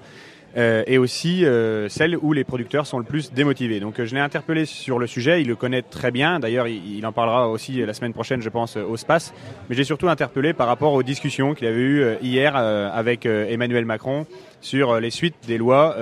Euh, 0.58 0.84
et 0.88 0.98
aussi 0.98 1.46
euh, 1.46 1.90
celle 1.90 2.18
où 2.18 2.34
les 2.34 2.44
producteurs 2.44 2.88
sont 2.88 2.98
le 2.98 3.04
plus 3.04 3.32
démotivés. 3.32 3.80
Donc 3.80 4.04
je 4.04 4.16
l'ai 4.16 4.22
interpellé 4.22 4.66
sur 4.66 5.00
le 5.00 5.08
sujet, 5.08 5.42
il 5.42 5.48
le 5.48 5.56
connaît 5.56 5.82
très 5.82 6.12
bien, 6.12 6.40
d'ailleurs 6.40 6.68
il, 6.68 7.06
en 7.06 7.12
parlera 7.12 7.50
aussi 7.50 7.86
la 7.86 7.94
semaine 7.94 8.14
prochaine 8.14 8.42
je 8.42 8.50
pense 8.50 8.76
au 8.78 8.98
SPACE, 8.98 9.34
mais 9.70 9.76
j'ai 9.76 9.84
surtout 9.84 10.10
interpellé 10.10 10.54
par 10.54 10.68
rapport 10.68 10.94
aux 10.94 11.04
discussions 11.04 11.54
qu'il 11.54 11.68
avait 11.68 11.80
eues 11.80 12.06
hier 12.22 12.56
avec 12.56 13.26
Emmanuel 13.26 13.86
Macron 13.86 14.26
sur 14.62 15.00
les 15.00 15.10
suites 15.10 15.36
des 15.48 15.58
lois 15.58 15.96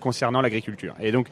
concernant 0.00 0.40
l'agriculture. 0.40 0.94
Et 1.00 1.12
donc 1.12 1.28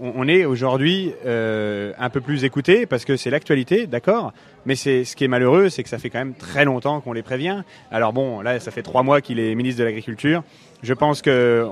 on 0.00 0.28
est 0.28 0.44
aujourd'hui 0.44 1.12
euh, 1.26 1.92
un 1.98 2.10
peu 2.10 2.20
plus 2.20 2.44
écouté 2.44 2.86
parce 2.86 3.04
que 3.04 3.16
c'est 3.16 3.30
l'actualité, 3.30 3.86
d'accord? 3.86 4.32
Mais 4.64 4.74
c'est 4.74 5.04
ce 5.04 5.16
qui 5.16 5.24
est 5.24 5.28
malheureux, 5.28 5.68
c'est 5.68 5.82
que 5.82 5.88
ça 5.88 5.98
fait 5.98 6.10
quand 6.10 6.18
même 6.18 6.34
très 6.34 6.64
longtemps 6.64 7.00
qu'on 7.00 7.12
les 7.12 7.22
prévient. 7.22 7.62
Alors 7.90 8.12
bon, 8.12 8.40
là, 8.40 8.60
ça 8.60 8.70
fait 8.70 8.82
trois 8.82 9.02
mois 9.02 9.20
qu'il 9.20 9.38
est 9.38 9.54
ministre 9.54 9.80
de 9.80 9.84
l'Agriculture. 9.84 10.42
Je 10.82 10.94
pense 10.94 11.22
que 11.22 11.64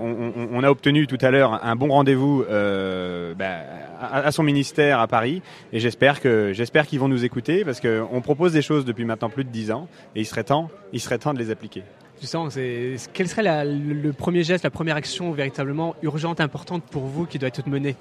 on, 0.53 0.63
a 0.63 0.71
obtenu 0.71 1.09
tout 1.09 1.19
à 1.21 1.33
l'heure 1.33 1.65
un 1.65 1.75
bon 1.75 1.89
rendez-vous 1.89 2.45
euh, 2.49 3.35
bah, 3.35 3.59
à, 4.01 4.31
son 4.31 4.45
ministère 4.45 5.01
à 5.01 5.09
Paris, 5.09 5.43
et 5.73 5.81
j'espère 5.81 6.21
que 6.21 6.53
j'espère 6.53 6.87
qu'ils 6.87 7.01
vont 7.01 7.09
nous 7.09 7.25
écouter 7.25 7.65
parce 7.65 7.81
qu'on 7.81 8.21
propose 8.21 8.53
des 8.53 8.63
choses 8.63 8.85
depuis 8.85 9.05
maintenant 9.05 9.29
plus 9.29 9.43
de 9.43 9.51
dix 9.51 9.73
ans, 9.73 9.89
et 10.15 10.21
il 10.21 10.27
serait 10.27 10.45
temps, 10.45 10.71
il 10.93 11.01
serait 11.01 11.19
temps 11.19 11.35
de 11.35 11.41
les 11.41 11.51
appliquer. 11.51 11.83
c'est 12.21 12.97
quel 13.13 13.29
serait 13.29 13.65
le 13.65 14.13
premier 14.13 14.45
geste, 14.45 14.63
la 14.63 14.71
première 14.71 14.97
action 14.97 15.33
véritablement 15.33 15.97
urgente, 16.03 16.41
importante 16.41 16.85
pour 16.85 17.03
vous 17.03 17.27
qui 17.27 17.41
doit 17.41 17.49
être 17.49 17.67
menée? 17.67 17.97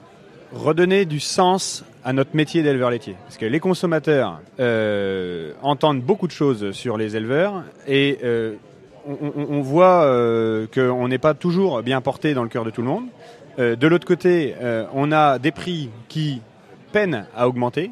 Redonner 0.53 1.05
du 1.05 1.19
sens 1.19 1.83
à 2.03 2.13
notre 2.13 2.35
métier 2.35 2.63
d'éleveur 2.63 2.89
laitier. 2.89 3.15
Parce 3.25 3.37
que 3.37 3.45
les 3.45 3.59
consommateurs 3.59 4.41
euh, 4.59 5.53
entendent 5.61 6.01
beaucoup 6.01 6.27
de 6.27 6.31
choses 6.31 6.71
sur 6.71 6.97
les 6.97 7.15
éleveurs 7.15 7.63
et 7.87 8.17
euh, 8.23 8.55
on, 9.07 9.61
voit 9.61 10.03
euh, 10.03 10.67
qu'on 10.73 11.07
n'est 11.07 11.17
pas 11.17 11.33
toujours 11.33 11.81
bien 11.81 12.01
porté 12.01 12.33
dans 12.33 12.43
le 12.43 12.49
cœur 12.49 12.65
de 12.65 12.71
tout 12.71 12.81
le 12.81 12.87
monde. 12.87 13.05
de 13.57 13.87
l'autre 13.87 14.07
côté, 14.07 14.55
on 14.93 15.11
a 15.11 15.39
des 15.39 15.51
prix 15.51 15.89
qui 16.07 16.41
peinent 16.91 17.25
à 17.35 17.47
augmenter 17.47 17.91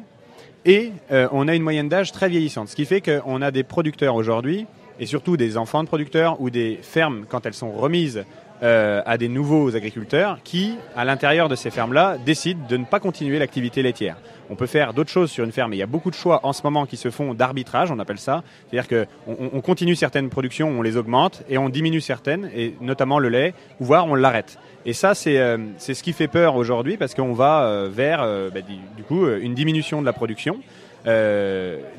et 0.64 0.92
on 1.10 1.46
a 1.48 1.54
une 1.54 1.62
moyenne 1.62 1.88
d'âge 1.88 2.12
très 2.12 2.28
vieillissante. 2.28 2.68
Ce 2.68 2.76
qui 2.76 2.84
fait 2.84 3.00
qu'on 3.00 3.42
a 3.42 3.50
des 3.50 3.64
producteurs 3.64 4.14
aujourd'hui 4.14 4.66
et 5.00 5.06
surtout 5.06 5.36
des 5.36 5.56
enfants 5.56 5.82
de 5.82 5.88
producteurs 5.88 6.40
ou 6.40 6.50
des 6.50 6.78
fermes, 6.82 7.24
quand 7.28 7.46
elles 7.46 7.54
sont 7.54 7.72
remises 7.72 8.24
euh, 8.62 9.02
à 9.06 9.18
des 9.18 9.28
nouveaux 9.28 9.76
agriculteurs 9.76 10.40
qui, 10.42 10.74
à 10.96 11.04
l'intérieur 11.04 11.48
de 11.48 11.54
ces 11.54 11.70
fermes-là, 11.70 12.18
décident 12.18 12.66
de 12.68 12.76
ne 12.76 12.84
pas 12.84 12.98
continuer 12.98 13.38
l'activité 13.38 13.82
laitière. 13.82 14.16
On 14.50 14.54
peut 14.54 14.66
faire 14.66 14.94
d'autres 14.94 15.10
choses 15.10 15.30
sur 15.30 15.44
une 15.44 15.52
ferme. 15.52 15.74
il 15.74 15.78
y 15.78 15.82
a 15.82 15.86
beaucoup 15.86 16.10
de 16.10 16.14
choix 16.14 16.40
en 16.42 16.52
ce 16.52 16.62
moment 16.62 16.86
qui 16.86 16.96
se 16.96 17.10
font 17.10 17.34
d'arbitrage, 17.34 17.90
on 17.90 17.98
appelle 17.98 18.18
ça. 18.18 18.42
C'est-à-dire 18.70 19.06
qu'on 19.26 19.36
on 19.52 19.60
continue 19.60 19.94
certaines 19.94 20.30
productions, 20.30 20.70
on 20.70 20.82
les 20.82 20.96
augmente, 20.96 21.42
et 21.48 21.58
on 21.58 21.68
diminue 21.68 22.00
certaines, 22.00 22.50
et 22.54 22.74
notamment 22.80 23.18
le 23.18 23.28
lait, 23.28 23.54
ou 23.80 23.84
voire 23.84 24.06
on 24.06 24.14
l'arrête. 24.14 24.58
Et 24.86 24.94
ça, 24.94 25.14
c'est 25.14 25.38
euh, 25.38 25.58
ce 25.78 26.02
qui 26.02 26.12
fait 26.12 26.28
peur 26.28 26.56
aujourd'hui, 26.56 26.96
parce 26.96 27.14
qu'on 27.14 27.34
va 27.34 27.64
euh, 27.64 27.90
vers, 27.92 28.22
euh, 28.22 28.48
bah, 28.48 28.60
du 28.62 29.02
coup, 29.02 29.28
une 29.28 29.54
diminution 29.54 30.00
de 30.00 30.06
la 30.06 30.12
production. 30.12 30.60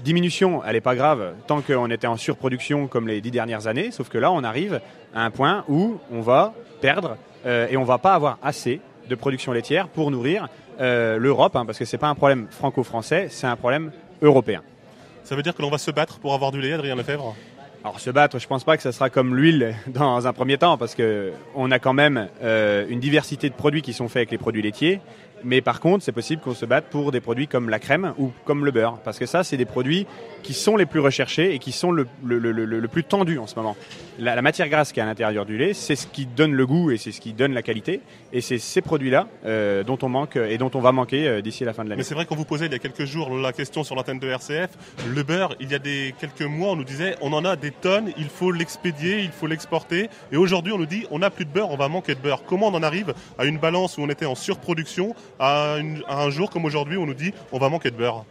Diminution, 0.03 0.61
elle 0.63 0.73
n'est 0.73 0.81
pas 0.81 0.93
grave 0.93 1.33
tant 1.47 1.61
qu'on 1.61 1.89
était 1.89 2.05
en 2.05 2.17
surproduction 2.17 2.87
comme 2.87 3.07
les 3.07 3.21
dix 3.21 3.31
dernières 3.31 3.65
années, 3.65 3.89
sauf 3.89 4.07
que 4.07 4.19
là, 4.19 4.31
on 4.31 4.43
arrive 4.43 4.81
à 5.15 5.23
un 5.25 5.31
point 5.31 5.63
où 5.67 5.97
on 6.11 6.21
va 6.21 6.53
perdre 6.79 7.17
et 7.43 7.75
on 7.75 7.85
va 7.85 7.97
pas 7.97 8.13
avoir 8.13 8.37
assez 8.43 8.81
de 9.09 9.15
production 9.15 9.51
laitière 9.51 9.87
pour 9.87 10.11
nourrir 10.11 10.47
euh, 10.79 11.17
l'Europe, 11.17 11.55
hein, 11.55 11.65
parce 11.65 11.77
que 11.77 11.85
c'est 11.85 11.97
pas 11.97 12.07
un 12.07 12.15
problème 12.15 12.47
franco-français, 12.49 13.27
c'est 13.29 13.47
un 13.47 13.55
problème 13.55 13.91
européen. 14.21 14.61
Ça 15.23 15.35
veut 15.35 15.43
dire 15.43 15.53
que 15.55 15.61
l'on 15.61 15.69
va 15.69 15.77
se 15.77 15.91
battre 15.91 16.19
pour 16.19 16.33
avoir 16.33 16.51
du 16.51 16.61
lait, 16.61 16.73
Adrien 16.73 16.95
Lefebvre? 16.95 17.35
Alors 17.83 17.99
se 17.99 18.09
battre, 18.09 18.39
je 18.39 18.47
pense 18.47 18.63
pas 18.63 18.75
que 18.75 18.83
ça 18.83 18.91
sera 18.91 19.09
comme 19.09 19.35
l'huile 19.35 19.75
dans 19.87 20.27
un 20.27 20.33
premier 20.33 20.57
temps, 20.57 20.77
parce 20.77 20.95
que 20.95 21.31
on 21.55 21.71
a 21.71 21.79
quand 21.79 21.93
même 21.93 22.27
une 22.41 22.99
diversité 22.99 23.49
de 23.49 23.55
produits 23.55 23.81
qui 23.81 23.93
sont 23.93 24.07
faits 24.07 24.17
avec 24.17 24.31
les 24.31 24.37
produits 24.37 24.61
laitiers. 24.61 24.99
Mais 25.43 25.61
par 25.61 25.79
contre, 25.79 26.03
c'est 26.03 26.11
possible 26.11 26.41
qu'on 26.41 26.53
se 26.53 26.65
batte 26.65 26.85
pour 26.85 27.11
des 27.11 27.21
produits 27.21 27.47
comme 27.47 27.69
la 27.69 27.79
crème 27.79 28.13
ou 28.17 28.31
comme 28.45 28.65
le 28.65 28.71
beurre, 28.71 28.97
parce 29.03 29.19
que 29.19 29.25
ça, 29.25 29.43
c'est 29.43 29.57
des 29.57 29.65
produits 29.65 30.05
qui 30.43 30.53
sont 30.53 30.75
les 30.75 30.85
plus 30.85 30.99
recherchés 30.99 31.53
et 31.53 31.59
qui 31.59 31.71
sont 31.71 31.91
le, 31.91 32.07
le, 32.23 32.39
le, 32.39 32.51
le 32.51 32.87
plus 32.87 33.03
tendus 33.03 33.39
en 33.39 33.47
ce 33.47 33.55
moment. 33.55 33.77
La, 34.19 34.41
matière 34.41 34.67
grasse 34.67 34.91
qui 34.91 34.99
est 34.99 35.03
à 35.03 35.05
l'intérieur 35.05 35.45
du 35.45 35.57
lait, 35.57 35.73
c'est 35.73 35.95
ce 35.95 36.05
qui 36.05 36.25
donne 36.25 36.51
le 36.51 36.67
goût 36.67 36.91
et 36.91 36.97
c'est 36.97 37.13
ce 37.13 37.21
qui 37.21 37.31
donne 37.31 37.53
la 37.53 37.61
qualité. 37.61 38.01
Et 38.33 38.41
c'est 38.41 38.57
ces 38.57 38.81
produits-là 38.81 39.27
euh, 39.45 39.83
dont 39.83 39.97
on 40.01 40.09
manque 40.09 40.35
et 40.35 40.57
dont 40.57 40.71
on 40.73 40.81
va 40.81 40.91
manquer 40.91 41.27
euh, 41.27 41.41
d'ici 41.41 41.63
la 41.63 41.71
fin 41.73 41.85
de 41.85 41.89
l'année. 41.89 41.99
Mais 41.99 42.03
c'est 42.03 42.15
vrai 42.15 42.25
qu'on 42.25 42.35
vous 42.35 42.45
posait 42.45 42.65
il 42.65 42.71
y 42.73 42.75
a 42.75 42.79
quelques 42.79 43.05
jours 43.05 43.35
la 43.37 43.53
question 43.53 43.85
sur 43.85 43.95
l'antenne 43.95 44.19
de 44.19 44.27
RCF. 44.27 44.71
Le 45.07 45.23
beurre, 45.23 45.55
il 45.61 45.71
y 45.71 45.75
a 45.75 45.79
des 45.79 46.13
quelques 46.19 46.41
mois, 46.41 46.71
on 46.71 46.75
nous 46.75 46.83
disait 46.83 47.15
on 47.21 47.31
en 47.31 47.45
a 47.45 47.55
des 47.55 47.71
tonnes, 47.71 48.11
il 48.17 48.27
faut 48.27 48.51
l'expédier, 48.51 49.19
il 49.19 49.31
faut 49.31 49.47
l'exporter. 49.47 50.09
Et 50.33 50.37
aujourd'hui, 50.37 50.73
on 50.73 50.77
nous 50.77 50.85
dit 50.85 51.05
on 51.11 51.19
n'a 51.19 51.29
plus 51.29 51.45
de 51.45 51.51
beurre, 51.51 51.71
on 51.71 51.77
va 51.77 51.87
manquer 51.87 52.13
de 52.13 52.19
beurre. 52.19 52.43
Comment 52.45 52.67
on 52.67 52.73
en 52.73 52.83
arrive 52.83 53.13
à 53.37 53.45
une 53.45 53.57
balance 53.57 53.97
où 53.97 54.01
on 54.01 54.09
était 54.09 54.25
en 54.25 54.35
surproduction 54.35 55.15
à, 55.39 55.77
un 56.09 56.29
jour 56.29 56.49
comme 56.49 56.65
aujourd'hui 56.65 56.97
on 56.97 57.05
nous 57.05 57.13
dit 57.13 57.33
on 57.53 57.57
va 57.57 57.69
manquer 57.69 57.89
de 57.89 57.95
beurre? 57.95 58.25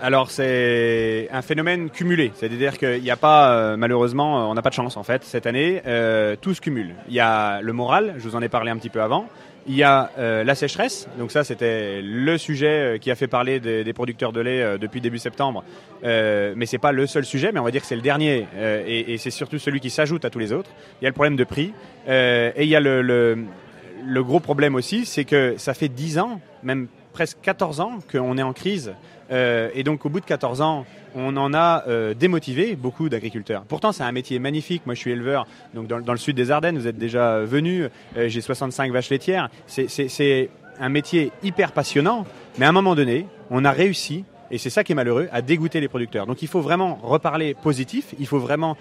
Alors 0.00 0.30
c'est 0.30 1.28
un 1.30 1.42
phénomène 1.42 1.90
cumulé, 1.90 2.32
c'est-à-dire 2.34 2.78
qu'il 2.78 3.02
n'y 3.02 3.10
a 3.10 3.16
pas, 3.16 3.52
euh, 3.52 3.76
malheureusement, 3.76 4.50
on 4.50 4.54
n'a 4.54 4.62
pas 4.62 4.70
de 4.70 4.74
chance 4.74 4.96
en 4.96 5.02
fait 5.02 5.24
cette 5.24 5.46
année, 5.46 5.82
euh, 5.86 6.36
tout 6.40 6.54
se 6.54 6.60
cumule. 6.60 6.94
Il 7.08 7.14
y 7.14 7.20
a 7.20 7.60
le 7.60 7.72
moral, 7.72 8.14
je 8.16 8.28
vous 8.28 8.36
en 8.36 8.42
ai 8.42 8.48
parlé 8.48 8.70
un 8.70 8.76
petit 8.76 8.88
peu 8.88 9.02
avant, 9.02 9.26
il 9.66 9.76
y 9.76 9.82
a 9.82 10.10
euh, 10.18 10.42
la 10.42 10.54
sécheresse, 10.54 11.06
donc 11.18 11.30
ça 11.30 11.44
c'était 11.44 12.00
le 12.02 12.38
sujet 12.38 12.98
qui 13.00 13.10
a 13.10 13.14
fait 13.14 13.26
parler 13.26 13.60
des, 13.60 13.92
producteurs 13.92 14.32
de 14.32 14.40
lait 14.40 14.78
depuis 14.78 15.02
début 15.02 15.18
septembre, 15.18 15.64
mais 16.02 16.66
c'est 16.66 16.78
pas 16.78 16.92
le 16.92 17.06
seul 17.06 17.24
sujet, 17.24 17.52
mais 17.52 17.60
on 17.60 17.64
va 17.64 17.70
dire 17.70 17.82
que 17.82 17.86
c'est 17.86 17.96
le 17.96 18.02
dernier. 18.02 18.46
Et, 18.86 19.18
c'est 19.18 19.30
surtout 19.30 19.58
celui 19.58 19.80
qui 19.80 19.90
s'ajoute 19.90 20.24
à 20.24 20.30
tous 20.30 20.38
les 20.38 20.52
autres. 20.52 20.70
Il 21.00 21.04
y 21.04 21.06
a 21.06 21.10
le 21.10 21.14
problème 21.14 21.36
de 21.36 21.44
prix. 21.44 21.74
Et 22.08 22.62
il 22.62 22.68
y 22.68 22.76
a 22.76 22.80
le, 22.80 23.02
le 23.02 24.24
gros 24.24 24.40
problème 24.40 24.74
aussi, 24.74 25.04
c'est 25.04 25.24
que 25.24 25.54
ça 25.58 25.74
fait 25.74 25.88
10 25.88 26.18
ans, 26.18 26.40
même 26.62 26.88
presque 27.12 27.38
14 27.42 27.80
ans 27.80 27.98
qu'on 28.10 28.38
est 28.38 28.42
en 28.42 28.52
crise. 28.52 28.92
Euh, 29.30 29.70
et 29.74 29.84
donc 29.84 30.04
au 30.04 30.08
bout 30.08 30.20
de 30.20 30.24
14 30.24 30.60
ans, 30.60 30.84
on 31.14 31.36
en 31.36 31.54
a 31.54 31.84
euh, 31.86 32.14
démotivé 32.14 32.76
beaucoup 32.76 33.08
d'agriculteurs. 33.08 33.62
Pourtant, 33.62 33.92
c'est 33.92 34.02
un 34.02 34.12
métier 34.12 34.38
magnifique. 34.38 34.82
Moi, 34.86 34.94
je 34.94 35.00
suis 35.00 35.10
éleveur, 35.10 35.46
donc 35.74 35.86
dans, 35.86 36.12
le 36.12 36.18
sud 36.18 36.36
des 36.36 36.50
Ardennes, 36.50 36.78
vous 36.78 36.86
êtes 36.86 36.98
déjà 36.98 37.40
venu. 37.40 37.84
Euh, 38.16 38.28
j'ai 38.28 38.40
65 38.40 38.92
vaches 38.92 39.10
laitières. 39.10 39.48
C'est 39.66 40.50
un 40.80 40.88
métier 40.88 41.32
hyper 41.42 41.72
passionnant, 41.72 42.26
mais 42.58 42.66
à 42.66 42.70
un 42.70 42.72
moment 42.72 42.94
donné, 42.94 43.26
on 43.50 43.64
a 43.64 43.70
réussi 43.70 44.24
et 44.52 44.58
c'est 44.58 44.70
ça 44.70 44.82
qui 44.82 44.90
est 44.90 44.94
malheureux, 44.96 45.28
à 45.30 45.42
dégoûter 45.42 45.80
les 45.80 45.86
producteurs. 45.86 46.26
Donc 46.26 46.42
il 46.42 46.48
faut 46.48 46.60
vraiment 46.60 46.98
reparler 47.04 47.54
positif, 47.54 48.14
il 48.18 48.26
faut 48.26 48.40
vraiment 48.40 48.76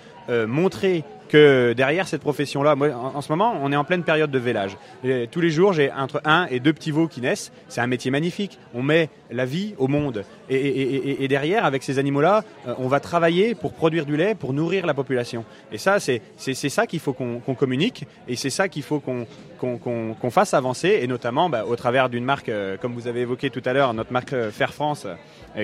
montrer 0.47 1.03
que 1.29 1.73
derrière 1.73 2.07
cette 2.07 2.21
profession-là, 2.21 2.75
moi, 2.75 2.89
en, 2.89 3.21
ce 3.21 3.31
moment, 3.31 3.55
on 3.61 3.71
est 3.71 3.75
en 3.75 3.83
pleine 3.83 4.03
période 4.03 4.31
de 4.31 4.39
vélage. 4.39 4.77
tous 5.31 5.41
les 5.41 5.49
jours, 5.49 5.73
j'ai 5.73 5.91
entre 5.91 6.21
un 6.25 6.47
et 6.49 6.59
deux 6.59 6.73
petits 6.73 6.91
veaux 6.91 7.07
qui 7.07 7.21
naissent. 7.21 7.51
C'est 7.67 7.81
un 7.81 7.87
métier 7.87 8.11
magnifique. 8.11 8.59
On 8.73 8.83
met 8.83 9.09
la 9.31 9.45
vie 9.45 9.75
au 9.77 9.87
monde. 9.87 10.23
Et, 10.49 11.27
derrière, 11.27 11.65
avec 11.65 11.83
ces 11.83 11.99
animaux-là, 11.99 12.43
euh, 12.67 12.73
on 12.79 12.87
va 12.87 12.99
travailler 12.99 13.53
pour 13.53 13.73
produire 13.73 14.05
du 14.05 14.17
lait, 14.17 14.33
pour 14.33 14.53
nourrir 14.53 14.85
la 14.85 14.93
population. 14.93 15.45
Et 15.71 15.77
ça, 15.77 15.99
c'est 15.99 16.21
ça 16.53 16.87
qu'il 16.87 16.99
faut 16.99 17.13
qu'on 17.13 17.55
communique. 17.55 18.05
Et 18.27 18.35
c'est 18.35 18.49
ça 18.49 18.67
qu'il 18.67 18.83
faut 18.83 18.99
qu'on 18.99 20.29
fasse 20.31 20.53
avancer. 20.53 20.99
Et 21.01 21.07
notamment 21.07 21.49
bah, 21.49 21.65
au 21.65 21.75
travers 21.75 22.09
d'une 22.09 22.25
marque, 22.25 22.49
euh, 22.49 22.77
comme 22.77 22.93
vous 22.93 23.07
avez 23.07 23.21
évoqué 23.21 23.49
tout 23.49 23.61
à 23.65 23.73
l'heure, 23.73 23.93
notre 23.93 24.11
marque 24.11 24.33
euh, 24.33 24.51
Fair 24.51 24.73
France, 24.73 25.05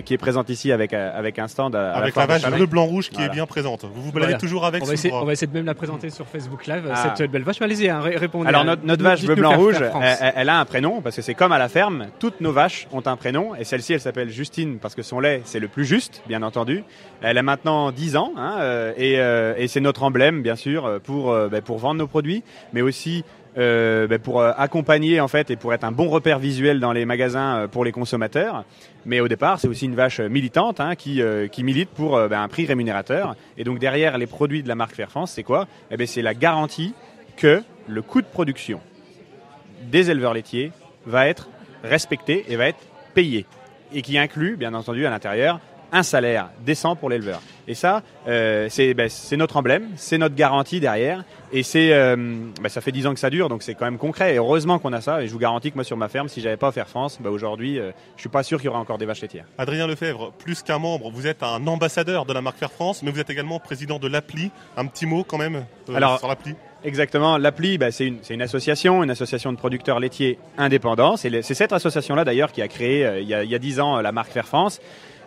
qui 0.03 0.13
est 0.13 0.17
présente 0.17 0.49
ici 0.49 0.71
avec, 0.71 0.93
avec 0.93 1.37
un 1.39 1.47
stand. 1.47 1.75
À, 1.75 1.93
avec 1.93 2.15
la, 2.15 2.25
vache 2.25 2.49
bleu, 2.49 2.65
blanc, 2.65 2.85
rouge 2.85 3.09
qui 3.09 3.21
est 3.21 3.29
bien 3.29 3.45
présente. 3.45 3.85
Vous 3.85 4.01
vous 4.01 4.11
baladez 4.11 4.37
toujours 4.37 4.65
avec 4.65 4.83
on 4.83 4.85
va, 4.85 4.93
essayer, 4.93 5.13
on 5.13 5.25
va 5.25 5.33
essayer 5.33 5.47
de 5.47 5.53
même 5.55 5.65
la 5.65 5.73
présenter 5.73 6.09
sur 6.09 6.27
Facebook 6.27 6.67
Live, 6.67 6.89
ah. 6.93 7.13
cette 7.15 7.31
belle 7.31 7.43
vache. 7.43 7.61
Allez-y, 7.61 7.89
hein, 7.89 7.99
répondez. 8.01 8.47
Alors 8.47 8.63
notre, 8.65 9.03
vache 9.03 9.23
bleu, 9.23 9.35
blanc, 9.35 9.57
rouge, 9.57 9.81
elle, 10.35 10.49
a 10.49 10.59
un 10.59 10.65
prénom, 10.65 11.01
parce 11.01 11.15
que 11.15 11.21
c'est 11.21 11.33
comme 11.33 11.51
à 11.51 11.57
la 11.57 11.69
ferme, 11.69 12.07
toutes 12.19 12.41
nos 12.41 12.51
vaches 12.51 12.87
ont 12.91 13.03
un 13.05 13.15
prénom. 13.15 13.55
Et 13.55 13.63
celle-ci, 13.63 13.93
elle 13.93 14.01
s'appelle 14.01 14.29
Justine, 14.29 14.77
parce 14.79 14.95
que 14.95 15.01
son 15.01 15.19
lait, 15.19 15.41
c'est 15.45 15.59
le 15.59 15.67
plus 15.67 15.85
juste, 15.85 16.21
bien 16.27 16.43
entendu. 16.43 16.83
Elle 17.21 17.37
a 17.37 17.43
maintenant 17.43 17.91
10 17.91 18.17
ans, 18.17 18.33
hein, 18.37 18.57
euh, 18.59 18.93
et, 18.97 19.19
euh, 19.19 19.55
et 19.57 19.67
c'est 19.67 19.81
notre 19.81 20.03
emblème, 20.03 20.41
bien 20.41 20.55
sûr, 20.55 20.99
pour, 21.03 21.31
euh, 21.31 21.47
ben, 21.47 21.61
pour 21.61 21.77
vendre 21.77 21.99
nos 21.99 22.07
produits, 22.07 22.43
mais 22.73 22.81
aussi 22.81 23.23
euh, 23.57 24.07
ben 24.07 24.19
pour 24.19 24.43
accompagner 24.43 25.19
en 25.21 25.27
fait 25.27 25.49
et 25.49 25.55
pour 25.55 25.73
être 25.73 25.83
un 25.83 25.91
bon 25.91 26.09
repère 26.09 26.39
visuel 26.39 26.79
dans 26.79 26.91
les 26.91 27.05
magasins 27.05 27.67
pour 27.71 27.85
les 27.85 27.91
consommateurs. 27.91 28.65
Mais 29.05 29.19
au 29.19 29.27
départ, 29.27 29.59
c'est 29.59 29.67
aussi 29.67 29.85
une 29.85 29.95
vache 29.95 30.19
militante 30.19 30.79
hein, 30.79 30.95
qui, 30.95 31.21
qui 31.51 31.63
milite 31.63 31.89
pour 31.89 32.19
ben, 32.27 32.41
un 32.41 32.47
prix 32.47 32.65
rémunérateur. 32.65 33.35
Et 33.57 33.63
donc 33.63 33.79
derrière 33.79 34.17
les 34.17 34.27
produits 34.27 34.63
de 34.63 34.67
la 34.67 34.75
marque 34.75 34.95
Fair 34.95 35.09
France, 35.09 35.31
c'est 35.31 35.43
quoi? 35.43 35.67
Eh 35.91 35.97
ben, 35.97 36.07
C'est 36.07 36.21
la 36.21 36.33
garantie 36.33 36.93
que 37.37 37.61
le 37.87 38.01
coût 38.01 38.21
de 38.21 38.27
production 38.27 38.81
des 39.83 40.09
éleveurs 40.09 40.33
laitiers 40.33 40.71
va 41.05 41.27
être 41.27 41.49
respecté 41.83 42.45
et 42.49 42.55
va 42.55 42.67
être 42.67 42.79
payé 43.13 43.45
et 43.93 44.01
qui 44.01 44.17
inclut, 44.17 44.57
bien 44.57 44.73
entendu, 44.73 45.05
à 45.05 45.09
l'intérieur, 45.09 45.59
un 45.95 46.03
salaire 46.03 46.49
décent 46.65 46.97
pour 46.97 47.09
l'éleveur. 47.09 47.41
Et 47.69 47.73
ça, 47.73 48.03
euh, 48.27 48.67
ben, 48.95 49.09
c'est 49.09 49.37
notre 49.37 49.55
emblème, 49.55 49.87
c'est 49.95 50.17
notre 50.17 50.35
garantie 50.35 50.81
derrière. 50.81 51.23
Et 51.53 51.63
c'est, 51.63 51.93
euh, 51.93 52.15
ben, 52.61 52.67
ça 52.67 52.81
fait 52.81 52.91
dix 52.91 53.07
ans 53.07 53.13
que 53.13 53.19
ça 53.19 53.29
dure, 53.29 53.47
donc 53.47 53.63
c'est 53.63 53.75
quand 53.75 53.85
même 53.85 53.97
concret. 53.97 54.35
Et 54.35 54.37
heureusement 54.37 54.77
qu'on 54.77 54.91
a 54.91 54.99
ça. 54.99 55.23
Et 55.23 55.27
je 55.27 55.31
vous 55.31 55.39
garantis 55.39 55.71
que 55.71 55.75
moi, 55.75 55.85
sur 55.85 55.95
ma 55.95 56.09
ferme, 56.09 56.27
si 56.27 56.41
j'avais 56.41 56.57
pas 56.57 56.67
offert 56.67 56.89
France, 56.89 57.17
ben, 57.21 57.29
aujourd'hui, 57.29 57.79
euh, 57.79 57.91
je 58.17 58.21
suis 58.21 58.29
pas 58.29 58.43
sûr 58.43 58.59
qu'il 58.59 58.65
y 58.65 58.69
aura 58.69 58.79
encore 58.79 58.97
des 58.97 59.05
vaches 59.05 59.21
laitières. 59.21 59.45
Adrien 59.57 59.87
Lefebvre, 59.87 60.33
plus 60.37 60.61
qu'un 60.63 60.79
membre, 60.79 61.09
vous 61.11 61.27
êtes 61.27 61.43
un 61.43 61.65
ambassadeur 61.65 62.25
de 62.25 62.33
la 62.33 62.41
marque 62.41 62.57
Fair 62.57 62.71
France, 62.71 63.01
mais 63.01 63.11
vous 63.11 63.19
êtes 63.19 63.29
également 63.29 63.59
président 63.59 63.97
de 63.97 64.09
l'appli. 64.09 64.51
Un 64.75 64.85
petit 64.87 65.05
mot 65.05 65.23
quand 65.23 65.37
même 65.37 65.65
sur 65.85 66.27
l'appli 66.27 66.55
Exactement. 66.83 67.39
L'appli, 67.39 67.79
bah, 67.79 67.89
c'est 67.89 68.05
une, 68.05 68.19
une, 68.29 68.41
association, 68.43 69.01
une 69.01 69.09
association 69.09 69.51
de 69.51 69.57
producteurs 69.57 69.99
laitiers 69.99 70.37
indépendants. 70.57 71.17
C'est 71.17 71.41
cette 71.41 71.73
association-là 71.73 72.25
d'ailleurs 72.25 72.51
qui 72.51 72.61
a 72.61 72.67
créé 72.67 73.05
euh, 73.05 73.19
il, 73.21 73.27
y 73.27 73.33
a, 73.33 73.43
il 73.43 73.49
y 73.49 73.55
a 73.55 73.59
10 73.59 73.79
ans 73.79 74.01
la 74.01 74.11
marque 74.11 74.31
Fair 74.31 74.45
France. 74.45 74.79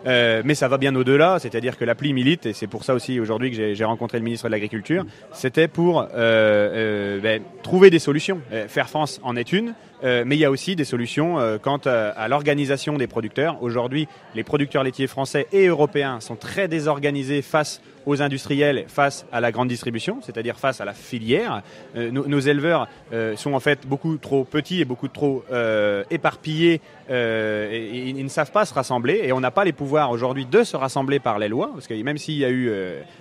Euh, 0.05 0.41
mais 0.45 0.55
ça 0.55 0.67
va 0.67 0.77
bien 0.77 0.95
au-delà, 0.95 1.39
c'est-à-dire 1.39 1.77
que 1.77 1.85
l'appli 1.85 2.13
milite, 2.13 2.45
et 2.45 2.53
c'est 2.53 2.67
pour 2.67 2.83
ça 2.83 2.93
aussi 2.93 3.19
aujourd'hui 3.19 3.51
que 3.51 3.73
j'ai 3.73 3.83
rencontré 3.83 4.17
le 4.17 4.23
ministre 4.23 4.47
de 4.47 4.51
l'Agriculture, 4.51 5.05
c'était 5.33 5.67
pour 5.67 6.01
euh, 6.01 6.07
euh, 6.15 7.19
ben, 7.19 7.41
trouver 7.63 7.89
des 7.89 7.99
solutions. 7.99 8.41
Faire 8.67 8.89
France 8.89 9.19
en 9.23 9.35
est 9.35 9.51
une, 9.51 9.73
mais 10.03 10.35
il 10.35 10.39
y 10.39 10.45
a 10.45 10.51
aussi 10.51 10.75
des 10.75 10.85
solutions 10.85 11.37
quant 11.61 11.79
à 11.85 12.27
l'organisation 12.27 12.97
des 12.97 13.07
producteurs. 13.07 13.61
Aujourd'hui, 13.61 14.07
les 14.35 14.43
producteurs 14.43 14.83
laitiers 14.83 15.07
français 15.07 15.47
et 15.51 15.67
européens 15.67 16.19
sont 16.19 16.35
très 16.35 16.67
désorganisés 16.67 17.41
face 17.41 17.81
aux 18.09 18.21
industriels 18.23 18.85
face 18.87 19.25
à 19.31 19.39
la 19.39 19.51
grande 19.51 19.67
distribution, 19.67 20.19
c'est-à-dire 20.23 20.57
face 20.57 20.81
à 20.81 20.85
la 20.85 20.93
filière. 20.93 21.61
Euh, 21.95 22.11
nos, 22.11 22.39
éleveurs 22.39 22.87
euh, 23.13 23.35
sont 23.35 23.53
en 23.53 23.59
fait 23.59 23.85
beaucoup 23.85 24.17
trop 24.17 24.43
petits 24.43 24.81
et 24.81 24.85
beaucoup 24.85 25.07
trop 25.07 25.43
euh, 25.51 26.03
éparpillés 26.09 26.81
et, 27.11 28.09
ils 28.09 28.23
ne 28.23 28.29
savent 28.29 28.51
pas 28.51 28.65
se 28.65 28.73
rassembler 28.73 29.21
et 29.23 29.31
on 29.31 29.39
n'a 29.39 29.49
pas 29.49 29.63
les 29.63 29.71
pouvoirs 29.71 30.11
aujourd'hui 30.11 30.45
de 30.45 30.63
se 30.63 30.77
rassembler 30.77 31.19
par 31.19 31.39
les 31.39 31.47
lois, 31.47 31.71
parce 31.73 31.87
que 31.87 31.95
même 32.03 32.19
s'il 32.19 32.35
y 32.35 32.45
a 32.45 32.51
eu 32.51 32.71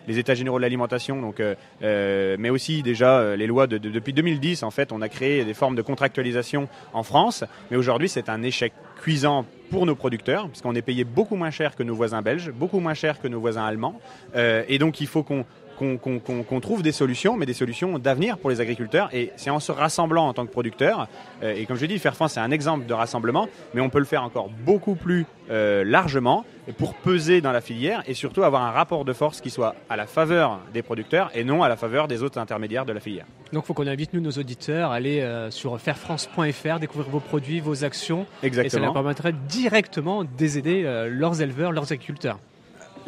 les 0.06 0.18
états 0.18 0.34
généraux 0.34 0.58
de 0.58 0.62
l'alimentation, 0.62 1.22
donc, 1.22 1.40
mais 1.80 2.50
aussi 2.50 2.82
déjà 2.82 3.34
les 3.34 3.46
lois 3.46 3.66
de, 3.66 3.78
depuis 3.78 4.12
2010, 4.12 4.62
en 4.62 4.70
fait, 4.70 4.92
on 4.92 5.00
a 5.00 5.08
créé 5.08 5.42
des 5.46 5.54
formes 5.54 5.74
de 5.74 5.80
contractualisation 5.80 6.68
en 6.92 7.02
France, 7.02 7.44
mais 7.70 7.78
aujourd'hui 7.78 8.10
c'est 8.10 8.28
un 8.28 8.42
échec 8.42 8.74
cuisant 8.98 9.46
pour 9.70 9.86
nos 9.86 9.94
producteurs, 9.94 10.48
puisqu'on 10.48 10.74
est 10.74 10.82
payé 10.82 11.04
beaucoup 11.04 11.36
moins 11.36 11.50
cher 11.50 11.76
que 11.76 11.82
nos 11.82 11.94
voisins 11.94 12.22
belges, 12.22 12.50
beaucoup 12.50 12.80
moins 12.80 12.94
cher 12.94 13.20
que 13.20 13.28
nos 13.28 13.40
voisins 13.40 13.64
allemands. 13.64 14.00
Euh, 14.34 14.64
et 14.68 14.78
donc 14.78 15.00
il 15.00 15.06
faut 15.06 15.22
qu'on 15.22 15.44
qu'on 15.78 15.96
qu 15.96 16.20
qu 16.20 16.60
trouve 16.60 16.82
des 16.82 16.92
solutions, 16.92 17.36
mais 17.36 17.46
des 17.46 17.54
solutions 17.54 17.98
d'avenir 17.98 18.38
pour 18.38 18.50
les 18.50 18.60
agriculteurs. 18.60 19.08
Et 19.12 19.32
c'est 19.36 19.50
en 19.50 19.60
se 19.60 19.72
rassemblant 19.72 20.28
en 20.28 20.34
tant 20.34 20.44
que 20.44 20.50
producteur. 20.50 21.08
Euh, 21.42 21.54
et 21.54 21.66
comme 21.66 21.76
je 21.76 21.86
dis, 21.86 21.98
Faire 21.98 22.14
France, 22.14 22.32
c'est 22.32 22.40
un 22.40 22.50
exemple 22.50 22.86
de 22.86 22.94
rassemblement, 22.94 23.48
mais 23.74 23.80
on 23.80 23.88
peut 23.88 23.98
le 23.98 24.04
faire 24.04 24.22
encore 24.22 24.50
beaucoup 24.64 24.94
plus 24.94 25.26
euh, 25.50 25.84
largement 25.84 26.44
pour 26.76 26.94
peser 26.94 27.40
dans 27.40 27.52
la 27.52 27.60
filière 27.60 28.02
et 28.06 28.14
surtout 28.14 28.42
avoir 28.42 28.62
un 28.62 28.70
rapport 28.70 29.04
de 29.04 29.12
force 29.12 29.40
qui 29.40 29.50
soit 29.50 29.74
à 29.88 29.96
la 29.96 30.06
faveur 30.06 30.60
des 30.74 30.82
producteurs 30.82 31.30
et 31.34 31.44
non 31.44 31.62
à 31.62 31.68
la 31.68 31.76
faveur 31.76 32.08
des 32.08 32.22
autres 32.22 32.38
intermédiaires 32.38 32.84
de 32.84 32.92
la 32.92 33.00
filière. 33.00 33.24
Donc 33.52 33.64
il 33.64 33.66
faut 33.66 33.74
qu'on 33.74 33.86
invite 33.86 34.12
nous, 34.12 34.20
nos 34.20 34.32
auditeurs, 34.32 34.90
à 34.90 34.96
aller 34.96 35.20
euh, 35.20 35.50
sur 35.50 35.80
fairfrance.fr, 35.80 36.78
découvrir 36.78 37.08
vos 37.08 37.20
produits, 37.20 37.60
vos 37.60 37.84
actions. 37.84 38.26
Exactement. 38.42 38.66
Et 38.66 38.70
ça 38.70 38.80
leur 38.80 38.92
permettrait 38.92 39.34
directement 39.48 40.24
d'aider 40.24 40.82
leurs 41.10 41.40
éleveurs, 41.40 41.72
leurs 41.72 41.92
agriculteurs 41.92 42.38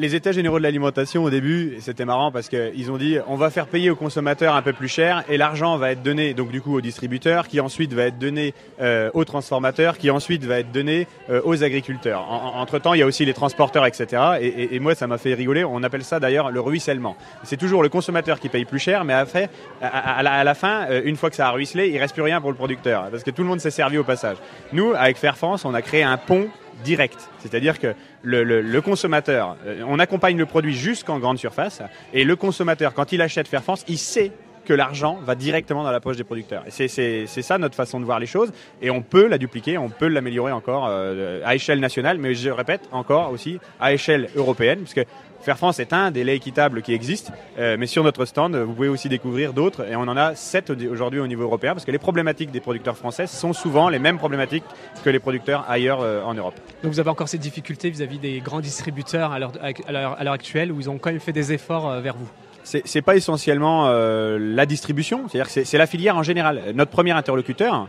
les 0.01 0.15
États 0.15 0.33
généraux 0.33 0.59
de 0.59 0.63
l'alimentation 0.63 1.23
au 1.25 1.31
début, 1.31 1.77
c'était 1.81 2.07
marrant 2.07 2.33
parce 2.33 2.49
qu'ils 2.49 2.91
ont 2.91 2.97
dit 2.97 3.19
on 3.29 3.37
va 3.37 3.51
faire 3.51 3.67
payer 3.67 3.91
aux 3.91 3.97
consommateurs 3.97 4.55
un 4.55 4.63
peu 4.63 4.73
plus 4.73 4.89
cher 4.89 5.25
et 5.29 5.37
l'argent 5.37 5.77
va 5.77 5.93
être 5.93 6.03
donné 6.03 6.33
donc 6.33 6.51
du 6.51 6.63
coup 6.63 6.75
aux 6.75 6.81
distributeurs, 6.81 7.47
qui 7.47 7.61
ensuite 7.61 7.93
va 7.93 8.05
être 8.05 8.19
donné 8.19 8.55
euh, 8.81 9.11
aux 9.13 9.27
transformateurs, 9.27 9.99
qui 9.99 10.11
ensuite 10.11 10.45
va 10.45 10.61
être 10.61 10.73
donné 10.73 11.07
euh, 11.29 11.43
aux 11.45 11.63
agriculteurs. 11.63 12.23
En, 12.31 12.61
entre 12.61 12.79
temps, 12.79 12.95
il 12.95 13.01
y 13.01 13.03
a 13.03 13.07
aussi 13.07 13.27
les 13.27 13.35
transporteurs, 13.35 13.85
etc. 13.85 14.39
Et, 14.41 14.81
moi, 14.81 14.95
ça 14.95 15.07
m'a 15.07 15.19
fait 15.19 15.35
rigoler. 15.35 15.65
On 15.65 15.83
appelle 15.83 16.05
ça 16.05 16.19
d'ailleurs 16.19 16.51
le 16.51 16.61
ruissellement. 16.61 17.17
C'est 17.43 17.59
toujours 17.59 17.83
le 17.83 17.91
consommateur 17.91 18.41
qui 18.41 18.49
paye 18.49 18.65
plus 18.65 18.79
cher, 18.79 19.05
mais 19.05 19.13
après, 19.13 19.51
à, 19.83 20.19
à, 20.19 20.23
la, 20.23 20.33
à 20.33 20.45
la, 20.45 20.55
fin, 20.55 20.87
euh, 20.89 21.03
une 21.05 21.17
fois 21.17 21.29
que 21.29 21.37
ça 21.37 21.49
a 21.49 21.51
ruisselé, 21.51 21.91
il 21.91 21.99
reste 21.99 22.15
plus 22.15 22.23
rien 22.23 22.41
pour 22.41 22.51
le 22.51 22.57
producteur 22.57 23.11
parce 23.11 23.23
que 23.23 23.31
tout 23.31 23.43
le 23.43 23.49
monde 23.49 23.61
s'est 23.61 23.71
servi 23.71 23.99
au 23.99 24.05
passage. 24.05 24.39
Nous, 24.73 24.95
avec 24.97 25.19
Fair 25.19 25.37
France, 25.37 25.67
on 25.67 25.75
a 25.75 25.83
créé 25.83 26.03
un 26.03 26.17
pont 26.17 26.49
direct. 26.85 27.29
C'est-à-dire 27.39 27.79
que 27.79 27.95
le, 28.23 28.43
le, 28.43 28.81
consommateur, 28.81 29.57
on 29.87 29.99
accompagne 29.99 30.37
le 30.37 30.47
produit 30.47 30.75
jusqu'en 30.75 31.19
grande 31.19 31.39
surface, 31.39 31.83
et 32.13 32.25
le 32.25 32.37
consommateur, 32.37 32.95
quand 32.95 33.13
il 33.13 33.23
achète 33.23 33.49
Fair 33.49 33.63
France, 33.63 33.85
il 33.89 33.99
sait 33.99 34.33
que 34.65 34.75
l'argent 34.75 35.19
va 35.25 35.35
directement 35.35 35.83
dans 35.83 35.91
la 35.91 36.01
poche 36.01 36.17
des 36.17 36.25
producteurs. 36.25 36.63
C'est 36.69 37.27
ça 37.27 37.59
notre 37.59 37.75
façon 37.75 37.99
de 37.99 38.05
voir 38.05 38.21
les 38.21 38.27
choses, 38.27 38.53
et 38.81 38.91
on 38.91 39.03
peut 39.03 39.27
la 39.27 39.39
dupliquer, 39.39 39.79
on 39.79 39.89
peut 39.89 40.07
l'améliorer 40.07 40.53
encore 40.53 40.87
euh, 40.89 41.41
à 41.45 41.55
échelle 41.55 41.81
nationale, 41.81 42.19
mais 42.19 42.35
je 42.35 42.51
répète 42.51 42.83
encore 42.93 43.33
aussi 43.33 43.59
à 43.81 43.93
échelle 43.93 44.29
européenne, 44.37 44.81
puisque 44.81 45.05
Fair 45.43 45.57
France 45.57 45.79
est 45.81 45.95
un 45.95 46.11
des 46.11 46.23
laits 46.23 46.37
équitables 46.37 46.83
qui 46.83 46.93
existent, 46.93 47.33
euh, 47.59 47.77
mais 47.79 47.87
sur 47.87 48.05
notre 48.05 48.27
stand, 48.27 48.55
vous 48.57 48.75
pouvez 48.75 48.89
aussi 48.89 49.09
découvrir 49.09 49.55
d'autres, 49.55 49.89
et 49.91 49.97
on 49.97 50.03
en 50.03 50.17
a 50.17 50.35
sept 50.35 50.71
aujourd'hui 50.71 51.19
au 51.19 51.27
niveau 51.27 51.45
européen, 51.45 51.73
parce 51.73 51.87
que 51.87 51.91
les 51.91 51.99
problématiques 51.99 52.51
des 52.51 52.61
producteurs 52.61 52.97
français 52.97 53.27
sont 53.27 53.55
souvent 53.55 53.89
les 53.89 53.99
mêmes 53.99 54.19
problématiques 54.19 54.65
que 55.03 55.09
les 55.09 55.19
producteurs 55.19 55.65
ailleurs 55.67 56.03
euh, 56.03 56.23
en 56.25 56.35
Europe. 56.35 56.55
Donc 56.83 56.93
vous 56.93 57.01
avez 57.01 57.09
encore 57.09 57.29
ces 57.29 57.39
difficultés 57.39 57.89
vis-à-vis 57.89 58.19
-vis 58.19 58.21
des 58.21 58.41
grands 58.41 58.61
distributeurs 58.61 59.33
à 59.33 59.39
l'heure 59.39 60.33
actuelle, 60.33 60.73
où 60.73 60.79
ils 60.79 60.91
ont 60.91 60.99
quand 60.99 61.11
même 61.11 61.21
fait 61.21 61.33
des 61.33 61.55
efforts 61.55 61.89
euh, 61.89 62.01
vers 62.03 62.17
vous? 62.17 62.29
C'est 62.63 63.03
pas 63.03 63.17
essentiellement 63.17 63.89
la 63.89 64.67
distribution, 64.67 65.27
c'est-à-dire 65.27 65.51
que 65.53 65.65
c'est 65.65 65.79
la 65.79 65.87
filière 65.87 66.17
en 66.19 66.23
général. 66.23 66.61
Notre 66.75 66.91
premier 66.91 67.13
interlocuteur, 67.13 67.89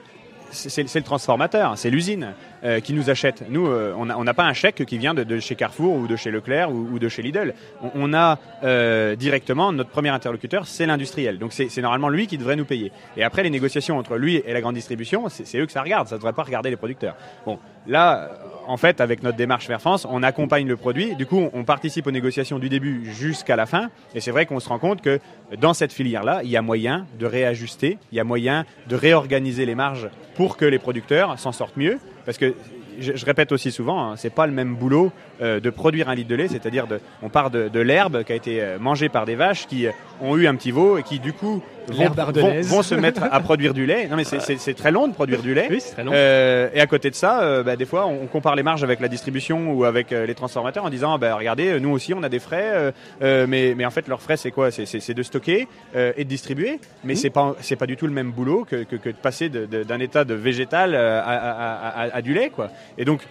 c'est 0.49 0.95
le 0.95 1.03
transformateur, 1.03 1.77
c'est 1.77 1.89
l'usine 1.89 2.33
euh, 2.63 2.79
qui 2.79 2.93
nous 2.93 3.09
achète. 3.09 3.43
Nous, 3.49 3.67
euh, 3.67 3.93
on 3.97 4.23
n'a 4.23 4.33
pas 4.33 4.43
un 4.43 4.53
chèque 4.53 4.85
qui 4.85 4.97
vient 4.99 5.13
de, 5.13 5.39
chez 5.39 5.55
Carrefour 5.55 5.95
ou 5.95 6.07
de 6.07 6.15
chez 6.15 6.29
Leclerc 6.29 6.71
ou, 6.71 6.99
de 6.99 7.09
chez 7.09 7.23
Lidl. 7.23 7.55
On, 7.95 8.13
a 8.13 8.37
euh, 8.63 9.15
directement 9.15 9.71
notre 9.71 9.89
premier 9.89 10.09
interlocuteur, 10.09 10.67
c'est 10.67 10.85
l'industriel. 10.85 11.39
Donc 11.39 11.53
c'est 11.53 11.75
normalement 11.81 12.09
lui 12.09 12.27
qui 12.27 12.37
devrait 12.37 12.55
nous 12.55 12.65
payer. 12.65 12.91
Et 13.17 13.23
après 13.23 13.41
les 13.41 13.49
négociations 13.49 13.97
entre 13.97 14.15
lui 14.15 14.43
et 14.45 14.53
la 14.53 14.61
grande 14.61 14.75
distribution, 14.75 15.27
c'est 15.29 15.57
eux 15.57 15.65
que 15.65 15.71
ça 15.71 15.81
regarde. 15.81 16.07
Ça 16.07 16.15
ne 16.15 16.19
devrait 16.19 16.33
pas 16.33 16.43
regarder 16.43 16.69
les 16.69 16.75
producteurs. 16.75 17.15
Bon, 17.45 17.57
là, 17.87 18.29
en 18.67 18.77
fait, 18.77 19.01
avec 19.01 19.23
notre 19.23 19.37
démarche 19.37 19.67
Vers 19.67 19.81
France, 19.81 20.05
on 20.09 20.23
accompagne 20.23 20.67
le 20.67 20.77
produit. 20.77 21.15
Du 21.15 21.25
coup, 21.25 21.49
on 21.53 21.63
participe 21.63 22.07
aux 22.07 22.11
négociations 22.11 22.59
du 22.59 22.69
début 22.69 23.11
jusqu'à 23.11 23.55
la 23.55 23.65
fin. 23.65 23.89
Et 24.13 24.21
c'est 24.21 24.31
vrai 24.31 24.45
qu'on 24.45 24.59
se 24.59 24.69
rend 24.69 24.79
compte 24.79 25.01
que 25.01 25.19
dans 25.59 25.73
cette 25.73 25.93
filière-là, 25.93 26.41
il 26.43 26.49
y 26.49 26.57
a 26.57 26.61
moyen 26.61 27.05
de 27.19 27.25
réajuster, 27.25 27.97
il 28.11 28.17
y 28.17 28.21
a 28.21 28.23
moyen 28.23 28.65
de 28.87 28.95
réorganiser 28.95 29.65
les 29.65 29.75
marges 29.75 30.09
pour 30.35 30.57
que 30.57 30.65
les 30.65 30.79
producteurs 30.79 31.39
s'en 31.39 31.51
sortent 31.51 31.77
mieux. 31.77 31.99
Parce 32.25 32.37
que 32.37 32.53
je, 32.99 33.25
répète 33.25 33.51
aussi 33.51 33.71
souvent, 33.71 34.11
hein, 34.11 34.15
c'est 34.15 34.33
pas 34.33 34.45
le 34.45 34.53
même 34.53 34.75
boulot 34.75 35.11
euh, 35.41 35.59
de 35.59 35.69
produire 35.69 36.09
un 36.09 36.15
litre 36.15 36.29
de 36.29 36.35
lait, 36.35 36.47
c'est-à-dire 36.47 36.87
on 37.21 37.29
part 37.29 37.49
de, 37.49 37.67
de 37.67 37.79
l'herbe 37.79 38.23
qui 38.23 38.31
a 38.31 38.35
été 38.35 38.75
mangée 38.79 39.09
par 39.09 39.25
des 39.25 39.35
vaches 39.35 39.67
qui 39.67 39.87
ont 40.21 40.37
eu 40.37 40.47
un 40.47 40.55
petit 40.55 40.71
veau 40.71 40.97
et 40.97 41.03
qui 41.03 41.19
du 41.19 41.33
coup 41.33 41.63
vont, 41.87 42.09
vont, 42.09 42.61
vont, 42.61 42.83
se 42.83 42.95
mettre 42.95 43.23
à 43.23 43.39
produire 43.39 43.73
du 43.73 43.85
lait. 43.85 44.07
Non 44.07 44.15
mais 44.15 44.23
c'est 44.23 44.73
très 44.73 44.91
long 44.91 45.07
de 45.07 45.13
produire 45.13 45.41
du 45.41 45.53
lait. 45.53 45.67
Oui, 45.69 45.81
très 45.91 46.03
long. 46.03 46.11
Euh, 46.13 46.69
et 46.73 46.81
à 46.81 46.87
côté 46.87 47.09
de 47.09 47.15
ça, 47.15 47.41
euh, 47.41 47.63
bah, 47.63 47.75
des 47.75 47.85
fois 47.85 48.07
on 48.07 48.27
compare 48.27 48.55
les 48.55 48.63
marges 48.63 48.83
avec 48.83 48.99
la 48.99 49.07
distribution 49.07 49.71
ou 49.73 49.85
avec 49.85 50.11
euh, 50.11 50.25
les 50.25 50.35
transformateurs 50.35 50.85
en 50.85 50.89
disant, 50.89 51.17
bah, 51.17 51.35
regardez, 51.35 51.79
nous 51.79 51.89
aussi 51.89 52.13
on 52.13 52.23
a 52.23 52.29
des 52.29 52.39
frais, 52.39 52.93
mais, 53.21 53.73
mais 53.75 53.85
en 53.85 53.91
fait 53.91 54.07
leurs 54.07 54.21
frais 54.21 54.37
c'est 54.37 54.51
quoi? 54.51 54.71
C'est 54.71 55.13
de 55.13 55.23
stocker 55.23 55.67
et 55.95 56.23
de 56.23 56.29
distribuer, 56.29 56.79
mais 57.03 57.13
mmh. 57.13 57.17
c'est 57.17 57.29
pas 57.29 57.55
c'est 57.61 57.75
pas 57.75 57.87
du 57.87 57.97
tout 57.97 58.07
le 58.07 58.13
même 58.13 58.31
boulot 58.31 58.65
que, 58.69 58.83
que, 58.83 58.95
que 58.95 59.09
de 59.09 59.15
passer 59.15 59.49
d'un 59.49 59.99
état 59.99 60.23
de 60.23 60.33
végétal 60.33 60.95
à, 60.95 61.21
à, 61.21 62.03
à, 62.03 62.15
à, 62.15 62.21
du 62.21 62.33
lait 62.33 62.49
quoi. 62.49 62.69
Et 62.97 63.05
donc 63.05 63.21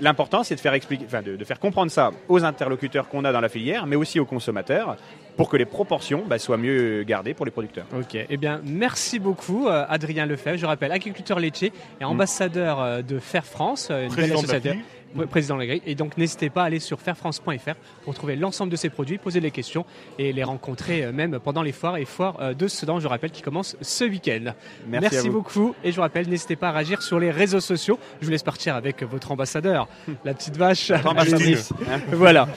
l'important 0.00 0.42
c'est 0.42 0.54
de 0.54 0.60
faire 0.60 0.74
expliquer, 0.74 1.04
enfin 1.06 1.22
de, 1.22 1.36
de 1.36 1.44
faire 1.44 1.58
comprendre 1.58 1.90
ça 1.90 2.10
aux 2.28 2.44
interlocuteurs 2.44 3.08
qu'on 3.08 3.24
a 3.24 3.32
dans 3.32 3.40
la 3.40 3.48
filière, 3.48 3.86
mais 3.86 3.96
aussi 3.96 4.20
aux 4.20 4.24
consommateurs 4.24 4.96
pour 5.36 5.48
que 5.48 5.56
les 5.56 5.64
proportions 5.64 6.22
bah, 6.26 6.38
soient 6.38 6.56
mieux 6.56 7.02
gardées 7.02 7.34
pour 7.34 7.46
les 7.46 7.52
producteurs. 7.52 7.86
Ok, 7.96 8.16
eh 8.28 8.36
bien 8.36 8.60
merci 8.64 9.18
beaucoup 9.18 9.68
euh, 9.68 9.84
Adrien 9.88 10.26
Lefebvre, 10.26 10.58
je 10.58 10.66
rappelle 10.66 10.92
agriculteur 10.92 11.38
laitier 11.38 11.72
et 12.00 12.04
ambassadeur 12.04 12.80
euh, 12.80 13.02
de 13.02 13.18
Fair 13.18 13.44
France, 13.44 13.90
une 13.90 14.14
belle 14.14 14.32
association 14.32 14.76
président 15.28 15.54
de 15.54 15.60
la 15.60 15.66
grille. 15.66 15.82
Et 15.86 15.94
donc 15.94 16.16
n'hésitez 16.16 16.50
pas 16.50 16.62
à 16.62 16.66
aller 16.66 16.80
sur 16.80 17.00
fairfrance.fr 17.00 17.74
pour 18.04 18.14
trouver 18.14 18.36
l'ensemble 18.36 18.70
de 18.70 18.76
ces 18.76 18.90
produits, 18.90 19.18
poser 19.18 19.40
des 19.40 19.50
questions 19.50 19.84
et 20.18 20.32
les 20.32 20.44
rencontrer 20.44 21.12
même 21.12 21.38
pendant 21.38 21.62
les 21.62 21.72
foires 21.72 21.96
et 21.96 22.04
foires 22.04 22.54
de 22.54 22.68
Sedan, 22.68 23.00
je 23.00 23.08
rappelle, 23.08 23.30
qui 23.30 23.42
commence 23.42 23.76
ce 23.80 24.04
week-end. 24.04 24.52
Merci, 24.86 25.08
Merci 25.12 25.30
beaucoup 25.30 25.74
et 25.84 25.90
je 25.90 25.96
vous 25.96 26.02
rappelle, 26.02 26.28
n'hésitez 26.28 26.56
pas 26.56 26.68
à 26.68 26.72
réagir 26.72 27.02
sur 27.02 27.18
les 27.18 27.30
réseaux 27.30 27.60
sociaux. 27.60 27.98
Je 28.20 28.26
vous 28.26 28.32
laisse 28.32 28.42
partir 28.42 28.74
avec 28.74 29.02
votre 29.02 29.32
ambassadeur, 29.32 29.88
la 30.24 30.34
petite 30.34 30.56
vache. 30.56 30.90
Ambassadrice. 31.04 31.72
voilà. 32.12 32.48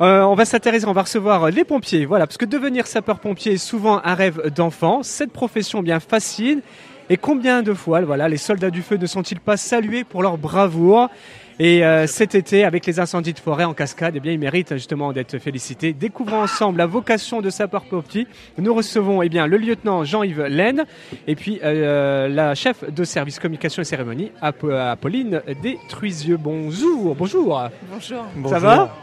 Euh, 0.00 0.22
on 0.22 0.34
va 0.34 0.44
s'intéresser, 0.44 0.86
on 0.86 0.92
va 0.92 1.02
recevoir 1.02 1.50
les 1.50 1.64
pompiers. 1.64 2.04
Voilà, 2.04 2.26
parce 2.26 2.36
que 2.36 2.44
devenir 2.44 2.86
sapeur-pompier 2.86 3.54
est 3.54 3.58
souvent 3.58 4.00
un 4.04 4.14
rêve 4.14 4.52
d'enfant. 4.54 5.02
Cette 5.02 5.32
profession 5.32 5.82
bien 5.82 6.00
fascine. 6.00 6.60
Et 7.08 7.16
combien 7.16 7.62
de 7.62 7.72
fois, 7.72 8.00
voilà, 8.00 8.28
les 8.28 8.36
soldats 8.36 8.70
du 8.70 8.82
feu 8.82 8.96
ne 8.96 9.06
sont-ils 9.06 9.38
pas 9.38 9.56
salués 9.56 10.04
pour 10.04 10.22
leur 10.22 10.38
bravoure? 10.38 11.08
Et 11.58 11.84
euh, 11.84 12.06
cet 12.06 12.34
été, 12.34 12.64
avec 12.64 12.84
les 12.84 13.00
incendies 13.00 13.32
de 13.32 13.38
forêt 13.38 13.64
en 13.64 13.72
cascade, 13.72 14.14
eh 14.16 14.20
bien, 14.20 14.32
ils 14.32 14.38
méritent 14.38 14.74
justement 14.74 15.12
d'être 15.12 15.38
félicités. 15.38 15.94
Découvrons 15.94 16.42
ensemble 16.42 16.78
la 16.78 16.86
vocation 16.86 17.40
de 17.40 17.48
sapeur-pompier. 17.48 18.26
Nous 18.58 18.74
recevons 18.74 19.22
eh 19.22 19.28
bien, 19.28 19.46
le 19.46 19.56
lieutenant 19.56 20.04
Jean-Yves 20.04 20.44
Laine 20.44 20.84
et 21.26 21.34
puis 21.34 21.60
euh, 21.64 22.28
la 22.28 22.54
chef 22.54 22.84
de 22.92 23.04
service 23.04 23.38
communication 23.38 23.80
et 23.80 23.86
cérémonie, 23.86 24.32
Apolline 24.42 25.42
Détruisieux. 25.62 26.36
Bonjour, 26.36 27.14
bonjour. 27.14 27.62
Bonjour. 27.90 28.24
Ça 28.24 28.24
bonjour. 28.36 28.60
va 28.60 28.96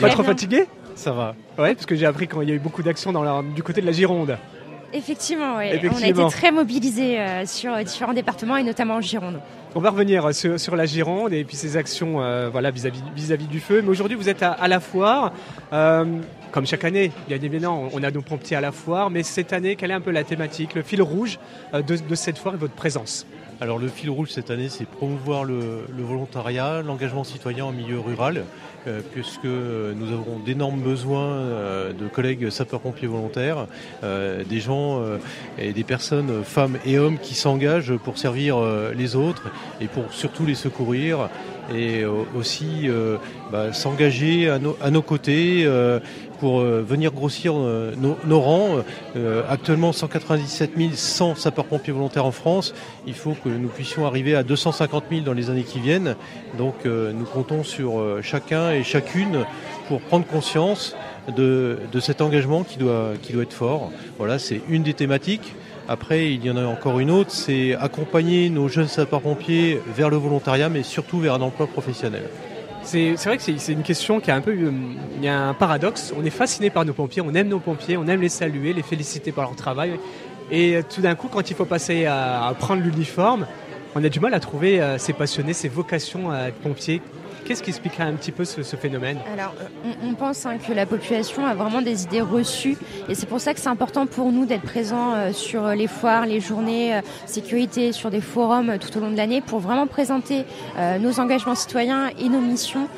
Pas 0.00 0.08
trop 0.08 0.24
fatigué? 0.24 0.66
Ça 0.96 1.12
va. 1.12 1.34
Ouais, 1.58 1.74
parce 1.74 1.86
que 1.86 1.94
j'ai 1.94 2.06
appris 2.06 2.26
quand 2.26 2.40
il 2.40 2.48
y 2.48 2.52
a 2.52 2.54
eu 2.54 2.60
beaucoup 2.60 2.82
d'actions 2.82 3.12
du 3.54 3.62
côté 3.62 3.80
de 3.80 3.86
la 3.86 3.92
Gironde. 3.92 4.36
Effectivement, 4.92 5.56
oui. 5.58 5.66
Effectivement. 5.66 5.98
On 6.00 6.22
a 6.22 6.26
été 6.26 6.36
très 6.36 6.52
mobilisés 6.52 7.18
euh, 7.18 7.46
sur 7.46 7.76
différents 7.78 8.12
départements 8.12 8.56
et 8.56 8.62
notamment 8.62 8.94
en 8.94 9.00
Gironde. 9.00 9.40
On 9.76 9.80
va 9.80 9.90
revenir 9.90 10.32
sur, 10.34 10.76
la 10.76 10.86
Gironde 10.86 11.32
et 11.32 11.44
puis 11.44 11.56
ses 11.56 11.76
actions 11.76 12.20
voilà, 12.50 12.70
vis-à-vis, 12.70 13.46
du 13.46 13.60
feu. 13.60 13.82
Mais 13.82 13.88
aujourd'hui, 13.88 14.16
vous 14.16 14.28
êtes 14.28 14.42
à, 14.42 14.68
la 14.68 14.78
foire. 14.80 15.32
comme 15.70 16.66
chaque 16.66 16.84
année, 16.84 17.10
bien 17.26 17.38
évidemment, 17.38 17.88
on 17.92 18.02
a 18.02 18.10
nos 18.10 18.22
pompiers 18.22 18.56
à 18.56 18.60
la 18.60 18.70
foire. 18.70 19.10
Mais 19.10 19.24
cette 19.24 19.52
année, 19.52 19.74
quelle 19.74 19.90
est 19.90 19.94
un 19.94 20.00
peu 20.00 20.12
la 20.12 20.22
thématique, 20.24 20.74
le 20.74 20.82
fil 20.82 21.02
rouge 21.02 21.38
de 21.72 22.14
cette 22.14 22.38
foire 22.38 22.54
et 22.54 22.58
votre 22.58 22.74
présence? 22.74 23.26
Alors 23.60 23.78
le 23.78 23.88
fil 23.88 24.10
rouge 24.10 24.30
cette 24.30 24.50
année, 24.50 24.68
c'est 24.68 24.84
promouvoir 24.84 25.44
le, 25.44 25.86
volontariat, 25.96 26.82
l'engagement 26.82 27.24
citoyen 27.24 27.64
en 27.66 27.72
milieu 27.72 28.00
rural, 28.00 28.38
euh, 28.38 28.42
puisque 29.12 29.44
nous 29.44 30.12
avons 30.12 30.38
d'énormes 30.44 30.80
besoins 30.80 31.32
euh, 31.32 31.92
de 31.92 32.06
collègues 32.08 32.50
sapeurs-pompiers 32.50 33.08
volontaires, 33.08 33.66
euh, 34.02 34.44
des 34.44 34.60
gens 34.60 35.02
et 35.58 35.72
des 35.72 35.84
personnes, 35.84 36.44
femmes 36.44 36.78
et 36.84 36.98
hommes, 36.98 37.18
qui 37.18 37.34
s'engagent 37.34 37.96
pour 37.96 38.18
servir 38.18 38.58
les 38.94 39.16
autres 39.16 39.50
et 39.80 39.86
pour 39.86 40.12
surtout 40.12 40.46
les 40.46 40.54
secourir 40.54 41.28
et 41.72 42.04
aussi 42.04 42.88
bah, 43.52 43.72
s'engager 43.72 44.48
à, 44.48 44.58
à, 44.82 44.90
nos 44.90 45.02
côtés 45.02 45.66
pour 46.44 46.60
euh, 46.60 46.82
venir 46.86 47.12
grossir 47.12 47.54
euh, 47.56 47.94
nos, 47.96 48.40
rangs. 48.40 48.82
Euh, 49.16 49.42
actuellement 49.48 49.92
197 49.92 50.72
100 50.94 51.36
sapeurs-pompiers 51.36 51.92
volontaires 51.94 52.26
en 52.26 52.32
France. 52.32 52.74
Il 53.06 53.14
faut 53.14 53.32
que 53.32 53.48
nous 53.48 53.68
puissions 53.68 54.06
arriver 54.06 54.34
à 54.34 54.42
250 54.42 55.04
000 55.10 55.22
dans 55.22 55.32
les 55.32 55.48
années 55.48 55.62
qui 55.62 55.80
viennent. 55.80 56.16
Donc 56.58 56.84
nous 56.84 57.24
comptons 57.24 57.64
sur 57.64 58.02
chacun 58.22 58.70
et 58.72 58.82
chacune 58.82 59.44
pour 59.88 60.00
prendre 60.00 60.26
conscience 60.26 60.96
de, 61.34 61.78
cet 62.00 62.20
engagement 62.20 62.62
qui 62.62 62.76
doit, 62.78 63.12
qui 63.22 63.32
doit 63.32 63.42
être 63.42 63.54
fort. 63.54 63.90
Voilà, 64.18 64.38
c'est 64.38 64.60
une 64.68 64.82
des 64.82 64.94
thématiques. 64.94 65.54
Après, 65.88 66.32
il 66.32 66.44
y 66.44 66.50
en 66.50 66.56
a 66.56 66.64
encore 66.64 66.98
une 66.98 67.10
autre, 67.10 67.30
c'est 67.30 67.74
accompagner 67.74 68.48
nos 68.48 68.68
jeunes 68.68 68.88
sapeurs-pompiers 68.88 69.80
vers 69.94 70.08
le 70.08 70.16
volontariat, 70.16 70.70
mais 70.70 70.82
surtout 70.82 71.18
vers 71.18 71.34
un 71.34 71.42
emploi 71.42 71.66
professionnel. 71.66 72.24
C'est 72.84 73.14
vrai 73.14 73.38
que 73.38 73.42
c'est 73.42 73.72
une 73.72 73.82
question 73.82 74.20
qui 74.20 74.30
a 74.30 74.36
un 74.36 74.40
peu. 74.40 74.52
Euh, 74.52 74.70
il 75.16 75.24
y 75.24 75.28
a 75.28 75.40
un 75.40 75.54
paradoxe. 75.54 76.12
On 76.18 76.24
est 76.24 76.30
fasciné 76.30 76.68
par 76.70 76.84
nos 76.84 76.92
pompiers, 76.92 77.22
on 77.22 77.34
aime 77.34 77.48
nos 77.48 77.58
pompiers, 77.58 77.96
on 77.96 78.06
aime 78.06 78.20
les 78.20 78.28
saluer, 78.28 78.72
les 78.72 78.82
féliciter 78.82 79.32
par 79.32 79.44
leur 79.44 79.56
travail. 79.56 79.98
Et 80.50 80.76
euh, 80.76 80.82
tout 80.82 81.00
d'un 81.00 81.14
coup, 81.14 81.28
quand 81.28 81.50
il 81.50 81.56
faut 81.56 81.64
passer 81.64 82.04
à, 82.06 82.54
prendre 82.58 82.82
l'uniforme, 82.82 83.46
on 83.94 84.04
a 84.04 84.08
du 84.08 84.20
mal 84.20 84.34
à 84.34 84.40
trouver 84.40 84.82
euh, 84.82 84.98
ces 84.98 85.14
passionnés, 85.14 85.54
ces 85.54 85.68
vocations 85.68 86.30
à 86.30 86.48
être 86.48 86.56
pompiers 86.56 87.00
Qu'est-ce 87.44 87.62
qui 87.62 87.70
expliquerait 87.70 88.04
un 88.04 88.14
petit 88.14 88.32
peu 88.32 88.44
ce, 88.44 88.62
phénomène 88.76 89.18
Alors, 89.32 89.54
on, 90.02 90.14
pense 90.14 90.46
hein, 90.46 90.56
que 90.56 90.72
la 90.72 90.86
population 90.86 91.44
a 91.44 91.54
vraiment 91.54 91.82
des 91.82 92.04
idées 92.04 92.20
reçues 92.20 92.76
et 93.08 93.14
c'est 93.14 93.26
pour 93.26 93.40
ça 93.40 93.52
que 93.52 93.60
c'est 93.60 93.68
important 93.68 94.06
pour 94.06 94.32
nous 94.32 94.46
d'être 94.46 94.62
présents 94.62 95.14
euh, 95.14 95.32
sur 95.32 95.68
les 95.68 95.86
foires, 95.86 96.26
les 96.26 96.40
journées 96.40 96.94
euh, 96.94 97.00
sécurité, 97.26 97.92
sur 97.92 98.10
des 98.10 98.20
forums 98.20 98.70
euh, 98.70 98.78
tout 98.78 98.96
au 98.96 99.00
long 99.00 99.10
de 99.10 99.16
l'année 99.16 99.42
pour 99.42 99.58
vraiment 99.58 99.86
présenter 99.86 100.44
nos 101.00 101.20
engagements 101.20 101.54
citoyens 101.54 102.10
et 102.18 102.28
nos 102.28 102.40
missions 102.40 102.88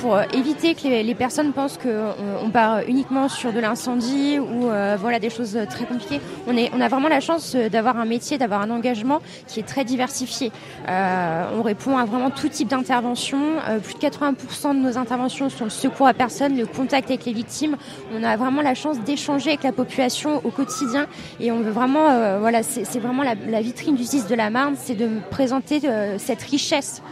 pour 0.00 0.20
éviter 0.32 0.74
que 0.74 0.88
les, 0.88 1.14
personnes 1.14 1.52
pensent 1.52 1.78
qu'on 1.78 2.14
on 2.42 2.50
part 2.50 2.80
uniquement 2.88 3.28
sur 3.28 3.52
de 3.52 3.60
l'incendie 3.60 4.38
ou 4.38 4.70
voilà 4.98 5.18
des 5.18 5.30
choses 5.30 5.58
très 5.68 5.84
compliquées. 5.84 6.20
On, 6.46 6.56
est, 6.56 6.70
on 6.74 6.80
a 6.80 6.88
vraiment 6.88 7.08
la 7.08 7.20
chance 7.20 7.54
d'avoir 7.54 7.98
un 7.98 8.04
métier, 8.04 8.38
d'avoir 8.38 8.62
un 8.62 8.70
engagement 8.70 9.20
qui 9.46 9.60
est 9.60 9.64
très 9.64 9.84
diversifié. 9.84 10.50
on 10.88 11.62
répond 11.62 11.96
à 11.98 12.04
vraiment 12.04 12.30
tout 12.30 12.48
type 12.48 12.68
d'intervention 12.68 13.38
euh, 13.68 13.78
plus 13.78 13.94
de 13.94 13.98
80% 13.98 14.76
de 14.76 14.80
nos 14.80 14.98
interventions 14.98 15.48
sont 15.48 15.64
le 15.64 15.70
secours 15.70 16.06
à 16.06 16.14
personne, 16.14 16.56
le 16.56 16.66
contact 16.66 17.10
avec 17.10 17.24
les 17.24 17.32
victimes. 17.32 17.76
On 18.14 18.22
a 18.22 18.36
vraiment 18.36 18.62
la 18.62 18.74
chance 18.74 18.98
d'échanger 19.00 19.50
avec 19.50 19.62
la 19.62 19.72
population 19.72 20.40
au 20.44 20.50
quotidien 20.50 21.06
et 21.40 21.52
on 21.52 21.60
veut 21.60 21.70
vraiment, 21.70 22.10
euh, 22.10 22.38
voilà, 22.38 22.62
c'est 22.62 22.98
vraiment 22.98 23.22
la, 23.22 23.60
vitrine 23.60 23.96
du 23.96 24.04
6 24.04 24.26
de 24.26 24.34
la 24.34 24.50
Marne, 24.50 24.74
c'est 24.76 24.94
de 24.94 25.08
présenter 25.30 25.80
euh, 25.84 26.16
cette 26.18 26.42
richesse 26.42 27.02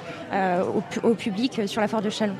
au, 1.02 1.14
public 1.14 1.62
sur 1.66 1.80
la 1.80 1.88
Force 1.88 2.02
de 2.02 2.10
Chalon. 2.10 2.34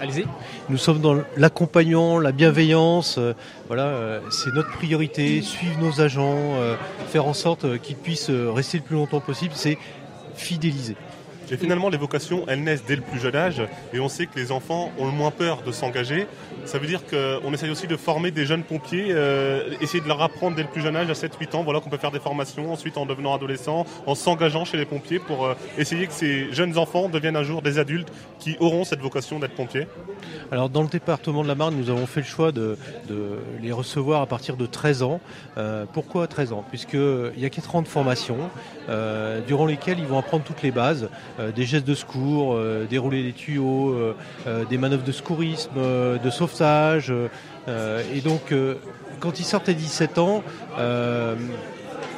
Allez-y. 0.00 0.24
Nous 0.68 0.76
sommes 0.76 1.00
dans 1.00 1.16
l'accompagnement, 1.36 2.18
la 2.18 2.32
bienveillance. 2.32 3.18
voilà, 3.66 4.20
c'est 4.30 4.54
notre 4.54 4.70
priorité. 4.70 5.42
Suivre 5.42 5.78
nos 5.80 6.00
agents, 6.00 6.54
faire 7.08 7.26
en 7.26 7.34
sorte 7.34 7.78
qu'ils 7.80 7.96
puissent 7.96 8.30
rester 8.30 8.78
le 8.78 8.84
plus 8.84 8.96
longtemps 8.96 9.20
possible. 9.20 9.52
C'est 9.54 9.78
fidéliser. 10.34 10.96
Et 11.50 11.56
finalement, 11.56 11.88
les 11.88 11.98
vocations, 11.98 12.44
elles 12.48 12.62
naissent 12.62 12.84
dès 12.84 12.96
le 12.96 13.02
plus 13.02 13.20
jeune 13.20 13.36
âge. 13.36 13.62
Et 13.92 14.00
on 14.00 14.08
sait 14.08 14.26
que 14.26 14.38
les 14.38 14.52
enfants 14.52 14.92
ont 14.98 15.06
le 15.06 15.12
moins 15.12 15.30
peur 15.30 15.62
de 15.62 15.72
s'engager. 15.72 16.26
Ça 16.64 16.78
veut 16.78 16.86
dire 16.86 17.00
qu'on 17.06 17.52
essaye 17.52 17.70
aussi 17.70 17.86
de 17.86 17.96
former 17.96 18.30
des 18.30 18.44
jeunes 18.44 18.62
pompiers, 18.62 19.06
euh, 19.10 19.74
essayer 19.80 20.02
de 20.02 20.08
leur 20.08 20.20
apprendre 20.20 20.56
dès 20.56 20.62
le 20.62 20.68
plus 20.68 20.82
jeune 20.82 20.96
âge, 20.96 21.08
à 21.08 21.14
7-8 21.14 21.56
ans, 21.56 21.62
voilà 21.62 21.80
qu'on 21.80 21.88
peut 21.88 21.96
faire 21.96 22.10
des 22.10 22.20
formations, 22.20 22.72
ensuite 22.72 22.98
en 22.98 23.06
devenant 23.06 23.34
adolescent, 23.34 23.86
en 24.06 24.14
s'engageant 24.14 24.64
chez 24.64 24.76
les 24.76 24.84
pompiers 24.84 25.18
pour 25.18 25.46
euh, 25.46 25.54
essayer 25.78 26.06
que 26.06 26.12
ces 26.12 26.52
jeunes 26.52 26.76
enfants 26.76 27.08
deviennent 27.08 27.36
un 27.36 27.42
jour 27.42 27.62
des 27.62 27.78
adultes 27.78 28.12
qui 28.38 28.56
auront 28.60 28.84
cette 28.84 29.00
vocation 29.00 29.38
d'être 29.38 29.54
pompiers. 29.54 29.86
Alors 30.52 30.68
dans 30.68 30.82
le 30.82 30.88
département 30.88 31.42
de 31.42 31.48
la 31.48 31.54
Marne, 31.54 31.74
nous 31.74 31.90
avons 31.90 32.06
fait 32.06 32.20
le 32.20 32.26
choix 32.26 32.52
de, 32.52 32.76
les 33.62 33.72
recevoir 33.72 34.20
à 34.20 34.26
partir 34.26 34.56
de 34.56 34.66
13 34.66 35.02
ans. 35.02 35.20
Euh, 35.56 35.86
pourquoi 35.90 36.26
13 36.26 36.52
ans? 36.52 36.64
Puisqu'il 36.68 37.32
y 37.38 37.46
a 37.46 37.50
4 37.50 37.76
ans 37.76 37.82
de 37.82 37.88
formation, 37.88 38.36
durant 39.46 39.66
lesquels 39.66 39.98
ils 39.98 40.06
vont 40.06 40.18
apprendre 40.18 40.44
toutes 40.44 40.62
les 40.62 40.70
bases. 40.70 41.08
Euh, 41.38 41.52
des 41.52 41.64
gestes 41.64 41.86
de 41.86 41.94
secours, 41.94 42.54
euh, 42.54 42.86
dérouler 42.88 43.22
des 43.22 43.32
tuyaux, 43.32 43.92
euh, 43.92 44.64
des 44.64 44.78
manœuvres 44.78 45.04
de 45.04 45.12
secourisme, 45.12 45.70
de 45.76 46.30
sauvetage. 46.30 47.12
et 48.14 48.20
donc, 48.20 48.54
quand 49.20 49.40
ils 49.40 49.44
sortent 49.44 49.68
à 49.68 49.72
17 49.72 50.18
ans, 50.18 50.42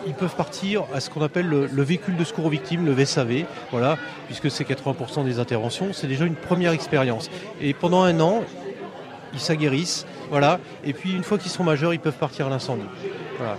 ils 0.06 0.14
peuvent 0.14 0.34
partir 0.36 0.84
à 0.94 1.00
ce 1.00 1.10
qu'on 1.10 1.22
appelle 1.22 1.46
le, 1.46 1.82
véhicule 1.82 2.16
de 2.16 2.24
secours 2.24 2.46
aux 2.46 2.50
victimes, 2.50 2.86
le 2.86 2.92
VSAV, 2.92 3.44
voilà, 3.70 3.98
puisque 4.26 4.50
c'est 4.50 4.64
80% 4.64 5.24
des 5.24 5.38
interventions, 5.38 5.92
c'est 5.92 6.06
déjà 6.06 6.24
une 6.24 6.36
première 6.36 6.72
expérience. 6.72 7.30
Et 7.60 7.74
pendant 7.74 8.02
un 8.02 8.20
an, 8.20 8.42
ils 9.32 9.40
s'aguerrissent, 9.40 10.06
voilà, 10.30 10.60
et 10.84 10.92
puis 10.92 11.12
une 11.12 11.24
fois 11.24 11.38
qu'ils 11.38 11.50
sont 11.50 11.64
majeurs, 11.64 11.92
ils 11.92 12.00
peuvent 12.00 12.12
partir 12.12 12.46
à 12.46 12.50
l'incendie. 12.50 12.86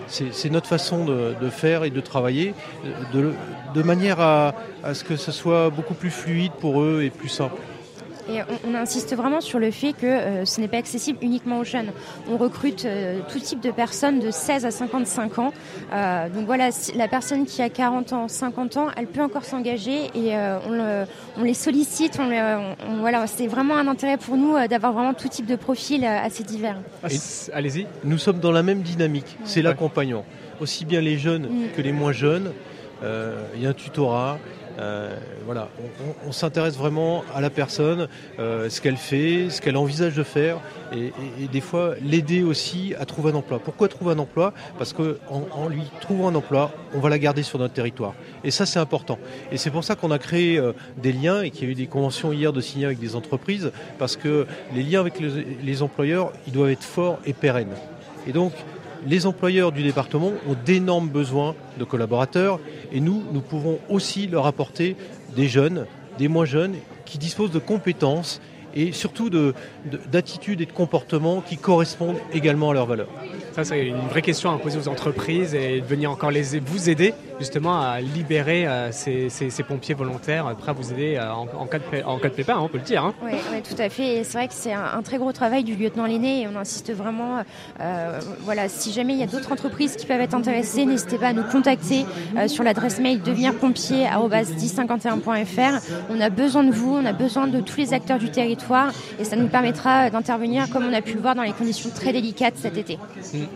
C'est 0.07 0.49
notre 0.49 0.67
façon 0.67 1.05
de, 1.05 1.49
faire 1.49 1.83
et 1.83 1.89
de 1.89 2.01
travailler 2.01 2.53
de, 3.13 3.83
manière 3.83 4.19
à, 4.19 4.53
ce 4.93 5.03
que 5.03 5.15
ce 5.15 5.31
soit 5.31 5.69
beaucoup 5.69 5.93
plus 5.93 6.11
fluide 6.11 6.53
pour 6.59 6.81
eux 6.81 7.01
et 7.03 7.09
plus 7.09 7.29
simple. 7.29 7.57
Et 8.31 8.41
on, 8.67 8.75
insiste 8.75 9.15
vraiment 9.15 9.41
sur 9.41 9.59
le 9.59 9.71
fait 9.71 9.93
que 9.93 10.05
euh, 10.05 10.45
ce 10.45 10.61
n'est 10.61 10.67
pas 10.67 10.77
accessible 10.77 11.19
uniquement 11.21 11.59
aux 11.59 11.63
jeunes. 11.63 11.91
On 12.29 12.37
recrute 12.37 12.85
euh, 12.85 13.19
tout 13.31 13.39
type 13.39 13.59
de 13.59 13.71
personnes 13.71 14.19
de 14.19 14.31
16 14.31 14.65
à 14.65 14.71
55 14.71 15.39
ans. 15.39 15.53
Euh, 15.93 16.29
donc 16.29 16.45
voilà, 16.45 16.69
la 16.95 17.07
personne 17.07 17.45
qui 17.45 17.61
a 17.61 17.69
40 17.69 18.13
ans, 18.13 18.27
50 18.27 18.77
ans, 18.77 18.87
elle 18.95 19.07
peut 19.07 19.21
encore 19.21 19.43
s'engager 19.43 20.09
et 20.15 20.35
on, 20.35 21.43
les 21.43 21.53
sollicite. 21.53 22.19
voilà, 22.99 23.27
c'est 23.27 23.47
vraiment 23.47 23.75
un 23.75 23.87
intérêt 23.87 24.17
pour 24.17 24.37
nous 24.37 24.55
d'avoir 24.67 24.93
vraiment 24.93 25.13
tout 25.13 25.27
type 25.27 25.45
de 25.45 25.55
profil 25.55 26.05
assez 26.05 26.43
divers. 26.43 26.77
Allez-y. 27.53 27.87
Nous 28.03 28.17
sommes 28.17 28.39
dans 28.39 28.51
la 28.51 28.63
même 28.63 28.81
dynamique. 28.81 29.37
C'est 29.43 29.61
l'accompagnement. 29.61 30.25
Aussi 30.59 30.85
bien 30.85 31.01
les 31.01 31.17
jeunes 31.17 31.47
mm. 31.47 31.75
que 31.75 31.81
les 31.81 31.91
moins 31.91 32.11
jeunes. 32.11 32.51
Il 33.03 33.61
y 33.61 33.65
a 33.65 33.69
un 33.69 33.73
tutorat. 33.73 34.37
Euh, 34.81 35.15
voilà, 35.45 35.69
on, 36.25 36.31
s'intéresse 36.31 36.75
vraiment 36.75 37.23
à 37.35 37.41
la 37.41 37.51
personne, 37.51 38.07
euh, 38.39 38.67
ce 38.69 38.81
qu'elle 38.81 38.97
fait, 38.97 39.49
ce 39.49 39.61
qu'elle 39.61 39.77
envisage 39.77 40.15
de 40.15 40.23
faire, 40.23 40.57
et, 40.91 41.11
des 41.51 41.61
fois 41.61 41.93
l'aider 42.03 42.41
aussi 42.41 42.95
à 42.99 43.05
trouver 43.05 43.31
un 43.31 43.35
emploi. 43.35 43.59
Pourquoi 43.59 43.87
trouver 43.87 44.13
un 44.13 44.19
emploi? 44.19 44.53
Parce 44.79 44.93
qu'en 44.93 45.13
en, 45.29 45.67
lui 45.67 45.83
trouvant 45.99 46.29
un 46.29 46.35
emploi, 46.35 46.71
on 46.95 46.99
va 46.99 47.09
la 47.09 47.19
garder 47.19 47.43
sur 47.43 47.59
notre 47.59 47.73
territoire. 47.73 48.13
Et 48.43 48.49
ça, 48.49 48.65
c'est 48.65 48.79
important. 48.79 49.19
Et 49.51 49.57
c'est 49.57 49.69
pour 49.69 49.83
ça 49.83 49.95
qu'on 49.95 50.11
a 50.11 50.17
créé 50.17 50.57
euh, 50.57 50.73
des 50.97 51.13
liens 51.13 51.43
et 51.43 51.51
qu'il 51.51 51.65
y 51.65 51.67
a 51.67 51.71
eu 51.71 51.75
des 51.75 51.87
conventions 51.87 52.33
hier 52.33 52.51
de 52.51 52.61
signer 52.61 52.85
avec 52.85 52.99
des 52.99 53.15
entreprises, 53.15 53.71
parce 53.99 54.15
que 54.15 54.47
les 54.73 54.81
liens 54.81 55.01
avec 55.01 55.19
les, 55.19 55.57
les 55.63 55.81
employeurs, 55.83 56.31
ils 56.47 56.53
doivent 56.53 56.71
être 56.71 56.83
forts 56.83 57.19
et 57.25 57.33
pérennes. 57.33 57.75
Et 58.27 58.31
donc, 58.31 58.53
les 59.05 59.25
employeurs 59.25 59.71
du 59.71 59.83
département 59.83 60.31
ont 60.47 60.55
d'énormes 60.65 61.09
besoins 61.09 61.55
de 61.77 61.83
collaborateurs 61.83 62.59
et 62.91 62.99
nous, 62.99 63.23
nous 63.31 63.41
pouvons 63.41 63.79
aussi 63.89 64.27
leur 64.27 64.45
apporter 64.45 64.95
des 65.35 65.47
jeunes, 65.47 65.85
des 66.17 66.27
moins 66.27 66.45
jeunes, 66.45 66.75
qui 67.05 67.17
disposent 67.17 67.51
de 67.51 67.59
compétences 67.59 68.41
et 68.73 68.91
surtout 68.91 69.29
d'attitudes 70.11 70.61
et 70.61 70.65
de 70.65 70.71
comportements 70.71 71.41
qui 71.41 71.57
correspondent 71.57 72.19
également 72.33 72.71
à 72.71 72.73
leurs 72.73 72.85
valeurs. 72.85 73.09
Ça, 73.53 73.63
c'est 73.65 73.87
une 73.87 74.07
vraie 74.07 74.21
question 74.21 74.53
à 74.53 74.57
poser 74.57 74.79
aux 74.79 74.87
entreprises 74.87 75.53
et 75.53 75.81
de 75.81 75.85
venir 75.85 76.09
encore 76.09 76.31
les, 76.31 76.57
vous 76.59 76.89
aider 76.89 77.13
justement 77.37 77.81
à 77.81 77.99
libérer 77.99 78.65
euh, 78.67 78.91
ces, 78.91 79.29
pompiers 79.67 79.95
volontaires 79.95 80.55
prêts 80.55 80.69
à 80.69 80.73
vous 80.73 80.93
aider 80.93 81.17
euh, 81.17 81.33
en, 81.33 81.65
cas, 81.65 81.79
de, 81.79 81.83
en 82.05 82.19
cas 82.19 82.29
de 82.29 82.33
pépin, 82.33 82.55
hein, 82.55 82.61
on 82.61 82.69
peut 82.69 82.77
le 82.77 82.83
dire. 82.83 83.03
Hein. 83.03 83.13
Oui, 83.23 83.33
tout 83.67 83.75
à 83.81 83.89
fait. 83.89 84.17
Et 84.17 84.23
c'est 84.23 84.37
vrai 84.37 84.47
que 84.47 84.53
c'est 84.53 84.71
un, 84.71 85.01
très 85.01 85.17
gros 85.17 85.33
travail 85.33 85.65
du 85.65 85.75
lieutenant 85.75 86.05
Lenné 86.05 86.43
et 86.43 86.47
on 86.47 86.55
insiste 86.55 86.93
vraiment. 86.93 87.43
Euh, 87.81 88.21
voilà, 88.41 88.69
si 88.69 88.93
jamais 88.93 89.13
il 89.13 89.19
y 89.19 89.23
a 89.23 89.27
d'autres 89.27 89.51
entreprises 89.51 89.97
qui 89.97 90.05
peuvent 90.05 90.21
être 90.21 90.35
intéressées, 90.35 90.85
n'hésitez 90.85 91.17
pas 91.17 91.29
à 91.29 91.33
nous 91.33 91.43
contacter 91.43 92.05
sur 92.47 92.63
l'adresse 92.63 92.99
mail 92.99 93.21
devenirpompier.1051.fr. 93.21 95.81
On 96.09 96.21
a 96.21 96.29
besoin 96.29 96.63
de 96.63 96.71
vous, 96.71 96.95
on 96.95 97.05
a 97.05 97.13
besoin 97.13 97.47
de 97.47 97.59
tous 97.59 97.77
les 97.77 97.93
acteurs 97.93 98.19
du 98.19 98.31
territoire 98.31 98.91
et 99.19 99.25
ça 99.25 99.35
nous 99.35 99.47
permettra 99.47 100.09
d'intervenir 100.09 100.69
comme 100.69 100.85
on 100.85 100.93
a 100.93 101.01
pu 101.01 101.15
le 101.15 101.21
voir 101.21 101.35
dans 101.35 101.43
les 101.43 101.53
conditions 101.53 101.89
très 101.89 102.13
délicates 102.13 102.55
cet 102.57 102.77
été. 102.77 102.97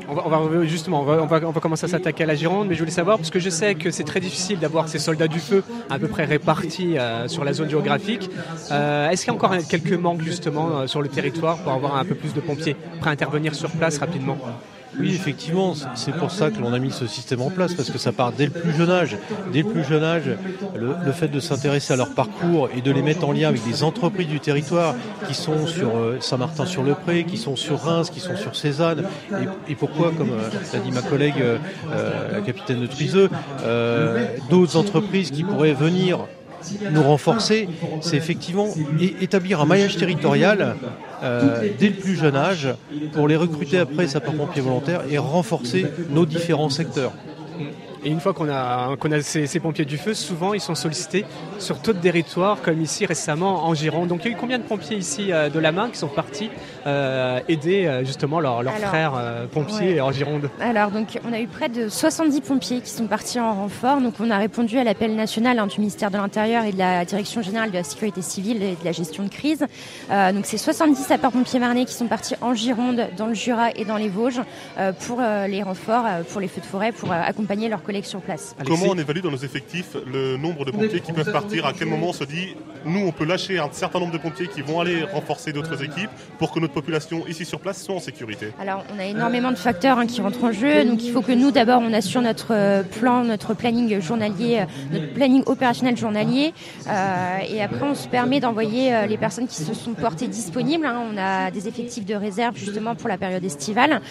On 0.08 0.30
va, 0.30 0.66
justement, 0.66 1.02
on 1.02 1.26
va, 1.26 1.40
commencer 1.62 1.86
à 1.86 1.88
s'attaquer 1.88 2.24
à 2.24 2.28
la 2.28 2.36
Gironde, 2.36 2.68
mais 2.68 2.76
je 2.76 2.80
voulais 2.80 2.92
savoir, 2.92 3.18
parce 3.18 3.30
que 3.30 3.40
je 3.40 3.50
sais 3.50 3.76
que 3.76 3.92
c'est 3.92 4.04
très 4.04 4.20
difficile 4.20 4.60
d'avoir 4.60 4.88
ces 4.88 5.00
soldats 5.00 5.28
du 5.28 5.40
feu 5.40 5.64
à 5.90 6.00
peu 6.00 6.08
près 6.08 6.26
répartis 6.26 6.98
euh, 6.98 7.28
sur 7.28 7.44
la 7.44 7.54
zone 7.54 7.70
géographique. 7.70 8.30
Euh, 8.72 9.10
est-ce 9.10 9.24
qu'il 9.24 9.34
y 9.34 9.36
a 9.36 9.38
encore 9.38 9.56
quelques 9.70 9.94
manques 9.94 10.22
justement 10.22 10.80
euh, 10.80 10.88
sur 10.88 11.02
le 11.02 11.10
territoire 11.10 11.58
pour 11.58 11.72
avoir 11.72 11.96
un 11.98 12.06
peu 12.06 12.16
plus 12.16 12.34
de 12.34 12.40
pompiers 12.42 12.76
prêts 13.00 13.10
à 13.10 13.14
intervenir 13.14 13.56
sur 13.56 13.70
place 13.72 13.98
rapidement? 13.98 14.38
Oui, 15.00 15.14
effectivement, 15.14 15.74
c'est 15.96 16.14
pour 16.14 16.32
ça 16.32 16.52
que 16.52 16.60
l'on 16.60 16.74
a 16.74 16.80
mis 16.80 16.92
ce 16.92 17.08
système 17.08 17.42
en 17.42 17.50
place, 17.50 17.74
parce 17.74 17.90
que 17.90 17.98
ça 17.98 18.12
part 18.12 18.32
dès 18.32 18.46
le 18.46 18.52
plus 18.52 18.74
jeune 18.74 18.90
âge. 18.90 19.18
Dès 19.52 19.62
le 19.62 19.70
plus 19.70 19.84
jeune 19.84 20.04
âge, 20.04 20.30
le, 20.76 21.12
fait 21.12 21.28
de 21.28 21.40
s'intéresser 21.40 21.94
à 21.94 21.96
leur 21.96 22.14
parcours 22.14 22.70
et 22.76 22.82
de 22.82 22.92
les 22.92 23.02
mettre 23.02 23.28
en 23.28 23.32
lien 23.32 23.50
avec 23.50 23.66
des 23.66 23.84
entreprises 23.84 24.28
du 24.28 24.40
territoire 24.40 24.96
qui 25.28 25.34
sont 25.34 25.68
sur 25.68 25.96
euh, 25.96 26.18
Saint-Martin-sur-le-Pré, 26.20 27.24
qui 27.24 27.38
sont 27.38 27.56
sur 27.56 27.80
Reims, 27.80 28.10
qui 28.10 28.20
sont 28.20 28.36
sur 28.36 28.56
Cézanne, 28.56 29.04
et, 29.68 29.76
pourquoi, 29.76 30.12
comme 30.12 30.32
euh, 30.32 30.50
l'a 30.74 30.80
dit 30.80 30.92
ma 30.92 31.02
collègue, 31.02 31.36
euh, 31.42 31.58
la 32.32 32.42
capitaine 32.42 32.82
de 32.82 32.88
Triseux, 32.88 33.30
d'autres 34.50 34.78
entreprises 34.78 35.32
qui 35.32 35.44
pourraient 35.44 35.74
venir 35.74 36.20
nous 36.92 37.04
renforcer, 37.04 37.68
c'est 38.02 38.18
effectivement 38.18 38.68
établir 39.22 39.62
un 39.62 39.66
maillage 39.66 39.98
territorial 39.98 40.76
euh, 41.24 41.70
dès 41.80 41.90
le 41.90 41.96
plus 41.96 42.16
jeune 42.16 42.36
âge 42.36 42.70
pour 43.14 43.28
les 43.28 43.36
recruter 43.36 43.78
après 43.78 44.08
sapeurs-pompiers 44.08 44.62
volontaires 44.62 45.02
et 45.10 45.18
renforcer 45.18 45.86
nos 46.10 46.26
différents 46.26 46.70
secteurs. 46.70 47.14
Et 48.06 48.10
une 48.10 48.20
fois 48.20 48.34
qu'on 48.34 48.50
a, 48.50 48.96
ces, 49.22 49.60
pompiers 49.60 49.86
du 49.86 49.98
feu, 49.98 50.14
souvent 50.14 50.54
ils 50.54 50.62
sont 50.62 50.76
sollicités 50.76 51.26
sur 51.58 51.78
d'autres 51.78 52.02
territoires, 52.02 52.62
comme 52.62 52.80
ici 52.80 53.06
récemment 53.08 53.66
en 53.66 53.74
Gironde. 53.74 54.10
Donc 54.10 54.24
il 54.24 54.32
y 54.32 54.34
a 54.34 54.38
eu 54.38 54.40
combien 54.40 54.60
de 54.60 54.64
pompiers 54.64 54.98
ici 54.98 55.32
euh, 55.32 55.50
de 55.50 55.60
la 55.60 55.72
main 55.72 55.90
qui 55.90 55.98
sont 55.98 56.08
partis 56.08 56.52
euh, 56.86 57.40
aider 57.48 57.86
euh, 57.86 58.04
justement 58.04 58.40
leurs 58.40 58.64
frères 58.78 59.14
pompiers 59.52 60.02
en 60.02 60.12
Gironde 60.12 60.50
Alors 60.60 60.92
donc 60.92 61.20
on 61.28 61.34
a 61.34 61.40
eu 61.40 61.48
près 61.48 61.70
de 61.70 61.90
70 61.90 62.42
pompiers 62.42 62.82
qui 62.82 62.90
sont 62.90 63.08
partis 63.08 63.40
en 63.40 63.54
renfort. 63.54 64.02
Donc 64.02 64.16
on 64.20 64.30
a 64.30 64.38
répondu 64.38 64.78
à 64.78 64.84
l'appel 64.84 65.16
national 65.16 65.60
hein, 65.60 65.68
du 65.68 65.80
ministère 65.80 66.12
de 66.12 66.18
l'Intérieur 66.18 66.64
et 66.64 66.72
de 66.72 66.78
la 66.78 67.06
Direction 67.06 67.42
générale 67.42 67.72
de 67.72 67.78
la 67.78 67.84
sécurité 67.84 68.22
civile 68.22 68.62
et 68.64 68.72
de 68.72 68.86
la 68.86 68.92
gestion 68.92 69.24
de 69.24 69.30
crise. 69.30 69.66
donc 70.10 70.46
c'est 70.46 70.58
70 70.58 70.96
sapeurs-pompiers 70.96 71.60
marnais 71.60 71.86
qui 71.86 71.94
sont 71.94 72.08
partis 72.08 72.36
en 72.42 72.54
Gironde, 72.54 73.08
dans 73.18 73.28
le 73.28 73.34
Jura 73.34 73.72
et 73.76 73.86
dans 73.86 73.98
les 73.98 74.10
Vosges 74.10 74.42
pour 75.02 75.22
les 75.22 75.64
renforts, 75.64 76.06
pour 76.32 76.42
les 76.42 76.48
feux 76.48 76.62
de 76.62 76.66
forêt, 76.66 76.92
pour 76.92 77.12
accompagner 77.12 77.70
leurs 77.70 77.84
collègues 77.84 78.06
sur 78.06 78.22
place. 78.22 78.56
Comment 78.66 78.88
on 78.90 78.98
évalue 78.98 79.22
dans 79.22 79.32
nos 79.32 79.38
effectifs 79.38 79.96
le 80.06 80.38
nombre 80.38 80.66
de 80.66 80.72
pompiers 80.72 81.02
qui 81.02 81.14
peuvent 81.14 81.32
partir? 81.32 81.66
À 81.66 81.74
quel 81.74 81.88
moment 81.88 82.10
on 82.10 82.14
se 82.14 82.24
dit, 82.24 82.56
nous, 82.86 83.06
on 83.06 83.12
peut 83.12 83.26
lâcher 83.26 83.60
un 83.60 83.70
certain 83.72 84.00
nombre 84.00 84.14
de 84.14 84.18
pompiers 84.18 84.48
qui 84.48 84.62
vont 84.62 84.80
aller 84.80 85.04
renforcer 85.04 85.52
d'autres 85.52 85.84
équipes 85.84 86.10
pour 86.38 86.52
que 86.52 86.60
notre 86.60 86.75
population 86.76 87.26
ici 87.28 87.46
sur 87.46 87.60
place 87.60 87.82
soit 87.82 87.96
en 87.96 88.00
sécurité 88.00 88.52
Alors, 88.60 88.84
on 88.96 89.00
a 89.00 89.06
énormément 89.06 89.50
de 89.50 89.58
facteurs 89.58 89.98
hein, 89.98 90.06
qui 90.06 90.22
rentrent 90.22 90.44
en 90.44 90.52
jeu. 90.52 90.86
Donc, 90.86 91.04
il 91.04 91.12
faut 91.12 91.22
que 91.22 91.32
nous, 91.32 91.50
d'abord, 91.50 91.82
on 91.82 91.94
assure 91.94 92.22
notre 92.22 92.54
euh, 92.54 92.84
plan, 92.84 93.24
notre 93.24 93.56
planning 93.56 94.00
journalier, 94.00 94.60
euh, 94.60 94.66
notre 94.92 95.14
planning 95.14 95.44
opérationnel 95.48 95.98
journalier. 95.98 96.54
Euh, 96.88 97.38
et 97.50 97.64
après, 97.64 97.84
on 97.84 97.96
se 97.96 98.08
permet 98.08 98.40
d'envoyer 98.40 99.08
les 99.08 99.18
personnes 99.18 99.48
qui 99.48 99.56
se 99.56 99.74
sont 99.74 99.94
portées 99.94 100.28
disponibles. 100.28 100.86
Hein. 100.86 101.02
On 101.12 101.18
a 101.18 101.50
des 101.50 101.68
effectifs 101.68 102.06
de 102.06 102.14
réserve 102.14 102.56
justement 102.58 102.94
pour 102.96 103.10
la 103.10 103.18
période 103.18 103.44
estivale 103.44 104.02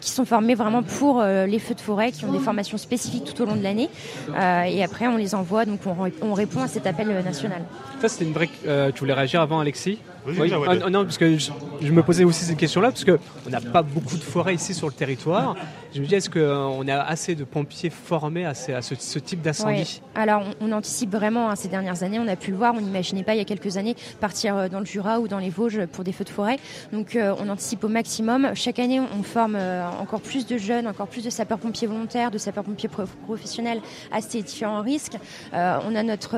qui 0.00 0.10
sont 0.10 0.24
formés 0.24 0.54
vraiment 0.54 0.82
pour 0.82 1.22
les 1.22 1.58
feux 1.58 1.74
de 1.74 1.80
forêt, 1.80 2.12
qui 2.12 2.24
ont 2.24 2.32
des 2.32 2.38
formations 2.38 2.78
spécifiques 2.78 3.24
tout 3.24 3.42
au 3.42 3.46
long 3.46 3.56
de 3.56 3.62
l'année. 3.62 3.90
Euh, 4.30 4.62
et 4.62 4.82
après, 4.82 5.06
on 5.06 5.16
les 5.16 5.34
envoie, 5.34 5.64
donc 5.64 5.80
on, 5.86 6.34
répond 6.34 6.62
à 6.62 6.68
cet 6.68 6.86
appel 6.86 7.08
national. 7.24 7.62
Ça, 8.00 8.08
c'était 8.08 8.24
une 8.24 8.32
vraie. 8.32 8.48
Euh, 8.66 8.90
tu 8.92 9.00
voulais 9.00 9.12
réagir 9.12 9.40
avant, 9.40 9.60
Alexis? 9.60 9.98
Oui, 10.26 10.52
ah, 10.52 10.90
non, 10.90 11.04
parce 11.04 11.18
que 11.18 11.36
je, 11.36 11.92
me 11.92 12.02
posais 12.02 12.24
aussi 12.24 12.44
cette 12.44 12.56
question-là, 12.56 12.90
parce 12.90 13.04
qu'on 13.04 13.50
n'a 13.50 13.60
pas 13.60 13.82
beaucoup 13.82 14.16
de 14.16 14.22
forêts 14.22 14.54
ici 14.54 14.74
sur 14.74 14.86
le 14.86 14.92
territoire. 14.92 15.56
Je 15.94 16.00
me 16.00 16.06
dis, 16.06 16.14
est-ce 16.14 16.30
qu'on 16.30 16.88
a 16.88 16.96
assez 17.00 17.34
de 17.34 17.44
pompiers 17.44 17.90
formés 17.90 18.46
à, 18.46 18.54
ce, 18.54 19.18
type 19.18 19.42
d'incendie? 19.42 20.00
Alors, 20.14 20.42
on, 20.60 20.72
anticipe 20.72 21.12
vraiment 21.12 21.50
hein, 21.50 21.56
ces 21.56 21.68
dernières 21.68 22.02
années, 22.02 22.18
on 22.18 22.28
a 22.28 22.36
pu 22.36 22.50
le 22.50 22.56
voir, 22.56 22.74
on 22.74 22.80
n'imaginait 22.80 23.24
pas 23.24 23.34
il 23.34 23.38
y 23.38 23.42
a 23.42 23.44
quelques 23.44 23.76
années 23.76 23.94
partir 24.18 24.56
euh, 24.56 24.68
dans 24.68 24.78
le 24.78 24.86
Jura 24.86 25.20
ou 25.20 25.28
dans 25.28 25.38
les 25.38 25.50
Vosges 25.50 25.84
pour 25.86 26.02
des 26.02 26.12
feux 26.12 26.24
de 26.24 26.30
forêt. 26.30 26.58
Donc, 26.92 27.14
euh, 27.14 27.34
on 27.38 27.48
anticipe 27.50 27.84
au 27.84 27.88
maximum. 27.88 28.52
Chaque 28.54 28.78
année, 28.78 29.00
on 29.00 29.22
forme 29.22 29.56
euh, 29.56 29.86
encore 30.00 30.22
plus 30.22 30.46
de 30.46 30.56
jeunes, 30.56 30.86
encore 30.86 31.08
plus 31.08 31.24
de 31.24 31.28
sapeurs-pompiers 31.28 31.88
volontaires, 31.88 32.30
de 32.30 32.38
sapeurs-pompiers 32.38 32.88
professionnels 33.26 33.82
à 34.12 34.22
ces 34.22 34.42
différents 34.42 34.80
risques. 34.80 35.18
on 35.52 35.94
a 35.94 36.02
notre, 36.02 36.36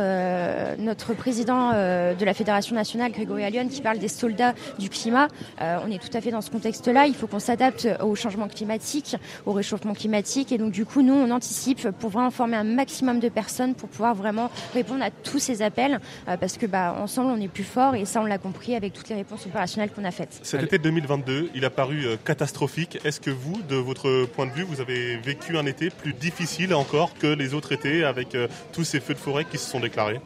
notre 0.81 1.15
président 1.15 1.71
de 1.71 2.25
la 2.25 2.35
Fédération 2.35 2.75
nationale, 2.75 3.13
Grégory 3.13 3.45
Allion, 3.45 3.69
qui 3.69 3.83
parle 3.83 3.99
des 3.99 4.09
soldats 4.09 4.55
du 4.79 4.89
climat. 4.89 5.29
On 5.61 5.91
est 5.91 5.99
tout 5.99 6.17
à 6.17 6.21
fait 6.21 6.31
dans 6.31 6.41
ce 6.41 6.51
contexte-là. 6.51 7.07
Il 7.07 7.15
faut 7.15 7.27
qu'on 7.27 7.39
s'adapte 7.39 7.89
au 8.03 8.15
changement 8.15 8.49
climatique, 8.49 9.17
au 9.47 9.53
réchauffement 9.53 9.95
climatique. 9.95 10.53
Et 10.53 10.59
donc, 10.59 10.73
du 10.73 10.85
coup, 10.85 11.03
nous, 11.03 11.15
on 11.15 11.31
anticipe 11.31 11.89
pour 11.91 12.11
vraiment 12.11 12.31
former 12.31 12.57
un 12.57 12.65
maximum 12.65 13.21
de 13.21 13.29
personnes 13.29 13.75
pour 13.75 13.89
pouvoir 13.89 14.15
vraiment 14.15 14.51
répondre 14.73 15.03
à 15.03 15.11
tous 15.11 15.39
ces 15.39 15.63
appels. 15.63 16.01
Euh, 16.29 16.37
parce 16.37 16.57
que, 16.57 16.67
bah, 16.67 16.97
ensemble, 17.01 17.31
on 17.31 17.41
est 17.41 17.49
plus 17.49 17.65
fort. 17.65 17.95
Et 17.95 18.05
ça, 18.05 18.21
on 18.21 18.27
l'a 18.27 18.39
compris 18.39 18.75
avec 18.75 18.93
toutes 18.93 19.09
les 19.09 19.17
réponses 19.17 19.47
opérationnelles 19.47 19.91
qu'on 19.91 20.05
a 20.05 20.11
faites. 20.11 20.41
Cet 20.43 20.63
été 20.63 20.79
2022, 20.79 21.51
il 21.55 21.65
a 21.65 21.71
paru 21.71 22.05
euh, 22.05 22.17
catastrophique. 22.23 22.99
Est-ce 23.05 23.21
que 23.21 23.31
vous, 23.31 23.61
de 23.69 23.77
votre 23.77 24.27
point 24.27 24.47
de 24.47 24.53
vue, 24.53 24.63
vous 24.63 24.81
avez 24.81 25.17
vécu 25.17 25.57
un 25.57 25.67
été 25.67 25.91
plus 25.91 26.13
difficile 26.13 26.75
encore 26.75 27.15
que 27.19 27.27
les 27.27 27.55
autres 27.55 27.73
étés 27.73 28.05
avec 28.05 28.37
tous 28.73 28.85
ces 28.85 29.01
feux 29.01 29.15
de 29.15 29.19
forêt 29.19 29.45
qui 29.45 29.59
se 29.59 29.71
sont 29.71 29.81
déclarés? 29.81 30.21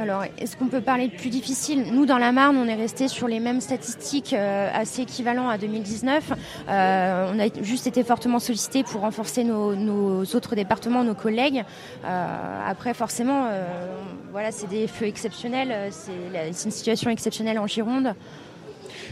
Alors, 0.00 0.22
est-ce 0.38 0.56
qu'on 0.56 0.68
peut 0.68 0.80
parler 0.80 1.08
de 1.08 1.16
plus 1.16 1.28
difficile? 1.28 1.92
Nous, 1.92 2.06
dans 2.06 2.18
la 2.18 2.30
Marne, 2.30 2.56
on 2.56 2.68
est 2.68 2.76
resté 2.76 3.08
sur 3.08 3.26
les 3.26 3.40
mêmes 3.40 3.60
statistiques 3.60 4.32
euh, 4.32 4.70
assez 4.72 5.02
équivalents 5.02 5.48
à 5.48 5.58
2019. 5.58 6.32
Euh, 6.68 7.32
on 7.34 7.40
a 7.40 7.48
juste 7.62 7.88
été 7.88 8.04
fortement 8.04 8.38
sollicité 8.38 8.84
pour 8.84 9.00
renforcer 9.00 9.42
nos, 9.42 10.22
autres 10.22 10.54
départements, 10.54 11.02
nos 11.02 11.14
collègues. 11.14 11.64
Euh, 12.04 12.60
après, 12.64 12.94
forcément, 12.94 13.48
voilà, 14.30 14.52
c'est 14.52 14.68
des 14.68 14.86
feux 14.86 15.06
exceptionnels. 15.06 15.90
C'est 15.90 16.64
une 16.64 16.70
situation 16.70 17.10
exceptionnelle 17.10 17.58
en 17.58 17.66
Gironde. 17.66 18.14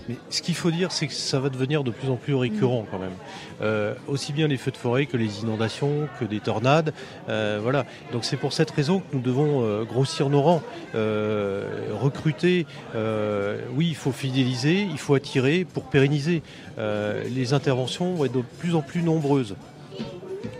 Mais 0.08 0.16
ce 0.30 0.42
qu'il 0.42 0.54
faut 0.54 0.70
dire, 0.70 0.92
c'est 0.92 1.06
que 1.06 1.12
ça 1.12 1.40
va 1.40 1.48
devenir 1.48 1.84
de 1.84 1.90
plus 1.90 2.08
en 2.10 2.16
plus 2.16 2.34
récurrent 2.34 2.86
quand 2.90 2.98
même. 2.98 3.14
Euh, 3.62 3.94
aussi 4.06 4.32
bien 4.32 4.48
les 4.48 4.56
feux 4.56 4.70
de 4.70 4.76
forêt 4.76 5.06
que 5.06 5.16
les 5.16 5.40
inondations, 5.40 6.08
que 6.20 6.24
des 6.24 6.40
tornades. 6.40 6.92
Euh, 7.28 7.58
voilà. 7.62 7.84
Donc 8.12 8.24
c'est 8.24 8.36
pour 8.36 8.52
cette 8.52 8.70
raison 8.70 9.00
que 9.00 9.14
nous 9.14 9.20
devons 9.20 9.62
euh, 9.62 9.84
grossir 9.84 10.28
nos 10.28 10.42
rangs, 10.42 10.62
recruter. 10.94 12.66
oui, 13.74 13.88
il 13.88 13.94
faut 13.94 14.12
fidéliser, 14.12 14.82
il 14.82 14.98
faut 14.98 15.14
attirer 15.14 15.64
pour 15.64 15.84
pérenniser. 15.84 16.42
les 16.78 17.52
interventions 17.52 18.14
vont 18.14 18.24
être 18.24 18.32
de 18.32 18.42
plus 18.58 18.74
en 18.74 18.82
plus 18.82 19.02
nombreuses 19.02 19.54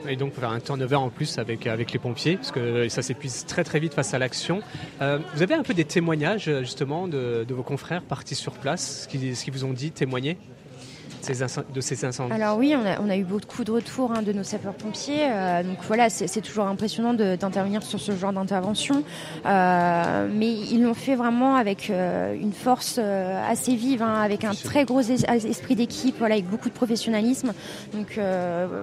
et 0.09 0.16
donc 0.16 0.34
faire 0.34 0.51
un 0.51 0.61
turnover 0.61 0.97
en 0.97 1.11
plus 1.11 1.39
avec, 1.39 1.64
les 1.64 1.99
pompiers, 1.99 2.37
parce 2.37 2.53
que 2.53 2.89
ça 2.89 3.03
s'épuise 3.03 3.45
très 3.47 3.64
très 3.64 3.80
vite 3.80 3.95
face 3.95 4.14
à 4.14 4.18
l'action. 4.18 4.61
Euh, 5.01 5.18
vous 5.34 5.43
avez 5.43 5.55
un 5.55 5.62
peu 5.62 5.74
des 5.74 5.84
témoignages 5.84 6.51
justement 6.61 7.09
de, 7.09 7.47
vos 7.49 7.62
confrères 7.62 8.03
partis 8.03 8.34
sur 8.34 8.53
place, 8.53 9.09
ce 9.11 9.45
qu'ils 9.45 9.53
vous 9.53 9.64
ont 9.64 9.72
dit, 9.72 9.91
témoigner? 9.91 10.37
De 11.75 11.81
ces 11.81 12.05
incendies 12.05 12.33
Alors 12.33 12.57
oui, 12.59 12.75
on 12.77 13.09
a, 13.11 13.17
eu 13.17 13.25
beaucoup 13.25 13.64
de 13.64 13.73
retours 13.73 14.12
hein, 14.12 14.23
de 14.23 14.33
nos 14.33 14.43
sapeurs-pompiers. 14.43 15.23
Euh, 15.23 15.62
donc 15.62 15.79
voilà, 15.87 16.09
c'est 16.11 16.41
toujours 16.41 16.67
impressionnant 16.67 17.14
d'intervenir 17.14 17.83
sur 17.83 18.01
ce 18.01 18.12
genre 18.12 18.33
d'intervention. 18.33 19.03
Euh, 19.45 20.29
mais 20.33 20.53
ils 20.53 20.83
l'ont 20.83 20.95
fait 20.95 21.14
vraiment 21.14 21.57
avec 21.57 21.91
euh, 21.91 22.35
une 22.35 22.53
force 22.53 22.99
assez 22.99 23.75
vive, 23.75 24.03
hein, 24.03 24.21
avec 24.21 24.45
un 24.45 24.55
très 24.55 24.85
gros 24.85 25.01
esprit 25.01 25.77
d'équipe, 25.77 26.17
voilà, 26.19 26.35
avec 26.35 26.49
beaucoup 26.49 26.69
de 26.69 26.75
professionnalisme. 26.75 27.53
Donc 27.93 28.19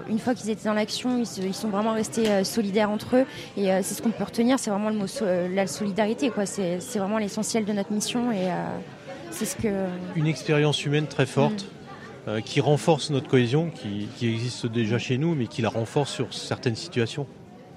une 0.09 0.19
fois 0.19 0.35
qu'ils 0.35 0.49
étaient 0.49 0.65
dans 0.65 0.73
l'action, 0.73 1.17
ils, 1.19 1.53
sont 1.53 1.69
vraiment 1.69 1.93
restés 1.93 2.43
solidaires 2.43 2.89
entre 2.89 3.17
eux. 3.17 3.25
Et 3.57 3.67
c'est 3.81 3.93
ce 3.93 4.01
qu'on 4.01 4.11
peut 4.11 4.23
retenir, 4.23 4.59
c'est 4.59 4.69
vraiment 4.69 4.89
le 4.89 4.95
mot 4.95 5.05
la 5.53 5.67
solidarité. 5.67 6.31
C'est 6.45 6.99
vraiment 6.99 7.17
l'essentiel 7.17 7.65
de 7.65 7.73
notre 7.73 7.91
mission. 7.91 8.31
Et 8.31 8.49
c'est 9.31 9.45
ce 9.45 9.55
que... 9.55 9.67
Une 10.15 10.27
expérience 10.27 10.85
humaine 10.85 11.07
très 11.07 11.25
forte. 11.25 11.63
Mm. 11.63 11.82
Euh, 12.25 12.39
qui 12.39 12.61
renforce 12.61 13.09
notre 13.09 13.27
cohésion, 13.27 13.69
qui, 13.69 14.07
existe 14.21 14.65
déjà 14.65 14.97
chez 14.97 15.17
nous, 15.17 15.35
mais 15.35 15.47
qui 15.47 15.61
la 15.61 15.67
renforce 15.67 16.09
sur 16.09 16.33
certaines 16.33 16.77
situations. 16.77 17.27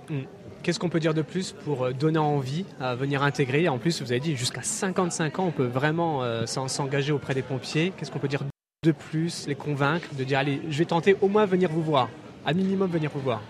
Hmm. 0.08 0.20
Qu'est-ce 0.62 0.78
qu'on 0.78 0.88
peut 0.88 1.00
dire 1.00 1.14
de 1.14 1.22
plus 1.22 1.50
pour 1.50 1.86
euh, 1.86 1.92
donner 1.92 2.20
envie 2.20 2.64
à 2.80 2.94
venir 2.94 3.24
intégrer? 3.24 3.68
En 3.68 3.78
plus, 3.78 4.00
vous 4.02 4.12
avez 4.12 4.20
dit 4.20 4.36
jusqu'à 4.36 4.62
55 4.62 5.40
ans, 5.40 5.46
on 5.46 5.50
peut 5.50 5.66
vraiment 5.66 6.22
euh, 6.22 6.46
s'engager 6.46 7.10
auprès 7.10 7.34
des 7.34 7.42
pompiers. 7.42 7.92
Qu'est-ce 7.96 8.12
qu'on 8.12 8.20
peut 8.20 8.28
dire 8.28 8.44
de 8.84 8.92
plus, 8.92 9.48
les 9.48 9.56
convaincre, 9.56 10.06
de 10.16 10.22
dire 10.22 10.38
allez, 10.38 10.60
je 10.70 10.78
vais 10.78 10.84
tenter 10.84 11.16
au 11.20 11.26
moins 11.26 11.44
venir 11.44 11.68
vous 11.68 11.82
voir, 11.82 12.08
à 12.44 12.52
minimum 12.52 12.88
venir 12.88 13.10
vous 13.12 13.20
voir 13.20 13.42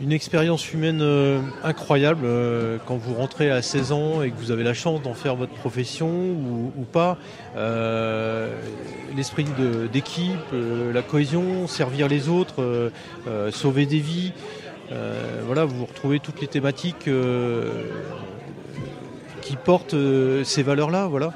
une 0.00 0.12
expérience 0.12 0.72
humaine 0.72 1.00
euh, 1.02 1.40
incroyable 1.62 2.24
euh, 2.24 2.78
quand 2.86 2.96
vous 2.96 3.14
rentrez 3.14 3.50
à 3.50 3.62
16 3.62 3.92
ans 3.92 4.22
et 4.22 4.30
que 4.30 4.36
vous 4.36 4.50
avez 4.50 4.64
la 4.64 4.74
chance 4.74 5.02
d'en 5.02 5.14
faire 5.14 5.36
votre 5.36 5.52
profession 5.52 6.08
ou, 6.08 6.84
pas. 6.92 7.16
Euh, 7.56 8.54
l'esprit 9.16 9.46
d'équipe, 9.92 10.36
la 10.52 11.02
cohésion, 11.02 11.66
servir 11.66 12.08
les 12.08 12.28
autres, 12.28 12.90
sauver 13.50 13.86
des 13.86 14.00
vies. 14.00 14.32
voilà, 15.46 15.64
vous 15.64 15.84
retrouvez 15.86 16.20
toutes 16.20 16.40
les 16.40 16.46
thématiques 16.46 17.08
qui 19.40 19.56
portent 19.56 19.96
ces 20.44 20.62
valeurs-là. 20.62 21.06
Voilà. 21.06 21.32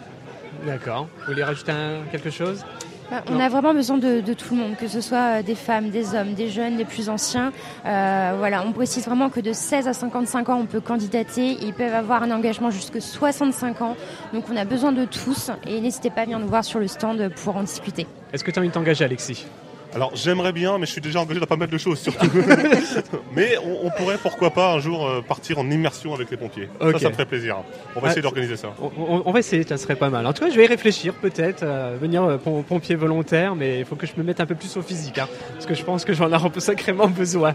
D'accord. 0.67 1.09
Vous 1.21 1.33
voulez 1.33 1.45
rajouter 1.45 1.73
quelque 2.11 2.31
chose? 2.31 2.65
Bah, 3.11 3.25
on 3.31 3.41
a 3.41 3.49
vraiment 3.49 3.73
besoin 3.73 3.97
de, 3.97 4.21
tout 4.35 4.55
le 4.55 4.61
monde, 4.61 4.77
que 4.77 4.87
ce 4.87 5.01
soit 5.01 5.39
euh, 5.39 5.43
des 5.43 5.55
femmes, 5.55 5.89
des 5.89 6.15
hommes, 6.15 6.35
des 6.35 6.49
jeunes, 6.49 6.77
des 6.77 6.85
plus 6.85 7.09
anciens. 7.09 7.53
Euh, 7.87 8.35
voilà, 8.37 8.63
on 8.67 8.73
précise 8.73 9.07
vraiment 9.07 9.31
que 9.31 9.41
de 9.41 9.53
16 9.53 9.89
à 9.89 9.95
55 9.95 10.49
ans, 10.51 10.59
on 10.61 10.67
peut 10.67 10.81
candidater. 10.81 11.57
Ils 11.63 11.73
peuvent 11.73 11.95
avoir 11.95 12.23
un 12.23 12.31
engagement 12.31 12.71
jusque 12.71 13.01
65 13.01 13.81
ans. 13.81 13.97
Donc 14.35 14.45
on 14.53 14.57
a 14.57 14.65
besoin 14.65 14.93
de 14.93 15.07
tous 15.07 15.51
et 15.67 15.81
n'hésitez 15.81 16.11
pas 16.11 16.23
à 16.23 16.25
venir 16.25 16.39
nous 16.39 16.49
voir 16.49 16.65
sur 16.65 16.81
le 16.81 16.89
stand 16.89 17.31
pour 17.43 17.57
en 17.57 17.63
discuter. 17.63 18.07
Est-ce 18.33 18.45
que 18.45 18.51
tu 18.51 18.59
as 18.59 18.61
envie 18.61 18.69
de 18.69 18.75
t'engager, 18.75 19.05
Alexis? 19.05 19.47
Alors 19.95 20.11
j'aimerais 20.15 20.53
bien, 20.53 20.79
mais 20.79 20.87
je 20.87 20.93
suis 20.93 21.01
déjà 21.01 21.21
engagé 21.21 21.41
dans 21.41 21.47
pas 21.47 21.57
mal 21.57 21.69
de 21.69 21.79
choses 21.79 21.99
surtout. 21.99 22.27
mais 23.35 23.57
on, 23.59 23.91
pourrait 23.91 24.19
pourquoi 24.23 24.51
pas 24.51 24.73
un 24.75 24.81
jour 24.81 25.07
euh, 25.07 25.23
partir 25.23 25.59
en 25.59 25.71
immersion 25.71 26.15
avec 26.15 26.31
les 26.31 26.37
pompiers. 26.37 26.69
Ça, 26.81 26.99
ça 26.99 27.09
me 27.09 27.15
ferait 27.15 27.27
plaisir. 27.27 27.57
On 27.97 28.01
va 28.01 28.09
essayer 28.09 28.23
d'organiser 28.23 28.57
ça. 28.57 28.75
On, 28.81 29.31
va 29.33 29.39
essayer, 29.39 29.65
ça 29.65 29.77
serait 29.77 29.97
pas 29.97 30.11
mal. 30.11 30.27
En 30.27 30.33
tout 30.33 30.45
cas, 30.45 30.51
je 30.51 30.57
vais 30.57 30.65
y 30.65 30.69
réfléchir 30.69 31.15
peut-être, 31.15 31.63
euh, 31.63 31.97
venir 32.01 32.23
euh, 32.23 32.37
pompier 32.37 32.97
volontaire, 32.97 33.57
mais 33.57 33.79
il 33.79 33.85
faut 33.85 33.97
que 33.97 34.07
je 34.07 34.13
me 34.17 34.23
mette 34.23 34.41
un 34.41 34.47
peu 34.47 34.55
plus 34.55 34.77
au 34.77 34.83
physique, 34.83 35.19
hein, 35.19 35.29
parce 35.55 35.67
que 35.67 35.75
je 35.75 35.83
pense 35.83 36.05
que 36.05 36.13
j'en 36.13 36.31
ai 36.31 36.61
sacrément 36.61 37.09
besoin. 37.09 37.55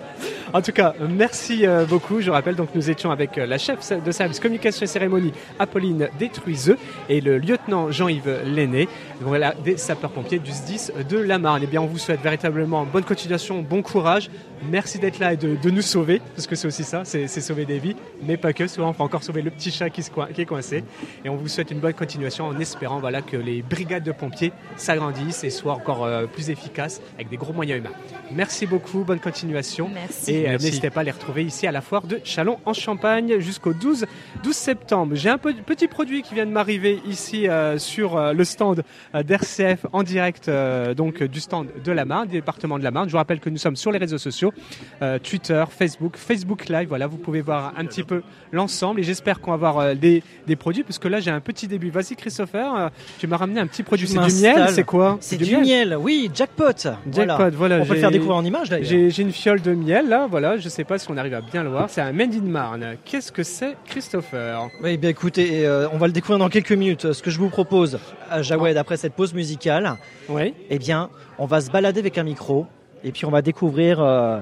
En 0.54 0.62
tout 0.62 0.72
cas, 0.72 0.94
merci 1.08 1.66
beaucoup. 1.90 2.22
Je 2.22 2.32
rappelle 2.32 2.56
donc 2.56 2.70
nous 2.74 2.90
étions 2.90 3.12
avec 3.12 3.36
la 3.36 3.58
chef 3.58 3.80
de 4.04 4.12
service 4.12 4.40
communication 4.40 4.84
et 4.84 4.88
cérémonie, 4.88 5.34
Apolline 5.60 6.10
Détruiseux, 6.18 6.78
et 7.10 7.22
le 7.22 7.38
lieutenant 7.38 7.92
Jean-Yves 7.92 8.42
Lenné, 8.46 8.88
voilà, 9.22 9.54
des 9.64 9.78
sapeurs-pompiers 9.78 10.40
du 10.40 10.52
SDIS 10.52 10.92
de 11.10 11.18
la 11.18 11.38
Marne. 11.38 11.62
Eh 11.64 11.68
bien, 11.68 11.82
on 11.82 11.86
vous 11.86 11.98
souhaite 11.98 12.23
véritablement 12.24 12.86
bonne 12.86 13.04
continuation, 13.04 13.62
bon 13.62 13.82
courage. 13.82 14.30
Merci 14.72 14.98
d'être 14.98 15.20
là 15.20 15.34
et 15.34 15.38
de, 15.38 15.70
nous 15.70 15.82
sauver, 15.82 16.22
parce 16.36 16.48
que 16.48 16.56
c'est 16.56 16.68
aussi 16.68 16.84
ça, 16.84 17.04
c'est 17.04 17.28
sauver 17.28 17.66
des 17.66 17.80
vies, 17.80 17.96
mais 18.26 18.38
pas 18.38 18.54
que. 18.54 18.68
Souvent, 18.68 18.90
on 18.90 18.94
peut 18.94 19.04
encore 19.04 19.24
sauver 19.24 19.42
le 19.42 19.52
petit 19.52 19.72
chat 19.72 19.90
qui, 19.90 20.04
se, 20.04 20.10
qui 20.10 20.42
est 20.42 20.46
coincé. 20.46 20.86
Et 21.26 21.30
on 21.30 21.36
vous 21.36 21.48
souhaite 21.50 21.72
une 21.72 21.80
bonne 21.80 21.94
continuation 21.94 22.46
en 22.46 22.58
espérant 22.60 23.00
voilà, 23.00 23.22
que 23.22 23.36
les 23.36 23.62
brigades 23.62 24.04
de 24.04 24.14
pompiers 24.14 24.54
s'agrandissent 24.78 25.44
et 25.44 25.50
soient 25.50 25.74
encore 25.74 26.06
euh, 26.06 26.26
plus 26.26 26.50
efficaces 26.50 27.02
avec 27.16 27.30
des 27.30 27.36
gros 27.36 27.52
moyens 27.52 27.80
humains. 27.80 27.96
Merci 28.32 28.66
beaucoup, 28.66 29.04
bonne 29.04 29.20
continuation. 29.20 29.90
Merci. 29.94 30.34
Et 30.34 30.50
euh, 30.50 30.54
n'hésitez 30.54 30.90
pas 30.90 31.02
à 31.02 31.04
les 31.04 31.12
retrouver 31.12 31.44
ici 31.44 31.68
à 31.68 31.72
la 31.72 31.82
foire 31.82 32.04
de 32.04 32.22
Chalon 32.24 32.60
en 32.66 32.74
Champagne 32.74 33.40
jusqu'au 33.40 33.74
12, 33.74 34.06
12 34.44 34.56
septembre. 34.56 35.16
J'ai 35.16 35.30
un 35.30 35.38
petit 35.38 35.88
produit 35.88 36.22
qui 36.22 36.36
vient 36.36 36.46
de 36.46 36.52
m'arriver 36.52 37.02
ici 37.06 37.50
euh, 37.50 37.78
sur 37.78 38.34
le 38.34 38.44
stand 38.46 38.84
d'RCF 39.14 39.86
en 39.92 40.04
direct 40.04 40.50
donc 40.96 41.22
du 41.24 41.40
stand 41.42 41.68
de 41.84 41.92
la 41.92 42.06
Marne, 42.14 42.28
département 42.28 42.78
de 42.78 42.84
la 42.84 42.92
Marne. 42.92 43.08
Je 43.08 43.14
vous 43.14 43.18
rappelle 43.18 43.40
que 43.40 43.50
nous 43.50 43.58
sommes 43.58 43.76
sur 43.76 43.92
les 43.92 43.98
réseaux 43.98 44.20
sociaux, 44.20 44.54
euh, 45.02 45.18
Twitter, 45.18 45.64
Facebook, 45.68 46.16
Facebook 46.16 46.70
Live. 46.70 46.88
Voilà, 46.88 47.08
vous 47.08 47.18
pouvez 47.18 47.42
voir 47.42 47.74
un 47.76 47.86
petit 47.86 48.04
peu 48.04 48.22
l'ensemble 48.52 49.00
et 49.00 49.04
j'espère 49.04 49.42
qu'on 49.42 49.50
va 49.50 49.56
avoir 49.56 49.80
euh, 49.80 49.96
des, 49.96 50.22
des, 50.46 50.56
produits 50.56 50.84
parce 50.84 51.00
que 51.00 51.08
là 51.08 51.20
j'ai 51.20 51.32
un 51.32 51.40
petit 51.40 51.68
début. 51.68 51.90
Vas-y 51.90 52.16
Christopher, 52.16 52.76
euh, 52.76 52.90
tu 53.18 53.26
m'as 53.26 53.38
ramené 53.38 53.60
un 53.60 53.66
petit 53.66 53.82
produit. 53.82 54.08
C'est 54.08 54.20
du 54.20 54.42
miel, 54.42 54.70
c'est 54.70 54.84
quoi? 54.84 55.18
C'est 55.22 55.38
du, 55.38 55.58
miel? 55.58 55.98
oui, 56.00 56.30
jackpot. 56.32 56.88
Jackpot, 57.12 57.50
voilà. 57.56 57.80
On 57.80 57.86
peut 57.86 57.96
le 57.96 58.00
faire 58.00 58.12
découvrir 58.12 58.36
en 58.36 58.46
image 58.46 58.70
d'ailleurs. 58.70 59.10
J'ai 59.10 59.22
une 59.24 59.32
fiole 59.32 59.62
de 59.62 59.74
miel 59.74 60.08
là, 60.08 60.28
voilà. 60.30 60.58
Je 60.58 60.70
sais 60.70 60.84
pas 60.84 61.00
si 61.00 61.10
on 61.10 61.18
arrive 61.18 61.34
à 61.34 61.42
bien 61.42 61.64
le 61.64 61.70
voir. 61.70 61.90
C'est 61.90 62.02
un 62.02 62.12
Made 62.12 62.36
in 62.36 62.48
Marne. 62.48 62.98
Qu'est-ce 63.06 63.32
que 63.32 63.42
c'est, 63.42 63.76
Christopher? 63.88 64.70
Oui, 64.84 64.98
bien 64.98 65.10
écoutez, 65.10 65.68
on 65.92 65.98
va 65.98 66.06
le 66.06 66.14
découvrir 66.14 66.38
dans 66.38 66.50
quelques 66.50 66.74
minutes. 66.74 67.12
Ce 67.12 67.24
que 67.24 67.32
je 67.32 67.40
vous 67.40 67.50
propose, 67.50 67.98
Jawed, 68.42 68.78
après 68.78 68.98
cette 68.98 69.14
pause 69.14 69.34
musicale, 69.34 69.98
oui. 70.30 70.54
eh 70.70 70.78
bien, 70.78 71.10
on 71.44 71.46
va 71.46 71.60
se 71.60 71.70
balader 71.70 72.00
avec 72.00 72.18
un 72.18 72.24
micro 72.24 72.66
et 73.04 73.12
puis 73.12 73.26
on 73.26 73.30
va 73.30 73.42
découvrir 73.42 74.02
euh, 74.02 74.40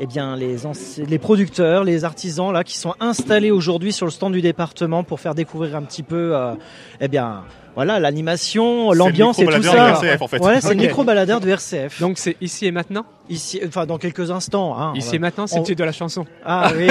eh 0.00 0.06
bien, 0.06 0.36
les, 0.36 0.56
les 0.98 1.18
producteurs, 1.18 1.82
les 1.82 2.04
artisans 2.04 2.52
là 2.52 2.62
qui 2.62 2.76
sont 2.76 2.94
installés 3.00 3.50
aujourd'hui 3.50 3.90
sur 3.90 4.04
le 4.04 4.12
stand 4.12 4.34
du 4.34 4.42
département 4.42 5.02
pour 5.02 5.18
faire 5.18 5.34
découvrir 5.34 5.76
un 5.76 5.82
petit 5.82 6.02
peu 6.02 6.36
euh, 6.36 6.52
eh 7.00 7.08
bien, 7.08 7.44
voilà 7.74 7.98
l'animation, 8.00 8.92
l'ambiance 8.92 9.38
et 9.38 9.46
tout 9.46 9.62
ça. 9.62 9.92
RCF, 9.92 10.20
en 10.20 10.28
fait. 10.28 10.36
Voilà, 10.36 10.60
c'est 10.60 10.74
le 10.74 10.82
micro 10.82 11.04
baladeur 11.04 11.40
de 11.40 11.48
RCF. 11.48 12.00
Donc 12.00 12.18
c'est 12.18 12.36
ici 12.42 12.66
et 12.66 12.70
maintenant? 12.70 13.06
Ici, 13.30 13.58
enfin 13.66 13.86
dans 13.86 13.96
quelques 13.96 14.30
instants. 14.30 14.78
Hein, 14.78 14.92
ici 14.94 15.16
et 15.16 15.18
maintenant, 15.18 15.46
c'est 15.46 15.58
on... 15.58 15.62
de 15.62 15.84
la 15.84 15.92
chanson. 15.92 16.26
Ah 16.44 16.70
oui. 16.76 16.88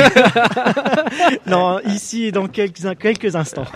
non, 1.45 1.77
ici 1.85 2.23
et 2.23 2.31
dans 2.31 2.47
quelques 2.47 2.97
quelques 2.97 3.35
instants. 3.35 3.67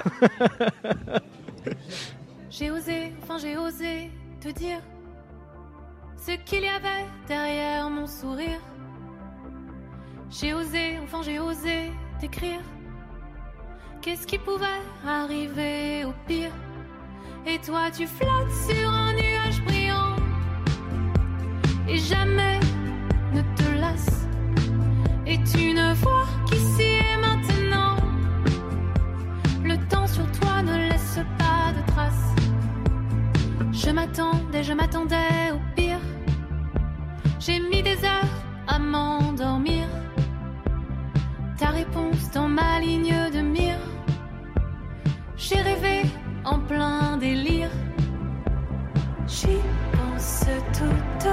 j'ai 2.50 2.72
osé, 2.72 3.14
enfin 3.22 3.38
j'ai 3.38 3.56
osé 3.56 4.10
te 4.42 4.50
dire 4.50 4.80
ce 6.26 6.32
qu'il 6.44 6.64
y 6.64 6.68
avait 6.68 7.06
derrière 7.28 7.88
mon 7.88 8.08
sourire. 8.08 8.60
J'ai 10.32 10.56
osé, 10.56 10.98
enfin 11.04 11.22
j'ai 11.22 11.40
osé 11.40 11.92
t'écrire. 12.20 12.62
Qu'est-ce 14.02 14.26
qui 14.26 14.40
pouvait 14.40 14.82
arriver 15.08 16.04
au 16.04 16.14
pire? 16.28 16.52
Et 17.46 17.60
toi 17.60 17.92
tu 17.96 18.08
flottes 18.08 18.56
sur 18.68 18.90
un 18.90 19.14
nuage 19.14 19.62
brillant 19.66 20.16
et 21.88 22.00
jamais 22.00 22.60
ne 23.34 23.42
te 23.58 23.80
lasses. 23.80 24.28
Et 25.28 25.38
tu 25.44 25.74
ne 25.74 25.94
vois 25.94 26.28
qu'ici 26.48 26.90
et 27.12 27.18
maintenant, 27.18 27.98
le 29.64 29.78
temps 29.90 30.08
sur 30.08 30.26
toi 30.40 30.64
ne 30.64 30.90
laisse 30.90 31.20
pas 31.38 31.72
de 31.78 31.86
traces. 31.92 32.34
Je 33.72 33.92
m'attendais, 33.92 34.64
je 34.64 34.74
m'attendais 34.74 35.52
au 35.54 35.60
pire. 35.76 36.00
J'ai 37.46 37.60
mis 37.60 37.84
des 37.84 38.04
heures 38.04 38.38
à 38.68 38.80
m'endormir. 38.80 39.86
Ta 41.60 41.68
réponse 41.68 42.32
dans 42.34 42.48
ma 42.48 42.80
ligne 42.80 43.30
de 43.32 43.42
mire. 43.42 43.78
J'ai 45.38 45.62
rêvé 45.62 46.10
en 46.44 46.58
plein 46.58 47.18
délire. 47.18 47.70
J'y 49.28 49.60
pense 49.92 50.46
toute 50.74 51.30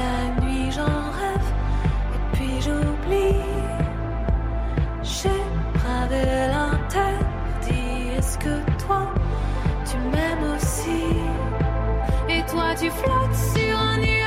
la 0.00 0.42
nuit, 0.42 0.72
j'en 0.72 1.02
rêve. 1.20 1.50
Et 2.16 2.36
puis 2.36 2.60
j'oublie. 2.60 3.44
J'ai 5.04 5.42
bravé 5.74 6.24
l'interdit. 6.54 8.16
Est-ce 8.18 8.36
que 8.38 8.56
toi, 8.84 9.14
tu 9.88 9.96
m'aimes 10.10 10.56
aussi? 10.56 11.04
Et 12.28 12.42
toi, 12.50 12.74
tu 12.74 12.90
flottes 12.90 13.40
sur 13.54 13.78
un 13.78 13.98
nuage 13.98 14.25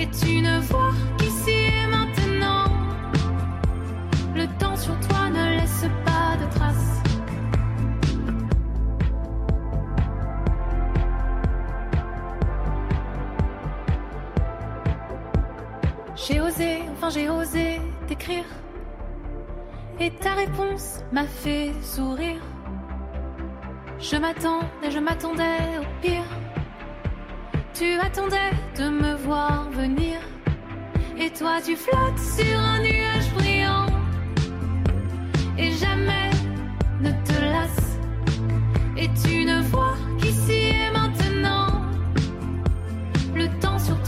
Et 0.00 0.06
tu 0.06 0.40
ne 0.40 0.60
vois 0.60 0.92
qu'ici 1.18 1.50
et 1.50 1.86
maintenant, 1.86 2.64
le 4.34 4.46
temps 4.58 4.74
sur 4.74 4.98
toi 5.00 5.28
ne 5.28 5.56
laisse 5.56 5.84
pas 6.06 6.38
de 6.40 6.46
traces. 6.54 7.02
J'ai 16.16 16.40
osé, 16.40 16.78
enfin 16.92 17.10
j'ai 17.10 17.28
osé 17.28 17.82
t'écrire. 18.08 18.44
Et 19.98 20.10
ta 20.12 20.32
réponse 20.32 21.00
m'a 21.12 21.24
fait 21.24 21.72
sourire. 21.82 22.40
Je 23.98 24.16
m'attendais, 24.16 24.90
je 24.90 24.98
m'attendais 24.98 25.78
au 25.78 25.84
pire. 26.00 26.24
Tu 27.80 27.98
attendais 27.98 28.52
de 28.76 28.90
me 28.90 29.14
voir 29.14 29.70
venir. 29.70 30.18
Et 31.18 31.30
toi, 31.30 31.62
tu 31.64 31.76
flottes 31.76 32.18
sur 32.18 32.58
un 32.58 32.78
nuage 32.80 33.32
brillant. 33.38 33.86
Et 35.56 35.70
jamais 35.70 36.28
ne 37.00 37.10
te 37.10 37.40
lasse. 37.40 37.98
Et 38.98 39.08
tu 39.24 39.46
ne 39.46 39.62
vois 39.62 39.94
qu'ici 40.18 40.74
et 40.76 40.90
maintenant, 40.92 41.80
le 43.34 43.48
temps 43.60 43.78
sur 43.78 43.98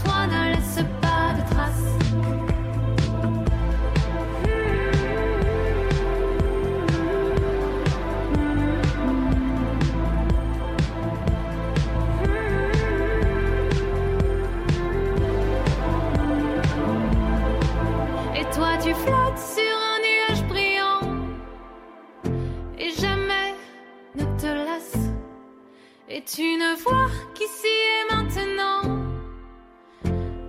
tu 26.21 26.43
ne 26.43 26.75
vois 26.83 27.09
qu'ici 27.33 27.65
et 27.67 28.13
maintenant, 28.13 28.81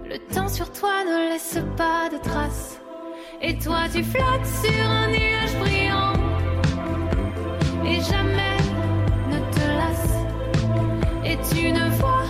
le 0.04 0.18
temps 0.32 0.48
sur 0.48 0.70
toi 0.70 1.04
ne 1.04 1.30
laisse 1.30 1.58
pas 1.76 2.10
de 2.10 2.18
traces. 2.22 2.80
Et 3.40 3.58
toi 3.58 3.88
tu 3.90 4.04
flottes 4.04 4.46
sur 4.62 4.90
un 4.90 5.08
nuage 5.08 5.56
brillant. 5.60 6.12
Et 7.86 8.00
jamais 8.00 8.58
ne 9.30 9.38
te 9.52 9.66
lasse. 9.78 10.16
Et 11.24 11.38
tu 11.54 11.72
ne 11.72 11.88
vois 11.98 12.24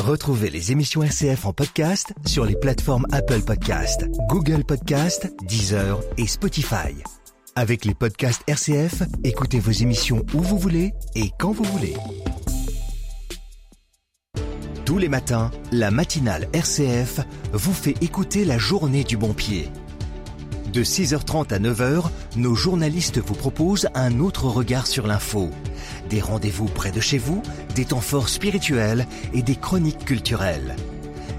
Retrouvez 0.00 0.48
les 0.48 0.72
émissions 0.72 1.02
RCF 1.02 1.44
en 1.44 1.52
podcast 1.52 2.14
sur 2.24 2.46
les 2.46 2.56
plateformes 2.56 3.06
Apple 3.12 3.42
Podcast, 3.42 4.06
Google 4.30 4.64
Podcast, 4.64 5.30
Deezer 5.46 6.00
et 6.16 6.26
Spotify. 6.26 6.94
Avec 7.54 7.84
les 7.84 7.92
podcasts 7.92 8.42
RCF, 8.46 9.02
écoutez 9.24 9.60
vos 9.60 9.70
émissions 9.70 10.24
où 10.32 10.40
vous 10.40 10.58
voulez 10.58 10.94
et 11.14 11.28
quand 11.38 11.52
vous 11.52 11.64
voulez. 11.64 11.94
Tous 14.86 14.96
les 14.96 15.10
matins, 15.10 15.50
la 15.70 15.90
matinale 15.90 16.48
RCF 16.54 17.20
vous 17.52 17.74
fait 17.74 18.02
écouter 18.02 18.46
la 18.46 18.56
journée 18.56 19.04
du 19.04 19.18
bon 19.18 19.34
pied. 19.34 19.68
De 20.72 20.82
6h30 20.82 21.52
à 21.52 21.58
9h, 21.58 22.04
nos 22.36 22.54
journalistes 22.54 23.18
vous 23.18 23.34
proposent 23.34 23.88
un 23.94 24.20
autre 24.20 24.46
regard 24.46 24.86
sur 24.86 25.06
l'info. 25.06 25.50
Des 26.10 26.20
rendez-vous 26.20 26.66
près 26.66 26.90
de 26.90 27.00
chez 27.00 27.18
vous, 27.18 27.42
des 27.74 27.86
temps 27.86 28.00
forts 28.00 28.28
spirituels 28.28 29.06
et 29.32 29.42
des 29.42 29.56
chroniques 29.56 30.04
culturelles. 30.04 30.76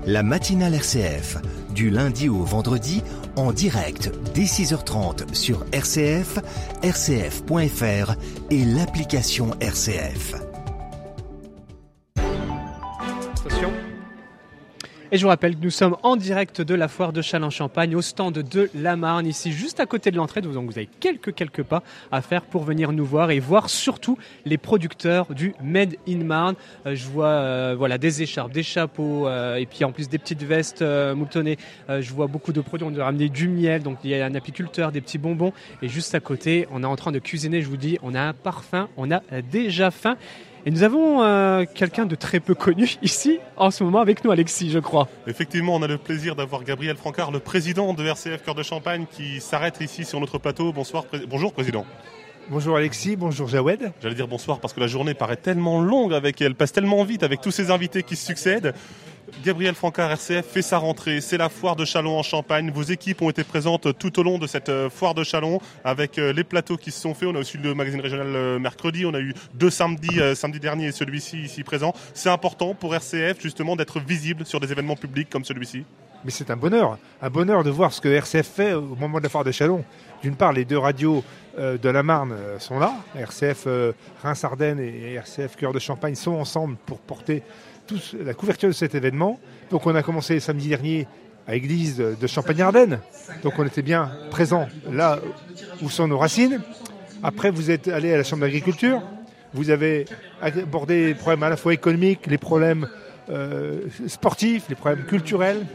La 0.06 0.23
matinale 0.23 0.73
RCF, 0.73 1.38
du 1.76 1.89
lundi 1.89 2.30
au 2.30 2.43
vendredi, 2.43 3.03
en 3.35 3.52
direct 3.52 4.11
dès 4.34 4.43
6h30 4.43 5.34
sur 5.34 5.65
RCF, 5.72 6.39
rcf.fr 6.84 8.15
et 8.49 8.65
l'application 8.65 9.52
RCF. 9.60 10.51
Et 15.13 15.17
je 15.17 15.23
vous 15.23 15.27
rappelle 15.27 15.57
que 15.57 15.61
nous 15.61 15.71
sommes 15.71 15.97
en 16.03 16.15
direct 16.15 16.61
de 16.61 16.73
la 16.73 16.88
foire 16.88 17.11
de 17.11 17.21
Châlons-Champagne 17.21 17.97
au 17.97 18.01
stand 18.01 18.31
de 18.31 18.69
la 18.73 18.95
Marne, 18.95 19.27
ici 19.27 19.51
juste 19.51 19.81
à 19.81 19.85
côté 19.85 20.09
de 20.09 20.15
l'entrée. 20.15 20.39
Donc 20.39 20.53
vous 20.53 20.77
avez 20.77 20.88
quelques, 21.01 21.35
quelques 21.35 21.63
pas 21.63 21.83
à 22.13 22.21
faire 22.21 22.43
pour 22.43 22.63
venir 22.63 22.93
nous 22.93 23.03
voir 23.03 23.29
et 23.29 23.41
voir 23.41 23.69
surtout 23.69 24.17
les 24.45 24.57
producteurs 24.57 25.35
du 25.35 25.53
Made 25.61 25.97
in 26.07 26.23
Marne. 26.23 26.55
Euh, 26.85 26.95
je 26.95 27.09
vois 27.09 27.27
euh, 27.27 27.75
voilà, 27.77 27.97
des 27.97 28.21
écharpes, 28.21 28.53
des 28.53 28.63
chapeaux 28.63 29.27
euh, 29.27 29.57
et 29.57 29.65
puis 29.65 29.83
en 29.83 29.91
plus 29.91 30.07
des 30.07 30.17
petites 30.17 30.43
vestes 30.43 30.81
moutonnées. 30.81 31.57
je 31.89 32.13
vois 32.13 32.27
beaucoup 32.27 32.53
de 32.53 32.61
produits. 32.61 32.88
On 32.89 32.97
a 32.97 33.03
ramené 33.03 33.27
du 33.27 33.49
miel, 33.49 33.83
donc 33.83 33.97
il 34.05 34.11
y 34.11 34.15
a 34.15 34.25
un 34.25 34.33
apiculteur, 34.33 34.93
des 34.93 35.01
petits 35.01 35.17
bonbons. 35.17 35.51
Et 35.81 35.89
juste 35.89 36.15
à 36.15 36.21
côté, 36.21 36.69
on 36.71 36.83
est 36.83 36.88
en 36.88 36.95
train 36.95 37.11
de 37.11 37.19
cuisiner. 37.19 37.61
Je 37.61 37.67
vous 37.67 37.75
dis, 37.75 37.97
on 38.01 38.15
a 38.15 38.21
un 38.21 38.33
parfum, 38.33 38.88
on 38.95 39.11
a 39.11 39.21
déjà 39.41 39.91
faim. 39.91 40.15
Et 40.63 40.69
nous 40.69 40.83
avons 40.83 41.23
euh, 41.23 41.65
quelqu'un 41.73 42.05
de 42.05 42.13
très 42.13 42.39
peu 42.39 42.53
connu 42.53 42.97
ici 43.01 43.39
en 43.57 43.71
ce 43.71 43.83
moment 43.83 43.99
avec 43.99 44.23
nous, 44.23 44.29
Alexis, 44.29 44.69
je 44.69 44.77
crois. 44.77 45.07
Effectivement, 45.25 45.75
on 45.75 45.81
a 45.81 45.88
le 45.88 45.97
plaisir 45.97 46.35
d'avoir 46.35 46.63
Gabriel 46.63 46.95
Francard, 46.97 47.31
le 47.31 47.39
président 47.39 47.93
de 47.95 48.05
RCF 48.05 48.43
Cœur 48.43 48.53
de 48.53 48.61
Champagne, 48.61 49.05
qui 49.11 49.41
s'arrête 49.41 49.81
ici 49.81 50.05
sur 50.05 50.19
notre 50.19 50.38
plateau. 50.38 50.71
Bonsoir, 50.71 51.05
bonjour 51.27 51.51
président. 51.51 51.85
Bonjour 52.49 52.75
Alexis, 52.75 53.15
bonjour 53.15 53.47
Jawed. 53.47 53.91
J'allais 54.01 54.15
dire 54.15 54.27
bonsoir 54.27 54.59
parce 54.59 54.73
que 54.73 54.79
la 54.79 54.88
journée 54.88 55.13
paraît 55.13 55.38
tellement 55.38 55.81
longue 55.81 56.13
avec 56.13 56.41
elle, 56.41 56.53
passe 56.53 56.73
tellement 56.73 57.03
vite 57.03 57.23
avec 57.23 57.41
tous 57.41 57.51
ces 57.51 57.71
invités 57.71 58.03
qui 58.03 58.15
se 58.15 58.25
succèdent. 58.25 58.73
Gabriel 59.44 59.74
Francard, 59.74 60.12
RCF, 60.12 60.45
fait 60.45 60.62
sa 60.62 60.78
rentrée. 60.78 61.20
C'est 61.20 61.38
la 61.38 61.49
foire 61.49 61.76
de 61.76 61.84
Chalon 61.84 62.18
en 62.18 62.24
Champagne. 62.24 62.70
Vos 62.70 62.84
équipes 62.84 63.22
ont 63.24 63.30
été 63.30 63.44
présentes 63.44 63.98
tout 63.98 64.20
au 64.20 64.24
long 64.24 64.38
de 64.38 64.45
cette 64.45 64.70
euh, 64.70 64.90
foire 64.90 65.16
de 65.16 65.24
Chalon 65.24 65.60
avec 65.84 66.20
euh, 66.20 66.32
les 66.32 66.44
plateaux 66.44 66.78
qui 66.78 66.91
se 66.91 67.02
sont 67.02 67.16
faits. 67.16 67.28
On 67.28 67.36
a 67.36 67.40
aussi 67.40 67.58
le 67.58 67.74
magazine 67.74 68.02
régional 68.02 68.28
euh, 68.28 68.60
mercredi. 68.60 69.06
On 69.06 69.14
a 69.16 69.20
eu 69.20 69.34
deux 69.56 69.72
samedis, 69.72 70.20
samedi 70.36 70.60
dernier 70.60 70.88
et 70.88 70.91
celui-ci 70.91 71.40
ici 71.41 71.64
présent. 71.64 71.94
C'est 72.14 72.30
important 72.30 72.76
pour 72.76 72.94
RCF 72.94 73.41
justement 73.41 73.76
d'être 73.76 73.99
visible 73.99 74.45
sur 74.45 74.60
des 74.60 74.72
événements 74.72 74.95
publics 74.95 75.30
comme 75.30 75.45
celui-ci. 75.45 75.86
Mais 76.24 76.30
c'est 76.30 76.52
un 76.52 76.56
bonheur, 76.56 76.99
un 77.20 77.30
bonheur 77.32 77.64
de 77.64 77.72
voir 77.72 77.91
ce 77.91 77.99
que 77.99 78.08
RCF 78.08 78.48
fait 78.48 78.74
au 78.74 78.95
moment 78.95 79.18
de 79.18 79.24
la 79.24 79.30
foire 79.30 79.44
de 79.44 79.52
Chalon. 79.52 79.84
D'une 80.22 80.36
part, 80.36 80.53
les 80.53 80.66
deux 80.66 80.78
radios 80.78 81.24
de 81.58 81.90
la 81.90 82.03
Marne 82.03 82.36
sont 82.60 82.78
là. 82.78 82.94
RCF 83.16 83.68
Reims-Ardennes 84.22 84.80
et 84.80 85.14
RCF 85.14 85.56
Cœur 85.56 85.74
de 85.74 85.80
Champagne 85.80 86.14
sont 86.14 86.34
ensemble 86.34 86.76
pour 86.86 86.99
porter 86.99 87.41
la 88.23 88.34
couverture 88.34 88.69
de 88.69 88.73
cet 88.73 88.95
événement. 88.95 89.39
Donc 89.69 89.85
on 89.85 89.95
a 89.95 90.03
commencé 90.03 90.39
samedi 90.39 90.69
dernier 90.69 91.07
à 91.47 91.53
l'église 91.53 91.97
de 91.97 92.27
Champagne-Ardenne. 92.27 92.99
Donc 93.43 93.53
on 93.57 93.65
était 93.65 93.81
bien 93.81 94.11
présent 94.30 94.68
là 94.91 95.19
où 95.81 95.89
sont 95.89 96.07
nos 96.07 96.18
racines. 96.18 96.61
Après, 97.23 97.51
vous 97.51 97.69
êtes 97.69 97.88
allé 97.88 98.13
à 98.13 98.18
la 98.18 98.23
Chambre 98.23 98.41
d'agriculture. 98.41 99.01
Vous 99.53 99.69
avez 99.69 100.05
abordé 100.41 101.07
les 101.07 101.13
problèmes 101.13 101.43
à 101.43 101.49
la 101.49 101.57
fois 101.57 101.73
économiques, 101.73 102.27
les 102.27 102.38
problèmes 102.38 102.88
euh, 103.30 103.81
sportifs, 104.07 104.65
les 104.69 104.76
problèmes 104.76 105.05
culturels. 105.05 105.65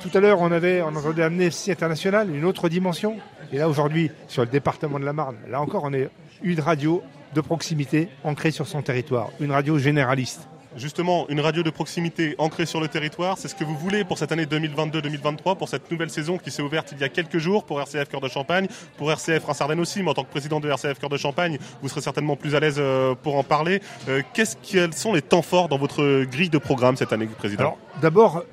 Tout 0.00 0.10
à 0.14 0.20
l'heure, 0.20 0.40
on 0.40 0.52
avait 0.52 0.82
on 0.82 0.94
entendait 0.94 1.22
Amnesty 1.22 1.70
International, 1.70 2.28
une 2.34 2.44
autre 2.44 2.68
dimension. 2.68 3.16
Et 3.52 3.58
là, 3.58 3.68
aujourd'hui, 3.68 4.10
sur 4.26 4.42
le 4.42 4.48
département 4.48 4.98
de 4.98 5.04
la 5.04 5.12
Marne, 5.12 5.36
là 5.48 5.60
encore, 5.60 5.84
on 5.84 5.92
est 5.92 6.10
une 6.42 6.60
radio 6.60 7.02
de 7.34 7.40
proximité 7.40 8.08
ancrée 8.24 8.50
sur 8.50 8.66
son 8.66 8.82
territoire, 8.82 9.30
une 9.40 9.52
radio 9.52 9.78
généraliste 9.78 10.48
justement 10.76 11.26
une 11.28 11.40
radio 11.40 11.62
de 11.62 11.70
proximité 11.70 12.34
ancrée 12.38 12.66
sur 12.66 12.80
le 12.80 12.88
territoire. 12.88 13.38
C'est 13.38 13.48
ce 13.48 13.54
que 13.54 13.64
vous 13.64 13.76
voulez 13.76 14.04
pour 14.04 14.18
cette 14.18 14.32
année 14.32 14.44
2022-2023, 14.44 15.56
pour 15.56 15.68
cette 15.68 15.90
nouvelle 15.90 16.10
saison 16.10 16.38
qui 16.38 16.50
s'est 16.50 16.62
ouverte 16.62 16.92
il 16.92 17.00
y 17.00 17.04
a 17.04 17.08
quelques 17.08 17.38
jours 17.38 17.64
pour 17.64 17.80
RCF 17.80 18.08
Cœur 18.08 18.20
de 18.20 18.28
Champagne, 18.28 18.68
pour 18.96 19.10
RCF 19.10 19.44
Reims-Ardennes 19.44 19.80
aussi, 19.80 20.02
mais 20.02 20.10
en 20.10 20.14
tant 20.14 20.24
que 20.24 20.30
président 20.30 20.60
de 20.60 20.68
RCF 20.68 20.98
Cœur 20.98 21.10
de 21.10 21.16
Champagne, 21.16 21.58
vous 21.82 21.88
serez 21.88 22.00
certainement 22.00 22.36
plus 22.36 22.54
à 22.54 22.60
l'aise 22.60 22.76
euh, 22.78 23.14
pour 23.14 23.36
en 23.36 23.42
parler. 23.42 23.80
Euh, 24.08 24.22
quels 24.34 24.94
sont 24.94 25.12
les 25.12 25.22
temps 25.22 25.42
forts 25.42 25.68
dans 25.68 25.78
votre 25.78 26.24
grille 26.24 26.50
de 26.50 26.58
programme 26.58 26.96
cette 26.96 27.12
année, 27.12 27.26
Président 27.26 27.76
d'abord, 28.00 28.44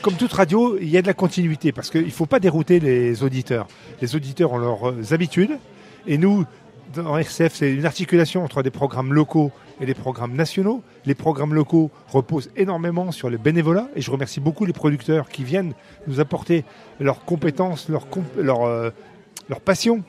comme 0.00 0.14
toute 0.14 0.32
radio, 0.32 0.78
il 0.80 0.88
y 0.88 0.96
a 0.96 1.02
de 1.02 1.06
la 1.06 1.14
continuité 1.14 1.72
parce 1.72 1.90
qu'il 1.90 2.04
ne 2.04 2.10
faut 2.10 2.26
pas 2.26 2.40
dérouter 2.40 2.80
les 2.80 3.22
auditeurs. 3.22 3.66
Les 4.00 4.16
auditeurs 4.16 4.52
ont 4.52 4.58
leurs 4.58 4.90
euh, 4.90 5.12
habitudes 5.12 5.58
et 6.06 6.18
nous, 6.18 6.44
dans 6.94 7.16
RCF, 7.16 7.54
c'est 7.54 7.72
une 7.72 7.86
articulation 7.86 8.44
entre 8.44 8.62
des 8.62 8.70
programmes 8.70 9.12
locaux 9.12 9.50
et 9.80 9.86
les 9.86 9.94
programmes 9.94 10.34
nationaux. 10.34 10.82
Les 11.06 11.14
programmes 11.14 11.54
locaux 11.54 11.90
reposent 12.08 12.50
énormément 12.56 13.12
sur 13.12 13.30
le 13.30 13.38
bénévolat 13.38 13.88
et 13.96 14.00
je 14.00 14.10
remercie 14.10 14.40
beaucoup 14.40 14.64
les 14.64 14.72
producteurs 14.72 15.28
qui 15.28 15.44
viennent 15.44 15.74
nous 16.06 16.20
apporter 16.20 16.64
leurs 17.00 17.24
compétences, 17.24 17.88
leur, 17.88 18.06
leur, 18.36 18.64
euh, 18.64 18.90
leur 19.48 19.60
passion, 19.60 20.02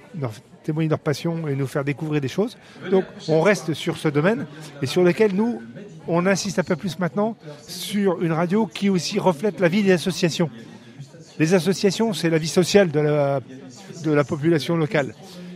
témoigner 0.63 0.89
leur 0.89 0.99
passion 0.99 1.47
et 1.47 1.55
nous 1.55 1.67
faire 1.67 1.83
découvrir 1.83 2.21
des 2.21 2.27
choses. 2.27 2.57
Donc 2.91 3.05
on 3.27 3.41
reste 3.41 3.73
sur 3.73 3.97
ce 3.97 4.07
domaine 4.07 4.45
et 4.81 4.85
sur 4.85 5.03
lequel 5.03 5.33
nous, 5.33 5.61
on 6.07 6.25
insiste 6.25 6.59
un 6.59 6.63
peu 6.63 6.75
plus 6.75 6.99
maintenant 6.99 7.37
sur 7.65 8.21
une 8.21 8.33
radio 8.33 8.67
qui 8.67 8.89
aussi 8.89 9.19
reflète 9.19 9.59
la 9.59 9.69
vie 9.69 9.83
des 9.83 9.91
associations. 9.91 10.49
Les 11.39 11.53
associations, 11.53 12.13
c'est 12.13 12.29
la 12.29 12.37
vie 12.37 12.47
sociale 12.47 12.91
de 12.91 12.99
la, 12.99 13.39
de 14.03 14.11
la 14.11 14.23
population 14.23 14.75
locale 14.75 15.13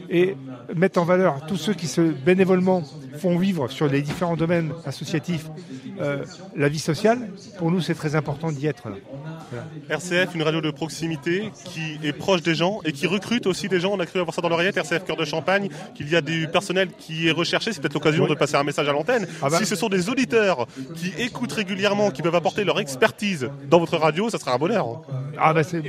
et 0.10 0.36
mettre 0.76 1.00
en 1.00 1.06
valeur 1.06 1.46
tous 1.48 1.58
ceux 1.58 1.74
qui 1.74 1.88
se 1.88 2.02
bénévolement 2.02 2.84
font 3.18 3.38
vivre 3.38 3.68
sur 3.70 3.88
les 3.88 4.02
différents 4.02 4.38
domaines 4.38 4.74
associatifs 4.86 5.50
euh, 6.00 6.24
la 6.56 6.70
vie 6.70 6.80
sociale, 6.80 7.30
pour 7.58 7.72
nous 7.72 7.82
c'est 7.82 7.96
très 7.96 8.16
important 8.16 8.52
d'y 8.52 8.68
être. 8.68 8.88
RCF, 9.90 10.36
une 10.36 10.44
radio 10.44 10.62
de 10.62 10.72
proximité 10.72 11.52
qui 11.66 11.98
est 12.04 12.14
proche 12.14 12.42
des 12.44 12.56
gens 12.56 12.82
et 12.86 12.92
qui 12.92 13.08
recrute 13.08 13.48
aussi 13.48 13.68
des 13.68 13.80
gens. 13.80 13.94
On 13.94 14.00
a 14.00 14.06
cru 14.06 14.20
avoir 14.20 14.34
ça 14.34 14.42
dans 14.42 14.50
l'oreillette, 14.50 14.78
RCF 14.78 15.06
Cœur 15.06 15.16
de 15.16 15.26
Champagne, 15.26 15.70
qu'il 15.96 16.10
y 16.10 16.16
a 16.16 16.22
du 16.22 16.48
personnel 16.52 16.90
qui 16.98 17.28
est 17.28 17.32
recherché. 17.32 17.74
C'est 17.74 17.82
peut-être 17.82 17.96
l'occasion 17.96 18.28
de 18.28 18.36
passer 18.36 18.56
un 18.56 18.64
message 18.64 18.88
à 18.88 18.92
l'antenne. 18.92 19.28
Ah 19.42 19.50
bah. 19.50 19.58
Si 19.58 19.66
ce 19.66 19.76
sont 19.76 19.90
des 19.90 20.10
auditeurs 20.10 20.68
qui 20.96 21.14
écoutent 21.18 21.54
régulièrement, 21.54 22.12
qui 22.12 22.22
peuvent 22.22 22.36
apporter 22.36 22.64
leur 22.64 22.80
expertise 22.80 23.50
dans 23.70 23.80
votre 23.80 23.98
radio, 23.98 24.30
ça 24.30 24.38
sera 24.38 24.54
un 24.54 24.58
bonheur. 24.58 25.02
Ah 25.38 25.54
bah 25.54 25.64
c'est 25.64 25.82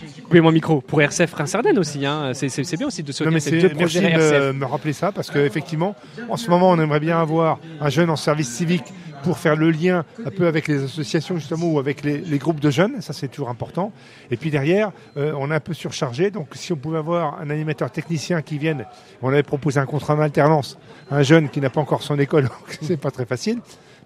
j'ai 0.00 0.22
coupé 0.22 0.40
mon 0.40 0.52
micro. 0.52 0.80
Pour 0.80 1.02
RCF 1.02 1.32
Reims 1.34 1.54
Ardennes 1.54 1.78
aussi, 1.78 2.04
hein. 2.06 2.32
c'est 2.34 2.76
bien 2.76 2.86
aussi 2.86 3.02
de 3.02 3.12
soutenir 3.12 3.40
ces 3.40 3.60
deux 3.60 3.68
projets 3.70 4.00
de 4.00 4.52
me 4.52 4.64
rappeler 4.64 4.92
ça, 4.92 5.12
parce 5.12 5.30
qu'effectivement, 5.30 5.94
en 6.28 6.36
ce 6.36 6.50
moment, 6.50 6.70
on 6.70 6.78
aimerait 6.78 7.00
bien 7.00 7.20
avoir 7.20 7.58
un 7.80 7.88
jeune 7.88 8.10
en 8.10 8.16
service 8.16 8.48
civique 8.48 8.92
pour 9.22 9.38
faire 9.38 9.56
le 9.56 9.70
lien 9.70 10.04
un 10.24 10.30
peu 10.30 10.46
avec 10.46 10.68
les 10.68 10.84
associations 10.84 11.36
justement 11.36 11.66
ou 11.66 11.78
avec 11.78 12.02
les, 12.02 12.38
groupes 12.38 12.60
de 12.60 12.70
jeunes, 12.70 13.00
ça 13.00 13.12
c'est 13.12 13.28
toujours 13.28 13.48
important. 13.48 13.92
Et 14.30 14.36
puis 14.36 14.50
derrière, 14.50 14.92
euh, 15.16 15.32
on 15.36 15.50
est 15.50 15.54
un 15.54 15.60
peu 15.60 15.74
surchargé, 15.74 16.30
donc 16.30 16.48
si 16.54 16.72
on 16.72 16.76
pouvait 16.76 16.98
avoir 16.98 17.40
un 17.40 17.50
animateur 17.50 17.90
technicien 17.90 18.42
qui 18.42 18.58
vienne, 18.58 18.86
on 19.22 19.28
avait 19.28 19.42
proposé 19.42 19.80
un 19.80 19.86
contrat 19.86 20.14
en 20.14 20.20
alternance, 20.20 20.78
un 21.10 21.22
jeune 21.22 21.48
qui 21.48 21.60
n'a 21.60 21.70
pas 21.70 21.80
encore 21.80 22.02
son 22.02 22.18
école, 22.18 22.48
c'est 22.82 23.00
pas 23.00 23.10
très 23.10 23.26
facile. 23.26 23.58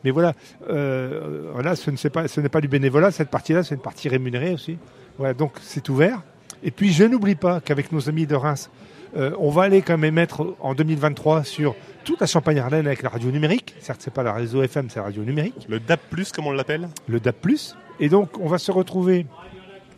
Mais 0.04 0.10
voilà, 0.10 0.32
euh, 0.68 1.50
voilà 1.52 1.76
ce 1.76 1.90
n'est 1.90 2.10
pas, 2.10 2.26
ce 2.26 2.40
pas 2.40 2.60
du 2.60 2.68
bénévolat, 2.68 3.10
cette 3.12 3.30
partie-là, 3.30 3.62
c'est 3.62 3.74
une 3.74 3.82
partie 3.82 4.08
rémunérée 4.08 4.54
aussi. 4.54 4.78
Voilà, 5.18 5.34
donc 5.34 5.52
c'est 5.60 5.88
ouvert. 5.88 6.22
Et 6.62 6.70
puis 6.70 6.92
je 6.92 7.04
n'oublie 7.04 7.34
pas 7.34 7.60
qu'avec 7.60 7.92
nos 7.92 8.08
amis 8.08 8.26
de 8.26 8.34
Reims, 8.34 8.70
euh, 9.16 9.32
on 9.38 9.50
va 9.50 9.62
aller 9.62 9.82
quand 9.82 9.98
même 9.98 10.14
mettre 10.14 10.54
en 10.60 10.74
2023 10.74 11.44
sur 11.44 11.74
toute 12.04 12.20
la 12.20 12.26
Champagne-Ardenne 12.26 12.86
avec 12.86 13.02
la 13.02 13.10
radio 13.10 13.30
numérique. 13.30 13.74
Certes, 13.80 14.00
c'est 14.02 14.12
pas 14.12 14.22
la 14.22 14.32
réseau 14.32 14.62
FM, 14.62 14.88
c'est 14.88 14.98
la 14.98 15.04
radio 15.04 15.22
numérique. 15.22 15.66
Le 15.68 15.80
DAP+, 15.80 16.00
comme 16.34 16.46
on 16.46 16.52
l'appelle 16.52 16.88
Le 17.08 17.20
DAP+. 17.20 17.46
Et 18.00 18.08
donc, 18.08 18.38
on 18.40 18.48
va 18.48 18.58
se 18.58 18.72
retrouver 18.72 19.26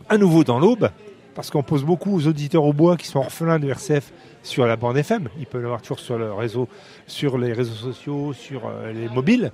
à 0.09 0.17
nouveau 0.17 0.43
dans 0.43 0.59
l'aube, 0.59 0.89
parce 1.33 1.49
qu'on 1.49 1.63
pose 1.63 1.83
beaucoup 1.83 2.15
aux 2.15 2.27
auditeurs 2.27 2.63
au 2.63 2.73
bois 2.73 2.97
qui 2.97 3.07
sont 3.07 3.19
orphelins 3.19 3.57
de 3.57 3.69
RCF 3.69 4.11
sur 4.43 4.65
la 4.65 4.75
bande 4.75 4.97
FM. 4.97 5.29
Ils 5.39 5.47
peuvent 5.47 5.61
l'avoir 5.61 5.81
toujours 5.81 5.99
sur 5.99 6.17
le 6.17 6.33
réseau, 6.33 6.67
sur 7.07 7.37
les 7.37 7.53
réseaux 7.53 7.73
sociaux, 7.73 8.33
sur 8.33 8.67
euh, 8.67 8.91
les 8.91 9.09
mobiles. 9.09 9.51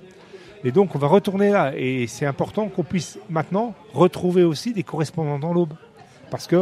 Et 0.64 0.72
donc, 0.72 0.94
on 0.94 0.98
va 0.98 1.08
retourner 1.08 1.50
là. 1.50 1.72
Et 1.76 2.06
c'est 2.06 2.26
important 2.26 2.68
qu'on 2.68 2.84
puisse 2.84 3.18
maintenant 3.28 3.74
retrouver 3.92 4.44
aussi 4.44 4.72
des 4.72 4.82
correspondants 4.82 5.38
dans 5.38 5.52
l'Aube. 5.52 5.74
Parce 6.30 6.46
que 6.46 6.56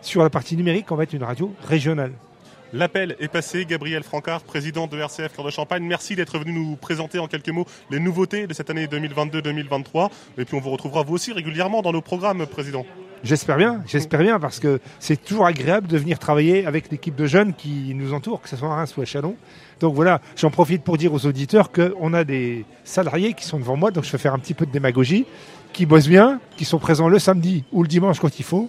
sur 0.00 0.22
la 0.22 0.30
partie 0.30 0.56
numérique, 0.56 0.90
on 0.90 0.96
va 0.96 1.04
être 1.04 1.12
une 1.12 1.22
radio 1.22 1.52
régionale. 1.64 2.12
L'appel 2.72 3.16
est 3.20 3.28
passé. 3.28 3.66
Gabriel 3.66 4.02
Francard, 4.02 4.42
président 4.42 4.86
de 4.86 4.98
RCF 4.98 5.36
Cœur 5.36 5.44
de 5.44 5.50
Champagne, 5.50 5.84
merci 5.84 6.16
d'être 6.16 6.38
venu 6.38 6.52
nous 6.52 6.76
présenter 6.76 7.18
en 7.18 7.26
quelques 7.26 7.50
mots 7.50 7.66
les 7.90 8.00
nouveautés 8.00 8.46
de 8.46 8.54
cette 8.54 8.70
année 8.70 8.86
2022-2023. 8.86 10.10
Et 10.38 10.46
puis 10.46 10.56
on 10.56 10.60
vous 10.60 10.70
retrouvera 10.70 11.02
vous 11.02 11.14
aussi 11.14 11.34
régulièrement 11.34 11.82
dans 11.82 11.92
nos 11.92 12.00
programmes, 12.00 12.46
président. 12.46 12.86
J'espère 13.24 13.56
bien, 13.56 13.82
j'espère 13.86 14.20
bien, 14.20 14.40
parce 14.40 14.58
que 14.58 14.80
c'est 14.98 15.22
toujours 15.22 15.46
agréable 15.46 15.86
de 15.86 15.96
venir 15.96 16.18
travailler 16.18 16.66
avec 16.66 16.90
l'équipe 16.90 17.14
de 17.14 17.26
jeunes 17.26 17.54
qui 17.54 17.94
nous 17.94 18.14
entourent, 18.14 18.42
que 18.42 18.48
ce 18.48 18.56
soit 18.56 18.68
à 18.68 18.74
Reims 18.74 18.96
ou 18.96 19.00
à 19.00 19.04
Chalon. 19.04 19.36
Donc 19.78 19.94
voilà, 19.94 20.20
j'en 20.36 20.50
profite 20.50 20.82
pour 20.82 20.96
dire 20.96 21.14
aux 21.14 21.24
auditeurs 21.24 21.70
qu'on 21.70 22.14
a 22.14 22.24
des 22.24 22.64
salariés 22.82 23.34
qui 23.34 23.44
sont 23.44 23.60
devant 23.60 23.76
moi, 23.76 23.92
donc 23.92 24.02
je 24.02 24.10
vais 24.10 24.18
faire 24.18 24.34
un 24.34 24.40
petit 24.40 24.54
peu 24.54 24.66
de 24.66 24.72
démagogie, 24.72 25.24
qui 25.72 25.86
bossent 25.86 26.08
bien, 26.08 26.40
qui 26.56 26.64
sont 26.64 26.80
présents 26.80 27.08
le 27.08 27.20
samedi 27.20 27.62
ou 27.70 27.82
le 27.84 27.88
dimanche 27.88 28.18
quand 28.18 28.40
il 28.40 28.44
faut. 28.44 28.68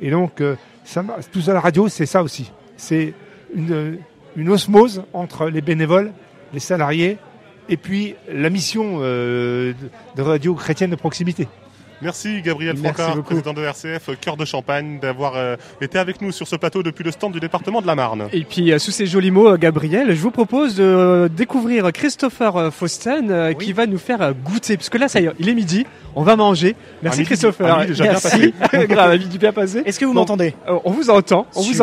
Et 0.00 0.10
donc, 0.10 0.40
euh, 0.40 0.56
ça, 0.84 1.04
tout 1.30 1.42
à 1.46 1.52
la 1.52 1.60
radio, 1.60 1.88
c'est 1.88 2.06
ça 2.06 2.22
aussi. 2.22 2.50
C'est 2.78 3.12
une, 3.54 3.98
une, 4.36 4.48
osmose 4.48 5.04
entre 5.12 5.50
les 5.50 5.60
bénévoles, 5.60 6.12
les 6.54 6.60
salariés, 6.60 7.18
et 7.68 7.76
puis 7.76 8.14
la 8.32 8.48
mission 8.48 9.00
euh, 9.00 9.74
de 10.16 10.22
radio 10.22 10.54
chrétienne 10.54 10.90
de 10.90 10.96
proximité. 10.96 11.46
Merci 12.02 12.42
Gabriel 12.42 12.76
Francard, 12.76 13.22
président 13.22 13.52
de 13.52 13.62
RCF 13.62 14.10
Cœur 14.20 14.36
de 14.36 14.44
Champagne, 14.44 14.98
d'avoir 15.00 15.36
euh, 15.36 15.54
été 15.80 15.98
avec 16.00 16.20
nous 16.20 16.32
sur 16.32 16.48
ce 16.48 16.56
plateau 16.56 16.82
depuis 16.82 17.04
le 17.04 17.12
stand 17.12 17.32
du 17.32 17.38
département 17.38 17.80
de 17.80 17.86
la 17.86 17.94
Marne. 17.94 18.26
Et 18.32 18.42
puis, 18.42 18.72
euh, 18.72 18.80
sous 18.80 18.90
ces 18.90 19.06
jolis 19.06 19.30
mots, 19.30 19.50
euh, 19.50 19.56
Gabriel, 19.56 20.12
je 20.12 20.20
vous 20.20 20.32
propose 20.32 20.74
de 20.74 21.30
découvrir 21.32 21.92
Christopher 21.92 22.72
Fausten 22.74 23.54
qui 23.56 23.72
va 23.72 23.86
nous 23.86 23.98
faire 23.98 24.34
goûter. 24.34 24.76
Parce 24.76 24.88
que 24.88 24.98
là, 24.98 25.06
ça 25.06 25.20
y 25.20 25.26
est, 25.26 25.32
il 25.38 25.48
est 25.48 25.54
midi, 25.54 25.86
on 26.16 26.24
va 26.24 26.34
manger. 26.34 26.74
Merci 27.04 27.22
Christopher. 27.22 27.86
déjà 27.86 28.04
Merci. 28.04 28.52
bien 28.72 28.84
Grave, 28.86 29.18
midi 29.18 29.38
bien 29.38 29.52
passé. 29.52 29.82
Est-ce 29.86 30.00
que 30.00 30.04
vous 30.04 30.12
m'entendez 30.12 30.56
On 30.84 30.90
vous 30.90 31.08
entend. 31.08 31.46
On 31.54 31.62
vous, 31.62 31.80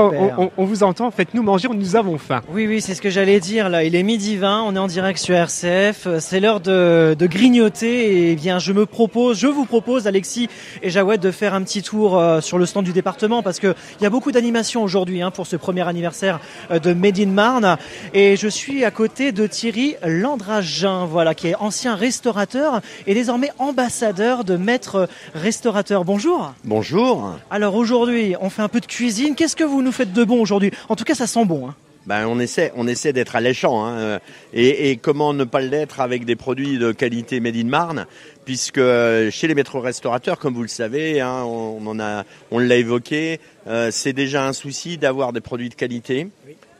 on, 0.58 0.66
vous 0.66 0.84
entend. 0.84 1.12
Faites-nous 1.12 1.44
manger, 1.44 1.70
nous 1.74 1.96
avons 1.96 2.18
faim. 2.18 2.41
Oui, 2.52 2.68
oui, 2.68 2.82
c'est 2.82 2.94
ce 2.94 3.02
que 3.02 3.10
j'allais 3.10 3.40
dire. 3.40 3.70
Là, 3.70 3.86
il 3.86 3.96
est 3.96 4.04
midi 4.04 4.36
20, 4.36 4.64
on 4.64 4.76
est 4.76 4.80
en 4.80 4.88
direct 4.88 5.18
sur 5.20 5.36
RCF. 5.36 6.08
C'est 6.20 6.41
l'heure 6.41 6.60
de, 6.60 7.16
de 7.18 7.26
grignoter. 7.26 8.32
Et 8.32 8.36
bien, 8.36 8.60
je 8.60 8.74
me 8.74 8.86
propose, 8.86 9.40
je 9.40 9.48
vous 9.48 9.66
propose, 9.66 10.08
Alexis 10.10 10.49
et 10.81 10.90
Jawed 10.90 11.22
de 11.22 11.31
faire 11.31 11.53
un 11.53 11.64
petit 11.64 11.81
tour 11.81 12.18
euh, 12.18 12.41
sur 12.41 12.57
le 12.57 12.65
stand 12.65 12.84
du 12.84 12.94
département 12.94 13.41
parce 13.41 13.60
qu'il 13.60 13.76
y 14.02 14.06
a 14.06 14.10
beaucoup 14.10 14.31
d'animations 14.31 14.84
aujourd'hui 14.84 15.22
hein, 15.22 15.31
pour 15.31 15.48
ce 15.48 15.56
premier 15.56 15.88
anniversaire 15.88 16.40
euh, 16.72 16.80
de 16.80 16.94
Made 16.94 17.19
in 17.19 17.27
Marne. 17.27 17.77
Et 18.14 18.36
je 18.36 18.48
suis 18.48 18.84
à 18.84 18.91
côté 18.91 19.31
de 19.31 19.48
Thierry 19.48 19.95
Landragin, 20.03 21.06
voilà, 21.06 21.36
qui 21.36 21.48
est 21.48 21.56
ancien 21.56 21.95
restaurateur 21.95 22.81
et 23.07 23.14
désormais 23.14 23.52
ambassadeur 23.60 24.44
de 24.44 24.57
Maître 24.57 25.07
Restaurateur. 25.36 26.03
Bonjour. 26.03 26.53
Bonjour. 26.64 27.36
Alors 27.52 27.76
aujourd'hui, 27.76 28.36
on 28.41 28.49
fait 28.49 28.64
un 28.64 28.69
peu 28.69 28.80
de 28.80 28.88
cuisine. 28.88 29.36
Qu'est-ce 29.36 29.56
que 29.56 29.64
vous 29.64 29.81
nous 29.81 29.91
faites 29.91 30.11
de 30.11 30.23
bon 30.23 30.41
aujourd'hui? 30.41 30.72
En 30.90 30.95
tout 30.95 31.03
cas, 31.03 31.15
ça 31.15 31.27
sent 31.27 31.45
bon. 31.45 31.69
Hein. 31.69 31.76
Ben, 32.06 32.26
on 32.27 32.40
essaie, 32.40 32.72
on 32.76 32.88
essaie 32.88 33.14
d'être 33.14 33.36
alléchant. 33.36 33.86
Hein. 33.86 34.19
Et, 34.52 34.90
et, 34.90 34.98
comment 34.98 35.34
ne 35.34 35.44
pas 35.44 35.60
l'être 35.60 35.99
avec 35.99 36.26
des 36.26 36.36
produits 36.36 36.80
de 36.80 36.91
qualité 36.91 37.40
Made 37.40 37.56
in 37.56 37.65
Marne? 37.65 38.07
Puisque 38.50 38.82
chez 39.30 39.48
les 39.48 39.54
métros 39.54 39.80
restaurateurs, 39.80 40.40
comme 40.40 40.56
vous 40.56 40.64
le 40.64 40.68
savez, 40.68 41.22
hein, 41.22 41.44
on, 41.44 41.80
on, 41.86 42.00
a, 42.00 42.24
on 42.50 42.58
l'a 42.58 42.78
évoqué, 42.78 43.40
euh, 43.68 43.92
c'est 43.92 44.12
déjà 44.12 44.48
un 44.48 44.54
souci 44.54 44.98
d'avoir 44.98 45.34
des 45.34 45.40
produits 45.40 45.70
de 45.70 45.76
qualité, 45.76 46.30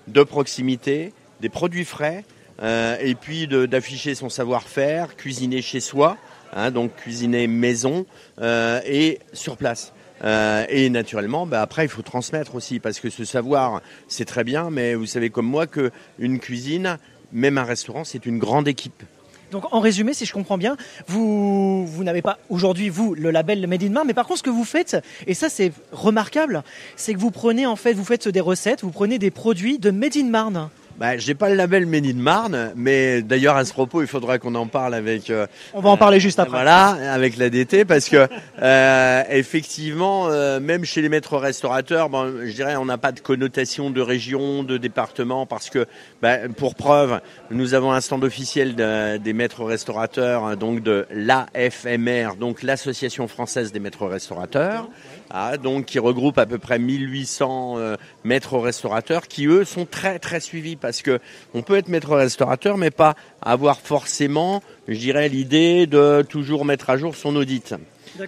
de 0.08 0.24
proximité, 0.24 1.14
des 1.42 1.50
produits 1.50 1.86
frais, 1.86 2.24
euh, 2.64 2.98
et 3.00 3.14
puis 3.14 3.48
d'afficher 3.48 4.16
son 4.16 4.30
savoir-faire, 4.30 5.16
cuisiner 5.16 5.62
chez 5.62 5.80
soi, 5.80 6.18
hein, 6.54 6.72
donc 6.72 6.96
cuisiner 6.96 7.46
maison 7.46 8.08
euh, 8.42 8.82
et 8.88 9.20
sur 9.34 9.56
place. 9.56 9.94
Euh, 10.24 10.66
et 10.70 10.90
naturellement, 10.90 11.46
bah 11.46 11.62
après, 11.62 11.86
il 11.86 11.90
faut 11.90 12.02
transmettre 12.02 12.56
aussi, 12.56 12.80
parce 12.80 13.00
que 13.00 13.12
ce 13.12 13.26
savoir, 13.26 13.84
c'est 14.08 14.26
très 14.26 14.44
bien, 14.44 14.72
mais 14.72 14.96
vous 14.96 15.06
savez 15.06 15.30
comme 15.30 15.46
moi 15.46 15.68
que 15.68 15.92
une 16.18 16.40
cuisine, 16.40 16.98
même 17.32 17.60
un 17.60 17.64
restaurant, 17.64 18.06
c'est 18.06 18.26
une 18.26 18.40
grande 18.40 18.68
équipe. 18.68 19.04
Donc 19.52 19.74
en 19.74 19.80
résumé, 19.80 20.14
si 20.14 20.26
je 20.26 20.34
comprends 20.34 20.58
bien, 20.58 20.78
vous, 21.08 21.86
vous 21.86 22.04
n'avez 22.04 22.22
pas 22.22 22.38
aujourd'hui, 22.50 22.90
vous, 22.90 23.16
le 23.16 23.32
label 23.32 23.66
Made 23.68 23.84
in 23.84 23.90
Marne, 23.90 24.08
mais 24.08 24.14
par 24.14 24.28
contre 24.28 24.40
ce 24.40 24.44
que 24.44 24.50
vous 24.50 24.66
faites, 24.66 24.98
et 25.28 25.34
ça 25.34 25.50
c'est 25.50 25.72
remarquable, 25.92 26.64
c'est 26.96 27.14
que 27.14 27.20
vous 27.20 27.32
prenez 27.32 27.66
en 27.66 27.76
fait, 27.76 27.94
vous 27.94 28.06
faites 28.06 28.28
des 28.28 28.40
recettes, 28.40 28.84
vous 28.84 28.92
prenez 28.92 29.20
des 29.20 29.32
produits 29.32 29.80
de 29.80 29.92
Made 29.92 30.18
in 30.18 30.26
Marne. 30.26 30.70
Bah, 31.00 31.18
j'ai 31.18 31.34
pas 31.34 31.48
le 31.48 31.56
label 31.56 31.86
Made 31.86 32.06
in 32.06 32.16
Marne, 32.16 32.74
mais 32.76 33.22
d'ailleurs 33.22 33.56
à 33.56 33.64
ce 33.64 33.72
propos, 33.72 34.02
il 34.02 34.08
faudra 34.08 34.38
qu'on 34.38 34.54
en 34.56 34.68
parle 34.68 34.94
avec. 34.94 35.30
Euh, 35.30 35.48
on 35.74 35.80
va 35.80 35.92
en 35.92 35.96
parler 35.96 36.20
juste 36.20 36.40
après. 36.40 36.58
Voilà, 36.58 36.88
avec 37.14 37.38
la 37.38 37.50
DT, 37.50 37.86
parce 37.86 38.10
que 38.10 38.28
euh, 38.62 39.24
effectivement, 39.30 40.28
euh, 40.28 40.60
même 40.60 40.84
chez 40.84 41.02
les 41.02 41.08
maîtres 41.08 41.38
restaurateurs, 41.38 42.10
bon, 42.10 42.44
je 42.44 42.52
dirais, 42.52 42.76
on 42.76 42.84
n'a 42.84 42.98
pas 42.98 43.14
de 43.14 43.22
connotation 43.22 43.92
de 43.92 44.02
région, 44.02 44.64
de 44.64 44.76
département, 44.76 45.46
parce 45.46 45.70
que, 45.70 45.86
bah, 46.22 46.50
pour 46.58 46.76
preuve, 46.76 47.22
nous 47.50 47.76
avons 47.76 47.94
un 47.94 48.02
stand 48.02 48.26
officiel 48.26 48.76
des 48.76 49.34
maîtres 49.34 49.64
restaurateurs, 49.64 50.44
hein, 50.44 50.58
donc 50.58 50.84
de 50.84 51.08
l'AFMR, 51.12 52.36
donc 52.38 52.62
l'Association 52.62 53.30
française 53.30 53.72
des 53.72 53.80
maîtres 53.80 54.06
restaurateurs. 54.06 54.90
Ah, 55.30 55.58
donc 55.58 55.86
qui 55.86 56.00
regroupe 56.00 56.38
à 56.38 56.46
peu 56.46 56.58
près 56.58 56.80
1800 56.80 57.76
euh, 57.78 57.98
maîtres 58.24 58.58
restaurateurs 58.58 59.28
qui 59.28 59.46
eux 59.46 59.64
sont 59.64 59.86
très 59.86 60.18
très 60.18 60.40
suivis 60.40 60.76
parce 60.76 61.04
que 61.04 61.20
on 61.54 61.62
peut 61.62 61.76
être 61.76 61.88
maître 61.88 62.16
restaurateur 62.16 62.78
mais 62.78 62.90
pas 62.90 63.16
avoir 63.42 63.80
forcément, 63.80 64.64
je 64.88 64.98
dirais, 64.98 65.30
l'idée 65.30 65.86
de 65.86 66.26
toujours 66.28 66.66
mettre 66.66 66.90
à 66.90 66.98
jour 66.98 67.16
son 67.16 67.36
audit. 67.36 67.76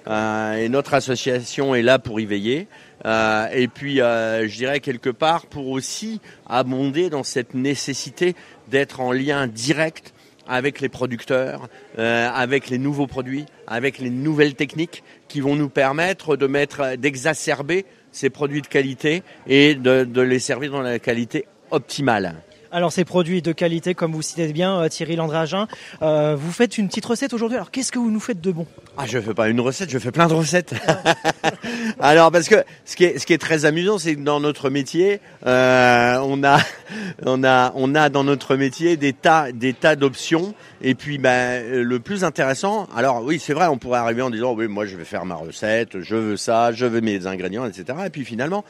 Euh, 0.07 0.53
et 0.55 0.69
notre 0.69 0.93
association 0.93 1.75
est 1.75 1.81
là 1.81 1.99
pour 1.99 2.19
y 2.19 2.25
veiller. 2.25 2.67
Euh, 3.05 3.47
et 3.51 3.67
puis, 3.67 4.01
euh, 4.01 4.47
je 4.47 4.55
dirais 4.55 4.79
quelque 4.79 5.09
part 5.09 5.47
pour 5.47 5.69
aussi 5.69 6.21
abonder 6.47 7.09
dans 7.09 7.23
cette 7.23 7.53
nécessité 7.53 8.35
d'être 8.69 8.99
en 8.99 9.11
lien 9.11 9.47
direct 9.47 10.13
avec 10.47 10.81
les 10.81 10.89
producteurs, 10.89 11.69
euh, 11.99 12.29
avec 12.33 12.69
les 12.69 12.77
nouveaux 12.77 13.07
produits, 13.07 13.45
avec 13.67 13.99
les 13.99 14.09
nouvelles 14.09 14.55
techniques 14.55 15.03
qui 15.27 15.41
vont 15.41 15.55
nous 15.55 15.69
permettre 15.69 16.35
de 16.35 16.47
mettre, 16.47 16.95
d'exacerber 16.95 17.85
ces 18.11 18.29
produits 18.29 18.61
de 18.61 18.67
qualité 18.67 19.23
et 19.47 19.75
de 19.75 20.21
les 20.21 20.39
servir 20.39 20.71
dans 20.71 20.81
la 20.81 20.99
qualité 20.99 21.45
optimale. 21.71 22.35
Alors 22.73 22.93
ces 22.93 23.03
produits 23.03 23.41
de 23.41 23.51
qualité, 23.51 23.93
comme 23.93 24.13
vous 24.13 24.21
citez 24.21 24.47
bien 24.53 24.79
euh, 24.79 24.87
Thierry 24.87 25.17
Landragin, 25.17 25.67
euh, 26.01 26.37
vous 26.39 26.53
faites 26.53 26.77
une 26.77 26.87
petite 26.87 27.05
recette 27.05 27.33
aujourd'hui. 27.33 27.57
Alors 27.57 27.69
qu'est-ce 27.69 27.91
que 27.91 27.99
vous 27.99 28.09
nous 28.09 28.21
faites 28.21 28.39
de 28.39 28.49
bon? 28.53 28.65
Ah, 28.97 29.05
je 29.05 29.19
fais 29.19 29.33
pas 29.33 29.49
une 29.49 29.59
recette, 29.59 29.89
je 29.89 29.99
fais 29.99 30.11
plein 30.11 30.27
de 30.27 30.33
recettes. 30.33 30.73
Alors 31.99 32.31
parce 32.31 32.47
que 32.47 32.63
ce 32.85 32.95
qui 32.95 33.03
est, 33.03 33.37
très 33.41 33.65
amusant, 33.65 33.97
c'est 33.97 34.15
que 34.15 34.21
dans 34.21 34.39
notre 34.39 34.69
métier, 34.69 35.19
euh, 35.45 36.17
on 36.23 36.45
a, 36.45 36.59
on 37.25 37.43
a, 37.43 37.73
on 37.75 37.93
a 37.93 38.07
dans 38.07 38.23
notre 38.23 38.55
métier 38.55 38.95
des 38.95 39.11
tas, 39.11 39.51
des 39.51 39.73
tas 39.73 39.97
d'options. 39.97 40.53
Et 40.81 40.95
puis, 40.95 41.17
ben, 41.17 41.83
le 41.83 41.99
plus 41.99 42.23
intéressant, 42.23 42.87
alors 42.95 43.21
oui, 43.23 43.39
c'est 43.39 43.53
vrai, 43.53 43.67
on 43.67 43.77
pourrait 43.77 43.99
arriver 43.99 44.21
en 44.21 44.29
disant, 44.29 44.53
oui, 44.53 44.67
moi, 44.67 44.85
je 44.85 44.95
vais 44.95 45.03
faire 45.03 45.25
ma 45.25 45.35
recette, 45.35 45.99
je 45.99 46.15
veux 46.15 46.37
ça, 46.37 46.71
je 46.71 46.85
veux 46.85 47.01
mes 47.01 47.27
ingrédients, 47.27 47.65
etc. 47.65 47.99
Et 48.05 48.09
puis 48.09 48.23
finalement, 48.23 48.63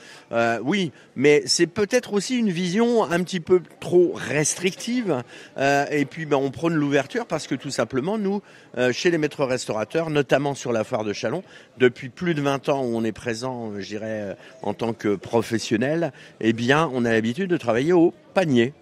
oui, 0.64 0.92
mais 1.16 1.44
c'est 1.46 1.68
peut-être 1.68 2.14
aussi 2.14 2.38
une 2.38 2.50
vision 2.50 3.04
un 3.04 3.24
petit 3.24 3.40
peu 3.40 3.62
trop 3.80 3.91
restrictive. 4.14 5.24
Euh, 5.58 5.86
et 5.92 6.06
puis, 6.06 6.26
ben, 6.26 6.38
on 6.38 6.52
prône 6.52 6.74
l'ouverture 6.74 7.26
parce 7.26 7.48
que 7.48 7.56
tout 7.56 7.70
simplement, 7.70 8.18
nous, 8.18 8.42
euh, 8.78 8.92
chez 8.92 9.12
les 9.12 9.18
maîtres 9.18 9.46
restaurateurs, 9.46 10.10
notamment 10.10 10.56
sur 10.56 10.72
la 10.72 10.84
foire 10.84 11.04
de 11.04 11.14
Chalon, 11.14 11.44
depuis 11.78 12.10
plus 12.10 12.34
de 12.34 12.42
20 12.42 12.70
ans 12.70 12.84
où 12.84 12.96
on 12.96 13.04
est 13.04 13.12
présent, 13.12 13.72
je 13.80 13.86
dirais, 13.86 14.36
en 14.62 14.74
tant 14.74 14.94
que 14.94 15.16
professionnel, 15.16 16.12
eh 16.40 16.54
bien, 16.54 16.90
on 16.94 17.06
a 17.06 17.12
l'habitude 17.12 17.50
de 17.50 17.58
travailler 17.58 17.94
au 17.94 18.14
panier. 18.34 18.74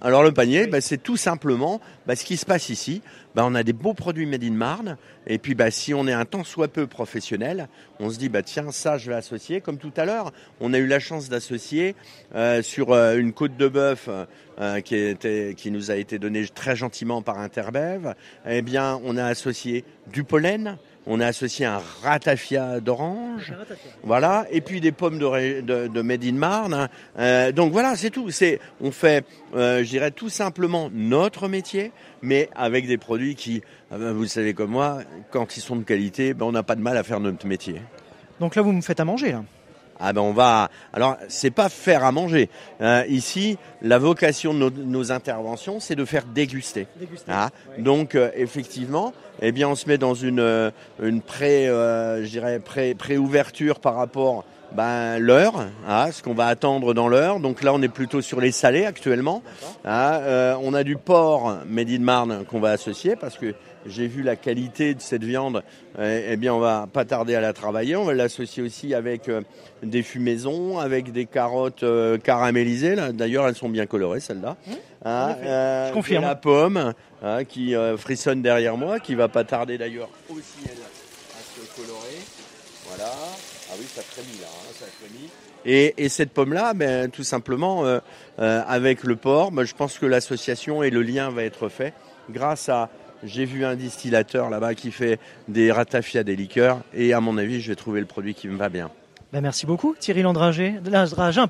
Alors 0.00 0.22
le 0.22 0.30
panier, 0.30 0.66
bah, 0.68 0.80
c'est 0.80 1.02
tout 1.02 1.16
simplement 1.16 1.80
bah, 2.06 2.14
ce 2.14 2.24
qui 2.24 2.36
se 2.36 2.46
passe 2.46 2.68
ici. 2.68 3.02
Bah, 3.34 3.42
on 3.46 3.54
a 3.54 3.62
des 3.62 3.72
beaux 3.72 3.94
produits 3.94 4.26
made 4.26 4.44
in 4.44 4.52
Marne. 4.52 4.96
Et 5.26 5.38
puis 5.38 5.56
si 5.70 5.92
on 5.92 6.06
est 6.06 6.12
un 6.12 6.24
tant 6.24 6.44
soit 6.44 6.68
peu 6.68 6.86
professionnel, 6.86 7.68
on 7.98 8.10
se 8.10 8.18
dit 8.18 8.30
tiens 8.44 8.70
ça 8.70 8.96
je 8.96 9.10
vais 9.10 9.16
associer. 9.16 9.60
Comme 9.60 9.78
tout 9.78 9.92
à 9.96 10.04
l'heure, 10.04 10.32
on 10.60 10.72
a 10.72 10.78
eu 10.78 10.86
la 10.86 11.00
chance 11.00 11.28
d'associer 11.28 11.96
euh, 12.34 12.62
sur 12.62 12.92
euh, 12.92 13.18
une 13.18 13.32
côte 13.32 13.56
de 13.56 13.68
bœuf 13.68 14.08
euh, 14.60 14.80
qui, 14.80 15.16
qui 15.56 15.70
nous 15.70 15.90
a 15.90 15.96
été 15.96 16.18
donnée 16.18 16.46
très 16.46 16.76
gentiment 16.76 17.22
par 17.22 17.38
Interbev. 17.38 18.14
Eh 18.46 18.62
bien 18.62 19.00
on 19.04 19.16
a 19.16 19.24
associé 19.24 19.84
du 20.12 20.22
pollen, 20.24 20.78
on 21.08 21.20
a 21.20 21.26
associé 21.26 21.64
un 21.66 21.80
ratafia 22.02 22.80
d'orange, 22.80 23.54
voilà, 24.02 24.46
et 24.50 24.60
puis 24.60 24.80
des 24.80 24.92
pommes 24.92 25.18
de, 25.18 25.62
de, 25.62 25.88
de 25.88 26.02
Made 26.02 26.24
in 26.24 26.34
Marne. 26.34 26.88
Euh, 27.18 27.50
donc 27.50 27.72
voilà, 27.72 27.96
c'est 27.96 28.10
tout. 28.10 28.30
C'est, 28.30 28.60
on 28.80 28.92
fait, 28.92 29.24
euh, 29.56 29.82
je 29.82 29.88
dirais 29.88 30.10
tout 30.10 30.28
simplement 30.28 30.90
notre 30.92 31.48
métier, 31.48 31.92
mais 32.20 32.50
avec 32.54 32.86
des 32.86 32.98
produits 32.98 33.34
qui, 33.34 33.62
ah 33.90 33.96
ben, 33.98 34.12
vous 34.12 34.22
le 34.22 34.28
savez 34.28 34.52
comme 34.52 34.70
moi, 34.70 34.98
quand 35.30 35.56
ils 35.56 35.62
sont 35.62 35.76
de 35.76 35.82
qualité, 35.82 36.34
ben, 36.34 36.44
on 36.44 36.52
n'a 36.52 36.62
pas 36.62 36.76
de 36.76 36.82
mal 36.82 36.96
à 36.96 37.02
faire 37.02 37.20
notre 37.20 37.46
métier. 37.46 37.80
Donc 38.38 38.54
là, 38.54 38.62
vous 38.62 38.72
me 38.72 38.82
faites 38.82 39.00
à 39.00 39.04
manger 39.04 39.32
là. 39.32 39.44
Ah 40.00 40.12
ben 40.12 40.20
on 40.20 40.32
va. 40.32 40.70
Alors 40.92 41.16
c'est 41.28 41.50
pas 41.50 41.68
faire 41.68 42.04
à 42.04 42.12
manger. 42.12 42.48
Euh, 42.80 43.04
ici, 43.08 43.58
la 43.82 43.98
vocation 43.98 44.54
de 44.54 44.58
nos, 44.58 44.70
nos 44.70 45.12
interventions, 45.12 45.80
c'est 45.80 45.96
de 45.96 46.04
faire 46.04 46.24
déguster. 46.24 46.86
déguster 46.98 47.30
ah, 47.32 47.50
Donc 47.78 48.14
euh, 48.14 48.30
effectivement, 48.34 49.12
eh 49.42 49.52
bien 49.52 49.68
on 49.68 49.74
se 49.74 49.88
met 49.88 49.98
dans 49.98 50.14
une 50.14 50.40
euh, 50.40 50.70
une 51.02 51.20
pré, 51.20 51.68
euh, 51.68 52.24
je 52.24 52.28
dirais 52.28 52.60
pré 52.60 53.18
ouverture 53.18 53.80
par 53.80 53.96
rapport 53.96 54.44
ben, 54.72 55.18
l'heure, 55.18 55.66
hein, 55.88 56.10
ce 56.12 56.22
qu'on 56.22 56.34
va 56.34 56.46
attendre 56.46 56.94
dans 56.94 57.08
l'heure. 57.08 57.40
Donc 57.40 57.62
là, 57.62 57.72
on 57.72 57.82
est 57.82 57.88
plutôt 57.88 58.20
sur 58.20 58.40
les 58.40 58.52
salés 58.52 58.84
actuellement. 58.84 59.42
Hein. 59.84 60.20
Euh, 60.22 60.56
on 60.62 60.74
a 60.74 60.84
du 60.84 60.96
porc 60.96 61.58
Made 61.66 61.90
in 61.90 62.00
Marne 62.00 62.44
qu'on 62.44 62.60
va 62.60 62.70
associer 62.70 63.16
parce 63.16 63.38
que 63.38 63.54
j'ai 63.88 64.06
vu 64.06 64.22
la 64.22 64.36
qualité 64.36 64.94
de 64.94 65.00
cette 65.00 65.24
viande. 65.24 65.62
Eh, 65.98 66.26
eh 66.30 66.36
bien, 66.36 66.54
on 66.54 66.58
va 66.58 66.88
pas 66.92 67.04
tarder 67.04 67.34
à 67.34 67.40
la 67.40 67.52
travailler. 67.52 67.96
On 67.96 68.04
va 68.04 68.14
l'associer 68.14 68.62
aussi 68.62 68.94
avec 68.94 69.28
euh, 69.28 69.42
des 69.82 70.02
fumaisons, 70.02 70.78
avec 70.78 71.12
des 71.12 71.26
carottes 71.26 71.82
euh, 71.82 72.18
caramélisées. 72.18 72.96
D'ailleurs, 73.12 73.48
elles 73.48 73.54
sont 73.54 73.68
bien 73.68 73.86
colorées, 73.86 74.20
celles-là. 74.20 74.56
Mmh. 74.66 74.72
Hein, 75.04 75.36
Je 75.88 75.92
confirme. 75.92 76.24
La 76.24 76.34
pomme 76.34 76.94
qui 77.48 77.74
frissonne 77.96 78.42
derrière 78.42 78.76
moi, 78.76 79.00
qui 79.00 79.14
va 79.14 79.28
pas 79.28 79.44
tarder 79.44 79.78
d'ailleurs 79.78 80.08
aussi 80.28 80.42
elle, 80.64 80.70
à 80.72 81.42
se 81.42 81.80
colorer. 81.80 82.18
Voilà. 82.88 83.10
Ah 83.70 83.74
oui, 83.78 83.86
ça 83.86 84.02
frémit 84.02 84.38
là, 84.40 84.46
hein, 84.48 84.72
ça 84.78 84.86
frémit. 84.98 85.28
Et, 85.64 85.94
et 85.98 86.08
cette 86.08 86.30
pomme-là, 86.32 86.72
ben, 86.74 87.10
tout 87.10 87.22
simplement, 87.22 87.84
euh, 87.84 87.98
euh, 88.38 88.62
avec 88.66 89.04
le 89.04 89.16
porc, 89.16 89.52
ben, 89.52 89.64
je 89.64 89.74
pense 89.74 89.98
que 89.98 90.06
l'association 90.06 90.82
et 90.82 90.90
le 90.90 91.02
lien 91.02 91.30
va 91.30 91.44
être 91.44 91.68
fait 91.68 91.92
grâce 92.30 92.68
à. 92.68 92.88
J'ai 93.24 93.44
vu 93.44 93.64
un 93.64 93.74
distillateur 93.74 94.50
là-bas 94.50 94.74
qui 94.74 94.90
fait 94.90 95.18
des 95.48 95.72
ratafias, 95.72 96.22
des 96.22 96.36
liqueurs, 96.36 96.80
et 96.94 97.12
à 97.12 97.20
mon 97.20 97.36
avis, 97.38 97.60
je 97.60 97.70
vais 97.70 97.76
trouver 97.76 98.00
le 98.00 98.06
produit 98.06 98.34
qui 98.34 98.48
me 98.48 98.56
va 98.56 98.68
bien. 98.68 98.90
Ben 99.30 99.42
merci 99.42 99.66
beaucoup 99.66 99.94
Thierry 100.00 100.22
Landragin, 100.22 100.80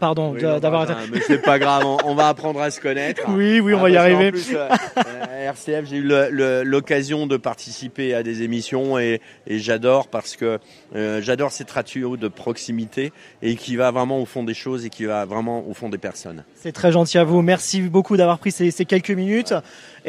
pardon, 0.00 0.32
d'avoir. 0.32 0.88
Mais 1.12 1.20
c'est 1.20 1.40
pas 1.40 1.60
grave, 1.60 1.84
on, 1.86 2.14
va 2.16 2.26
apprendre 2.26 2.60
à 2.60 2.72
se 2.72 2.80
connaître. 2.80 3.22
Oui, 3.28 3.60
oui, 3.60 3.72
on 3.72 3.78
ah, 3.78 3.82
va 3.82 3.90
y 3.90 3.96
arriver. 3.96 4.32
Euh, 4.52 4.68
euh, 4.96 5.50
RCF, 5.50 5.88
j'ai 5.88 5.98
eu 5.98 6.64
l'occasion 6.64 7.28
de 7.28 7.36
participer 7.36 8.14
à 8.14 8.24
des 8.24 8.42
émissions 8.42 8.98
et, 8.98 9.20
j'adore 9.46 10.08
parce 10.08 10.34
que 10.34 10.58
euh, 10.96 11.22
j'adore 11.22 11.52
cette 11.52 11.70
ratio 11.70 12.16
de 12.16 12.26
proximité 12.26 13.12
et 13.42 13.54
qui 13.54 13.76
va 13.76 13.92
vraiment 13.92 14.20
au 14.20 14.24
fond 14.24 14.42
des 14.42 14.54
choses 14.54 14.84
et 14.84 14.90
qui 14.90 15.04
va 15.04 15.24
vraiment 15.24 15.64
au 15.68 15.74
fond 15.74 15.88
des 15.88 15.98
personnes. 15.98 16.42
C'est 16.56 16.72
très 16.72 16.90
gentil 16.90 17.18
à 17.18 17.24
vous. 17.24 17.42
Merci 17.42 17.82
beaucoup 17.82 18.16
d'avoir 18.16 18.40
pris 18.40 18.50
ces, 18.50 18.72
quelques 18.72 19.10
minutes. 19.10 19.54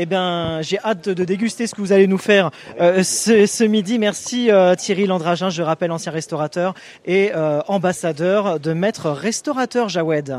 Eh 0.02 0.06
bien, 0.06 0.62
j'ai 0.62 0.80
hâte 0.80 1.10
de, 1.10 1.26
déguster 1.26 1.68
ce 1.68 1.76
que 1.76 1.82
vous 1.82 1.92
allez 1.92 2.08
nous 2.08 2.18
faire 2.18 2.52
ce, 2.78 3.66
midi. 3.66 4.00
Merci 4.00 4.50
Thierry 4.78 5.06
Landragin, 5.08 5.50
je 5.50 5.62
rappelle 5.62 5.92
ancien 5.92 6.14
restaurateur 6.14 6.74
et 7.06 7.34
ambassadeur 7.68 8.62
de 8.62 8.72
Maître 8.72 9.10
Restaurateur 9.10 9.90
Jawed. 9.90 10.38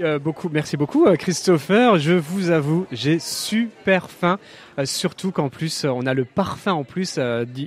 Euh, 0.00 0.18
beaucoup, 0.18 0.48
merci 0.52 0.76
beaucoup 0.76 1.06
euh, 1.06 1.14
Christopher. 1.14 1.98
Je 1.98 2.12
vous 2.12 2.50
avoue, 2.50 2.86
j'ai 2.90 3.18
super 3.18 4.10
faim. 4.10 4.38
Euh, 4.78 4.86
surtout 4.86 5.30
qu'en 5.30 5.48
plus, 5.48 5.84
on 5.84 6.04
a 6.06 6.14
le 6.14 6.24
parfum 6.24 6.72
en 6.72 6.82
plus 6.82 7.20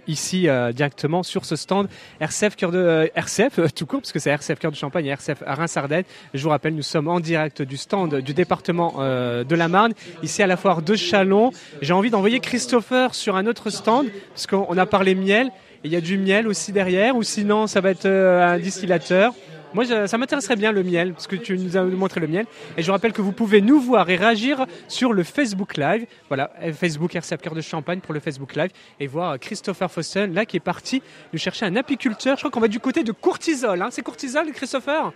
ici 0.08 0.48
directement 0.74 1.24
sur 1.24 1.46
ce 1.46 1.56
stand 1.56 1.88
RCF 2.20 2.56
cœur 2.56 2.72
de 2.72 3.10
RCF 3.16 3.74
tout 3.74 3.86
court 3.86 4.02
parce 4.02 4.12
que 4.12 4.20
c'est 4.20 4.30
RCF 4.30 4.60
cœur 4.60 4.72
de 4.72 4.76
Champagne 4.76 5.06
et 5.06 5.10
RCF 5.10 5.42
Reims-Ardenne. 5.46 6.04
Je 6.34 6.44
vous 6.44 6.50
rappelle, 6.50 6.76
nous 6.76 6.82
sommes 6.82 7.08
en 7.08 7.20
direct 7.20 7.62
du 7.62 7.78
stand 7.78 8.16
du 8.16 8.34
département 8.34 8.96
de 8.98 9.56
la 9.56 9.68
Marne 9.70 9.94
ici 10.22 10.44
à 10.44 10.48
la 10.48 10.58
foire 10.58 10.82
de 10.82 10.96
Chalon. 10.96 11.52
J'ai 11.82 11.94
envie 11.94 12.10
d'envoyer 12.10 12.42
Christopher 12.42 13.16
sur 13.16 13.38
un 13.38 13.48
autre 13.48 13.70
stand 13.70 14.08
parce 14.30 14.48
qu'on 14.48 14.78
a 14.78 14.86
parlé 14.86 15.16
miel 15.16 15.52
il 15.84 15.92
y 15.92 15.96
a 15.96 16.02
du 16.02 16.18
miel 16.18 16.48
aussi 16.48 16.72
derrière, 16.74 17.16
ou 17.16 17.24
sinon 17.24 17.68
ça 17.68 17.80
va 17.80 17.92
être 17.92 18.08
un 18.08 18.58
distillateur. 18.58 19.34
Moi, 19.78 20.08
ça 20.08 20.18
m'intéresserait 20.18 20.56
bien 20.56 20.72
le 20.72 20.82
miel, 20.82 21.14
parce 21.14 21.28
que 21.28 21.36
tu 21.36 21.56
nous 21.56 21.78
as 21.78 21.84
montré 21.84 22.20
le 22.20 22.26
miel. 22.26 22.48
Et 22.78 22.82
je 22.82 22.90
rappelle 22.90 23.14
que 23.14 23.22
vous 23.22 23.32
pouvez 23.32 23.62
nous 23.62 23.80
voir 23.80 24.10
et 24.10 24.16
réagir 24.16 24.66
sur 24.88 25.14
le 25.14 25.22
Facebook 25.22 25.78
Live. 25.78 26.08
Voilà, 26.30 26.50
Facebook 26.74 27.16
RCF 27.16 27.40
Cœur 27.40 27.54
de 27.54 27.62
Champagne 27.62 28.00
pour 28.00 28.16
le 28.16 28.20
Facebook 28.20 28.56
Live. 28.56 28.72
Et 29.00 29.06
voir 29.06 29.38
Christopher 29.38 29.92
Fossen, 29.92 30.34
là, 30.34 30.48
qui 30.48 30.58
est 30.58 30.62
parti 30.62 31.04
nous 31.32 31.38
chercher 31.38 31.68
un 31.68 31.76
apiculteur. 31.76 32.38
Je 32.38 32.42
crois 32.42 32.50
qu'on 32.50 32.60
va 32.60 32.70
du 32.70 32.80
côté 32.80 33.04
de 33.04 33.12
Courtisol. 33.12 33.80
Hein. 33.80 33.90
C'est 33.92 34.02
Courtisol, 34.02 34.52
Christopher? 34.52 35.14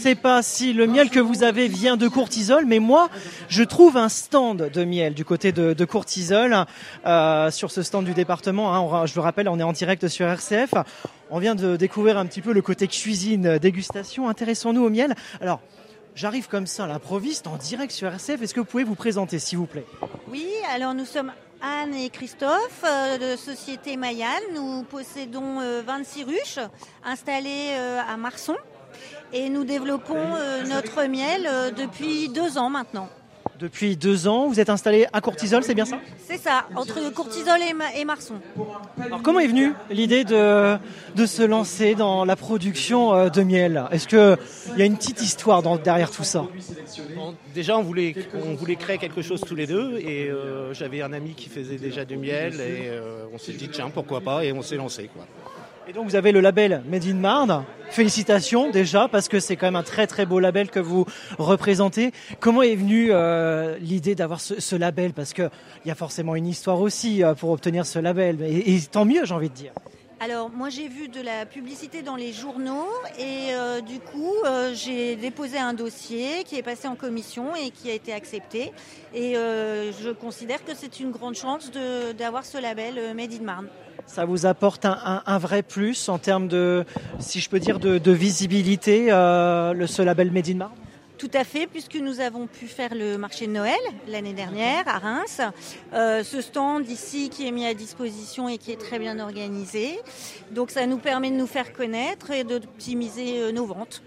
Sais 0.00 0.14
pas 0.14 0.42
si 0.42 0.72
le 0.72 0.86
miel 0.86 1.10
que 1.10 1.20
vous 1.20 1.42
avez 1.42 1.68
vient 1.68 1.96
de 1.96 2.08
Courtisol, 2.08 2.64
mais 2.64 2.78
moi, 2.78 3.10
je 3.48 3.62
trouve 3.62 3.96
un 3.96 4.08
stand 4.08 4.70
de 4.70 4.84
miel 4.84 5.14
du 5.14 5.24
côté 5.24 5.52
de, 5.52 5.74
de 5.74 5.84
Courtisol, 5.84 6.64
euh, 7.06 7.50
sur 7.50 7.70
ce 7.70 7.82
stand 7.82 8.06
du 8.06 8.14
département. 8.14 8.74
Hein. 8.74 9.06
je 9.06 9.14
vous 9.14 9.20
rappelle, 9.20 9.48
on 9.48 9.58
est 9.58 9.62
en 9.62 9.72
direct 9.72 10.08
sur 10.08 10.26
RCF. 10.26 10.74
On 11.30 11.38
vient 11.38 11.54
de 11.54 11.76
découvrir 11.76 12.16
un 12.18 12.26
petit 12.26 12.40
peu 12.40 12.52
le 12.52 12.62
côté 12.62 12.88
cuisine, 12.88 13.58
dégustation. 13.58 14.28
Intéressons-nous 14.28 14.82
au 14.82 14.90
miel. 14.90 15.14
Alors, 15.40 15.60
J'arrive 16.16 16.48
comme 16.48 16.66
ça 16.66 16.84
à 16.84 16.86
l'improviste 16.88 17.46
en 17.46 17.56
direct 17.56 17.92
sur 17.92 18.08
RCF. 18.08 18.42
Est-ce 18.42 18.52
que 18.52 18.58
vous 18.58 18.66
pouvez 18.66 18.82
vous 18.82 18.96
présenter, 18.96 19.38
s'il 19.38 19.58
vous 19.58 19.66
plaît? 19.66 19.86
Oui, 20.28 20.48
alors 20.74 20.92
nous 20.92 21.04
sommes 21.04 21.32
Anne 21.62 21.94
et 21.94 22.10
Christophe 22.10 22.84
euh, 22.84 23.16
de 23.16 23.36
Société 23.36 23.96
Mayal. 23.96 24.42
Nous 24.52 24.82
possédons 24.82 25.60
26 25.86 26.22
euh, 26.22 26.26
ruches 26.26 26.58
installées 27.04 27.74
à 28.08 28.16
Marson 28.16 28.56
et 29.32 29.48
nous 29.48 29.64
développons 29.64 30.16
euh, 30.16 30.64
notre 30.64 31.04
miel 31.08 31.46
euh, 31.46 31.70
depuis 31.70 32.28
deux 32.28 32.58
ans 32.58 32.70
maintenant. 32.70 33.08
Depuis 33.58 33.96
deux 33.96 34.26
ans, 34.26 34.48
vous 34.48 34.58
êtes 34.58 34.70
installé 34.70 35.06
à 35.12 35.20
Courtisol, 35.20 35.62
c'est 35.62 35.74
bien 35.74 35.84
ça? 35.84 35.98
C'est 36.26 36.38
ça, 36.38 36.64
entre 36.74 37.12
Courtisol 37.12 37.58
et, 37.94 38.04
Marson. 38.06 38.36
Alors 38.98 39.20
comment 39.22 39.38
est 39.38 39.48
venue 39.48 39.74
l'idée 39.90 40.24
de, 40.24 40.78
de 41.14 41.26
se 41.26 41.42
lancer 41.42 41.94
dans 41.94 42.24
la 42.24 42.36
production 42.36 43.12
euh, 43.12 43.28
de 43.28 43.42
miel? 43.42 43.84
Est-ce 43.90 44.08
qu'il 44.08 44.78
y 44.78 44.82
a 44.82 44.84
une 44.86 44.96
petite 44.96 45.20
histoire 45.20 45.62
derrière 45.78 46.10
tout 46.10 46.24
ça? 46.24 46.46
Déjà, 47.54 47.76
on 47.76 47.82
voulait, 47.82 48.14
on 48.34 48.54
voulait 48.54 48.76
créer 48.76 48.96
quelque 48.96 49.20
chose 49.20 49.42
tous 49.46 49.54
les 49.54 49.66
deux 49.66 49.98
et 49.98 50.30
j'avais 50.72 51.02
un 51.02 51.12
ami 51.12 51.34
qui 51.34 51.50
faisait 51.50 51.76
déjà 51.76 52.04
du 52.06 52.16
miel 52.16 52.60
et 52.60 52.90
on 53.32 53.38
s'est 53.38 53.52
dit 53.52 53.68
tiens, 53.68 53.90
pourquoi 53.90 54.22
pas 54.22 54.42
et 54.42 54.52
on 54.52 54.62
s'est 54.62 54.76
lancé. 54.76 55.10
Quoi. 55.12 55.26
Donc 55.94 56.06
vous 56.06 56.16
avez 56.16 56.30
le 56.30 56.40
label 56.40 56.82
Made 56.88 57.06
in 57.06 57.14
Marne. 57.14 57.64
Félicitations 57.90 58.70
déjà 58.70 59.08
parce 59.08 59.28
que 59.28 59.40
c'est 59.40 59.56
quand 59.56 59.66
même 59.66 59.76
un 59.76 59.82
très 59.82 60.06
très 60.06 60.24
beau 60.24 60.38
label 60.38 60.70
que 60.70 60.78
vous 60.78 61.04
représentez. 61.38 62.12
Comment 62.38 62.62
est 62.62 62.76
venue 62.76 63.08
euh, 63.10 63.76
l'idée 63.78 64.14
d'avoir 64.14 64.40
ce, 64.40 64.76
label? 64.76 65.12
Parce 65.12 65.32
qu'il 65.32 65.50
y 65.86 65.90
a 65.90 65.94
forcément 65.96 66.36
une 66.36 66.46
histoire 66.46 66.80
aussi 66.80 67.24
euh, 67.24 67.34
pour 67.34 67.50
obtenir 67.50 67.86
ce 67.86 67.98
label. 67.98 68.40
Et, 68.42 68.80
tant 68.90 69.04
mieux 69.04 69.24
j'ai 69.24 69.34
envie 69.34 69.48
de 69.48 69.54
dire. 69.54 69.72
Alors 70.20 70.50
moi 70.50 70.68
j'ai 70.68 70.86
vu 70.86 71.08
de 71.08 71.20
la 71.20 71.46
publicité 71.46 72.02
dans 72.02 72.16
les 72.16 72.32
journaux 72.32 72.88
et 73.18 73.54
euh, 73.54 73.80
du 73.80 73.98
coup 73.98 74.34
j'ai 74.74 75.16
déposé 75.16 75.58
un 75.58 75.72
dossier 75.72 76.44
qui 76.44 76.56
est 76.56 76.62
passé 76.62 76.86
en 76.86 76.94
commission 76.94 77.56
et 77.56 77.70
qui 77.70 77.90
a 77.90 77.94
été 77.94 78.12
accepté 78.12 78.72
et 79.14 79.32
je 79.34 80.10
considère 80.10 80.62
que 80.64 80.74
c'est 80.74 81.00
une 81.00 81.10
grande 81.10 81.36
chance 81.36 81.70
d'avoir 82.18 82.44
ce 82.44 82.58
label 82.58 83.14
Made 83.14 83.32
in 83.32 83.44
Marne 83.44 83.68
ça 84.06 84.24
vous 84.24 84.46
apporte 84.46 84.84
un, 84.84 85.38
vrai 85.38 85.62
plus 85.62 86.08
en 86.08 86.18
termes 86.18 86.48
de, 86.48 86.84
si 87.18 87.40
je 87.40 87.48
peux 87.48 87.60
dire, 87.60 87.78
de, 87.78 88.12
visibilité, 88.12 89.06
euh, 89.10 89.72
le, 89.72 89.86
ce 89.86 90.02
label 90.02 90.30
Made 90.30 90.48
in 90.48 90.54
Marne? 90.54 90.72
Tout 91.20 91.30
à 91.34 91.44
fait, 91.44 91.66
puisque 91.66 91.96
nous 91.96 92.20
avons 92.20 92.46
pu 92.46 92.66
faire 92.66 92.94
le 92.94 93.18
marché 93.18 93.46
de 93.46 93.52
Noël 93.52 93.78
l'année 94.08 94.32
dernière 94.32 94.88
à 94.88 94.98
Reims. 94.98 95.42
Euh, 95.92 96.24
ce 96.24 96.40
stand 96.40 96.88
ici 96.88 97.28
qui 97.28 97.46
est 97.46 97.50
mis 97.50 97.66
à 97.66 97.74
disposition 97.74 98.48
et 98.48 98.56
qui 98.56 98.72
est 98.72 98.80
très 98.80 98.98
bien 98.98 99.18
organisé. 99.18 99.98
Donc 100.50 100.70
ça 100.70 100.86
nous 100.86 100.96
permet 100.96 101.30
de 101.30 101.36
nous 101.36 101.46
faire 101.46 101.74
connaître 101.74 102.30
et 102.30 102.42
d'optimiser 102.42 103.42
euh, 103.42 103.52
nos 103.52 103.66
ventes. 103.66 104.02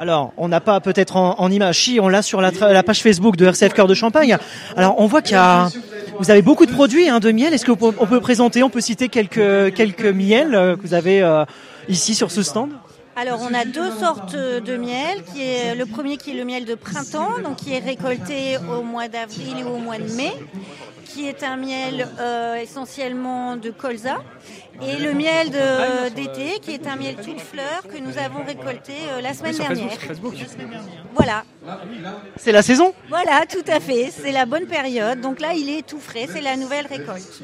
Alors, 0.00 0.32
on 0.36 0.46
n'a 0.46 0.60
pas 0.60 0.78
peut-être 0.78 1.16
en, 1.16 1.50
image, 1.50 1.82
si 1.82 1.98
on 2.00 2.08
l'a 2.08 2.22
sur 2.22 2.40
la, 2.40 2.52
page 2.52 3.02
Facebook 3.02 3.36
de 3.36 3.46
RCF 3.46 3.74
Cœur 3.74 3.88
de 3.88 3.94
Champagne. 3.94 4.36
Alors, 4.76 4.94
on 4.98 5.06
voit 5.06 5.22
qu'il 5.22 5.32
y 5.32 5.36
a, 5.36 5.70
vous 6.20 6.30
avez 6.30 6.40
beaucoup 6.40 6.66
de 6.66 6.70
produits 6.70 7.08
hein, 7.08 7.18
de 7.18 7.32
miel. 7.32 7.52
Est-ce 7.52 7.66
qu'on 7.66 7.74
peut, 7.74 7.92
on 7.98 8.06
peut 8.06 8.20
présenter, 8.20 8.62
on 8.62 8.70
peut 8.70 8.80
citer 8.80 9.08
quelques 9.08 9.74
quelques 9.74 10.06
miels 10.06 10.54
euh, 10.54 10.76
que 10.76 10.82
vous 10.82 10.94
avez 10.94 11.20
euh, 11.20 11.44
ici 11.88 12.14
sur 12.14 12.30
ce 12.30 12.44
stand? 12.44 12.70
Alors 13.18 13.40
on 13.42 13.52
a 13.52 13.64
deux 13.64 13.90
sortes 13.90 14.36
de 14.36 14.76
miel, 14.76 15.24
qui 15.24 15.42
est 15.42 15.74
le 15.74 15.86
premier 15.86 16.16
qui 16.16 16.30
est 16.30 16.34
le 16.34 16.44
miel 16.44 16.64
de 16.64 16.76
printemps, 16.76 17.40
donc 17.42 17.56
qui 17.56 17.74
est 17.74 17.80
récolté 17.80 18.58
au 18.58 18.82
mois 18.82 19.08
d'avril 19.08 19.58
et 19.58 19.64
au 19.64 19.78
mois 19.78 19.98
de 19.98 20.10
mai, 20.12 20.32
qui 21.04 21.26
est 21.26 21.42
un 21.42 21.56
miel 21.56 22.08
euh, 22.20 22.54
essentiellement 22.56 23.56
de 23.56 23.70
colza, 23.70 24.18
et 24.80 24.96
le 24.98 25.12
miel 25.14 25.50
d'été, 26.14 26.60
qui 26.62 26.72
est 26.72 26.86
un 26.86 26.94
miel 26.94 27.16
toute 27.16 27.40
fleur 27.40 27.82
que 27.92 27.98
nous 27.98 28.16
avons 28.18 28.44
récolté 28.44 28.92
euh, 29.08 29.20
la 29.20 29.34
semaine 29.34 29.56
dernière. 29.56 29.98
Voilà. 31.12 31.42
C'est 32.36 32.52
la 32.52 32.62
saison? 32.62 32.94
Voilà, 33.08 33.44
tout 33.46 33.64
à 33.66 33.80
fait. 33.80 34.12
C'est 34.16 34.30
la 34.30 34.46
bonne 34.46 34.66
période. 34.66 35.20
Donc 35.20 35.40
là, 35.40 35.54
il 35.54 35.68
est 35.68 35.84
tout 35.84 35.98
frais. 35.98 36.28
C'est 36.32 36.40
la 36.40 36.56
nouvelle 36.56 36.86
récolte. 36.86 37.42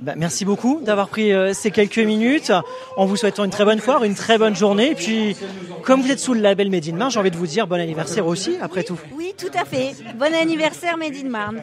Bah, 0.00 0.14
merci 0.16 0.44
beaucoup 0.44 0.80
d'avoir 0.82 1.08
pris 1.08 1.32
euh, 1.32 1.52
ces 1.52 1.70
quelques 1.70 1.98
minutes. 1.98 2.52
En 2.96 3.06
vous 3.06 3.16
souhaitant 3.16 3.44
une 3.44 3.50
très 3.50 3.64
bonne 3.64 3.78
foire, 3.78 4.02
une 4.02 4.14
très 4.14 4.38
bonne 4.38 4.56
journée. 4.56 4.90
Et 4.90 4.94
puis, 4.94 5.36
comme 5.82 6.02
vous 6.02 6.10
êtes 6.10 6.18
sous 6.18 6.34
le 6.34 6.40
label 6.40 6.68
Made 6.68 6.88
in 6.88 6.96
Marne, 6.96 7.10
j'ai 7.12 7.20
envie 7.20 7.30
de 7.30 7.36
vous 7.36 7.46
dire 7.46 7.66
bon 7.66 7.80
anniversaire 7.80 8.26
aussi, 8.26 8.56
après 8.60 8.82
tout. 8.82 8.98
Oui, 9.16 9.34
tout 9.38 9.56
à 9.58 9.64
fait. 9.64 9.94
Bon 10.18 10.34
anniversaire 10.34 10.96
Made 10.96 11.14
in 11.14 11.28
Marne. 11.28 11.62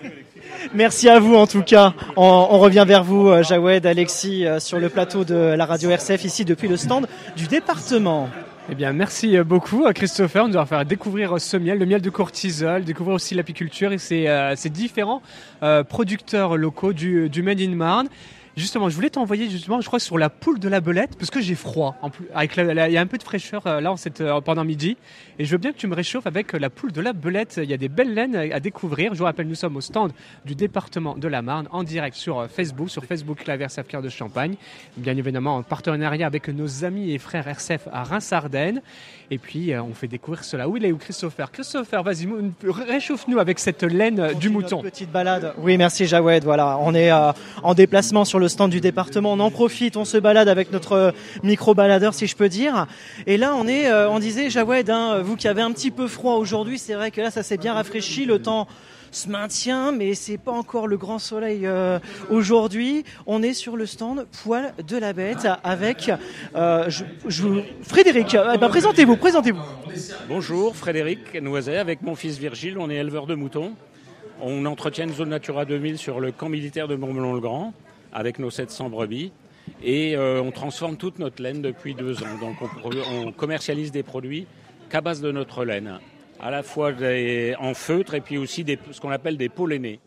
Merci 0.73 1.09
à 1.09 1.19
vous 1.19 1.35
en 1.35 1.45
tout 1.45 1.61
cas. 1.61 1.93
On, 2.15 2.57
revient 2.59 2.85
vers 2.87 3.03
vous, 3.03 3.27
euh, 3.27 3.43
Jawed, 3.43 3.85
Alexis, 3.85 4.45
euh, 4.45 4.59
sur 4.59 4.79
le 4.79 4.89
plateau 4.89 5.23
de 5.23 5.35
la 5.35 5.65
radio 5.65 5.89
RCF, 5.89 6.23
ici 6.23 6.45
depuis 6.45 6.67
le 6.67 6.77
stand 6.77 7.07
du 7.35 7.47
département. 7.47 8.29
Eh 8.69 8.75
bien, 8.75 8.93
merci 8.93 9.37
euh, 9.37 9.43
beaucoup 9.43 9.85
à 9.85 9.93
Christopher 9.93 10.43
de 10.45 10.49
nous 10.51 10.57
avoir 10.57 10.81
fait 10.81 10.87
découvrir 10.87 11.41
ce 11.41 11.57
miel, 11.57 11.79
le 11.79 11.85
miel 11.85 12.01
de 12.01 12.09
cortisol, 12.09 12.83
découvrir 12.83 13.15
aussi 13.15 13.33
l'apiculture 13.35 13.91
et 13.91 13.97
ses, 13.97 14.69
différents 14.69 15.21
producteurs 15.89 16.57
locaux 16.57 16.93
du, 16.93 17.29
du 17.29 17.41
Made 17.41 17.59
in 17.59 17.75
Marne. 17.75 18.07
Justement, 18.57 18.89
je 18.89 18.95
voulais 18.95 19.09
t'envoyer 19.09 19.49
justement, 19.49 19.79
je 19.79 19.87
crois, 19.87 19.99
sur 19.99 20.17
la 20.17 20.29
poule 20.29 20.59
de 20.59 20.67
la 20.67 20.81
belette, 20.81 21.15
parce 21.17 21.31
que 21.31 21.39
j'ai 21.39 21.55
froid. 21.55 21.95
En 22.01 22.09
plus, 22.09 22.25
avec 22.33 22.57
il 22.57 22.91
y 22.91 22.97
a 22.97 23.01
un 23.01 23.07
peu 23.07 23.17
de 23.17 23.23
fraîcheur 23.23 23.65
euh, 23.65 23.79
là 23.79 23.91
en 23.91 23.97
cette, 23.97 24.19
euh, 24.19 24.41
pendant 24.41 24.65
midi, 24.65 24.97
et 25.39 25.45
je 25.45 25.51
veux 25.51 25.57
bien 25.57 25.71
que 25.71 25.77
tu 25.77 25.87
me 25.87 25.95
réchauffes 25.95 26.27
avec 26.27 26.53
euh, 26.53 26.59
la 26.59 26.69
poule 26.69 26.91
de 26.91 26.99
la 26.99 27.13
belette. 27.13 27.59
Il 27.63 27.69
y 27.69 27.73
a 27.73 27.77
des 27.77 27.87
belles 27.87 28.13
laines 28.13 28.35
à 28.35 28.59
découvrir. 28.59 29.13
Je 29.13 29.19
vous 29.19 29.25
rappelle, 29.25 29.47
nous 29.47 29.55
sommes 29.55 29.77
au 29.77 29.81
stand 29.81 30.11
du 30.45 30.55
département 30.55 31.15
de 31.15 31.27
la 31.27 31.41
Marne, 31.41 31.67
en 31.71 31.83
direct 31.83 32.15
sur 32.15 32.47
Facebook, 32.49 32.89
sur 32.89 33.05
Facebook 33.05 33.45
La 33.45 33.57
Cœur 33.57 34.01
de 34.01 34.09
Champagne, 34.09 34.55
bien 34.97 35.15
évidemment 35.15 35.55
en 35.55 35.63
partenariat 35.63 36.27
avec 36.27 36.49
nos 36.49 36.83
amis 36.83 37.11
et 37.11 37.19
frères 37.19 37.47
RCF 37.47 37.87
à 37.91 38.03
Reims-Ardennes. 38.03 38.81
Et 39.33 39.37
puis, 39.37 39.73
on 39.77 39.93
fait 39.93 40.09
découvrir 40.09 40.43
cela. 40.43 40.67
Où 40.67 40.75
il 40.75 40.83
est 40.83 40.91
où 40.91 40.97
Christopher 40.97 41.51
Christopher, 41.51 42.03
vas-y, 42.03 42.27
réchauffe-nous 42.63 43.39
avec 43.39 43.59
cette 43.59 43.83
laine 43.83 44.33
du 44.33 44.49
mouton. 44.49 44.81
Petite 44.81 45.09
balade. 45.09 45.53
Oui, 45.57 45.77
merci 45.77 46.05
Jawed. 46.05 46.43
Voilà, 46.43 46.77
on 46.81 46.93
est 46.93 47.11
en 47.63 47.73
déplacement 47.73 48.25
sur 48.25 48.39
le 48.39 48.49
stand 48.49 48.71
du 48.71 48.81
département. 48.81 49.31
On 49.31 49.39
en 49.39 49.49
profite, 49.49 49.95
on 49.95 50.03
se 50.03 50.17
balade 50.17 50.49
avec 50.49 50.73
notre 50.73 51.13
micro-baladeur, 51.43 52.13
si 52.13 52.27
je 52.27 52.35
peux 52.35 52.49
dire. 52.49 52.87
Et 53.25 53.37
là, 53.37 53.55
on 53.55 53.67
est, 53.67 53.89
euh, 53.89 54.09
on 54.09 54.19
disait, 54.19 54.49
Jawed, 54.49 54.89
hein, 54.89 55.21
vous 55.21 55.37
qui 55.37 55.47
avez 55.47 55.61
un 55.61 55.71
petit 55.71 55.91
peu 55.91 56.07
froid 56.07 56.35
aujourd'hui, 56.35 56.77
c'est 56.77 56.95
vrai 56.95 57.09
que 57.09 57.21
là, 57.21 57.31
ça 57.31 57.41
s'est 57.41 57.57
bien 57.57 57.73
rafraîchi. 57.73 58.25
Le 58.25 58.41
temps 58.41 58.67
se 59.11 59.29
maintient, 59.29 59.91
mais 59.91 60.13
c'est 60.13 60.37
pas 60.37 60.51
encore 60.51 60.87
le 60.87 60.97
grand 60.97 61.19
soleil 61.19 61.65
euh, 61.65 61.99
aujourd'hui. 62.29 63.03
On 63.27 63.43
est 63.43 63.53
sur 63.53 63.77
le 63.77 63.85
stand 63.85 64.25
Poil 64.43 64.73
de 64.87 64.97
la 64.97 65.13
Bête 65.13 65.47
avec 65.63 66.11
euh, 66.55 66.89
Frédéric. 67.83 68.35
Eh 68.35 68.57
ben, 68.57 68.69
présentez-vous, 68.69 69.17
présentez-vous. 69.17 69.61
Bonjour, 70.27 70.75
Frédéric 70.75 71.35
Noiset 71.41 71.77
avec 71.77 72.01
mon 72.01 72.15
fils 72.15 72.37
Virgile. 72.37 72.77
On 72.77 72.89
est 72.89 72.95
éleveur 72.95 73.27
de 73.27 73.35
moutons. 73.35 73.73
On 74.41 74.65
entretient 74.65 75.05
une 75.05 75.13
zone 75.13 75.29
Natura 75.29 75.65
2000 75.65 75.97
sur 75.97 76.19
le 76.19 76.31
camp 76.31 76.49
militaire 76.49 76.87
de 76.87 76.95
Montmelon-le-Grand 76.95 77.73
avec 78.11 78.39
nos 78.39 78.49
700 78.49 78.89
brebis. 78.89 79.31
Et 79.83 80.15
euh, 80.15 80.41
on 80.41 80.51
transforme 80.51 80.97
toute 80.97 81.19
notre 81.19 81.41
laine 81.41 81.61
depuis 81.61 81.93
deux 81.93 82.23
ans. 82.23 82.37
Donc 82.39 82.57
on, 82.83 83.31
commercialise 83.31 83.91
des 83.91 84.03
produits 84.03 84.47
qu'à 84.89 85.01
base 85.01 85.21
de 85.21 85.31
notre 85.31 85.65
laine. 85.65 85.99
À 86.41 86.51
la 86.51 86.63
fois 86.63 86.91
en 87.59 87.73
feutre 87.73 88.15
et 88.15 88.21
puis 88.21 88.37
aussi 88.37 88.63
des, 88.63 88.79
ce 88.91 88.99
qu'on 88.99 89.11
appelle 89.11 89.37
des 89.37 89.49
pollenés. 89.49 89.99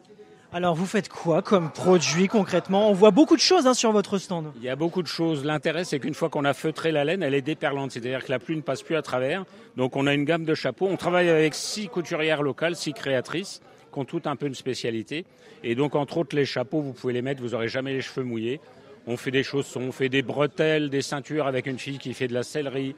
Alors 0.53 0.75
vous 0.75 0.87
faites 0.87 1.09
quoi 1.09 1.43
comme 1.43 1.71
produit 1.71 2.29
concrètement? 2.29 2.91
On 2.91 2.93
voit 2.93 3.11
beaucoup 3.11 3.37
de 3.37 3.41
choses 3.41 3.67
hein, 3.67 3.75
sur 3.75 3.93
votre 3.93 4.19
stand. 4.19 4.53
Il 4.57 4.63
y 4.63 4.69
a 4.69 4.77
beaucoup 4.77 5.03
de 5.03 5.09
choses. 5.09 5.45
L'intérêt 5.45 5.85
c'est 5.85 5.99
qu'une 5.99 6.15
fois 6.15 6.29
qu'on 6.29 6.45
a 6.45 6.55
feutré 6.55 6.93
la 6.93 7.05
laine, 7.05 7.23
elle 7.23 7.35
est 7.35 7.43
déperlante, 7.43 7.93
c'est-à-dire 7.93 8.25
que 8.25 8.31
la 8.31 8.39
pluie 8.39 8.57
ne 8.57 8.63
passe 8.63 8.83
plus 8.83 8.97
à 8.97 9.03
travers. 9.03 9.45
Donc 9.77 9.97
on 9.97 10.07
a 10.07 10.15
une 10.15 10.25
gamme 10.25 10.45
de 10.45 10.55
chapeaux. 10.55 10.87
On 10.87 10.97
travaille 10.97 11.29
avec 11.29 11.55
six 11.55 11.89
couturières 11.89 12.43
locales, 12.43 12.77
six 12.77 12.93
créatrices 12.93 13.63
qui 13.93 14.01
ont 14.01 14.05
toutes 14.05 14.27
un 14.27 14.37
peu 14.37 14.47
une 14.47 14.55
spécialité. 14.55 15.25
Et 15.63 15.75
donc, 15.75 15.95
entre 15.95 16.19
autres, 16.19 16.37
les 16.37 16.45
chapeaux, 16.45 16.81
vous 16.81 16.93
pouvez 16.93 17.13
les 17.13 17.23
mettre, 17.23 17.41
vous 17.41 17.51
n'aurez 17.51 17.69
jamais 17.69 17.93
les 17.93 18.01
cheveux 18.01 18.25
mouillés. 18.25 18.61
On 19.07 19.17
fait 19.17 19.31
des 19.31 19.43
chaussons, 19.43 19.83
on 19.83 19.93
fait 19.93 20.09
des 20.09 20.23
bretelles, 20.23 20.91
des 20.91 21.03
ceintures 21.03 21.47
avec 21.47 21.67
une 21.67 21.79
fille 21.79 21.99
qui 21.99 22.13
fait 22.13 22.29
de 22.29 22.35
la 22.35 22.43
sellerie. 22.43 22.97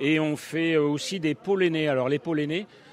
Et 0.00 0.18
on 0.18 0.36
fait 0.36 0.76
aussi 0.76 1.20
des 1.20 1.34
peaux 1.34 1.58
Alors, 1.58 2.08
les 2.08 2.18
peaux 2.18 2.34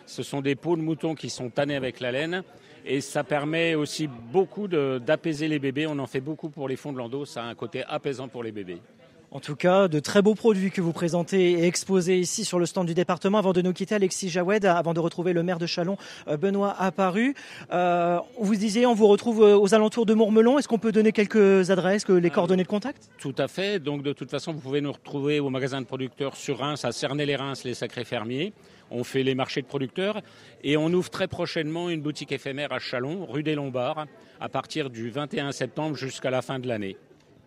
ce 0.05 0.23
sont 0.23 0.41
des 0.41 0.55
peaux 0.55 0.75
de 0.75 0.81
mouton 0.81 1.15
qui 1.15 1.29
sont 1.29 1.49
tannées 1.49 1.75
avec 1.75 1.99
la 1.99 2.11
laine. 2.11 2.43
Et 2.85 3.01
ça 3.01 3.23
permet 3.23 3.75
aussi 3.75 4.07
beaucoup 4.07 4.67
d'apaiser 4.67 5.47
les 5.47 5.59
bébés. 5.59 5.87
On 5.87 5.99
en 5.99 6.07
fait 6.07 6.21
beaucoup 6.21 6.49
pour 6.49 6.67
les 6.67 6.75
fonds 6.75 6.93
de 6.93 6.97
landau. 6.97 7.25
Ça 7.25 7.43
a 7.43 7.47
un 7.47 7.55
côté 7.55 7.83
apaisant 7.87 8.27
pour 8.27 8.43
les 8.43 8.51
bébés. 8.51 8.81
En 9.29 9.41
tout 9.41 9.57
cas, 9.57 9.89
de 9.89 9.99
très 9.99 10.21
beaux 10.21 10.35
produits 10.35 10.71
que 10.71 10.79
vous 10.79 10.93
présentez 10.93 11.51
et 11.51 11.65
exposez 11.65 12.17
ici 12.17 12.45
sur 12.45 12.59
le 12.59 12.65
stand 12.65 12.87
du 12.87 12.93
département. 12.93 13.37
Avant 13.37 13.51
de 13.51 13.61
nous 13.61 13.73
quitter, 13.73 13.93
Alexis 13.93 14.29
Jawed, 14.29 14.63
avant 14.63 14.93
de 14.93 15.01
retrouver 15.01 15.33
le 15.33 15.43
maire 15.43 15.59
de 15.59 15.65
Chalon, 15.65 15.97
euh, 16.29 16.37
Benoît 16.37 16.73
Apparu. 16.79 17.35
Euh, 17.73 18.19
vous 18.39 18.55
disiez, 18.55 18.85
on 18.85 18.93
vous 18.93 19.07
retrouve 19.07 19.43
euh, 19.43 19.57
aux 19.57 19.73
alentours 19.73 20.05
de 20.05 20.13
Mourmelon. 20.13 20.57
Est-ce 20.57 20.69
qu'on 20.69 20.79
peut 20.79 20.93
donner 20.93 21.11
quelques 21.11 21.69
adresses, 21.69 22.07
les 22.07 22.29
coordonnées 22.29 22.63
de 22.63 22.69
contact? 22.69 23.09
Tout 23.19 23.35
à 23.37 23.49
fait. 23.49 23.79
Donc, 23.79 24.01
de 24.01 24.13
toute 24.13 24.31
façon, 24.31 24.53
vous 24.53 24.61
pouvez 24.61 24.79
nous 24.79 24.93
retrouver 24.93 25.41
au 25.41 25.49
magasin 25.49 25.81
de 25.81 25.85
producteurs 25.85 26.37
sur 26.37 26.59
Reims, 26.59 26.85
à 26.85 26.93
Cernay-les-Reims, 26.93 27.65
les 27.65 27.73
Sacrés 27.73 28.05
Fermiers. 28.05 28.53
On 28.91 29.03
fait 29.03 29.23
les 29.23 29.35
marchés 29.35 29.61
de 29.61 29.67
producteurs 29.67 30.21
et 30.63 30.77
on 30.77 30.87
ouvre 30.87 31.09
très 31.09 31.27
prochainement 31.27 31.89
une 31.89 32.01
boutique 32.01 32.31
éphémère 32.31 32.71
à 32.71 32.79
Chalon, 32.79 33.25
rue 33.25 33.43
des 33.43 33.55
Lombards, 33.55 34.05
à 34.39 34.47
partir 34.47 34.89
du 34.89 35.09
21 35.09 35.51
septembre 35.51 35.97
jusqu'à 35.97 36.31
la 36.31 36.41
fin 36.41 36.59
de 36.59 36.67
l'année. 36.69 36.95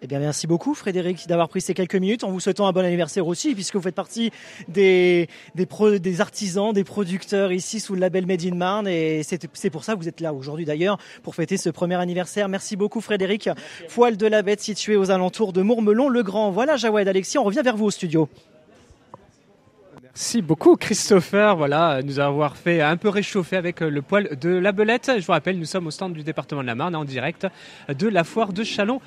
Eh 0.03 0.07
bien, 0.07 0.19
merci 0.19 0.47
beaucoup, 0.47 0.73
Frédéric, 0.73 1.29
d'avoir 1.29 1.51
pris 1.51 1.61
ces 1.61 1.75
quelques 1.75 1.95
minutes. 1.95 2.25
En 2.25 2.31
vous 2.31 2.41
souhaitant 2.41 2.67
un 2.67 2.73
bon 2.73 2.83
anniversaire 2.83 3.27
aussi, 3.27 3.53
puisque 3.53 3.77
vous 3.77 3.83
faites 3.83 3.95
partie 3.95 4.31
des, 4.67 5.29
des, 5.55 5.67
des 6.01 6.21
artisans, 6.23 6.73
des 6.73 6.85
producteurs 6.85 7.53
ici 7.53 7.81
sous 7.81 7.93
le 7.93 8.01
label 8.01 8.25
Made 8.25 8.43
in 8.47 8.55
Marne. 8.55 8.89
Et 8.89 9.23
c'est 9.23 9.71
pour 9.71 9.85
ça 9.85 9.93
que 9.93 9.99
vous 9.99 10.09
êtes 10.09 10.21
là 10.21 10.33
aujourd'hui 10.33 10.65
d'ailleurs, 10.65 10.97
pour 11.23 11.35
fêter 11.35 11.59
ce 11.59 11.69
premier 11.69 11.97
anniversaire. 11.97 12.49
Merci 12.49 12.77
beaucoup, 12.77 13.03
Frédéric. 13.03 13.51
Foile 13.89 14.17
de 14.17 14.27
la 14.27 14.41
Bête 14.41 14.63
située 14.63 14.97
aux 14.97 15.11
alentours 15.11 15.53
de 15.53 15.61
Mourmelon-le-Grand. 15.61 16.51
Voilà, 16.51 16.77
Jawed 16.77 17.07
Alexis, 17.07 17.37
on 17.37 17.45
revient 17.45 17.63
vers 17.63 17.77
vous 17.77 17.85
au 17.85 17.91
studio. 17.91 18.27
Merci 20.03 20.43
beaucoup 20.43 20.77
Christopher, 20.77 21.57
voilà, 21.57 22.03
nous 22.03 22.19
avoir 22.19 22.57
fait 22.57 22.81
un 22.81 22.97
peu 22.97 23.09
réchauffer 23.09 23.57
avec 23.57 23.79
le 23.81 24.03
poil 24.03 24.37
de 24.41 24.51
la 24.51 24.73
belette. 24.73 25.13
Je 25.19 25.25
vous 25.25 25.33
rappelle, 25.33 25.57
nous 25.57 25.65
sommes 25.67 25.87
au 25.87 25.93
stand 25.93 26.15
du 26.15 26.25
département 26.25 26.63
de 26.63 26.67
la 26.67 26.75
Marne 26.75 26.97
en 26.97 27.05
direct 27.05 27.47
de 27.89 28.09
la 28.09 28.25
foire 28.25 28.53
de 28.53 28.65
Chalon 28.65 29.01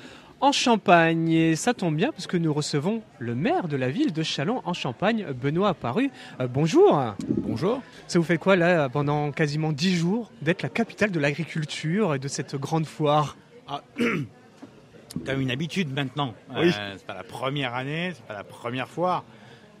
en 0.44 0.52
Champagne. 0.52 1.30
Et 1.30 1.56
ça 1.56 1.72
tombe 1.72 1.96
bien 1.96 2.12
parce 2.12 2.26
que 2.26 2.36
nous 2.36 2.52
recevons 2.52 3.02
le 3.18 3.34
maire 3.34 3.66
de 3.66 3.78
la 3.78 3.88
ville 3.88 4.12
de 4.12 4.22
Chalon 4.22 4.60
en 4.66 4.74
Champagne, 4.74 5.24
Benoît 5.32 5.70
Apparu. 5.70 6.10
Euh, 6.38 6.46
bonjour. 6.46 7.02
Bonjour. 7.28 7.80
Ça 8.08 8.18
vous 8.18 8.26
fait 8.26 8.36
quoi 8.36 8.54
là 8.54 8.90
pendant 8.90 9.32
quasiment 9.32 9.72
dix 9.72 9.96
jours 9.96 10.30
d'être 10.42 10.60
la 10.60 10.68
capitale 10.68 11.10
de 11.10 11.18
l'agriculture 11.18 12.14
et 12.14 12.18
de 12.18 12.28
cette 12.28 12.56
grande 12.56 12.84
foire? 12.84 13.38
Ah, 13.66 13.80
Comme 15.24 15.40
une 15.40 15.50
habitude 15.50 15.90
maintenant. 15.94 16.34
Oui. 16.50 16.72
Euh, 16.78 16.94
c'est 16.98 17.06
pas 17.06 17.14
la 17.14 17.24
première 17.24 17.74
année, 17.74 18.12
c'est 18.14 18.26
pas 18.26 18.34
la 18.34 18.44
première 18.44 18.88
foire. 18.88 19.24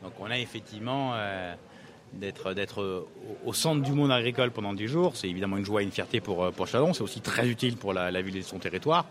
Donc 0.02 0.14
on 0.18 0.30
a 0.30 0.38
effectivement 0.38 1.10
euh, 1.12 1.54
d'être 2.20 2.54
d'être 2.54 3.06
au 3.44 3.52
centre 3.52 3.82
du 3.82 3.92
monde 3.92 4.10
agricole 4.10 4.50
pendant 4.50 4.72
10 4.72 4.88
jours. 4.88 5.12
C'est 5.16 5.28
évidemment 5.28 5.56
une 5.56 5.64
joie 5.64 5.82
et 5.82 5.84
une 5.84 5.90
fierté 5.90 6.20
pour, 6.20 6.50
pour 6.52 6.66
Chalon. 6.66 6.92
C'est 6.92 7.02
aussi 7.02 7.20
très 7.20 7.48
utile 7.48 7.76
pour 7.76 7.92
la, 7.92 8.22
ville 8.22 8.36
et 8.36 8.42
son 8.42 8.58
territoire. 8.58 9.06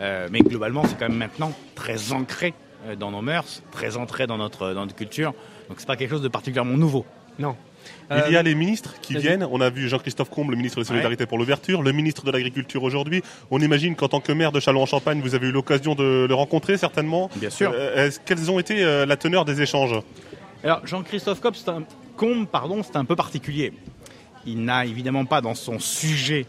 Euh, 0.00 0.28
mais 0.30 0.40
globalement, 0.40 0.84
c'est 0.84 0.98
quand 0.98 1.08
même 1.08 1.18
maintenant 1.18 1.52
très 1.74 2.12
ancré 2.12 2.54
euh, 2.86 2.96
dans 2.96 3.10
nos 3.10 3.22
mœurs, 3.22 3.62
très 3.72 3.96
ancré 3.96 4.26
dans 4.26 4.38
notre, 4.38 4.72
dans 4.72 4.82
notre 4.82 4.94
culture. 4.94 5.34
Donc 5.68 5.80
c'est 5.80 5.86
pas 5.86 5.96
quelque 5.96 6.10
chose 6.10 6.22
de 6.22 6.28
particulièrement 6.28 6.76
nouveau. 6.76 7.04
Non. 7.38 7.56
Il 8.10 8.32
y 8.32 8.36
a 8.36 8.42
les 8.42 8.54
ministres 8.54 8.94
qui 9.00 9.16
viennent. 9.16 9.46
On 9.50 9.60
a 9.60 9.70
vu 9.70 9.88
Jean-Christophe 9.88 10.28
Combe, 10.28 10.50
le 10.50 10.56
ministre 10.56 10.78
de 10.78 10.82
la 10.82 10.88
Solidarité 10.88 11.24
pour 11.24 11.38
l'ouverture, 11.38 11.82
le 11.82 11.92
ministre 11.92 12.24
de 12.24 12.30
l'Agriculture 12.30 12.82
aujourd'hui. 12.82 13.22
On 13.50 13.60
imagine 13.60 13.94
qu'en 13.96 14.08
tant 14.08 14.20
que 14.20 14.32
maire 14.32 14.50
de 14.50 14.60
Châlons-en-Champagne, 14.60 15.20
vous 15.22 15.34
avez 15.34 15.48
eu 15.48 15.52
l'occasion 15.52 15.94
de 15.94 16.26
le 16.28 16.34
rencontrer 16.34 16.76
certainement. 16.76 17.30
Bien 17.36 17.50
sûr. 17.50 17.72
quelles 18.26 18.50
ont 18.50 18.58
été 18.58 18.82
la 19.06 19.16
teneur 19.16 19.44
des 19.44 19.62
échanges? 19.62 19.94
Alors 20.64 20.86
Jean-Christophe 20.86 21.40
Combe, 21.40 21.54
c'est 21.54 21.70
un 21.70 21.84
Combe, 22.18 22.48
pardon, 22.48 22.82
c'est 22.82 22.96
un 22.96 23.04
peu 23.04 23.14
particulier. 23.14 23.72
Il 24.44 24.64
n'a 24.64 24.84
évidemment 24.84 25.24
pas 25.24 25.40
dans 25.40 25.54
son 25.54 25.78
sujet 25.78 26.46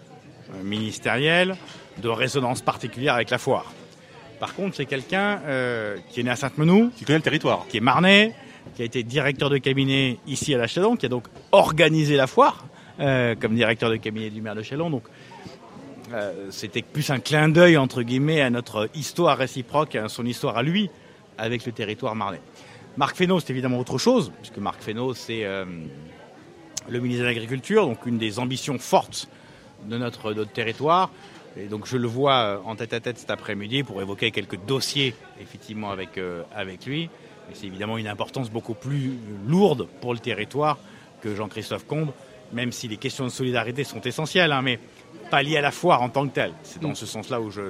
euh, 0.51 0.63
ministériel 0.63 1.55
de 2.01 2.09
résonance 2.09 2.63
particulière 2.63 3.13
avec 3.13 3.29
la 3.29 3.37
foire. 3.37 3.71
Par 4.39 4.55
contre, 4.55 4.77
c'est 4.77 4.87
quelqu'un 4.87 5.39
euh, 5.45 5.97
qui 6.09 6.21
est 6.21 6.23
né 6.23 6.31
à 6.31 6.35
Sainte-Menou, 6.35 6.91
qui 6.95 7.05
connaît 7.05 7.19
le 7.19 7.23
territoire, 7.23 7.67
qui 7.69 7.77
est 7.77 7.81
marnais, 7.81 8.33
qui 8.75 8.81
a 8.81 8.85
été 8.85 9.03
directeur 9.03 9.51
de 9.51 9.59
cabinet 9.59 10.17
ici 10.25 10.55
à 10.55 10.57
la 10.57 10.65
Chalon, 10.65 10.95
qui 10.95 11.05
a 11.05 11.09
donc 11.09 11.27
organisé 11.51 12.15
la 12.15 12.25
foire 12.25 12.65
euh, 12.99 13.35
comme 13.39 13.53
directeur 13.53 13.91
de 13.91 13.97
cabinet 13.97 14.31
du 14.31 14.41
maire 14.41 14.55
de 14.55 14.63
Chalon. 14.63 14.89
Donc, 14.89 15.03
c'était 16.49 16.81
plus 16.81 17.11
un 17.11 17.19
clin 17.19 17.49
d'œil 17.49 17.77
entre 17.77 18.01
guillemets 18.01 18.41
à 18.41 18.49
notre 18.49 18.89
histoire 18.95 19.37
réciproque, 19.37 19.93
à 19.93 20.09
son 20.09 20.25
histoire 20.25 20.57
à 20.57 20.63
lui 20.63 20.89
avec 21.37 21.67
le 21.67 21.71
territoire 21.71 22.15
marnais. 22.15 22.41
Marc 22.99 23.15
Fesneau, 23.15 23.39
c'est 23.39 23.51
évidemment 23.51 23.80
autre 23.80 23.97
chose, 23.97 24.30
puisque 24.41 24.57
Marc 24.57 24.81
Fesneau, 24.81 25.13
c'est 25.13 25.45
euh, 25.45 25.63
le 26.89 26.99
ministre 26.99 27.21
de 27.21 27.27
l'Agriculture, 27.27 27.85
donc 27.85 28.05
une 28.05 28.17
des 28.17 28.39
ambitions 28.39 28.77
fortes 28.77 29.30
de 29.85 29.97
notre, 29.97 30.34
territoire. 30.43 31.09
Et 31.55 31.67
donc 31.67 31.88
je 31.88 31.95
le 31.95 32.09
vois 32.09 32.34
euh, 32.34 32.57
en 32.65 32.76
tête 32.76 32.91
à 32.91 32.99
tête 32.99 33.17
cet 33.17 33.31
après-midi 33.31 33.84
pour 33.84 34.01
évoquer 34.01 34.31
quelques 34.31 34.59
dossiers 34.65 35.15
effectivement 35.39 35.91
avec, 35.91 36.17
euh, 36.17 36.43
avec 36.53 36.85
lui. 36.85 37.09
Mais 37.47 37.55
c'est 37.55 37.67
évidemment 37.67 37.97
une 37.97 38.09
importance 38.09 38.51
beaucoup 38.51 38.73
plus 38.73 39.13
lourde 39.47 39.88
pour 40.01 40.13
le 40.13 40.19
territoire 40.19 40.77
que 41.21 41.34
Jean-Christophe 41.35 41.88
Combe, 41.88 42.11
même 42.51 42.73
si 42.73 42.89
les 42.89 42.97
questions 42.97 43.23
de 43.23 43.30
solidarité 43.30 43.85
sont 43.85 44.01
essentielles, 44.01 44.51
hein, 44.51 44.61
mais 44.61 44.77
pas 45.31 45.41
liées 45.41 45.55
à 45.55 45.61
la 45.61 45.71
foire 45.71 46.01
en 46.01 46.09
tant 46.09 46.27
que 46.27 46.34
telle. 46.34 46.51
C'est 46.63 46.81
dans 46.81 46.95
ce 46.95 47.05
sens-là 47.05 47.39
où 47.39 47.49
je, 47.49 47.61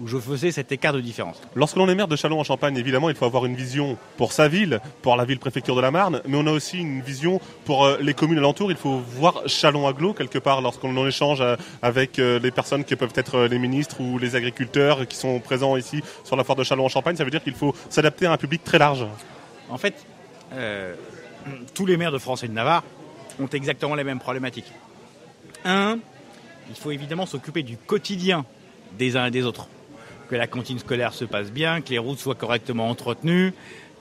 où 0.00 0.06
je 0.06 0.18
faisais 0.18 0.50
cet 0.50 0.72
écart 0.72 0.92
de 0.92 1.00
différence. 1.00 1.40
Lorsque 1.54 1.76
l'on 1.76 1.88
est 1.88 1.94
maire 1.94 2.08
de 2.08 2.16
Chalon 2.16 2.40
en 2.40 2.44
Champagne, 2.44 2.76
évidemment, 2.76 3.10
il 3.10 3.16
faut 3.16 3.26
avoir 3.26 3.44
une 3.44 3.54
vision 3.54 3.98
pour 4.16 4.32
sa 4.32 4.48
ville, 4.48 4.80
pour 5.02 5.16
la 5.16 5.24
ville-préfecture 5.24 5.76
de 5.76 5.80
la 5.80 5.90
Marne, 5.90 6.22
mais 6.26 6.36
on 6.36 6.46
a 6.46 6.52
aussi 6.52 6.78
une 6.78 7.02
vision 7.02 7.40
pour 7.64 7.84
euh, 7.84 7.98
les 8.00 8.14
communes 8.14 8.38
alentours. 8.38 8.70
Il 8.70 8.78
faut 8.78 8.98
voir 8.98 9.42
Chalon 9.46 9.86
aglo 9.86 10.14
quelque 10.14 10.38
part 10.38 10.62
lorsqu'on 10.62 10.96
en 10.96 11.06
échange 11.06 11.40
euh, 11.40 11.56
avec 11.82 12.18
euh, 12.18 12.38
les 12.38 12.50
personnes 12.50 12.84
qui 12.84 12.96
peuvent 12.96 13.12
être 13.14 13.42
les 13.44 13.58
ministres 13.58 14.00
ou 14.00 14.18
les 14.18 14.36
agriculteurs 14.36 15.06
qui 15.06 15.16
sont 15.16 15.38
présents 15.38 15.76
ici 15.76 16.02
sur 16.24 16.36
la 16.36 16.44
foire 16.44 16.56
de 16.56 16.64
Chalon 16.64 16.86
en 16.86 16.88
Champagne. 16.88 17.16
Ça 17.16 17.24
veut 17.24 17.30
dire 17.30 17.42
qu'il 17.42 17.54
faut 17.54 17.74
s'adapter 17.90 18.26
à 18.26 18.32
un 18.32 18.36
public 18.38 18.64
très 18.64 18.78
large. 18.78 19.06
En 19.68 19.78
fait, 19.78 19.94
tous 21.74 21.86
les 21.86 21.96
maires 21.96 22.12
de 22.12 22.18
France 22.18 22.42
et 22.42 22.48
de 22.48 22.52
Navarre 22.52 22.82
ont 23.38 23.48
exactement 23.48 23.94
les 23.94 24.04
mêmes 24.04 24.18
problématiques. 24.18 24.72
Un, 25.64 25.98
il 26.68 26.74
faut 26.74 26.90
évidemment 26.90 27.26
s'occuper 27.26 27.62
du 27.62 27.76
quotidien 27.76 28.44
des 28.98 29.16
uns 29.16 29.26
et 29.26 29.30
des 29.30 29.44
autres 29.44 29.68
que 30.30 30.36
la 30.36 30.46
cantine 30.46 30.78
scolaire 30.78 31.12
se 31.12 31.24
passe 31.24 31.50
bien, 31.50 31.80
que 31.80 31.90
les 31.90 31.98
routes 31.98 32.20
soient 32.20 32.36
correctement 32.36 32.88
entretenues. 32.88 33.52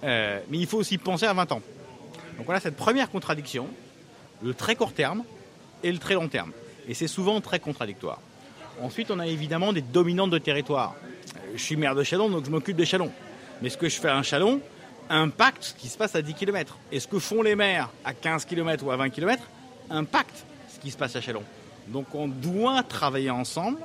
mais 0.03 0.41
il 0.51 0.67
faut 0.67 0.77
aussi 0.77 0.99
penser 0.99 1.25
à 1.25 1.33
20 1.33 1.51
ans. 1.53 1.61
Donc 2.37 2.45
voilà 2.45 2.59
cette 2.59 2.75
première 2.75 3.09
contradiction, 3.09 3.67
le 4.43 4.53
très 4.53 4.75
court 4.75 4.93
terme 4.93 5.23
et 5.83 5.91
le 5.91 5.97
très 5.97 6.13
long 6.13 6.27
terme. 6.27 6.51
Et 6.87 6.93
c'est 6.93 7.07
souvent 7.07 7.41
très 7.41 7.59
contradictoire. 7.59 8.21
Ensuite, 8.81 9.09
on 9.09 9.19
a 9.19 9.25
évidemment 9.25 9.73
des 9.73 9.81
dominantes 9.81 10.29
de 10.29 10.37
territoire. 10.37 10.95
Je 11.55 11.61
suis 11.61 11.75
maire 11.75 11.95
de 11.95 12.03
Chalon, 12.03 12.29
donc 12.29 12.45
je 12.45 12.51
m'occupe 12.51 12.77
de 12.77 12.85
Chalon. 12.85 13.11
Mais 13.61 13.69
ce 13.69 13.77
que 13.77 13.89
je 13.89 13.99
fais 13.99 14.07
à 14.07 14.15
un 14.15 14.23
Chalon 14.23 14.61
impacte 15.09 15.63
ce 15.63 15.73
qui 15.73 15.89
se 15.89 15.97
passe 15.97 16.15
à 16.15 16.21
10 16.21 16.35
km. 16.35 16.77
Et 16.91 16.99
ce 16.99 17.07
que 17.07 17.17
font 17.17 17.41
les 17.41 17.55
maires 17.55 17.89
à 18.05 18.13
15 18.13 18.45
km 18.45 18.85
ou 18.85 18.91
à 18.91 18.97
20 18.97 19.09
km 19.09 19.43
impacte 19.89 20.45
ce 20.71 20.79
qui 20.79 20.91
se 20.91 20.97
passe 20.97 21.15
à 21.15 21.21
Chalon. 21.21 21.43
Donc 21.87 22.13
on 22.13 22.27
doit 22.27 22.83
travailler 22.83 23.31
ensemble 23.31 23.79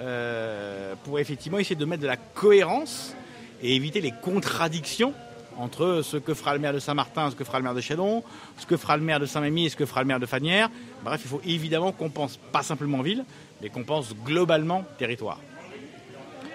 euh, 0.00 0.94
pour 1.04 1.18
effectivement 1.18 1.58
essayer 1.58 1.76
de 1.76 1.84
mettre 1.84 2.02
de 2.02 2.06
la 2.06 2.16
cohérence 2.16 3.14
et 3.62 3.74
éviter 3.76 4.00
les 4.00 4.12
contradictions 4.22 5.12
entre 5.58 6.00
ce 6.02 6.16
que 6.16 6.32
fera 6.32 6.54
le 6.54 6.60
maire 6.60 6.72
de 6.72 6.78
Saint-Martin, 6.78 7.30
ce 7.30 7.36
que 7.36 7.44
fera 7.44 7.58
le 7.58 7.64
maire 7.64 7.74
de 7.74 7.80
Chalon, 7.82 8.24
ce 8.56 8.64
que 8.64 8.78
fera 8.78 8.96
le 8.96 9.02
maire 9.02 9.20
de 9.20 9.26
Saint-Mémy 9.26 9.66
et 9.66 9.68
ce 9.68 9.76
que 9.76 9.84
fera 9.84 10.00
le 10.00 10.06
maire 10.06 10.20
de 10.20 10.26
Fanière. 10.26 10.70
Bref, 11.04 11.20
il 11.24 11.28
faut 11.28 11.42
évidemment 11.44 11.92
qu'on 11.92 12.08
pense 12.08 12.38
pas 12.50 12.62
simplement 12.62 13.02
ville, 13.02 13.24
mais 13.60 13.68
qu'on 13.68 13.84
pense 13.84 14.14
globalement 14.24 14.84
territoire. 14.98 15.38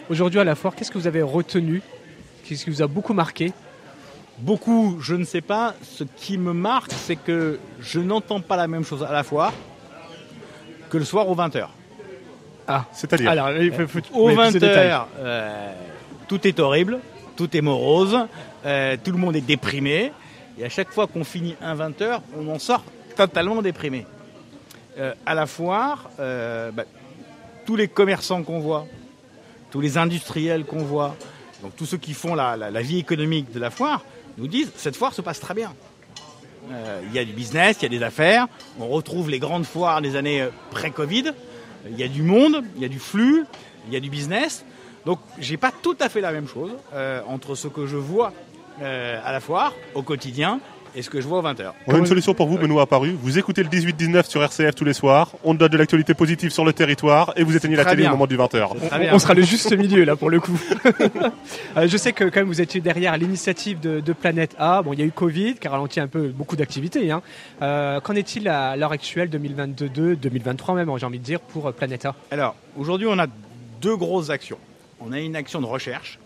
Aujourd'hui 0.10 0.40
à 0.40 0.44
la 0.44 0.56
foire, 0.56 0.76
qu'est-ce 0.76 0.90
que 0.92 0.98
vous 0.98 1.08
avez 1.08 1.22
retenu? 1.22 1.82
Qu'est-ce 2.44 2.64
qui 2.64 2.72
vous 2.72 2.82
a 2.82 2.88
beaucoup 2.88 3.14
marqué? 3.14 3.54
Beaucoup, 4.40 4.98
je 5.02 5.16
ne 5.16 5.24
sais 5.24 5.42
pas. 5.42 5.76
Ce 5.84 6.04
qui 6.04 6.38
me 6.38 6.54
marque, 6.54 6.92
c'est 6.92 7.16
que 7.16 7.60
je 7.80 8.00
n'entends 8.00 8.42
pas 8.42 8.58
la 8.58 8.68
même 8.68 8.84
chose 8.84 9.04
à 9.04 9.12
la 9.12 9.24
foire 9.24 9.54
que 10.90 10.98
le 10.98 11.06
soir 11.06 11.28
aux 11.30 11.36
20h. 11.36 11.68
Ah, 12.68 12.86
c'est-à-dire 12.92 13.30
Alors, 13.30 13.50
aux 14.14 14.32
20h, 14.32 15.06
euh, 15.20 15.74
tout 16.28 16.48
est 16.48 16.60
horrible, 16.60 17.00
tout 17.36 17.56
est 17.56 17.62
morose, 17.62 18.18
euh, 18.66 18.98
tout 19.04 19.12
le 19.12 19.18
monde 19.18 19.36
est 19.36 19.42
déprimé. 19.42 20.12
Et 20.58 20.66
à 20.66 20.70
chaque 20.70 20.92
fois 20.92 21.08
qu'on 21.08 21.24
finit 21.24 21.56
un 21.62 21.76
20h, 21.76 22.22
on 22.38 22.48
en 22.50 22.60
sort 22.60 22.84
totalement 23.16 23.62
déprimé. 23.62 24.06
Euh, 24.98 25.14
à 25.26 25.36
la 25.36 25.46
foire, 25.46 26.10
bah, 26.18 26.86
tous 27.66 27.76
les 27.76 27.88
commerçants 27.88 28.44
qu'on 28.44 28.60
voit, 28.60 28.88
tous 29.72 29.82
les 29.82 29.98
industriels 29.98 30.66
qu'on 30.66 30.84
voit, 30.84 31.16
donc 31.62 31.76
tous 31.76 31.86
ceux 31.86 31.98
qui 31.98 32.14
font 32.14 32.36
la, 32.36 32.82
vie 32.82 33.00
économique 33.00 33.52
de 33.52 33.60
la 33.60 33.70
foire, 33.70 34.04
nous 34.38 34.48
disent 34.48 34.72
cette 34.76 34.96
foire 34.96 35.14
se 35.14 35.22
passe 35.22 35.40
très 35.40 35.54
bien. 35.54 35.74
Il 37.08 37.14
y 37.14 37.20
a 37.20 37.26
du 37.26 37.34
business, 37.34 37.78
il 37.82 37.84
y 37.84 37.86
a 37.86 38.00
des 38.00 38.04
affaires, 38.04 38.48
on 38.80 38.88
retrouve 38.88 39.30
les 39.30 39.38
grandes 39.38 39.66
foires 39.66 40.02
des 40.02 40.16
années 40.16 40.48
pré-Covid, 40.72 41.34
il 41.90 41.98
y 41.98 42.04
a 42.04 42.08
du 42.08 42.24
monde, 42.24 42.64
il 42.76 42.82
y 42.82 42.86
a 42.86 42.90
du 42.90 43.00
flux, 43.00 43.46
il 43.88 43.94
y 43.94 43.98
a 43.98 44.00
du 44.00 44.10
business. 44.10 44.66
Donc 45.06 45.20
j'ai 45.40 45.58
pas 45.58 45.72
tout 45.72 45.98
à 46.00 46.10
fait 46.10 46.22
la 46.22 46.32
même 46.32 46.48
chose 46.48 46.72
euh, 46.94 47.22
entre 47.28 47.56
ce 47.56 47.68
que 47.68 47.86
je 47.86 47.98
vois 47.98 48.34
à 48.82 49.32
la 49.32 49.40
foire 49.40 49.72
au 49.94 50.02
quotidien 50.02 50.60
et 50.96 51.02
ce 51.02 51.10
que 51.10 51.20
je 51.22 51.28
vois 51.28 51.40
aux 51.40 51.44
20h. 51.44 51.72
On 51.88 51.96
a 51.96 51.98
une 51.98 52.06
solution 52.06 52.34
pour 52.34 52.48
vous, 52.48 52.58
Benoît 52.58 52.84
Apparu. 52.84 53.16
Vous 53.22 53.38
écoutez 53.38 53.64
le 53.64 53.70
18-19 53.70 54.28
sur 54.28 54.42
RCF 54.42 54.76
tous 54.76 54.86
les 54.86 54.94
soirs, 54.94 55.32
on 55.44 55.54
donne 55.54 55.70
de 55.70 55.78
l'actualité 55.78 56.14
positive 56.14 56.52
sur 56.52 56.64
le 56.64 56.74
territoire 56.74 57.34
et 57.36 57.44
vous 57.44 57.56
éteignez 57.56 57.76
la 57.76 57.86
télé 57.86 58.08
au 58.08 58.12
moment 58.12 58.28
du 58.28 58.38
20h. 58.38 58.70
On, 59.12 59.20
sera 59.20 59.34
le 59.34 59.42
juste 59.42 59.76
milieu 59.78 60.04
là 60.04 60.16
pour 60.16 60.30
le 60.30 60.40
coup. 60.40 60.60
Euh, 61.78 61.88
je 61.88 61.98
sais 61.98 62.14
que 62.14 62.24
quand 62.26 62.40
même 62.42 62.48
vous 62.48 62.62
étiez 62.62 62.80
derrière 62.80 63.18
l'initiative 63.18 63.80
de, 63.80 64.14
Planète 64.14 64.56
A. 64.58 64.82
Bon, 64.82 64.94
il 64.94 65.00
y 65.00 65.02
a 65.02 65.06
eu 65.06 65.12
Covid 65.12 65.56
qui 65.56 65.68
a 65.68 65.72
ralenti 65.72 66.00
un 66.00 66.08
peu 66.08 66.30
beaucoup 66.30 66.56
d'activités. 66.56 67.12
Hein. 67.12 67.22
Euh, 67.62 68.00
qu'en 68.00 68.14
est-il 68.14 68.48
à 68.48 68.76
l'heure 68.78 68.92
actuelle, 68.92 69.30
2022, 69.30 70.16
2023 70.16 70.76
même, 70.76 70.90
j'ai 70.98 71.06
envie 71.06 71.20
de 71.20 71.24
dire, 71.24 71.40
pour 71.40 71.72
Planète 71.74 72.06
A? 72.06 72.16
Alors, 72.32 72.56
aujourd'hui, 72.78 73.08
on 73.10 73.20
a 73.20 73.28
deux 73.82 73.98
grosses 73.98 74.30
actions. 74.30 74.58
On 75.02 75.12
a 75.12 75.20
une 75.20 75.36
action 75.36 75.60
de 75.60 75.66
recherche 75.66 76.20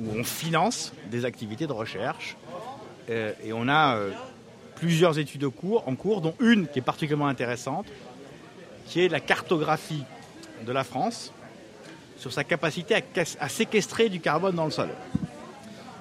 où 0.00 0.18
on 0.18 0.24
finance 0.24 0.92
des 1.10 1.24
activités 1.24 1.66
de 1.66 1.72
recherche 1.72 2.36
euh, 2.41 2.41
et 3.08 3.52
on 3.52 3.68
a 3.68 3.96
euh, 3.96 4.10
plusieurs 4.76 5.18
études 5.18 5.44
en 5.44 5.50
cours, 5.94 6.20
dont 6.20 6.34
une 6.40 6.66
qui 6.66 6.78
est 6.78 6.82
particulièrement 6.82 7.28
intéressante, 7.28 7.86
qui 8.86 9.00
est 9.04 9.08
la 9.08 9.20
cartographie 9.20 10.04
de 10.66 10.72
la 10.72 10.84
France 10.84 11.32
sur 12.16 12.32
sa 12.32 12.44
capacité 12.44 12.96
à, 13.40 13.48
séquestrer 13.48 14.08
du 14.08 14.20
carbone 14.20 14.54
dans 14.54 14.64
le 14.64 14.70
sol. 14.70 14.88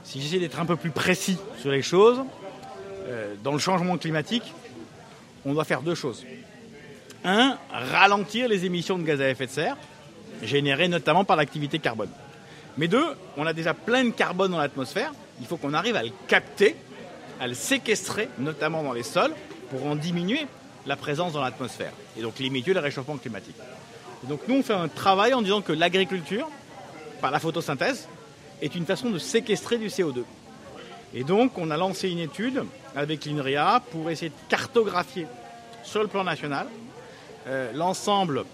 Si 0.03 0.21
j'essaie 0.21 0.39
d'être 0.39 0.59
un 0.59 0.65
peu 0.65 0.75
plus 0.75 0.91
précis 0.91 1.37
sur 1.59 1.71
les 1.71 1.81
choses, 1.81 2.21
euh, 3.07 3.35
dans 3.43 3.53
le 3.53 3.59
changement 3.59 3.97
climatique, 3.97 4.53
on 5.45 5.53
doit 5.53 5.63
faire 5.63 5.81
deux 5.81 5.95
choses. 5.95 6.23
Un, 7.23 7.57
ralentir 7.71 8.47
les 8.47 8.65
émissions 8.65 8.97
de 8.97 9.03
gaz 9.03 9.21
à 9.21 9.29
effet 9.29 9.47
de 9.47 9.51
serre, 9.51 9.77
générées 10.43 10.87
notamment 10.87 11.23
par 11.23 11.37
l'activité 11.37 11.79
carbone. 11.79 12.09
Mais 12.77 12.87
deux, 12.87 13.05
on 13.37 13.45
a 13.45 13.53
déjà 13.53 13.73
plein 13.73 14.05
de 14.05 14.11
carbone 14.11 14.51
dans 14.51 14.59
l'atmosphère, 14.59 15.11
il 15.39 15.47
faut 15.47 15.57
qu'on 15.57 15.73
arrive 15.73 15.95
à 15.95 16.03
le 16.03 16.11
capter 16.27 16.75
à 17.41 17.47
le 17.47 17.55
séquestrer, 17.55 18.29
notamment 18.37 18.83
dans 18.83 18.93
les 18.93 19.01
sols, 19.03 19.33
pour 19.71 19.87
en 19.87 19.95
diminuer 19.95 20.45
la 20.85 20.95
présence 20.95 21.33
dans 21.33 21.41
l'atmosphère 21.41 21.91
et 22.15 22.21
donc 22.21 22.37
limiter 22.37 22.71
le 22.71 22.79
réchauffement 22.79 23.17
climatique. 23.17 23.55
donc 24.23 24.41
nous, 24.47 24.59
on 24.59 24.63
fait 24.63 24.73
un 24.73 24.87
travail 24.87 25.33
en 25.33 25.41
disant 25.41 25.61
que 25.61 25.73
l'agriculture, 25.73 26.47
par 27.19 27.31
la 27.31 27.39
photosynthèse, 27.39 28.07
est 28.61 28.75
une 28.75 28.85
façon 28.85 29.09
de 29.09 29.17
séquestrer 29.17 29.79
du 29.79 29.87
CO2. 29.87 30.23
Et 31.15 31.23
donc, 31.23 31.57
on 31.57 31.71
a 31.71 31.77
lancé 31.77 32.09
une 32.09 32.19
étude 32.19 32.63
avec 32.95 33.25
l'INRIA 33.25 33.81
pour 33.89 34.11
essayer 34.11 34.29
de 34.29 34.49
cartographier 34.49 35.25
sur 35.83 36.03
le 36.03 36.07
plan 36.07 36.23
national 36.23 36.67
euh, 37.47 37.71
l'ensemble 37.73 38.45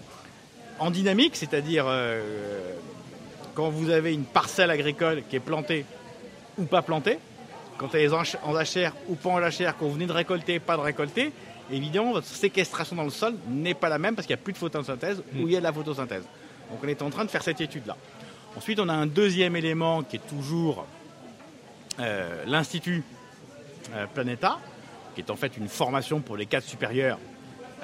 en 0.78 0.90
dynamique, 0.90 1.36
c'est-à-dire 1.36 1.84
euh, 1.86 2.72
quand 3.54 3.68
vous 3.68 3.90
avez 3.90 4.14
une 4.14 4.24
parcelle 4.24 4.70
agricole 4.70 5.24
qui 5.28 5.36
est 5.36 5.40
plantée 5.40 5.84
ou 6.56 6.64
pas 6.64 6.80
plantée, 6.80 7.18
quand 7.78 7.94
elle 7.94 8.02
est 8.02 8.12
en 8.12 8.54
jachère 8.54 8.92
ou 9.08 9.14
pas 9.14 9.30
en 9.30 9.40
jachère, 9.40 9.74
vous 9.80 9.92
venez 9.92 10.06
de 10.06 10.12
récolter, 10.12 10.58
pas 10.58 10.76
de 10.76 10.82
récolter, 10.82 11.32
évidemment, 11.70 12.12
votre 12.12 12.26
séquestration 12.26 12.96
dans 12.96 13.04
le 13.04 13.10
sol 13.10 13.34
n'est 13.48 13.74
pas 13.74 13.88
la 13.88 13.98
même 13.98 14.14
parce 14.14 14.26
qu'il 14.26 14.34
n'y 14.34 14.40
a 14.40 14.42
plus 14.42 14.52
de 14.52 14.58
photosynthèse 14.58 15.22
ou 15.36 15.46
il 15.46 15.52
y 15.52 15.56
a 15.56 15.60
de 15.60 15.64
la 15.64 15.72
photosynthèse. 15.72 16.24
Donc 16.70 16.80
on 16.82 16.88
est 16.88 17.00
en 17.00 17.10
train 17.10 17.24
de 17.24 17.30
faire 17.30 17.42
cette 17.42 17.60
étude-là. 17.60 17.96
Ensuite, 18.56 18.80
on 18.80 18.88
a 18.88 18.92
un 18.92 19.06
deuxième 19.06 19.56
élément 19.56 20.02
qui 20.02 20.16
est 20.16 20.28
toujours 20.28 20.86
euh, 22.00 22.44
l'Institut 22.46 23.04
euh, 23.94 24.06
Planeta, 24.12 24.58
qui 25.14 25.20
est 25.20 25.30
en 25.30 25.36
fait 25.36 25.56
une 25.56 25.68
formation 25.68 26.20
pour 26.20 26.36
les 26.36 26.46
cadres 26.46 26.66
supérieurs 26.66 27.18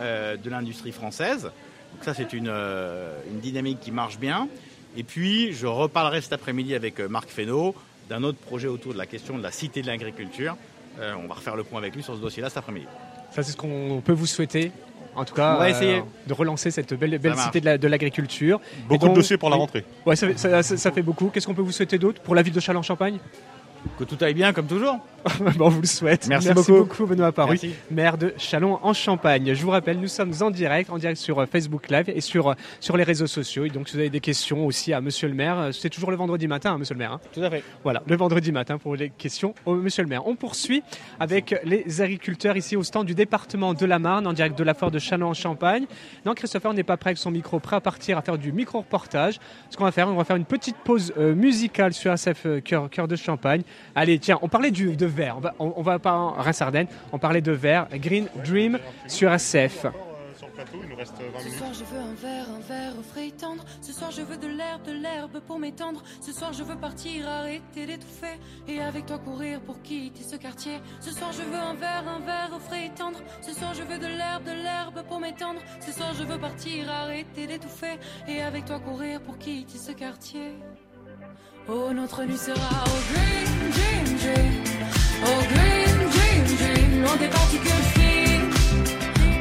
euh, 0.01 0.37
de 0.37 0.51
l'industrie 0.51 0.93
française. 0.93 1.45
Donc 1.93 2.03
ça, 2.03 2.15
c'est 2.15 2.33
une, 2.33 2.49
une, 2.49 3.41
dynamique 3.41 3.79
qui 3.81 3.93
marche 3.93 4.19
bien. 4.19 4.49
Et 4.97 5.05
puis, 5.05 5.53
je 5.53 5.67
reparlerai 5.67 6.21
cet 6.21 6.33
après-midi 6.33 6.75
avec 6.75 6.99
Marc 6.99 7.29
Fesneau 7.29 7.75
d'un 8.09 8.23
autre 8.23 8.39
projet 8.39 8.69
autour 8.69 8.93
de 8.93 8.99
la 8.99 9.07
question 9.07 9.39
de 9.39 9.43
la 9.43 9.51
cité 9.51 9.83
de 9.83 9.87
l'agriculture. 9.87 10.57
Euh, 11.01 11.15
on 11.23 11.27
va 11.27 11.35
refaire 11.35 11.57
le 11.57 11.65
point 11.65 11.81
avec 11.81 11.95
lui 11.95 12.03
sur 12.03 12.15
ce 12.15 12.21
dossier-là 12.21 12.49
cet 12.49 12.59
après-midi. 12.59 12.87
Ça, 13.31 13.43
c'est 13.43 13.53
ce 13.53 13.57
qu'on 13.57 14.01
peut 14.05 14.13
vous 14.13 14.27
souhaiter. 14.27 14.71
En 15.17 15.25
tout 15.25 15.35
cas, 15.35 15.55
on 15.55 15.59
va 15.59 15.71
essayer 15.71 15.99
euh, 15.99 16.27
de 16.27 16.33
relancer 16.33 16.71
cette 16.71 16.93
belle, 16.95 17.19
belle 17.19 17.37
cité 17.37 17.61
de 17.61 17.89
l'agriculture. 17.89 18.61
beaucoup 18.89 19.09
de 19.09 19.15
dossiers 19.15 19.39
pour 19.39 19.51
la 19.51 19.57
rentrée. 19.57 19.85
Ouais, 20.07 20.17
ça, 20.17 20.63
ça 20.63 20.93
fait 20.93 21.03
beaucoup. 21.03 21.29
Qu'est-ce 21.29 21.47
qu'on 21.47 21.55
peut 21.55 21.63
vous 21.63 21.73
souhaiter 21.73 21.99
d'autre 21.99 22.21
pour 22.21 22.35
la 22.35 22.43
ville 22.43 22.53
de 22.53 22.61
Châlons-Champagne? 22.61 23.19
Que 23.99 24.05
tout 24.05 24.17
aille 24.21 24.35
bien 24.35 24.53
comme 24.53 24.67
toujours. 24.67 25.01
bon, 25.57 25.67
on 25.67 25.69
vous 25.71 25.81
le 25.81 25.87
souhaite. 25.87 26.27
Merci, 26.29 26.53
beaucoup. 26.53 27.07
Benoît 27.07 27.33
Paru, 27.33 27.59
maire 27.91 28.19
de 28.19 28.35
Chalon 28.37 28.79
en 28.83 28.93
Champagne. 28.93 29.55
Je 29.55 29.63
vous 29.63 29.71
rappelle, 29.71 29.99
nous 29.99 30.09
sommes 30.09 30.33
en 30.41 30.51
direct, 30.51 30.91
en 30.91 30.99
direct 30.99 31.19
sur 31.19 31.39
euh, 31.39 31.47
Facebook 31.47 31.89
Live 31.89 32.11
et 32.15 32.21
sur, 32.21 32.51
euh, 32.51 32.55
sur 32.81 32.97
les 32.97 33.05
réseaux 33.05 33.27
sociaux. 33.27 33.65
Et 33.65 33.71
donc, 33.71 33.89
si 33.89 33.95
vous 33.95 34.01
avez 34.01 34.11
des 34.11 34.21
questions 34.21 34.67
aussi 34.67 34.93
à 34.93 35.01
Monsieur 35.01 35.29
le 35.29 35.35
maire, 35.35 35.59
euh, 35.59 35.73
c'est 35.73 35.89
toujours 35.89 36.11
le 36.11 36.17
vendredi 36.17 36.47
matin, 36.47 36.73
hein, 36.73 36.79
Monsieur 36.79 36.95
le 36.95 36.99
maire. 36.99 37.13
Hein. 37.13 37.21
Tout 37.33 37.43
à 37.43 37.49
fait. 37.49 37.63
Voilà, 37.83 38.03
le 38.07 38.17
vendredi 38.17 38.53
matin 38.53 38.77
pour 38.77 38.97
les 38.97 39.11
questions 39.11 39.55
au 39.65 39.77
Monsieur 39.77 40.03
le 40.03 40.09
maire. 40.09 40.27
On 40.27 40.37
poursuit 40.37 40.83
avec 41.19 41.55
les 41.65 42.03
agriculteurs 42.03 42.57
ici 42.57 42.77
au 42.77 42.83
stand 42.83 43.07
du 43.07 43.15
département 43.15 43.73
de 43.73 43.87
la 43.87 43.99
Marne, 43.99 44.27
en 44.27 44.35
direct 44.35 44.59
de 44.59 44.65
la 44.65 44.75
foire 44.75 44.91
de 44.91 44.99
Chalon 44.99 45.29
en 45.29 45.35
Champagne. 45.35 45.87
Non, 46.27 46.35
Christopher 46.35 46.75
n'est 46.75 46.83
pas 46.83 46.99
prêt 46.99 47.11
avec 47.11 47.19
son 47.19 47.31
micro, 47.31 47.61
prêt 47.61 47.77
à 47.77 47.81
partir 47.81 48.19
à 48.19 48.23
faire 48.23 48.37
du 48.37 48.53
micro-reportage. 48.53 49.39
Ce 49.71 49.77
qu'on 49.77 49.85
va 49.85 49.93
faire, 49.93 50.09
on 50.09 50.17
va 50.17 50.25
faire 50.25 50.37
une 50.37 50.45
petite 50.45 50.77
pause 50.77 51.15
musicale 51.17 51.95
sur 51.95 52.13
SF 52.13 52.47
Cœur, 52.63 52.91
Cœur 52.91 53.09
de 53.09 53.17
Champagne. 53.17 53.63
Allez, 53.95 54.19
tiens, 54.19 54.39
on 54.43 54.49
parlait 54.49 54.71
du, 54.71 54.97
de 54.97 55.07
verre. 55.07 55.37
On 55.37 55.41
va, 55.41 55.55
on, 55.59 55.83
va 55.83 55.99
pas 55.99 56.13
en 56.13 56.33
Reims-Ardennes. 56.33 56.89
On 57.13 57.19
parlait 57.19 57.41
de 57.41 57.53
verre. 57.53 57.87
Green 57.93 58.29
Dream 58.45 58.79
sur 59.07 59.33
SF. 59.33 59.87
Ce 60.45 61.51
soir 61.51 61.75
je 61.75 61.85
veux 61.85 62.01
un 62.01 62.15
verre, 62.15 62.47
un 62.51 62.61
verre 62.61 62.99
au 62.99 63.03
frais 63.03 63.31
tendre. 63.31 63.65
Ce 63.81 63.93
soir 63.93 64.11
je 64.11 64.23
veux 64.23 64.37
de 64.37 64.47
l'herbe, 64.47 64.83
de 64.85 64.93
l'herbe 64.93 65.41
pour 65.47 65.59
m'étendre. 65.59 66.03
Ce 66.21 66.33
soir 66.33 66.53
je 66.53 66.63
veux 66.63 66.77
partir, 66.77 67.29
arrêter 67.29 67.87
d'étouffer. 67.87 68.39
Et 68.69 68.81
avec 68.81 69.07
toi 69.07 69.19
courir 69.19 69.61
pour 69.61 69.81
quitter 69.83 70.23
ce 70.23 70.37
quartier. 70.37 70.81
Ce 71.01 71.13
soir 71.13 71.33
je 71.33 71.43
veux 71.43 71.55
un 71.55 71.75
verre, 71.75 72.05
un 72.09 72.21
verre 72.21 72.51
au 72.57 72.61
frais 72.61 72.91
tendre. 72.97 73.19
Ce 73.43 73.53
soir 73.53 73.75
je 73.75 73.83
veux 73.83 73.99
de 73.99 74.07
l'herbe, 74.07 74.45
de 74.45 74.53
l'herbe 74.53 75.03
pour 75.09 75.21
m'étendre. 75.21 75.61
Ce 75.81 75.93
soir 75.93 76.15
je 76.15 76.25
veux 76.25 76.39
partir, 76.39 76.91
arrêter 76.91 77.47
d'étouffer. 77.47 77.99
Et 78.29 78.43
avec 78.43 78.65
toi 78.65 78.79
courir 78.81 79.21
pour 79.23 79.39
quitter 79.39 79.79
ce 79.79 79.93
quartier. 79.93 80.53
Oh, 81.67 81.91
notre 81.95 82.25
nuit 82.25 82.37
sera 82.37 82.85
au 82.85 82.99
dream, 83.11 83.71
dream, 83.73 84.19
dream. 84.19 84.53
Oh, 85.25 85.41
dream, 85.55 86.11
dream, 86.11 86.45
dream. 86.59 87.03
Loin 87.03 87.17
des 87.17 87.29
particules 87.29 87.85
fines. 87.95 88.51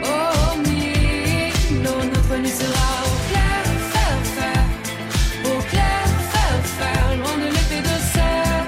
Oh, 0.06 0.58
mine. 0.60 1.86
Oh, 1.86 2.06
notre 2.16 2.38
nuit 2.42 2.50
sera 2.50 2.88
au 3.04 3.16
clair, 3.30 3.64
fer, 3.92 4.16
fer. 4.38 4.64
Au 5.44 5.62
clair, 5.70 6.08
fer, 6.32 6.54
fer. 6.78 7.18
Loin 7.18 7.38
de 7.44 7.50
l'épée 7.56 7.82
de 7.82 7.96
serre. 8.14 8.68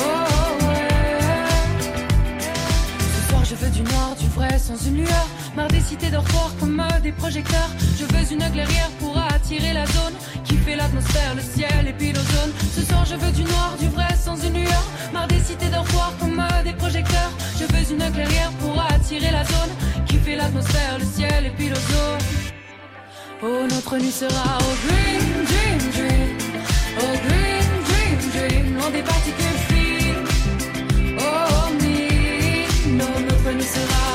Oh, 0.00 0.64
ouais. 0.64 0.88
Ce 3.14 3.30
soir, 3.30 3.44
je 3.44 3.54
veux 3.54 3.70
du 3.70 3.82
noir, 3.82 4.16
du 4.18 4.26
vrai, 4.30 4.58
sans 4.58 4.76
une 4.84 4.96
lueur. 4.96 5.28
Marre 5.54 5.68
des 5.68 5.80
cités 5.80 6.10
d'or 6.10 6.24
comme 6.58 6.80
euh, 6.80 7.00
des 7.00 7.12
projecteurs. 7.12 7.70
Je 7.98 8.04
veux 8.04 8.32
une 8.32 8.50
clairière 8.50 8.90
pour 8.98 9.16
euh, 9.16 9.27
attirer 9.48 9.72
la 9.72 9.86
zone 9.86 10.12
qui 10.44 10.56
fait 10.56 10.76
l'atmosphère, 10.76 11.34
le 11.34 11.40
ciel 11.40 11.88
et 11.88 11.92
puis 11.94 12.12
l'ozone. 12.12 12.52
Ce 12.76 12.82
soir, 12.84 13.04
je 13.06 13.14
veux 13.14 13.32
du 13.32 13.44
noir, 13.44 13.76
du 13.80 13.88
vrai 13.88 14.08
sans 14.14 14.36
une 14.36 14.52
lueur. 14.52 14.84
Marre 15.10 15.26
des 15.26 15.40
cités 15.40 15.70
dortoirs 15.70 16.12
comme 16.20 16.42
des 16.64 16.74
projecteurs. 16.74 17.32
Je 17.58 17.64
veux 17.64 17.92
une 17.92 18.12
clairière 18.12 18.50
pour 18.60 18.78
attirer 18.78 19.30
la 19.30 19.44
zone 19.44 19.72
qui 20.06 20.16
fait 20.18 20.36
l'atmosphère, 20.36 20.98
le 20.98 21.04
ciel 21.04 21.46
et 21.46 21.50
puis 21.50 21.70
l'ozone. 21.70 22.20
Oh, 23.42 23.66
notre 23.70 23.96
nuit 23.96 24.10
sera 24.10 24.58
au 24.58 24.72
green, 24.86 25.24
dream, 25.50 25.78
dream. 25.96 26.30
Oh, 27.00 27.14
green, 27.26 27.68
dream, 27.88 28.18
dream. 28.34 28.76
Loin 28.76 28.90
des 28.90 29.02
particules 29.02 29.60
fines. 29.68 30.26
Oh, 31.20 31.72
me. 31.80 32.98
Non, 32.98 33.14
notre 33.26 33.50
nuit 33.56 33.62
sera 33.62 34.07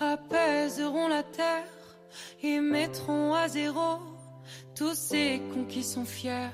apaiseront 0.00 1.08
la 1.08 1.22
terre 1.22 1.64
et 2.42 2.60
mettront 2.60 3.34
à 3.34 3.48
zéro 3.48 3.98
tous 4.74 4.94
ces 4.94 5.42
cons 5.52 5.64
qui 5.64 5.82
sont 5.82 6.04
fiers 6.04 6.52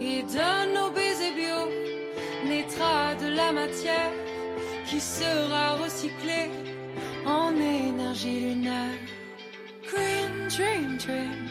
et 0.00 0.22
d'un 0.22 0.66
nos 0.74 0.90
baisers 0.90 1.34
bio 1.34 1.60
naîtra 2.46 3.14
de 3.16 3.28
la 3.34 3.52
matière 3.52 4.12
qui 4.86 5.00
sera 5.00 5.76
recyclée 5.82 6.50
en 7.26 7.50
énergie 7.56 8.40
lunaire. 8.40 9.00
Green 9.90 10.48
dream 10.48 10.98
dream, 10.98 11.48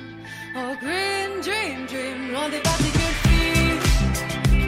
oh 0.55 0.73
green 0.81 1.31
dream 1.41 1.85
dream, 1.87 2.31
loin 2.31 2.49
des 2.49 2.59
particules 2.59 3.17
fines. 3.23 3.79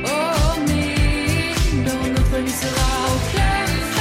Oh 0.05 0.59
me, 0.67 1.85
dans 1.87 2.07
notre 2.15 2.37
nuit 2.39 2.49
sera 2.49 2.89
au 3.13 3.31
clair. 3.31 3.94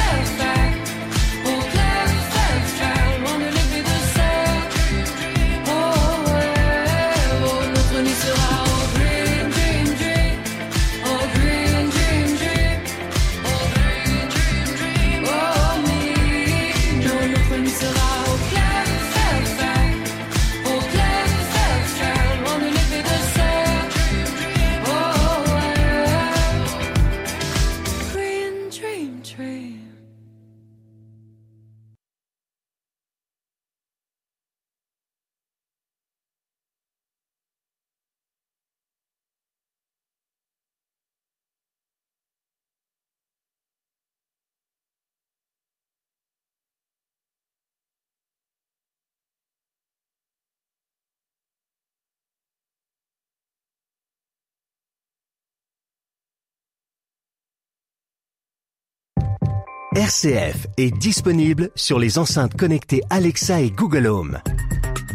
RCF 59.97 60.66
est 60.77 60.91
disponible 60.91 61.71
sur 61.77 62.01
les 62.01 62.19
enceintes 62.19 62.57
connectées 62.57 63.03
Alexa 63.11 63.61
et 63.61 63.71
Google 63.71 64.09
Home. 64.09 64.41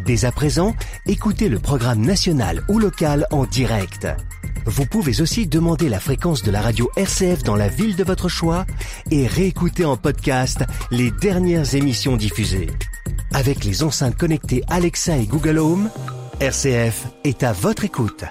Dès 0.06 0.24
à 0.24 0.32
présent, 0.32 0.74
écoutez 1.06 1.50
le 1.50 1.60
programme 1.60 2.00
national 2.00 2.64
ou 2.70 2.80
local 2.80 3.28
en 3.30 3.44
direct. 3.46 4.08
Vous 4.66 4.86
pouvez 4.86 5.20
aussi 5.20 5.48
demander 5.48 5.90
la 5.90 6.00
fréquence 6.00 6.44
de 6.44 6.52
la 6.52 6.62
radio 6.62 6.90
RCF 6.96 7.44
dans 7.44 7.58
la 7.58 7.68
ville 7.68 7.98
de 7.98 8.06
votre 8.06 8.30
choix 8.30 8.66
et 9.12 9.28
réécouter 9.28 9.84
en 9.84 9.98
podcast 9.98 10.64
les 10.92 11.12
dernières 11.12 11.76
émissions 11.76 12.16
diffusées. 12.16 12.68
Avec 13.34 13.66
les 13.66 13.84
enceintes 13.84 14.18
connectées 14.18 14.64
Alexa 14.70 15.18
et 15.18 15.26
Google 15.26 15.58
Home, 15.58 15.90
RCF 16.40 17.08
est 17.26 17.44
à 17.44 17.52
votre 17.52 17.84
écoute. 17.84 18.24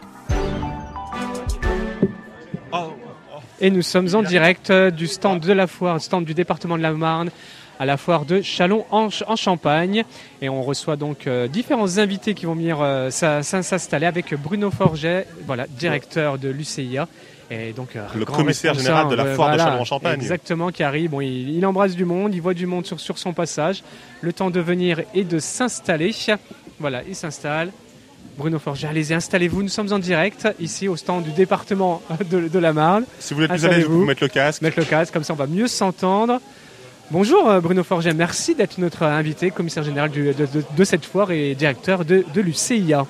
Et 3.60 3.70
nous 3.70 3.82
sommes 3.82 4.08
en 4.14 4.22
direct 4.22 4.70
euh, 4.70 4.90
du 4.90 5.06
stand 5.06 5.40
de 5.40 5.52
la 5.52 5.66
foire, 5.66 6.00
stand 6.00 6.24
du 6.24 6.34
département 6.34 6.76
de 6.76 6.82
la 6.82 6.92
Marne, 6.92 7.30
à 7.80 7.86
la 7.86 7.96
foire 7.96 8.24
de 8.24 8.40
Chalon 8.40 8.84
en, 8.90 9.10
Ch- 9.10 9.24
en 9.26 9.34
Champagne. 9.36 10.04
Et 10.40 10.48
on 10.48 10.62
reçoit 10.62 10.96
donc 10.96 11.26
euh, 11.26 11.48
différents 11.48 11.98
invités 11.98 12.34
qui 12.34 12.46
vont 12.46 12.54
venir 12.54 12.78
euh, 12.80 13.10
s'installer 13.10 14.06
avec 14.06 14.32
Bruno 14.34 14.70
Forget, 14.70 15.26
voilà, 15.46 15.66
directeur 15.68 16.38
de 16.38 16.48
l'UCIA. 16.48 17.08
Et 17.50 17.72
donc, 17.72 17.96
euh, 17.96 18.04
Le 18.14 18.24
commissaire 18.26 18.74
général 18.74 19.08
de 19.08 19.14
la 19.16 19.34
foire 19.34 19.52
de 19.52 19.58
Chalon 19.58 19.80
en 19.80 19.84
Champagne. 19.84 20.14
Exactement, 20.20 20.70
qui 20.70 20.82
arrive. 20.82 21.10
Bon, 21.10 21.20
il, 21.20 21.48
il 21.50 21.64
embrasse 21.66 21.96
du 21.96 22.04
monde, 22.04 22.34
il 22.34 22.42
voit 22.42 22.54
du 22.54 22.66
monde 22.66 22.86
sur, 22.86 23.00
sur 23.00 23.18
son 23.18 23.32
passage. 23.32 23.82
Le 24.20 24.32
temps 24.32 24.50
de 24.50 24.60
venir 24.60 25.00
et 25.14 25.24
de 25.24 25.38
s'installer. 25.40 26.12
Voilà, 26.78 27.02
il 27.08 27.16
s'installe. 27.16 27.70
Bruno 28.36 28.58
Forget, 28.58 28.86
allez-y, 28.88 29.14
installez-vous. 29.14 29.62
Nous 29.62 29.68
sommes 29.68 29.92
en 29.92 29.98
direct 29.98 30.46
ici 30.60 30.86
au 30.86 30.96
stand 30.96 31.24
du 31.24 31.32
département 31.32 32.00
de, 32.30 32.46
de 32.48 32.58
la 32.58 32.72
Marne. 32.72 33.04
Si 33.18 33.34
vous 33.34 33.40
voulez 33.40 33.52
être 33.52 33.58
plus 33.60 33.66
à 33.66 33.76
l'aise, 33.76 33.86
vous 33.86 34.04
mettre 34.04 34.22
le 34.22 34.28
casque. 34.28 34.62
Mettre 34.62 34.78
le 34.78 34.84
casque, 34.84 35.12
comme 35.12 35.24
ça 35.24 35.32
on 35.32 35.36
va 35.36 35.46
mieux 35.48 35.66
s'entendre. 35.66 36.40
Bonjour 37.10 37.48
euh, 37.48 37.60
Bruno 37.60 37.82
Forget, 37.82 38.12
merci 38.14 38.54
d'être 38.54 38.78
notre 38.78 39.02
invité, 39.02 39.50
commissaire 39.50 39.82
général 39.82 40.10
du- 40.10 40.26
de, 40.26 40.46
de- 40.46 40.64
de 40.76 40.84
cette 40.84 41.04
foire 41.04 41.30
et 41.32 41.54
directeur 41.54 42.04
de, 42.04 42.24
de 42.32 42.40
l'UCIA. 42.40 43.06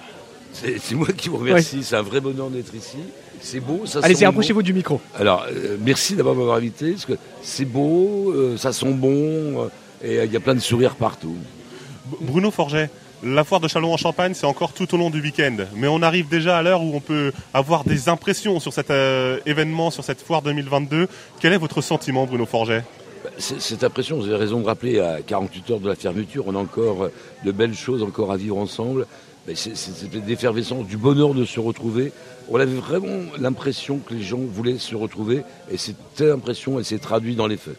C'est 0.53 0.95
moi 0.95 1.09
qui 1.17 1.29
vous 1.29 1.37
remercie, 1.37 1.83
c'est 1.83 1.97
un 1.97 2.03
vrai 2.03 2.21
bonheur 2.21 2.49
d'être 2.49 2.75
ici. 2.75 2.97
C'est 3.41 3.61
beau, 3.61 3.83
ça 3.85 4.01
Allez-y, 4.03 4.17
sent 4.19 4.25
bon. 4.25 4.31
approchez-vous 4.31 4.63
du 4.63 4.73
micro. 4.73 5.01
Alors, 5.19 5.47
euh, 5.53 5.77
merci 5.85 6.17
d'avoir 6.17 6.35
m'avoir 6.35 6.57
invité, 6.57 6.93
parce 6.93 7.05
que 7.07 7.13
c'est 7.43 7.65
beau, 7.67 8.33
euh, 8.33 8.57
ça 8.57 8.73
sent 8.73 8.93
bon, 8.93 9.11
euh, 9.13 9.69
et 10.03 10.19
euh, 10.19 10.25
il 10.25 10.33
y 10.33 10.37
a 10.37 10.41
plein 10.41 10.55
de 10.55 10.61
sourires 10.61 10.95
partout. 10.97 11.37
B- 12.11 12.17
Bruno 12.23 12.51
Forget, 12.51 12.91
la 13.23 13.45
foire 13.45 13.61
de 13.61 13.69
Chalon 13.69 13.93
en 13.93 13.97
Champagne, 13.97 14.33
c'est 14.35 14.47
encore 14.47 14.73
tout 14.73 14.93
au 14.95 14.99
long 14.99 15.11
du 15.11 15.21
week-end. 15.21 15.57
Mais 15.75 15.89
on 15.89 16.03
arrive 16.03 16.29
déjà 16.29 16.59
à 16.59 16.63
l'heure 16.63 16.83
où 16.83 16.95
on 16.95 17.01
peut 17.01 17.33
avoir 17.53 17.85
des 17.85 18.09
impressions 18.09 18.61
sur 18.61 18.73
cet 18.73 18.91
euh, 18.91 19.39
événement, 19.47 19.91
sur 19.91 20.05
cette 20.05 20.21
foire 20.23 20.43
2022. 20.43 21.09
Quel 21.41 21.53
est 21.53 21.59
votre 21.59 21.81
sentiment, 21.81 22.27
Bruno 22.27 22.47
Forget? 22.47 22.85
C'est- 23.39 23.61
Cette 23.61 23.83
impression, 23.85 24.17
vous 24.19 24.27
avez 24.29 24.37
raison 24.37 24.61
de 24.61 24.67
rappeler, 24.67 25.01
à 25.01 25.21
48 25.23 25.71
heures 25.71 25.81
de 25.81 25.89
la 25.89 25.97
fermeture, 25.97 26.45
on 26.47 26.55
a 26.55 26.59
encore 26.59 27.05
euh, 27.05 27.13
de 27.45 27.51
belles 27.53 27.75
choses 27.75 28.03
encore 28.03 28.31
à 28.33 28.37
vivre 28.37 28.57
ensemble. 28.57 29.07
C'est 29.55 29.75
c'est 29.77 29.93
cette 29.93 30.29
effervescence, 30.29 30.87
du 30.87 30.99
bonheur 30.99 31.33
de 31.35 31.45
se 31.47 31.59
retrouver. 31.59 32.13
On 32.51 32.61
avait 32.61 32.75
vraiment 32.75 33.25
l'impression 33.39 33.99
que 33.99 34.13
les 34.15 34.23
gens 34.23 34.39
voulaient 34.39 34.79
se 34.79 34.95
retrouver, 34.95 35.43
et 35.71 35.77
cette 35.79 36.21
impression, 36.21 36.79
elle 36.79 36.85
s'est 36.85 36.99
traduite 36.99 37.37
dans 37.37 37.47
les 37.47 37.57
faits. 37.57 37.77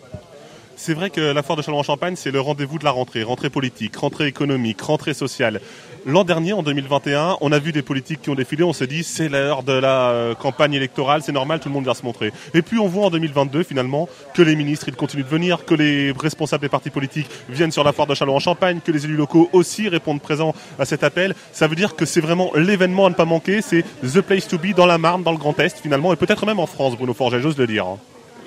C'est 0.81 0.93
vrai 0.93 1.09
que 1.09 1.19
la 1.19 1.43
foire 1.43 1.57
de 1.57 1.61
Chalon 1.61 1.79
en 1.79 1.83
Champagne, 1.83 2.15
c'est 2.15 2.31
le 2.31 2.39
rendez-vous 2.39 2.79
de 2.79 2.85
la 2.85 2.91
rentrée. 2.91 3.21
Rentrée 3.21 3.49
politique, 3.49 3.97
rentrée 3.97 4.27
économique, 4.27 4.79
rentrée 4.79 5.13
sociale. 5.13 5.59
L'an 6.05 6.23
dernier, 6.23 6.53
en 6.53 6.63
2021, 6.63 7.35
on 7.41 7.51
a 7.51 7.59
vu 7.59 7.73
des 7.73 7.81
politiques 7.81 8.21
qui 8.21 8.29
ont 8.29 8.35
défilé. 8.35 8.63
On 8.63 8.71
s'est 8.71 8.87
dit, 8.87 9.03
c'est 9.03 9.27
l'heure 9.27 9.63
de 9.63 9.73
la 9.73 10.11
euh, 10.11 10.35
campagne 10.35 10.73
électorale, 10.73 11.21
c'est 11.21 11.33
normal, 11.33 11.59
tout 11.59 11.67
le 11.67 11.73
monde 11.73 11.83
vient 11.83 11.93
se 11.93 12.05
montrer. 12.05 12.31
Et 12.53 12.61
puis 12.61 12.79
on 12.79 12.87
voit 12.87 13.07
en 13.07 13.09
2022, 13.09 13.63
finalement, 13.63 14.07
que 14.33 14.41
les 14.41 14.55
ministres, 14.55 14.87
ils 14.87 14.95
continuent 14.95 15.25
de 15.25 15.27
venir, 15.27 15.65
que 15.65 15.73
les 15.73 16.13
responsables 16.17 16.61
des 16.61 16.69
partis 16.69 16.91
politiques 16.91 17.29
viennent 17.49 17.73
sur 17.73 17.83
la 17.83 17.91
foire 17.91 18.07
de 18.07 18.15
Chalon 18.15 18.37
en 18.37 18.39
Champagne, 18.39 18.79
que 18.81 18.93
les 18.93 19.03
élus 19.03 19.17
locaux 19.17 19.49
aussi 19.51 19.89
répondent 19.89 20.21
présents 20.21 20.55
à 20.79 20.85
cet 20.85 21.03
appel. 21.03 21.35
Ça 21.51 21.67
veut 21.67 21.75
dire 21.75 21.97
que 21.97 22.05
c'est 22.05 22.21
vraiment 22.21 22.51
l'événement 22.55 23.05
à 23.05 23.09
ne 23.09 23.15
pas 23.15 23.25
manquer. 23.25 23.61
C'est 23.61 23.83
the 24.01 24.21
place 24.21 24.47
to 24.47 24.57
be 24.57 24.73
dans 24.73 24.85
la 24.85 24.97
Marne, 24.97 25.23
dans 25.23 25.33
le 25.33 25.37
Grand 25.37 25.59
Est, 25.59 25.77
finalement, 25.77 26.13
et 26.13 26.15
peut-être 26.15 26.45
même 26.45 26.59
en 26.59 26.67
France, 26.67 26.95
Bruno 26.95 27.13
Forget, 27.13 27.41
j'ose 27.41 27.57
le 27.57 27.67
dire. 27.67 27.97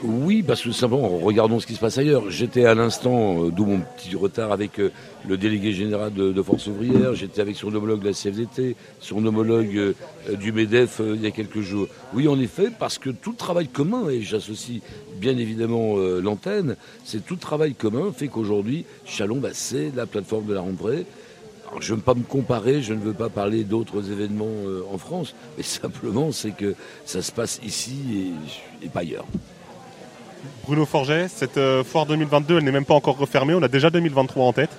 Oui, 0.04 0.42
parce 0.42 0.62
que 0.62 0.72
simplement, 0.72 1.08
regardons 1.18 1.60
ce 1.60 1.66
qui 1.66 1.74
se 1.74 1.80
passe 1.80 1.96
ailleurs. 1.96 2.28
J'étais 2.28 2.64
à 2.64 2.74
l'instant, 2.74 3.44
euh, 3.44 3.50
d'où 3.50 3.66
mon 3.66 3.80
petit 3.80 4.16
retard 4.16 4.50
avec 4.50 4.80
euh, 4.80 4.90
le 5.28 5.36
délégué 5.36 5.72
général 5.72 6.12
de, 6.12 6.42
Force 6.42 6.66
ouvrière, 6.66 7.14
j'étais 7.14 7.40
avec 7.40 7.54
son 7.54 7.72
homologue 7.72 8.00
de 8.00 8.06
la 8.06 8.12
CFDT, 8.12 8.74
son 8.98 9.24
homologue 9.24 9.76
euh, 9.76 9.94
du 10.34 10.50
MEDEF 10.50 11.00
il 11.14 11.22
y 11.22 11.26
a 11.26 11.30
quelques 11.30 11.60
jours. 11.60 11.86
Oui, 12.14 12.26
en 12.26 12.36
effet, 12.40 12.70
parce 12.76 12.98
que 12.98 13.10
tout 13.10 13.34
travail 13.34 13.68
commun, 13.68 14.08
et 14.08 14.22
j'associe 14.22 14.80
bien 15.20 15.38
évidemment 15.38 15.96
l'antenne, 15.96 16.74
c'est 17.04 17.24
tout 17.24 17.36
travail 17.36 17.74
commun 17.74 18.12
fait 18.12 18.26
qu'aujourd'hui, 18.26 18.84
Chalon, 19.04 19.36
bah, 19.36 19.50
c'est 19.52 19.92
la 19.94 20.06
plateforme 20.06 20.46
de 20.46 20.54
la 20.54 20.62
rentrée. 20.62 21.06
Alors, 21.68 21.80
je 21.80 21.92
ne 21.92 21.98
veux 21.98 22.02
pas 22.02 22.14
me 22.14 22.24
comparer, 22.24 22.82
je 22.82 22.92
ne 22.92 23.00
veux 23.00 23.12
pas 23.12 23.28
parler 23.28 23.62
d'autres 23.62 24.10
événements 24.10 24.50
en 24.92 24.98
France, 24.98 25.36
mais 25.56 25.62
simplement 25.62 26.32
c'est 26.32 26.56
que 26.56 26.74
ça 27.04 27.22
se 27.22 27.30
passe 27.30 27.60
ici 27.64 28.32
et 28.82 28.88
pas 28.88 29.00
ailleurs. 29.00 29.26
Bruno 30.64 30.86
Forget, 30.86 31.28
cette 31.28 31.58
euh, 31.58 31.84
foire 31.84 32.06
2022, 32.06 32.58
elle 32.58 32.64
n'est 32.64 32.72
même 32.72 32.84
pas 32.84 32.94
encore 32.94 33.16
refermée. 33.16 33.54
On 33.54 33.62
a 33.62 33.68
déjà 33.68 33.90
2023 33.90 34.44
en 34.44 34.52
tête. 34.52 34.70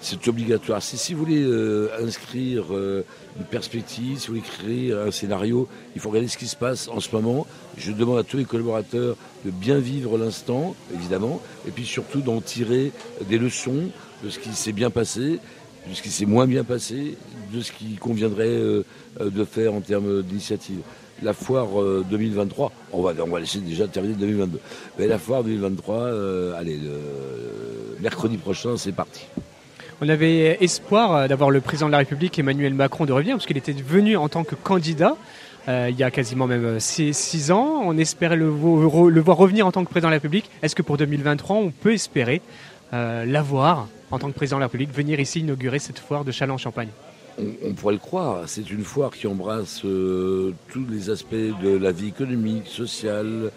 c'est 0.00 0.26
obligatoire. 0.28 0.82
Si, 0.82 1.14
vous 1.14 1.20
voulez 1.20 1.42
euh, 1.42 1.90
inscrire 2.02 2.64
euh, 2.72 3.04
une 3.38 3.44
perspective, 3.44 4.18
si 4.18 4.26
vous 4.26 4.34
voulez 4.34 4.46
écrire 4.46 4.98
un 5.00 5.10
scénario, 5.10 5.68
il 5.94 6.00
faut 6.00 6.08
regarder 6.08 6.28
ce 6.28 6.36
qui 6.36 6.48
se 6.48 6.56
passe 6.56 6.88
en 6.88 7.00
ce 7.00 7.14
moment. 7.14 7.46
Je 7.76 7.92
demande 7.92 8.18
à 8.18 8.24
tous 8.24 8.36
les 8.36 8.44
collaborateurs 8.44 9.16
de 9.44 9.50
bien 9.50 9.78
vivre 9.78 10.18
l'instant, 10.18 10.74
évidemment, 10.94 11.40
et 11.68 11.70
puis 11.70 11.86
surtout 11.86 12.20
d'en 12.20 12.40
tirer 12.40 12.92
des 13.28 13.38
leçons 13.38 13.90
de 14.24 14.30
ce 14.30 14.38
qui 14.38 14.54
s'est 14.54 14.72
bien 14.72 14.90
passé, 14.90 15.38
de 15.88 15.94
ce 15.94 16.02
qui 16.02 16.10
s'est 16.10 16.26
moins 16.26 16.46
bien 16.46 16.64
passé, 16.64 17.16
de 17.52 17.60
ce 17.60 17.70
qui 17.70 17.94
conviendrait 17.94 18.58
de 19.20 19.44
faire 19.44 19.72
en 19.72 19.80
termes 19.80 20.22
d'initiative. 20.22 20.80
La 21.22 21.32
foire 21.32 21.80
euh, 21.80 22.04
2023, 22.10 22.72
on 22.92 23.02
va, 23.02 23.12
on 23.24 23.28
va 23.30 23.40
laisser 23.40 23.58
déjà 23.60 23.86
terminer 23.88 24.14
2022. 24.14 24.60
Mais 24.98 25.06
la 25.06 25.18
foire 25.18 25.42
2023, 25.44 25.94
euh, 25.96 26.52
allez, 26.58 26.76
le 26.76 28.00
mercredi 28.00 28.36
prochain, 28.36 28.76
c'est 28.76 28.92
parti. 28.92 29.26
On 30.02 30.08
avait 30.10 30.58
espoir 30.62 31.14
euh, 31.16 31.26
d'avoir 31.28 31.50
le 31.50 31.60
président 31.62 31.86
de 31.86 31.92
la 31.92 31.98
République, 31.98 32.38
Emmanuel 32.38 32.74
Macron, 32.74 33.06
de 33.06 33.12
revenir, 33.12 33.34
parce 33.36 33.46
qu'il 33.46 33.56
était 33.56 33.72
venu 33.72 34.16
en 34.16 34.28
tant 34.28 34.44
que 34.44 34.54
candidat. 34.54 35.16
euh, 35.68 35.88
il 35.90 35.96
y 35.96 36.02
a 36.02 36.10
quasiment 36.10 36.46
même 36.46 36.78
6 36.78 37.50
ans. 37.50 37.80
On 37.84 37.96
espérait 37.96 38.36
le, 38.36 38.48
vo- 38.48 39.08
le 39.08 39.20
voir 39.22 39.38
revenir 39.38 39.66
en 39.66 39.72
tant 39.72 39.84
que 39.84 39.90
président 39.90 40.08
de 40.08 40.12
la 40.12 40.16
République. 40.18 40.50
Est-ce 40.62 40.76
que 40.76 40.82
pour 40.82 40.98
2023, 40.98 41.56
on 41.56 41.70
peut 41.70 41.94
espérer 41.94 42.42
euh, 42.92 43.24
l'avoir 43.24 43.88
en 44.10 44.18
tant 44.18 44.28
que 44.28 44.34
président 44.34 44.58
de 44.58 44.60
la 44.60 44.66
République, 44.66 44.92
venir 44.94 45.18
ici 45.18 45.40
inaugurer 45.40 45.78
cette 45.80 45.98
foire 45.98 46.24
de 46.24 46.30
Châlons-Champagne 46.30 46.88
on, 47.38 47.72
pourrait 47.74 47.94
le 47.94 48.00
croire, 48.00 48.48
c'est 48.48 48.70
une 48.70 48.84
foire 48.84 49.10
qui 49.10 49.26
embrasse 49.26 49.84
euh, 49.84 50.52
tous 50.70 50.86
les 50.90 51.10
aspects 51.10 51.34
de 51.34 51.76
la 51.76 51.92
vie 51.92 52.08
économique, 52.08 52.66
sociale, 52.66 53.50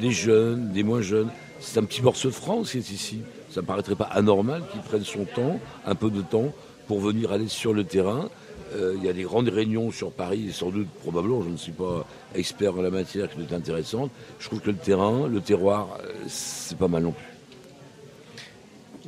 des 0.00 0.10
jeunes, 0.10 0.70
des 0.72 0.82
moins 0.82 1.02
jeunes. 1.02 1.30
C'est 1.60 1.78
un 1.78 1.84
petit 1.84 2.02
morceau 2.02 2.28
de 2.28 2.34
France 2.34 2.72
qui 2.72 2.78
est 2.78 2.90
ici. 2.90 3.22
Ça 3.50 3.60
ne 3.60 3.66
paraîtrait 3.66 3.96
pas 3.96 4.04
anormal 4.04 4.62
qu'il 4.70 4.80
prenne 4.82 5.04
son 5.04 5.24
temps, 5.24 5.58
un 5.86 5.94
peu 5.94 6.10
de 6.10 6.22
temps, 6.22 6.52
pour 6.86 7.00
venir 7.00 7.32
aller 7.32 7.48
sur 7.48 7.72
le 7.72 7.84
terrain. 7.84 8.28
Euh, 8.76 8.94
Il 8.96 9.04
y 9.04 9.08
a 9.08 9.12
des 9.12 9.22
grandes 9.22 9.48
réunions 9.48 9.90
sur 9.90 10.10
Paris, 10.10 10.50
sans 10.52 10.70
doute, 10.70 10.88
probablement, 11.02 11.42
je 11.42 11.48
ne 11.48 11.56
suis 11.56 11.72
pas 11.72 12.06
expert 12.34 12.76
en 12.76 12.82
la 12.82 12.90
matière, 12.90 13.28
qui 13.30 13.40
être 13.40 13.52
intéressante. 13.52 14.10
Je 14.38 14.46
trouve 14.46 14.60
que 14.60 14.70
le 14.70 14.76
terrain, 14.76 15.28
le 15.28 15.40
terroir, 15.40 15.98
euh, 16.00 16.12
c'est 16.26 16.76
pas 16.76 16.88
mal 16.88 17.04
non 17.04 17.12
plus. 17.12 17.24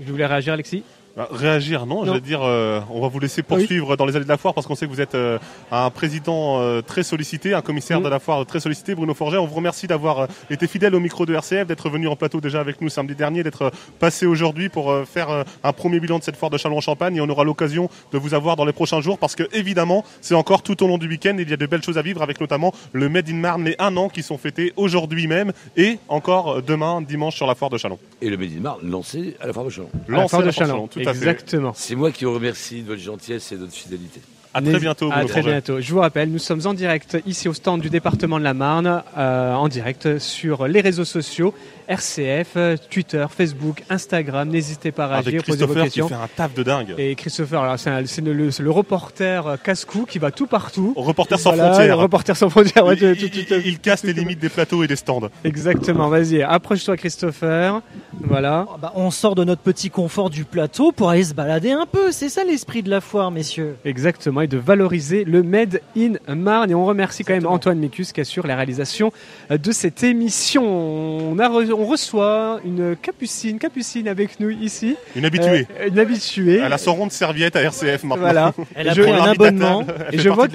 Je 0.05 0.11
voulais 0.11 0.27
réagir, 0.27 0.53
Alexis? 0.53 0.82
Bah, 1.17 1.29
réagir, 1.31 1.87
non, 1.87 2.01
Non. 2.01 2.05
je 2.05 2.11
veux 2.11 2.21
dire, 2.21 2.43
euh, 2.43 2.79
on 2.91 3.01
va 3.01 3.09
vous 3.09 3.19
laisser 3.19 3.43
poursuivre 3.43 3.97
dans 3.97 4.05
les 4.05 4.17
allées 4.17 4.27
de 4.27 4.29
la 4.31 4.37
foire 4.37 4.53
parce 4.53 4.67
qu'on 4.67 4.75
sait 4.75 4.85
que 4.85 4.91
vous 4.91 5.01
êtes 5.01 5.15
euh, 5.15 5.39
un 5.73 5.89
président 5.89 6.61
euh, 6.61 6.83
très 6.83 7.03
sollicité, 7.03 7.55
un 7.55 7.63
commissaire 7.63 8.03
de 8.03 8.09
la 8.11 8.19
foire 8.19 8.45
très 8.45 8.61
sollicité, 8.61 8.95
Bruno 8.95 9.15
Forget. 9.15 9.39
On 9.39 9.47
vous 9.47 9.55
remercie 9.55 9.87
d'avoir 9.87 10.29
été 10.51 10.67
fidèle 10.67 10.95
au 10.95 11.01
micro 11.01 11.25
de 11.25 11.33
RCF, 11.33 11.67
d'être 11.67 11.89
venu 11.89 12.07
en 12.07 12.17
plateau 12.17 12.43
déjà 12.43 12.61
avec 12.61 12.83
nous 12.83 12.91
samedi 12.91 13.15
dernier, 13.15 13.43
d'être 13.43 13.73
passé 13.99 14.27
aujourd'hui 14.27 14.69
pour 14.69 14.91
euh, 14.91 15.07
faire 15.07 15.31
euh, 15.31 15.43
un 15.65 15.73
premier 15.73 16.01
bilan 16.01 16.19
de 16.19 16.23
cette 16.23 16.37
foire 16.37 16.51
de 16.51 16.59
Châlons-en-Champagne 16.59 17.17
et 17.17 17.21
on 17.23 17.29
aura 17.31 17.45
l'occasion 17.45 17.89
de 18.13 18.19
vous 18.19 18.35
avoir 18.35 18.57
dans 18.57 18.67
les 18.67 18.75
prochains 18.75 19.01
jours 19.01 19.17
parce 19.19 19.35
que 19.35 19.45
évidemment, 19.55 20.05
c'est 20.21 20.35
encore 20.35 20.63
tout 20.63 20.83
au 20.83 20.87
long 20.87 20.99
du 20.99 21.09
week-end, 21.09 21.37
il 21.39 21.49
y 21.49 21.53
a 21.55 21.57
de 21.57 21.67
belles 21.67 21.83
choses 21.83 21.97
à 21.97 22.03
vivre 22.03 22.21
avec 22.21 22.43
notamment 22.43 22.75
le 22.93 23.09
Made 23.09 23.31
in 23.31 23.37
Marne, 23.37 23.65
les 23.65 23.77
un 23.79 23.97
an 23.97 24.11
qui 24.11 24.23
sont 24.23 24.37
fêtés 24.37 24.75
aujourd'hui 24.77 25.29
même 25.29 25.53
et 25.79 25.99
encore 26.09 26.61
demain, 26.61 27.01
dimanche 27.01 27.37
sur 27.37 27.47
la 27.47 27.55
foire 27.55 27.71
de 27.71 27.79
Chalon. 27.79 27.99
Et 28.21 28.29
le 28.29 28.37
Made 28.37 28.51
in 28.55 28.61
Marne 28.61 28.81
lancé 28.83 29.35
à 29.41 29.47
la 29.47 29.55
foire 29.55 29.65
de 29.65 29.71
Chalon. 29.71 29.89
Lancé 30.09 30.37
à 30.37 30.41
la 30.41 30.53
foire 30.53 30.89
de. 30.95 31.06
Exactement. 31.11 31.73
C'est 31.74 31.95
moi 31.95 32.11
qui 32.11 32.24
vous 32.24 32.35
remercie 32.35 32.83
de 32.83 32.89
votre 32.89 33.03
gentillesse 33.03 33.53
et 33.53 33.57
de 33.57 33.61
votre 33.62 33.74
fidélité. 33.74 34.20
À 34.57 34.62
très 34.62 34.78
bientôt. 34.81 35.11
À 35.12 35.24
très 35.24 35.43
bientôt. 35.43 35.81
Je 35.81 35.93
vous 35.93 36.01
rappelle, 36.01 36.31
nous 36.31 36.39
sommes 36.39 36.62
en 36.66 36.74
direct 36.74 37.19
ici 37.27 37.49
au 37.49 37.55
stand 37.55 37.81
du 37.81 37.91
département 37.91 38.39
de 38.39 38.45
la 38.45 38.55
Marne, 38.55 39.03
euh, 39.19 39.55
en 39.55 39.69
direct 39.69 40.19
sur 40.19 40.66
les 40.66 40.81
réseaux 40.81 41.05
sociaux, 41.05 41.55
RCF, 41.89 42.57
Twitter, 42.91 43.24
Facebook, 43.35 43.83
Instagram. 43.91 44.49
N'hésitez 44.49 44.93
pas 44.93 45.05
à 45.05 45.15
Avec 45.19 45.24
réagir, 45.27 45.43
poser 45.45 45.59
vos 45.66 45.73
Christopher 45.74 45.85
qui 45.85 46.01
questions. 46.01 46.09
fait 46.09 46.15
un 46.15 46.28
taf 46.37 46.55
de 46.55 46.62
dingue. 46.62 46.95
Et 46.99 47.15
Christopher, 47.15 47.62
alors, 47.62 47.78
c'est 47.78 48.20
le, 48.20 48.33
le- 48.33 48.51
c'est 48.51 48.62
le 48.62 48.70
reporter 48.70 49.47
euh, 49.47 49.57
casse-cou 49.57 50.05
qui 50.09 50.19
va 50.19 50.31
tout 50.31 50.47
partout. 50.47 50.93
Reporter 50.97 51.39
sans 51.39 51.51
Voilà, 51.51 51.73
frontières. 51.73 51.97
le 51.97 52.03
Reporter 52.03 52.37
sans 52.37 52.51
frontières. 52.51 52.85
ouais, 52.87 52.95
il, 52.95 52.99
tout- 53.16 53.24
il- 53.24 53.31
tout- 53.31 53.55
tout- 53.55 53.61
il 53.65 53.78
casse 53.78 54.03
les 54.05 54.12
limites 54.12 54.39
des 54.39 54.49
plateaux 54.49 54.83
et 54.83 54.87
des 54.89 54.97
stands. 54.97 55.28
Exactement, 55.45 56.09
vas-y, 56.09 56.43
approche-toi 56.43 56.97
Christopher. 56.97 57.81
Voilà. 58.24 58.66
Bah, 58.81 58.93
on 58.97 59.11
sort 59.11 59.35
de 59.35 59.45
notre 59.45 59.62
petit 59.62 59.91
confort 59.91 60.31
du 60.31 60.45
plateau 60.45 60.93
pour 60.93 61.11
aller 61.11 61.24
se 61.24 61.35
balader 61.35 61.70
un 61.73 61.87
peu. 61.87 62.11
C'est 62.12 62.28
ça 62.28 62.45
l'esprit 62.45 62.83
de 62.83 62.91
la 62.91 63.01
foire, 63.01 63.31
messieurs. 63.31 63.77
Exactement, 63.85 64.41
de 64.47 64.59
valoriser 64.59 65.24
le 65.24 65.43
Made 65.43 65.81
in 65.97 66.12
Marne. 66.35 66.70
Et 66.70 66.74
on 66.74 66.85
remercie 66.86 67.24
quand 67.24 67.35
même 67.35 67.47
Antoine 67.47 67.78
Mécus 67.78 68.12
qui 68.12 68.20
assure 68.20 68.47
la 68.47 68.56
réalisation 68.56 69.12
euh, 69.51 69.59
de 69.59 69.73
cette 69.73 70.02
émission. 70.02 70.64
On, 70.66 71.39
a 71.39 71.48
re- 71.48 71.73
on 71.73 71.85
reçoit 71.86 72.60
une 72.64 72.97
capucine, 72.97 73.59
capucine 73.59 74.09
avec 74.09 74.40
nous 74.40 74.51
ici. 74.51 74.97
Une 75.14 75.24
habituée. 75.24 75.66
Euh, 75.81 75.89
une 75.89 75.98
habituée. 75.98 76.60
Elle 76.64 76.73
a 76.73 76.78
son 76.78 76.94
rond 76.94 77.06
de 77.06 77.12
serviette 77.12 77.56
à 77.56 77.62
RCF 77.62 78.05
maintenant. 78.05 78.16
Voilà. 78.16 78.55
Elle 78.74 78.89
a 78.89 78.94
je- 78.94 79.02
pris 79.02 79.12
un 79.12 79.24
abonnement. 79.24 79.85
Elle 80.09 80.14
Et 80.14 80.18
je, 80.23 80.28
vois, 80.28 80.47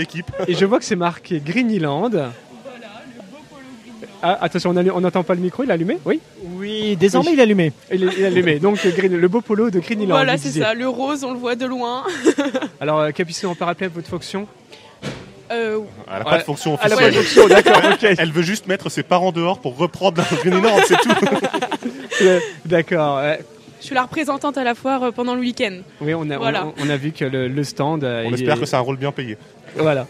et 0.48 0.54
je 0.54 0.66
vois 0.66 0.80
que 0.80 0.86
c'est 0.86 0.96
marqué 0.96 1.42
Greenyland. 1.46 2.10
Ah, 4.24 4.38
attention, 4.42 4.70
on 4.72 5.02
n'entend 5.02 5.24
pas 5.24 5.34
le 5.34 5.42
micro, 5.42 5.64
il 5.64 5.70
est 5.70 5.74
allumé 5.74 5.98
Oui 6.06 6.20
Oui, 6.44 6.96
désormais 6.96 7.34
il 7.34 7.40
est 7.40 7.44
allumé. 7.44 7.74
Il 7.92 8.04
est, 8.04 8.08
il 8.18 8.24
est 8.24 8.26
allumé. 8.28 8.60
Donc 8.60 8.86
Green- 8.96 9.18
le 9.18 9.28
beau 9.28 9.42
polo 9.42 9.70
de 9.72 9.80
Greenyland. 9.80 10.16
Voilà, 10.16 10.36
vous 10.36 10.42
c'est 10.44 10.60
ça. 10.60 10.74
Le 10.74 10.88
rose, 10.88 11.24
on 11.24 11.34
le 11.34 11.40
voit 11.40 11.56
de 11.56 11.66
loin. 11.66 12.04
Alors, 12.80 13.00
euh, 13.00 13.12
Capucine, 13.12 13.50
on 13.50 13.56
peut 13.56 13.66
rappeler 13.66 13.88
votre 13.88 14.08
fonction 14.08 14.48
Euh, 15.52 15.80
Elle 16.08 16.20
n'a 16.20 16.24
pas 16.24 16.38
de 16.38 16.44
fonction 16.44 16.78
Elle 16.84 16.94
a 16.94 16.96
officielle. 16.96 17.14
pas 17.14 17.20
de 17.20 17.24
fonction, 17.24 17.48
d'accord. 17.48 17.82
Elle 18.20 18.32
veut 18.32 18.42
juste 18.44 18.68
mettre 18.68 18.90
ses 18.90 19.04
parents 19.04 19.32
dehors 19.32 19.60
pour 19.60 19.76
reprendre 19.78 20.22
la 20.32 20.38
Greenland, 20.38 20.80
c'est 20.88 20.98
tout. 20.98 21.10
Euh, 22.24 22.40
D'accord. 22.66 23.18
euh, 23.18 23.36
je 23.80 23.86
suis 23.88 23.96
la 23.96 24.04
représentante 24.04 24.56
à 24.58 24.64
la 24.64 24.76
foire 24.76 25.12
pendant 25.12 25.34
le 25.34 25.40
week-end. 25.40 25.80
Oui, 26.02 26.14
on 26.14 26.30
a, 26.30 26.38
Voilà. 26.38 26.68
on, 26.68 26.74
on 26.86 26.90
a 26.90 26.98
vu 26.98 27.12
que 27.14 27.26
le, 27.26 27.48
le 27.48 27.64
stand. 27.64 28.04
On 28.04 28.32
espère 28.34 28.58
est- 28.58 28.60
que 28.60 28.66
c'est 28.68 28.76
un 28.76 28.80
rôle 28.82 28.98
bien 28.98 29.12
payé. 29.12 29.38
Voilà. 29.76 30.06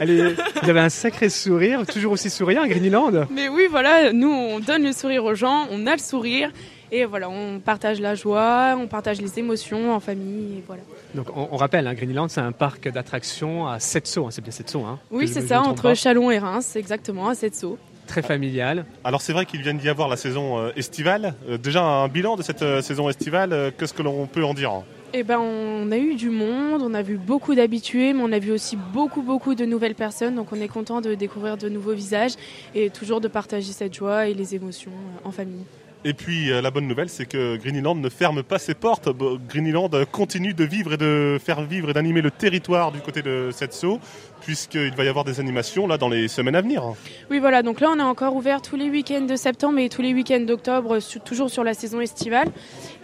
Allez, 0.00 0.34
vous 0.62 0.70
avez 0.70 0.80
un 0.80 0.88
sacré 0.88 1.28
sourire, 1.28 1.86
toujours 1.86 2.12
aussi 2.12 2.30
souriant 2.30 2.62
à 2.62 2.68
Greenyland. 2.68 3.26
Mais 3.30 3.48
oui, 3.48 3.66
voilà, 3.70 4.12
nous, 4.12 4.30
on 4.30 4.58
donne 4.58 4.82
le 4.84 4.92
sourire 4.92 5.24
aux 5.24 5.34
gens, 5.34 5.66
on 5.70 5.86
a 5.86 5.92
le 5.92 5.98
sourire. 6.00 6.50
Et 6.92 7.04
voilà, 7.04 7.28
on 7.30 7.60
partage 7.60 8.00
la 8.00 8.14
joie, 8.16 8.74
on 8.76 8.88
partage 8.88 9.20
les 9.20 9.38
émotions 9.38 9.94
en 9.94 10.00
famille. 10.00 10.58
Et 10.58 10.64
voilà. 10.66 10.82
Donc 11.14 11.26
on, 11.36 11.48
on 11.52 11.56
rappelle, 11.56 11.86
hein, 11.86 11.94
Greenyland, 11.94 12.28
c'est 12.28 12.40
un 12.40 12.50
parc 12.52 12.88
d'attractions 12.88 13.68
à 13.68 13.78
7 13.78 14.06
sauts, 14.06 14.26
hein, 14.26 14.30
c'est 14.30 14.42
bien 14.42 14.50
7 14.50 14.70
sauts. 14.70 14.84
Hein, 14.84 14.98
Oui, 15.10 15.28
c'est 15.28 15.46
ça, 15.46 15.60
entre 15.60 15.82
pas. 15.82 15.94
Chalon 15.94 16.30
et 16.30 16.38
Reims, 16.38 16.74
exactement, 16.76 17.28
à 17.28 17.34
7 17.34 17.54
sauts. 17.54 17.78
Très 18.08 18.22
familial. 18.22 18.86
Alors 19.04 19.20
c'est 19.22 19.32
vrai 19.32 19.46
qu'il 19.46 19.62
vient 19.62 19.74
d'y 19.74 19.88
avoir 19.88 20.08
la 20.08 20.16
saison 20.16 20.58
euh, 20.58 20.70
estivale. 20.74 21.34
Euh, 21.48 21.58
déjà 21.58 21.82
un 21.84 22.08
bilan 22.08 22.34
de 22.34 22.42
cette 22.42 22.62
euh, 22.62 22.82
saison 22.82 23.08
estivale, 23.08 23.72
qu'est-ce 23.78 23.94
que 23.94 24.02
l'on 24.02 24.26
peut 24.26 24.44
en 24.44 24.52
dire 24.54 24.82
Eh 25.12 25.24
ben, 25.24 25.40
on 25.40 25.90
a 25.90 25.98
eu 25.98 26.14
du 26.14 26.30
monde, 26.30 26.82
on 26.82 26.94
a 26.94 27.02
vu 27.02 27.16
beaucoup 27.16 27.56
d'habitués, 27.56 28.12
mais 28.12 28.22
on 28.22 28.30
a 28.30 28.38
vu 28.38 28.52
aussi 28.52 28.76
beaucoup, 28.76 29.22
beaucoup 29.22 29.56
de 29.56 29.64
nouvelles 29.64 29.96
personnes. 29.96 30.36
Donc, 30.36 30.52
on 30.52 30.60
est 30.60 30.68
content 30.68 31.00
de 31.00 31.14
découvrir 31.14 31.56
de 31.56 31.68
nouveaux 31.68 31.94
visages 31.94 32.34
et 32.76 32.90
toujours 32.90 33.20
de 33.20 33.26
partager 33.26 33.72
cette 33.72 33.94
joie 33.94 34.28
et 34.28 34.34
les 34.34 34.54
émotions 34.54 34.92
euh, 34.92 35.28
en 35.28 35.32
famille. 35.32 35.64
Et 36.02 36.14
puis 36.14 36.50
euh, 36.50 36.62
la 36.62 36.70
bonne 36.70 36.86
nouvelle, 36.86 37.10
c'est 37.10 37.26
que 37.26 37.56
Greenland 37.56 37.96
ne 37.96 38.08
ferme 38.08 38.42
pas 38.42 38.58
ses 38.58 38.74
portes. 38.74 39.10
Greenland 39.48 39.90
continue 40.10 40.54
de 40.54 40.64
vivre 40.64 40.94
et 40.94 40.96
de 40.96 41.38
faire 41.44 41.60
vivre 41.62 41.90
et 41.90 41.92
d'animer 41.92 42.22
le 42.22 42.30
territoire 42.30 42.90
du 42.90 43.00
côté 43.00 43.20
de 43.20 43.50
cette 43.52 43.74
saut, 43.74 44.00
puisqu'il 44.40 44.94
va 44.94 45.04
y 45.04 45.08
avoir 45.08 45.24
des 45.24 45.40
animations 45.40 45.86
là 45.86 45.98
dans 45.98 46.08
les 46.08 46.28
semaines 46.28 46.56
à 46.56 46.60
venir. 46.60 46.82
Oui, 47.30 47.38
voilà, 47.38 47.62
donc 47.62 47.80
là, 47.80 47.88
on 47.90 47.98
est 47.98 48.02
encore 48.02 48.34
ouvert 48.34 48.62
tous 48.62 48.76
les 48.76 48.90
week-ends 48.90 49.26
de 49.26 49.36
septembre 49.36 49.78
et 49.78 49.88
tous 49.88 50.02
les 50.02 50.14
week-ends 50.14 50.40
d'octobre, 50.40 50.98
toujours 51.24 51.50
sur 51.50 51.64
la 51.64 51.74
saison 51.74 52.00
estivale. 52.00 52.48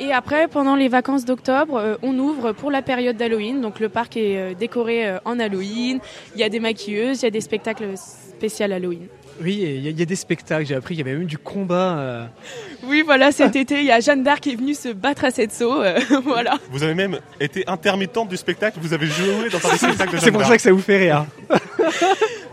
Et 0.00 0.12
après, 0.12 0.48
pendant 0.48 0.76
les 0.76 0.88
vacances 0.88 1.24
d'octobre, 1.24 1.76
euh, 1.76 1.96
on 2.02 2.18
ouvre 2.18 2.52
pour 2.52 2.70
la 2.70 2.82
période 2.82 3.16
d'Halloween. 3.16 3.60
Donc, 3.60 3.80
le 3.80 3.88
parc 3.88 4.16
est 4.16 4.36
euh, 4.36 4.54
décoré 4.54 5.06
euh, 5.06 5.18
en 5.24 5.38
Halloween. 5.38 6.00
Il 6.34 6.40
y 6.40 6.44
a 6.44 6.48
des 6.48 6.60
maquilleuses, 6.60 7.22
il 7.22 7.24
y 7.24 7.28
a 7.28 7.30
des 7.30 7.40
spectacles 7.40 7.94
spéciaux 7.96 8.64
Halloween. 8.64 9.08
Oui, 9.42 9.58
il 9.60 9.82
y, 9.84 9.86
a- 9.88 9.90
il 9.90 9.98
y 9.98 10.02
a 10.02 10.06
des 10.06 10.16
spectacles, 10.16 10.66
j'ai 10.66 10.74
appris, 10.74 10.94
il 10.94 10.98
y 10.98 11.00
avait 11.02 11.12
même 11.14 11.26
du 11.26 11.38
combat. 11.38 11.98
euh, 11.98 12.24
Oui, 12.84 13.02
voilà, 13.04 13.32
cet 13.32 13.54
été, 13.56 13.80
il 13.80 13.84
y 13.86 13.90
a 13.92 14.00
Jeanne 14.00 14.22
d'Arc 14.22 14.40
qui 14.40 14.52
est 14.52 14.56
venue 14.56 14.74
se 14.74 14.88
battre 14.88 15.24
à 15.24 15.30
cette 15.30 15.52
saut. 15.52 15.82
euh, 15.82 15.98
voilà. 16.24 16.54
Vous 16.70 16.82
avez 16.82 16.94
même 16.94 17.18
été 17.40 17.64
intermittente 17.66 18.28
du 18.28 18.36
spectacle, 18.36 18.78
vous 18.80 18.92
avez 18.94 19.06
joué 19.06 19.48
dans 19.50 19.58
un 19.58 19.76
spectacle 19.76 20.12
de 20.12 20.16
C'est 20.18 20.24
Jeanne 20.26 20.32
pour 20.32 20.40
d'Arc. 20.40 20.52
ça 20.52 20.56
que 20.56 20.62
ça 20.62 20.72
vous 20.72 20.80
fait 20.80 20.98
rire. 20.98 21.26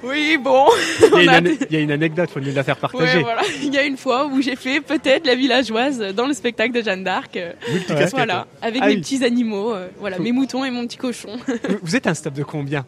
Oui, 0.06 0.38
bon. 0.38 0.66
Il 1.00 1.10
y 1.10 1.16
a 1.18 1.24
une, 1.24 1.30
a 1.30 1.38
ane- 1.38 1.44
des- 1.46 1.58
il 1.70 1.74
y 1.74 1.78
a 1.78 1.80
une 1.80 1.92
anecdote, 1.92 2.30
faut 2.30 2.42
nous 2.42 2.54
la 2.54 2.64
faire 2.64 2.76
partager. 2.76 3.20
Ouais, 3.20 3.24
voilà. 3.24 3.42
Il 3.64 3.74
y 3.74 3.78
a 3.78 3.84
une 3.86 3.96
fois 3.96 4.26
où 4.26 4.42
j'ai 4.42 4.58
fait 4.58 4.82
peut-être 4.82 5.26
la 5.26 5.34
villageoise 5.36 6.00
dans 6.14 6.28
le 6.28 6.34
spectacle 6.34 6.74
de 6.74 6.82
Jeanne 6.82 7.06
d'Arc. 7.06 7.38
euh. 7.38 7.54
Voilà, 8.12 8.46
avec 8.62 8.82
Ah 8.84 8.88
mes 8.88 8.96
oui. 8.96 9.00
petits 9.02 9.24
animaux, 9.24 9.74
euh, 9.74 9.88
voilà, 10.00 10.20
mes 10.20 10.34
moutons 10.34 10.66
et 10.66 10.72
mon 10.72 10.86
petit 10.86 10.98
cochon. 10.98 11.38
Vous- 11.48 11.78
Vous 11.82 11.96
êtes 11.96 12.06
un 12.08 12.14
staff 12.14 12.34
de 12.34 12.44
combien? 12.44 12.86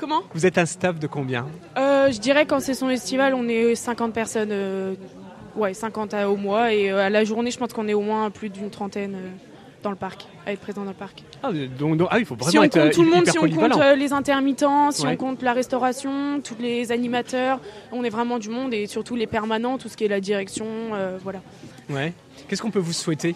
Comment 0.00 0.22
Vous 0.32 0.46
êtes 0.46 0.56
un 0.56 0.64
staff 0.64 0.98
de 0.98 1.06
combien 1.06 1.46
Euh, 1.76 2.10
Je 2.10 2.18
dirais 2.18 2.46
qu'en 2.46 2.58
saison 2.60 2.88
estivale, 2.88 3.34
on 3.34 3.46
est 3.48 3.74
50 3.74 4.14
personnes, 4.14 4.48
euh, 4.50 4.94
ouais, 5.56 5.74
50 5.74 6.14
à- 6.14 6.30
au 6.30 6.36
mois, 6.36 6.72
et 6.72 6.90
euh, 6.90 7.04
à 7.06 7.10
la 7.10 7.22
journée, 7.24 7.50
je 7.50 7.58
pense 7.58 7.74
qu'on 7.74 7.86
est 7.86 7.92
au 7.94 8.00
moins 8.00 8.30
plus 8.30 8.48
d'une 8.48 8.70
trentaine 8.70 9.14
dans 9.82 9.90
le 9.90 9.96
parc, 9.96 10.26
à 10.46 10.52
être 10.52 10.60
présent 10.60 10.82
dans 10.84 10.90
le 10.90 10.96
parc. 10.96 11.22
ah, 11.42 11.50
donc, 11.52 11.96
donc- 11.98 12.08
ah 12.10 12.18
il 12.18 12.24
faut 12.24 12.34
vraiment 12.34 12.50
Si 12.50 12.58
on 12.58 12.62
compte 12.62 12.92
tout 12.92 13.02
le 13.02 13.10
monde, 13.10 13.26
si 13.26 13.38
on 13.38 13.42
compte 13.48 13.80
les 13.98 14.12
intermittents, 14.14 14.90
si 14.90 15.04
Ouais. 15.06 15.12
on 15.12 15.16
compte 15.16 15.42
la 15.42 15.52
restauration, 15.52 16.40
tous 16.42 16.56
les 16.60 16.92
animateurs, 16.92 17.60
on 17.92 18.02
est 18.02 18.10
vraiment 18.10 18.38
du 18.38 18.48
monde 18.48 18.72
et 18.74 18.86
surtout 18.86 19.16
les 19.16 19.26
permanents, 19.26 19.76
tout 19.78 19.88
ce 19.90 19.96
qui 19.98 20.04
est 20.04 20.08
la 20.08 20.20
direction, 20.20 20.66
voilà. 21.22 21.40
Ouais. 21.90 22.12
Qu'est-ce 22.48 22.62
qu'on 22.62 22.70
peut 22.70 22.78
vous 22.78 22.92
souhaiter 22.94 23.34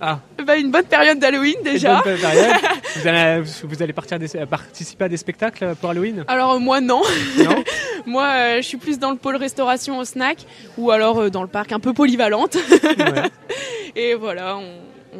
Ah. 0.00 0.20
Bah, 0.44 0.56
une 0.56 0.70
bonne 0.70 0.84
période 0.84 1.18
d'Halloween 1.18 1.56
déjà. 1.62 1.98
Une 1.98 2.02
bonne 2.12 2.20
période. 2.20 2.56
vous, 2.96 3.06
allez, 3.08 3.42
vous 3.64 3.82
allez 3.82 3.92
partir 3.92 4.18
des- 4.18 4.28
participer 4.46 5.04
à 5.04 5.08
des 5.08 5.16
spectacles 5.16 5.74
pour 5.80 5.90
Halloween? 5.90 6.24
Alors 6.28 6.52
euh, 6.52 6.58
moi 6.58 6.80
non. 6.80 7.02
moi 8.06 8.26
euh, 8.26 8.56
je 8.58 8.62
suis 8.62 8.76
plus 8.78 8.98
dans 8.98 9.10
le 9.10 9.16
pôle 9.16 9.36
restauration 9.36 9.98
au 9.98 10.04
snack 10.04 10.38
ou 10.76 10.90
alors 10.90 11.18
euh, 11.20 11.30
dans 11.30 11.42
le 11.42 11.48
parc 11.48 11.72
un 11.72 11.80
peu 11.80 11.92
polyvalente. 11.92 12.56
et 13.96 14.14
voilà, 14.14 14.56
on, 14.56 14.64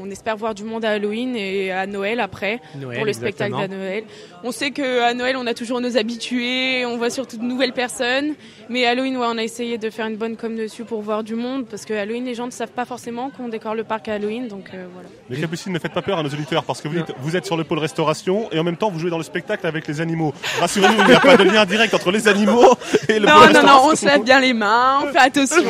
on 0.01 0.11
espère 0.11 0.37
voir 0.37 0.55
du 0.55 0.65
monde 0.65 0.85
à 0.85 0.91
Halloween 0.91 1.37
et 1.37 1.70
à 1.73 1.87
Noël 1.87 2.20
après 2.20 2.61
Noël, 2.77 2.97
pour 2.97 3.07
le 3.07 3.12
spectacle 3.12 3.55
à 3.55 3.69
Noël. 3.69 4.05
On 4.45 4.53
sait 4.53 4.70
que 4.70 5.03
à 5.03 5.15
Noël 5.15 5.37
on 5.37 5.47
a 5.47 5.55
toujours 5.55 5.81
nos 5.81 5.97
habitués, 5.97 6.85
on 6.87 6.97
voit 6.97 7.11
surtout 7.11 7.37
de 7.37 7.45
nouvelles 7.45 7.73
personnes, 7.73 8.35
mais 8.69 8.87
Halloween 8.87 9.16
ouais, 9.16 9.27
on 9.29 9.39
a 9.39 9.43
essayé 9.43 9.79
de 9.79 9.91
faire 9.91 10.07
une 10.07 10.16
bonne 10.16 10.37
com 10.37 10.57
dessus 10.57 10.85
pour 10.85 11.03
voir 11.03 11.25
du 11.25 11.35
monde 11.35 11.66
parce 11.66 11.85
que 11.85 11.95
Halloween 11.95 12.25
les 12.25 12.35
gens 12.35 12.47
ne 12.47 12.53
savent 12.53 12.73
pas 12.73 12.85
forcément 12.85 13.31
qu'on 13.31 13.49
décore 13.49 13.75
le 13.75 13.85
parc 13.85 14.09
à 14.09 14.15
Halloween 14.15 14.49
donc 14.49 14.70
euh, 14.75 14.87
voilà. 14.93 15.09
Mais 15.31 15.37
Capucine, 15.37 15.73
ne 15.73 15.79
faites 15.79 15.93
pas 15.93 16.03
peur 16.03 16.19
à 16.19 16.23
nos 16.23 16.31
auditeurs 16.31 16.65
parce 16.65 16.81
que 16.81 16.89
vous, 16.89 16.97
dites, 16.97 17.12
vous 17.20 17.37
êtes 17.37 17.47
sur 17.47 17.57
le 17.57 17.65
pôle 17.65 17.79
restauration 17.79 18.51
et 18.53 18.59
en 18.59 18.65
même 18.65 18.77
temps 18.77 18.91
vous 18.91 18.99
jouez 18.99 19.11
dans 19.11 19.19
le 19.19 19.25
spectacle 19.25 19.66
avec 19.66 19.87
les 19.87 20.01
animaux. 20.01 20.33
Rassurez-nous, 20.61 21.03
il 21.03 21.07
n'y 21.07 21.12
a 21.12 21.20
pas 21.20 21.37
de 21.37 21.45
lien 21.45 21.65
direct 21.65 21.95
entre 21.95 22.11
les 22.11 22.29
animaux 22.29 22.75
et 23.09 23.19
le 23.19 23.27
Non 23.27 23.33
pôle 23.41 23.53
non 23.53 23.62
non, 23.62 23.81
on 23.85 23.97
se 23.97 24.07
lave 24.07 24.23
bien 24.23 24.41
les 24.41 24.53
mains, 24.53 25.01
on 25.05 25.12
fait 25.12 25.19
attention. 25.19 25.65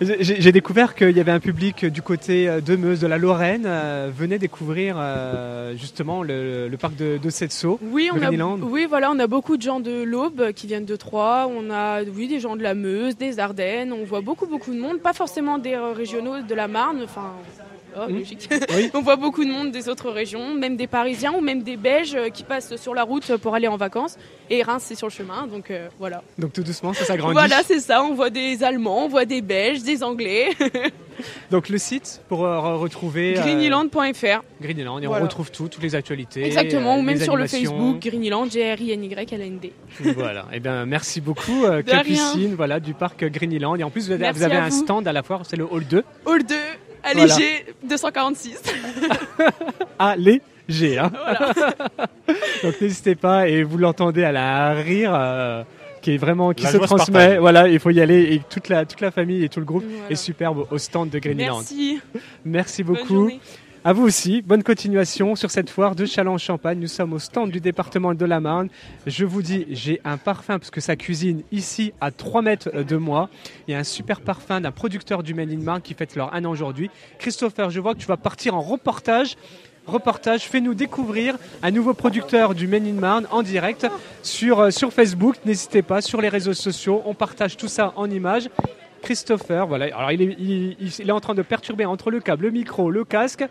J'ai 0.00 0.52
découvert 0.52 0.94
qu'il 0.94 1.16
y 1.16 1.20
avait 1.20 1.32
un 1.32 1.40
public 1.40 1.86
du 1.86 2.02
côté 2.02 2.48
euh, 2.48 2.60
de 2.76 2.82
Meuse, 2.82 3.00
de 3.00 3.06
la 3.06 3.18
Lorraine, 3.18 3.64
euh, 3.66 4.10
venait 4.14 4.38
découvrir 4.38 4.96
euh, 4.98 5.76
justement 5.76 6.22
le, 6.22 6.68
le 6.68 6.76
parc 6.76 6.96
de, 6.96 7.18
de 7.18 7.30
Setso, 7.30 7.78
Oui, 7.82 8.10
on 8.12 8.22
a, 8.22 8.30
oui, 8.30 8.86
voilà, 8.88 9.10
on 9.10 9.18
a 9.18 9.26
beaucoup 9.26 9.56
de 9.56 9.62
gens 9.62 9.80
de 9.80 10.02
l'Aube 10.02 10.52
qui 10.52 10.66
viennent 10.66 10.84
de 10.84 10.96
Troyes. 10.96 11.48
On 11.48 11.70
a, 11.70 12.02
oui, 12.02 12.28
des 12.28 12.40
gens 12.40 12.56
de 12.56 12.62
la 12.62 12.74
Meuse, 12.74 13.16
des 13.16 13.38
Ardennes. 13.38 13.92
On 13.92 14.04
voit 14.04 14.20
beaucoup, 14.20 14.46
beaucoup 14.46 14.72
de 14.72 14.78
monde. 14.78 15.00
Pas 15.00 15.12
forcément 15.12 15.58
des 15.58 15.74
euh, 15.74 15.92
régionaux 15.92 16.42
de 16.42 16.54
la 16.54 16.68
Marne. 16.68 17.02
Enfin, 17.04 17.32
oh, 17.96 18.10
logique. 18.10 18.48
on 18.94 19.00
voit 19.00 19.16
beaucoup 19.16 19.44
de 19.44 19.50
monde 19.50 19.70
des 19.70 19.88
autres 19.88 20.10
régions, 20.10 20.54
même 20.54 20.76
des 20.76 20.86
Parisiens 20.86 21.32
ou 21.32 21.40
même 21.40 21.62
des 21.62 21.76
Belges 21.76 22.14
euh, 22.14 22.28
qui 22.28 22.42
passent 22.42 22.76
sur 22.76 22.94
la 22.94 23.02
route 23.02 23.36
pour 23.36 23.54
aller 23.54 23.68
en 23.68 23.76
vacances. 23.76 24.16
Et 24.50 24.62
Reims, 24.62 24.84
c'est 24.86 24.94
sur 24.94 25.08
le 25.08 25.12
chemin, 25.12 25.46
donc 25.46 25.70
euh, 25.70 25.88
voilà. 25.98 26.22
Donc 26.38 26.52
tout 26.52 26.62
doucement, 26.62 26.92
ça 26.92 27.04
s'agrandit. 27.04 27.34
Voilà, 27.34 27.62
c'est 27.64 27.80
ça. 27.80 28.02
On 28.02 28.14
voit 28.14 28.30
des 28.30 28.62
Allemands, 28.62 29.04
on 29.04 29.08
voit 29.08 29.24
des 29.24 29.42
Belges, 29.42 29.82
des 29.82 30.02
Anglais. 30.02 30.50
Donc 31.50 31.68
le 31.68 31.78
site 31.78 32.20
pour 32.28 32.44
euh, 32.46 32.58
re- 32.58 32.76
retrouver... 32.78 33.38
euh, 33.38 33.42
Greenyland.fr. 33.42 34.42
Greenland, 34.60 35.00
et 35.02 35.06
on 35.06 35.10
Voilà. 35.10 35.24
retrouve 35.24 35.50
tout, 35.50 35.68
toutes 35.68 35.82
les 35.82 35.94
actualités. 35.94 36.44
Exactement, 36.44 36.94
euh, 36.94 36.98
ou 36.98 37.02
même 37.02 37.18
les 37.18 37.24
sur 37.24 37.36
le. 37.36 37.46
Facebook, 37.46 37.98
Greenyland, 38.00 38.46
G-R-I-N-Y-L-A-N-D. 38.50 39.72
voilà. 40.16 40.46
Et 40.52 40.60
bien, 40.60 40.86
merci 40.86 41.20
beaucoup, 41.20 41.64
euh. 41.64 41.82
Capucine, 41.82 42.54
voilà, 42.54 42.80
du 42.80 42.94
parc 42.94 43.24
Greenland. 43.24 43.76
Et 43.78 43.84
en 43.84 43.90
plus, 43.90 44.06
vous 44.06 44.12
avez, 44.12 44.30
vous 44.30 44.42
un 44.44 44.68
vous. 44.68 44.82
stand 44.84 45.06
à 45.08 45.12
la 45.12 45.22
foire, 45.22 45.42
c'est 45.44 45.56
le 45.56 45.64
hall 45.70 45.84
2. 45.86 46.02
Hall 46.24 46.44
2, 46.44 46.54
allégé, 47.02 47.64
246. 47.88 48.62
Allégé, 49.98 50.98
hein. 50.98 51.10
Donc 52.62 52.80
n'hésitez 52.80 53.14
pas, 53.14 53.48
et 53.48 53.62
vous 53.62 53.78
l'entendez 53.78 54.24
à 54.24 54.32
la 54.32 54.74
rire. 54.74 55.12
euh, 55.14 55.62
qui 56.06 56.14
est 56.14 56.18
vraiment 56.18 56.52
qui 56.52 56.62
La 56.62 56.70
se 56.70 56.76
transmet 56.76 57.18
partage. 57.18 57.38
voilà 57.40 57.68
il 57.68 57.80
faut 57.80 57.90
y 57.90 58.00
aller 58.00 58.32
et 58.34 58.40
toute 58.48 58.68
la 58.68 58.84
toute 58.84 59.00
la 59.00 59.10
famille 59.10 59.42
et 59.42 59.48
tout 59.48 59.58
le 59.58 59.66
groupe 59.66 59.82
est 60.08 60.14
superbe 60.14 60.64
au 60.70 60.78
stand 60.78 61.10
de 61.10 61.18
Greenland 61.18 61.58
Merci. 61.58 62.00
merci 62.44 62.84
beaucoup 62.84 63.28
à 63.84 63.92
vous 63.92 64.02
aussi, 64.02 64.42
bonne 64.42 64.64
continuation 64.64 65.36
sur 65.36 65.52
cette 65.52 65.70
foire 65.70 65.94
de 65.94 66.06
Châlons-Champagne. 66.06 66.80
Nous 66.80 66.88
sommes 66.88 67.12
au 67.12 67.20
stand 67.20 67.52
du 67.52 67.60
département 67.60 68.14
de 68.14 68.24
la 68.24 68.40
Marne. 68.40 68.68
Je 69.06 69.24
vous 69.24 69.42
dis, 69.42 69.64
j'ai 69.70 70.00
un 70.04 70.16
parfum 70.16 70.58
parce 70.58 70.72
que 70.72 70.80
ça 70.80 70.96
cuisine 70.96 71.44
ici 71.52 71.92
à 72.00 72.10
3 72.10 72.42
mètres 72.42 72.82
de 72.82 72.96
moi. 72.96 73.30
Il 73.68 73.70
y 73.70 73.74
a 73.76 73.78
un 73.78 73.84
super 73.84 74.22
parfum 74.22 74.60
d'un 74.60 74.72
producteur 74.72 75.22
du 75.22 75.34
Made 75.34 75.52
in 75.52 75.58
Marne 75.58 75.82
qui 75.82 75.94
fête 75.94 76.16
leur 76.16 76.34
un 76.34 76.44
an 76.44 76.50
aujourd'hui. 76.50 76.90
Christopher, 77.20 77.70
je 77.70 77.78
vois 77.78 77.94
que 77.94 78.00
tu 78.00 78.08
vas 78.08 78.16
partir 78.16 78.56
en 78.56 78.60
reportage. 78.60 79.36
Reportage, 79.86 80.42
fais-nous 80.48 80.74
découvrir 80.74 81.36
un 81.62 81.70
nouveau 81.70 81.94
producteur 81.94 82.54
du 82.54 82.66
Made 82.66 82.86
in 82.86 82.94
Marne 82.94 83.28
en 83.30 83.42
direct 83.42 83.86
sur, 84.22 84.60
euh, 84.60 84.70
sur 84.70 84.92
Facebook. 84.92 85.36
N'hésitez 85.44 85.82
pas, 85.82 86.00
sur 86.00 86.20
les 86.20 86.28
réseaux 86.28 86.54
sociaux, 86.54 87.02
on 87.06 87.14
partage 87.14 87.56
tout 87.56 87.68
ça 87.68 87.92
en 87.94 88.10
images. 88.10 88.48
Christopher, 89.02 89.68
voilà. 89.68 89.86
Alors 89.96 90.10
il 90.10 90.76
est 90.98 91.10
en 91.12 91.20
train 91.20 91.34
de 91.34 91.42
perturber 91.42 91.84
entre 91.84 92.10
le 92.10 92.18
câble, 92.18 92.46
le 92.46 92.50
micro, 92.50 92.90
le 92.90 93.04
casque. 93.04 93.44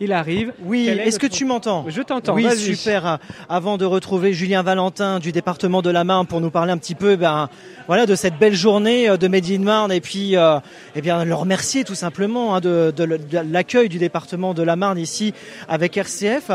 Il 0.00 0.12
arrive. 0.12 0.52
Oui, 0.62 0.88
est-ce 0.88 1.18
que 1.18 1.26
tu 1.26 1.46
m'entends 1.46 1.86
Je 1.88 2.02
t'entends. 2.02 2.34
Oui, 2.34 2.46
super. 2.58 3.18
Avant 3.48 3.78
de 3.78 3.86
retrouver 3.86 4.34
Julien 4.34 4.62
Valentin 4.62 5.20
du 5.20 5.32
département 5.32 5.80
de 5.80 5.88
la 5.88 6.04
Marne 6.04 6.26
pour 6.26 6.42
nous 6.42 6.50
parler 6.50 6.70
un 6.72 6.76
petit 6.76 6.94
peu 6.94 7.16
ben, 7.16 7.48
voilà, 7.86 8.04
de 8.04 8.14
cette 8.14 8.38
belle 8.38 8.54
journée 8.54 9.08
euh, 9.08 9.16
de 9.16 9.26
Made 9.26 9.50
in 9.50 9.60
Marne 9.60 9.92
et 9.92 10.02
puis 10.02 10.36
euh, 10.36 10.58
eh 10.96 11.00
bien, 11.00 11.24
le 11.24 11.34
remercier 11.34 11.82
tout 11.84 11.94
simplement 11.94 12.54
hein, 12.54 12.60
de, 12.60 12.92
de 12.94 13.04
le- 13.04 13.18
de 13.18 13.38
l'accueil 13.50 13.88
du 13.88 13.96
département 13.98 14.52
de 14.52 14.62
la 14.62 14.76
Marne 14.76 14.98
ici 14.98 15.32
avec 15.68 15.96
RCF. 15.96 16.50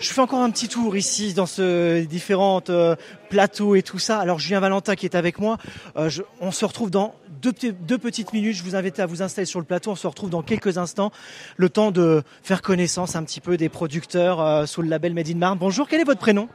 Je 0.00 0.08
fais 0.12 0.20
encore 0.22 0.40
un 0.40 0.50
petit 0.50 0.68
tour 0.68 0.96
ici 0.96 1.34
dans 1.34 1.46
ce 1.46 2.02
différents 2.04 2.62
euh, 2.70 2.96
plateaux 3.28 3.74
et 3.74 3.82
tout 3.82 3.98
ça. 3.98 4.18
Alors 4.18 4.38
Julien 4.38 4.60
Valentin 4.60 4.94
qui 4.96 5.06
est 5.06 5.14
avec 5.14 5.38
moi, 5.38 5.58
euh, 5.96 6.08
je- 6.08 6.22
on 6.40 6.50
se 6.52 6.64
retrouve 6.64 6.90
dans 6.90 7.14
deux 7.42 7.52
petites 7.98 8.32
minutes. 8.32 8.56
Je 8.56 8.62
vous 8.64 8.74
invite 8.76 8.98
à 8.98 9.06
vous 9.06 9.22
installer 9.22 9.44
sur 9.46 9.60
le 9.60 9.66
plateau. 9.66 9.90
On 9.92 9.96
se 9.96 10.06
retrouve 10.06 10.30
dans 10.30 10.42
quelques 10.42 10.78
instants. 10.78 11.12
Le 11.56 11.68
temps 11.68 11.90
de 11.90 12.22
faire 12.42 12.62
connaissance 12.62 13.14
un 13.16 13.22
petit 13.24 13.40
peu 13.40 13.56
des 13.56 13.68
producteurs 13.68 14.40
euh, 14.40 14.66
sous 14.66 14.82
le 14.82 14.88
label 14.88 15.14
Made 15.14 15.28
in 15.28 15.36
Marne. 15.36 15.58
Bonjour, 15.58 15.86
quel 15.88 16.00
est 16.00 16.04
votre 16.04 16.20
prénom? 16.20 16.48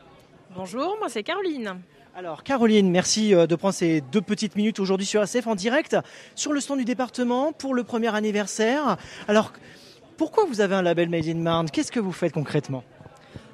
Bonjour, 0.56 0.98
moi 1.00 1.08
c'est 1.08 1.24
Caroline. 1.24 1.78
Alors 2.14 2.44
Caroline, 2.44 2.92
merci 2.92 3.34
euh, 3.34 3.48
de 3.48 3.56
prendre 3.56 3.74
ces 3.74 4.02
deux 4.02 4.20
petites 4.22 4.58
minutes 4.58 4.80
aujourd'hui 4.80 5.06
sur 5.06 5.22
ACF 5.22 5.48
en 5.48 5.56
direct 5.56 5.96
sur 6.36 6.52
le 6.52 6.60
stand 6.60 6.80
du 6.80 6.84
département 6.86 7.54
pour 7.54 7.74
le 7.74 7.84
premier 7.86 8.14
anniversaire. 8.14 8.98
Alors 9.30 9.54
pourquoi 10.18 10.44
vous 10.46 10.60
avez 10.60 10.76
un 10.76 10.82
label 10.82 11.10
Made 11.10 11.28
in 11.28 11.36
Marne? 11.36 11.70
Qu'est-ce 11.70 11.92
que 11.92 12.02
vous 12.02 12.12
faites 12.12 12.34
concrètement? 12.34 12.84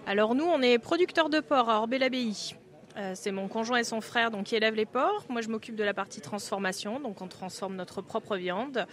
Alors 0.07 0.33
nous, 0.33 0.45
on 0.45 0.61
est 0.61 0.79
producteurs 0.79 1.29
de 1.29 1.39
porc 1.39 1.69
à 1.69 1.77
Orbé-l'Abbaye. 1.81 2.55
Euh, 2.97 3.11
c'est 3.13 3.31
mon 3.31 3.47
conjoint 3.47 3.77
et 3.77 3.83
son 3.83 4.01
frère 4.01 4.31
donc, 4.31 4.45
qui 4.45 4.55
élèvent 4.55 4.75
les 4.75 4.85
porcs. 4.85 5.25
Moi, 5.29 5.41
je 5.41 5.49
m'occupe 5.49 5.75
de 5.75 5.83
la 5.83 5.93
partie 5.93 6.19
transformation. 6.19 6.99
Donc, 6.99 7.21
on 7.21 7.27
transforme 7.27 7.75
notre 7.75 8.01
propre 8.01 8.37
viande 8.37 8.87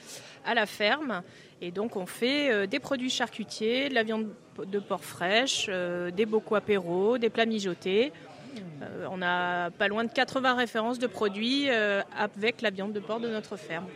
à 0.44 0.55
la 0.55 0.66
ferme. 0.66 1.22
Et 1.62 1.70
donc, 1.70 1.97
on 1.97 2.05
fait 2.05 2.52
euh, 2.52 2.66
des 2.66 2.81
produits 2.81 3.09
charcutiers, 3.09 3.89
de 3.89 3.94
la 3.94 4.02
viande 4.02 4.28
de 4.59 4.78
porc 4.78 5.05
fraîche, 5.05 5.66
euh, 5.70 6.10
des 6.10 6.26
bocaux 6.26 6.55
apéros, 6.55 7.16
des 7.18 7.31
plats 7.31 7.47
mijotés. 7.47 8.12
On 9.10 9.20
a 9.20 9.70
pas 9.70 9.89
loin 9.89 10.05
de 10.05 10.12
80 10.12 10.55
références 10.55 11.01
de 11.01 11.09
produits 11.09 11.68
avec 11.68 12.62
la 12.62 12.70
viande 12.70 12.93
de 12.93 13.01
porc 13.01 13.18
de 13.18 13.28
notre 13.28 13.56
ferme. 13.56 13.86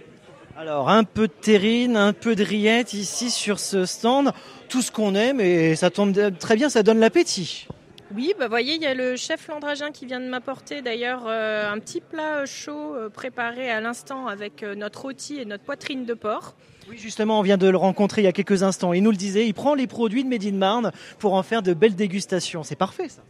Alors 0.56 0.88
un 0.88 1.04
peu 1.04 1.28
de 1.28 1.32
terrine, 1.32 1.96
un 1.96 2.12
peu 2.12 2.34
de 2.34 2.42
rillettes 2.42 2.92
ici 2.92 3.30
sur 3.30 3.60
ce 3.60 3.84
stand. 3.84 4.32
Tout 4.68 4.82
ce 4.82 4.90
qu'on 4.90 5.14
aime 5.14 5.40
et 5.40 5.76
ça 5.76 5.90
tombe 5.90 6.36
très 6.38 6.56
bien, 6.56 6.68
ça 6.68 6.82
donne 6.82 6.98
l'appétit. 6.98 7.68
Oui, 8.14 8.32
bah 8.38 8.48
voyez, 8.48 8.74
il 8.74 8.82
y 8.82 8.86
a 8.86 8.94
le 8.94 9.16
chef 9.16 9.48
landragin 9.48 9.90
qui 9.92 10.06
vient 10.06 10.20
de 10.20 10.28
m'apporter 10.28 10.80
d'ailleurs 10.80 11.24
euh, 11.26 11.70
un 11.70 11.78
petit 11.78 12.00
plat 12.00 12.46
chaud 12.46 12.96
euh, 12.96 13.10
préparé 13.10 13.70
à 13.70 13.80
l'instant 13.80 14.26
avec 14.26 14.62
euh, 14.62 14.74
notre 14.74 15.02
rôti 15.02 15.38
et 15.38 15.44
notre 15.44 15.64
poitrine 15.64 16.06
de 16.06 16.14
porc. 16.14 16.54
Oui, 16.88 16.96
justement, 16.96 17.38
on 17.38 17.42
vient 17.42 17.58
de 17.58 17.68
le 17.68 17.76
rencontrer 17.76 18.22
il 18.22 18.24
y 18.24 18.28
a 18.28 18.32
quelques 18.32 18.62
instants. 18.62 18.94
Il 18.94 19.02
nous 19.02 19.10
le 19.10 19.16
disait, 19.16 19.46
il 19.46 19.52
prend 19.52 19.74
les 19.74 19.86
produits 19.86 20.24
de 20.24 20.28
Made 20.28 20.44
in 20.44 20.52
Marne 20.52 20.92
pour 21.18 21.34
en 21.34 21.42
faire 21.42 21.62
de 21.62 21.74
belles 21.74 21.96
dégustations. 21.96 22.62
C'est 22.62 22.76
parfait 22.76 23.10
ça. 23.10 23.22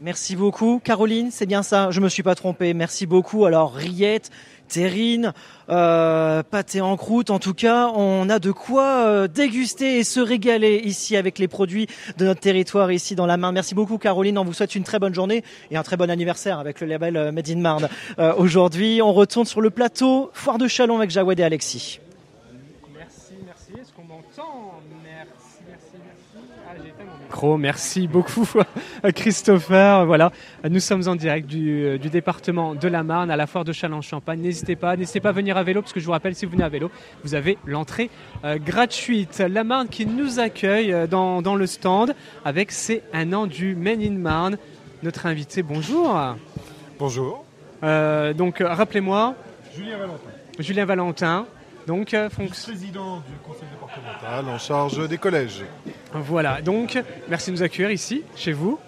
Merci 0.00 0.36
beaucoup. 0.36 0.82
Caroline, 0.84 1.30
c'est 1.30 1.46
bien 1.46 1.62
ça, 1.62 1.90
je 1.90 2.02
me 2.02 2.10
suis 2.10 2.22
pas 2.22 2.34
trompé. 2.34 2.74
Merci 2.74 3.06
beaucoup. 3.06 3.46
Alors 3.46 3.72
rillettes, 3.72 4.30
terrine, 4.66 5.32
euh, 5.68 6.42
pâté 6.42 6.80
en 6.80 6.96
croûte, 6.96 7.30
en 7.30 7.38
tout 7.38 7.54
cas, 7.54 7.88
on 7.94 8.28
a 8.28 8.38
de 8.38 8.50
quoi 8.50 9.06
euh, 9.06 9.28
déguster 9.28 9.98
et 9.98 10.04
se 10.04 10.20
régaler 10.20 10.80
ici 10.84 11.16
avec 11.16 11.38
les 11.38 11.48
produits 11.48 11.86
de 12.18 12.24
notre 12.24 12.40
territoire 12.40 12.92
ici 12.92 13.14
dans 13.14 13.26
la 13.26 13.36
Marne. 13.36 13.54
Merci 13.54 13.74
beaucoup 13.74 13.98
Caroline, 13.98 14.38
on 14.38 14.44
vous 14.44 14.52
souhaite 14.52 14.74
une 14.74 14.84
très 14.84 14.98
bonne 14.98 15.14
journée 15.14 15.42
et 15.70 15.76
un 15.76 15.82
très 15.82 15.96
bon 15.96 16.10
anniversaire 16.10 16.58
avec 16.58 16.80
le 16.80 16.86
label 16.86 17.16
euh, 17.16 17.32
Made 17.32 17.50
in 17.50 17.56
Marne. 17.56 17.88
Euh, 18.18 18.34
Aujourd'hui, 18.36 19.00
on 19.02 19.12
retourne 19.12 19.46
sur 19.46 19.60
le 19.60 19.70
plateau 19.70 20.30
Foire 20.32 20.58
de 20.58 20.68
Chalon 20.68 20.96
avec 20.96 21.10
Jawed 21.10 21.38
et 21.40 21.42
Alexis. 21.42 22.00
Merci 27.44 28.08
beaucoup 28.08 28.46
Christopher. 29.14 30.06
Voilà, 30.06 30.32
nous 30.68 30.80
sommes 30.80 31.06
en 31.06 31.16
direct 31.16 31.46
du, 31.46 31.98
du 31.98 32.08
département 32.08 32.74
de 32.74 32.88
la 32.88 33.02
Marne 33.02 33.30
à 33.30 33.36
la 33.36 33.46
foire 33.46 33.64
de 33.64 33.72
Châlons-Champagne. 33.72 34.40
N'hésitez 34.40 34.76
pas, 34.76 34.96
n'hésitez 34.96 35.20
pas 35.20 35.28
à 35.28 35.32
venir 35.32 35.56
à 35.56 35.62
vélo 35.62 35.82
parce 35.82 35.92
que 35.92 36.00
je 36.00 36.06
vous 36.06 36.12
rappelle, 36.12 36.34
si 36.34 36.46
vous 36.46 36.52
venez 36.52 36.64
à 36.64 36.68
vélo, 36.68 36.90
vous 37.24 37.34
avez 37.34 37.58
l'entrée 37.66 38.10
euh, 38.44 38.58
gratuite. 38.58 39.42
La 39.48 39.64
Marne 39.64 39.88
qui 39.88 40.06
nous 40.06 40.40
accueille 40.40 40.92
euh, 40.92 41.06
dans, 41.06 41.42
dans 41.42 41.54
le 41.56 41.66
stand 41.66 42.14
avec 42.44 42.72
ses 42.72 43.02
un 43.12 43.32
an 43.32 43.46
du 43.46 43.76
Men 43.76 44.00
in 44.00 44.12
Marne. 44.12 44.58
Notre 45.02 45.26
invité, 45.26 45.62
bonjour. 45.62 46.18
Bonjour. 46.98 47.44
Euh, 47.82 48.32
donc, 48.32 48.60
euh, 48.60 48.68
rappelez-moi. 48.68 49.34
Julien 49.76 49.98
Valentin. 49.98 50.30
Julien 50.58 50.84
Valentin. 50.84 51.46
Donc, 51.86 52.14
euh, 52.14 52.28
Président 52.28 53.18
du 53.18 53.32
conseil 53.44 53.68
départemental 53.70 54.48
en 54.48 54.58
charge 54.58 55.08
des 55.08 55.18
collèges. 55.18 55.62
voilà. 56.12 56.60
Donc, 56.60 56.98
merci 57.28 57.50
de 57.50 57.56
nous 57.56 57.62
accueillir 57.62 57.90
ici, 57.90 58.22
chez 58.34 58.52
vous. 58.52 58.78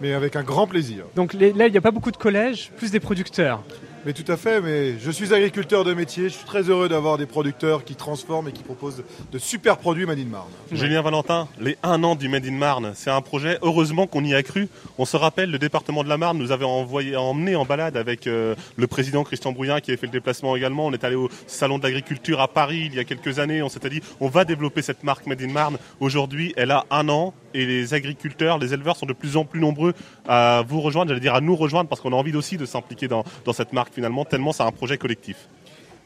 Mais 0.00 0.12
avec 0.12 0.36
un 0.36 0.42
grand 0.42 0.66
plaisir. 0.66 1.04
Donc, 1.14 1.32
les- 1.34 1.52
là, 1.52 1.66
il 1.66 1.72
n'y 1.72 1.78
a 1.78 1.80
pas 1.80 1.90
beaucoup 1.92 2.10
de 2.10 2.16
collèges, 2.16 2.70
plus 2.76 2.90
des 2.90 3.00
producteurs. 3.00 3.62
Mais 4.06 4.12
tout 4.12 4.30
à 4.30 4.36
fait, 4.36 4.60
mais 4.60 4.98
je 4.98 5.10
suis 5.10 5.32
agriculteur 5.32 5.82
de 5.82 5.94
métier, 5.94 6.24
je 6.24 6.34
suis 6.34 6.44
très 6.44 6.68
heureux 6.68 6.90
d'avoir 6.90 7.16
des 7.16 7.24
producteurs 7.24 7.84
qui 7.84 7.94
transforment 7.94 8.48
et 8.48 8.52
qui 8.52 8.62
proposent 8.62 9.02
de 9.32 9.38
super 9.38 9.78
produits 9.78 10.04
Made 10.04 10.18
in 10.18 10.26
Marne. 10.26 10.50
Julien 10.70 11.00
Valentin, 11.00 11.48
les 11.58 11.78
un 11.82 12.04
an 12.04 12.14
du 12.14 12.28
Made 12.28 12.44
in 12.44 12.52
Marne, 12.52 12.92
c'est 12.94 13.10
un 13.10 13.22
projet, 13.22 13.58
heureusement 13.62 14.06
qu'on 14.06 14.22
y 14.22 14.34
a 14.34 14.42
cru. 14.42 14.68
On 14.98 15.06
se 15.06 15.16
rappelle, 15.16 15.50
le 15.50 15.58
département 15.58 16.04
de 16.04 16.10
la 16.10 16.18
Marne 16.18 16.36
nous 16.36 16.52
avait 16.52 16.66
envoyé, 16.66 17.16
emmené 17.16 17.56
en 17.56 17.64
balade 17.64 17.96
avec 17.96 18.26
euh, 18.26 18.54
le 18.76 18.86
président 18.86 19.24
Christian 19.24 19.52
Brouillin 19.52 19.80
qui 19.80 19.90
avait 19.90 19.98
fait 19.98 20.06
le 20.06 20.12
déplacement 20.12 20.54
également. 20.54 20.84
On 20.84 20.92
est 20.92 21.04
allé 21.04 21.16
au 21.16 21.30
Salon 21.46 21.78
de 21.78 21.84
l'Agriculture 21.84 22.42
à 22.42 22.48
Paris 22.48 22.82
il 22.84 22.94
y 22.94 22.98
a 22.98 23.04
quelques 23.04 23.38
années. 23.38 23.62
On 23.62 23.70
s'était 23.70 23.88
dit, 23.88 24.02
on 24.20 24.28
va 24.28 24.44
développer 24.44 24.82
cette 24.82 25.02
marque 25.02 25.26
Made 25.26 25.40
in 25.40 25.50
Marne. 25.50 25.78
Aujourd'hui, 26.00 26.52
elle 26.58 26.72
a 26.72 26.84
un 26.90 27.08
an 27.08 27.32
et 27.54 27.64
les 27.64 27.94
agriculteurs, 27.94 28.58
les 28.58 28.74
éleveurs 28.74 28.96
sont 28.96 29.06
de 29.06 29.12
plus 29.12 29.36
en 29.36 29.44
plus 29.44 29.60
nombreux 29.60 29.94
à 30.28 30.62
vous 30.68 30.80
rejoindre, 30.80 31.08
j'allais 31.08 31.20
dire 31.20 31.34
à 31.34 31.40
nous 31.40 31.56
rejoindre 31.56 31.88
parce 31.88 32.00
qu'on 32.00 32.12
a 32.12 32.16
envie 32.16 32.36
aussi 32.36 32.56
de 32.56 32.66
s'impliquer 32.66 33.08
dans, 33.08 33.24
cette 33.52 33.72
marque 33.72 33.94
finalement, 33.94 34.24
tellement 34.24 34.52
c'est 34.52 34.64
un 34.64 34.72
projet 34.72 34.98
collectif. 34.98 35.48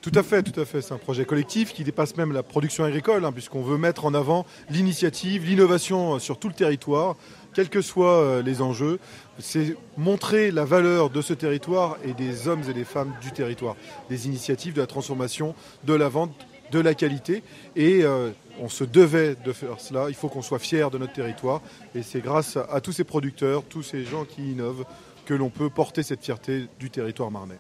Tout 0.01 0.13
à 0.15 0.23
fait, 0.23 0.45
tout 0.45 0.59
à 0.61 0.65
fait. 0.65 0.81
C'est 0.81 0.95
un 0.95 0.99
projet 0.99 1.25
collectif 1.25 1.73
qui 1.73 1.83
dépasse 1.83 2.17
même 2.17 2.33
la 2.33 2.45
production 2.45 2.85
agricole, 2.85 3.25
hein, 3.25 3.33
puisqu'on 3.33 3.63
veut 3.63 3.79
mettre 3.79 4.05
en 4.05 4.15
avant 4.15 4.47
l'initiative, 4.71 5.45
l'innovation 5.45 6.15
euh, 6.15 6.19
sur 6.21 6.39
tout 6.39 6.47
le 6.47 6.55
territoire, 6.55 7.17
quels 7.53 7.69
que 7.69 7.83
soient 7.83 8.23
euh, 8.23 8.43
les 8.43 8.63
enjeux. 8.63 9.01
C'est 9.41 9.77
montrer 9.97 10.53
la 10.53 10.65
valeur 10.65 11.11
de 11.11 11.21
ce 11.21 11.35
territoire 11.35 11.97
et 12.05 12.13
des 12.13 12.47
hommes 12.47 12.63
et 12.71 12.75
des 12.75 12.85
femmes 12.85 13.13
du 13.21 13.33
territoire, 13.33 13.75
des 14.09 14.29
initiatives, 14.29 14.73
de 14.73 14.81
la 14.81 14.87
transformation, 14.87 15.57
de 15.83 15.95
la 15.95 16.09
vente, 16.09 16.47
de 16.71 16.79
la 16.79 16.95
qualité. 16.95 17.43
Et 17.75 18.05
euh, 18.05 18.31
on 18.61 18.69
se 18.69 18.85
devait 18.85 19.37
de 19.45 19.53
faire 19.53 19.81
cela. 19.81 20.07
Il 20.09 20.15
faut 20.15 20.29
qu'on 20.29 20.43
soit 20.43 20.59
fier 20.59 20.91
de 20.91 20.99
notre 20.99 21.13
territoire. 21.13 21.63
Et 21.95 22.03
c'est 22.03 22.21
grâce 22.21 22.57
à, 22.57 22.65
à 22.65 22.81
tous 22.81 22.93
ces 22.93 23.05
producteurs, 23.05 23.65
tous 23.65 23.83
ces 23.83 24.05
gens 24.05 24.25
qui 24.25 24.53
innovent, 24.53 24.85
que 25.27 25.35
l'on 25.35 25.51
peut 25.51 25.69
porter 25.69 26.03
cette 26.03 26.25
fierté 26.25 26.69
du 26.79 26.91
territoire 26.91 27.31
marnais. 27.31 27.59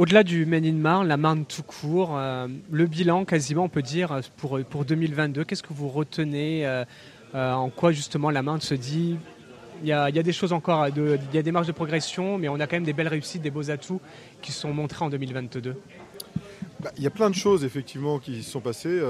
Au-delà 0.00 0.22
du 0.22 0.46
Men 0.46 0.64
in 0.64 0.72
Marne, 0.72 1.08
la 1.08 1.16
Marne 1.16 1.44
tout 1.44 1.62
court, 1.62 2.16
euh, 2.16 2.48
le 2.70 2.86
bilan 2.86 3.24
quasiment 3.26 3.64
on 3.64 3.68
peut 3.68 3.82
dire 3.82 4.20
pour, 4.38 4.58
pour 4.64 4.84
2022, 4.84 5.44
qu'est-ce 5.44 5.62
que 5.62 5.74
vous 5.74 5.88
retenez 5.88 6.66
euh, 6.66 6.84
euh, 7.34 7.52
En 7.52 7.68
quoi 7.68 7.92
justement 7.92 8.30
la 8.30 8.42
Marne 8.42 8.62
se 8.62 8.74
dit 8.74 9.16
il 9.82 9.88
y, 9.88 9.92
a, 9.92 10.08
il 10.10 10.16
y 10.16 10.18
a 10.18 10.22
des 10.22 10.32
choses 10.32 10.52
encore, 10.52 10.88
il 10.88 11.20
y 11.34 11.38
a 11.38 11.42
des 11.42 11.52
marges 11.52 11.66
de 11.66 11.72
progression, 11.72 12.36
mais 12.36 12.48
on 12.48 12.60
a 12.60 12.66
quand 12.66 12.76
même 12.76 12.84
des 12.84 12.92
belles 12.92 13.08
réussites, 13.08 13.42
des 13.42 13.50
beaux 13.50 13.70
atouts 13.70 14.00
qui 14.42 14.52
sont 14.52 14.74
montrés 14.74 15.04
en 15.04 15.10
2022. 15.10 15.74
Bah, 16.80 16.90
Il 16.98 17.02
y 17.02 17.06
a 17.06 17.10
plein 17.10 17.30
de 17.30 17.34
choses 17.34 17.64
effectivement 17.64 18.18
qui 18.18 18.42
se 18.42 18.50
sont 18.50 18.60
passées. 18.60 19.00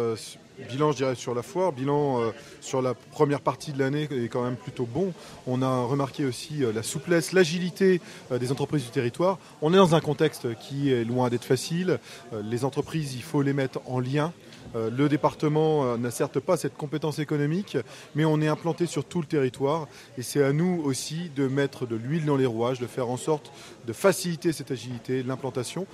Bilan, 0.68 0.92
je 0.92 0.98
dirais, 0.98 1.14
sur 1.14 1.34
la 1.34 1.42
foire, 1.42 1.72
bilan 1.72 2.20
euh, 2.20 2.30
sur 2.60 2.82
la 2.82 2.94
première 2.94 3.40
partie 3.40 3.72
de 3.72 3.78
l'année 3.78 4.08
est 4.10 4.28
quand 4.28 4.42
même 4.42 4.56
plutôt 4.56 4.86
bon. 4.86 5.12
On 5.46 5.62
a 5.62 5.84
remarqué 5.84 6.24
aussi 6.24 6.62
euh, 6.62 6.72
la 6.72 6.82
souplesse, 6.82 7.32
l'agilité 7.32 8.00
euh, 8.30 8.38
des 8.38 8.52
entreprises 8.52 8.84
du 8.84 8.90
territoire. 8.90 9.38
On 9.62 9.72
est 9.72 9.76
dans 9.76 9.94
un 9.94 10.00
contexte 10.00 10.54
qui 10.58 10.92
est 10.92 11.04
loin 11.04 11.28
d'être 11.28 11.44
facile. 11.44 11.98
Les 12.44 12.64
entreprises, 12.64 13.14
il 13.14 13.22
faut 13.22 13.42
les 13.42 13.52
mettre 13.52 13.80
en 13.86 14.00
lien. 14.00 14.32
Le 14.74 15.08
département 15.08 15.96
n'a 15.96 16.10
certes 16.10 16.38
pas 16.38 16.56
cette 16.56 16.76
compétence 16.76 17.18
économique, 17.18 17.76
mais 18.14 18.24
on 18.24 18.40
est 18.40 18.46
implanté 18.46 18.86
sur 18.86 19.04
tout 19.04 19.20
le 19.20 19.26
territoire 19.26 19.88
et 20.16 20.22
c'est 20.22 20.44
à 20.44 20.52
nous 20.52 20.80
aussi 20.84 21.30
de 21.34 21.48
mettre 21.48 21.86
de 21.86 21.96
l'huile 21.96 22.24
dans 22.24 22.36
les 22.36 22.46
rouages, 22.46 22.78
de 22.78 22.86
faire 22.86 23.08
en 23.08 23.16
sorte 23.16 23.50
de 23.86 23.92
faciliter 23.92 24.52
cette 24.52 24.70
agilité, 24.70 25.22
l'implantation. 25.22 25.86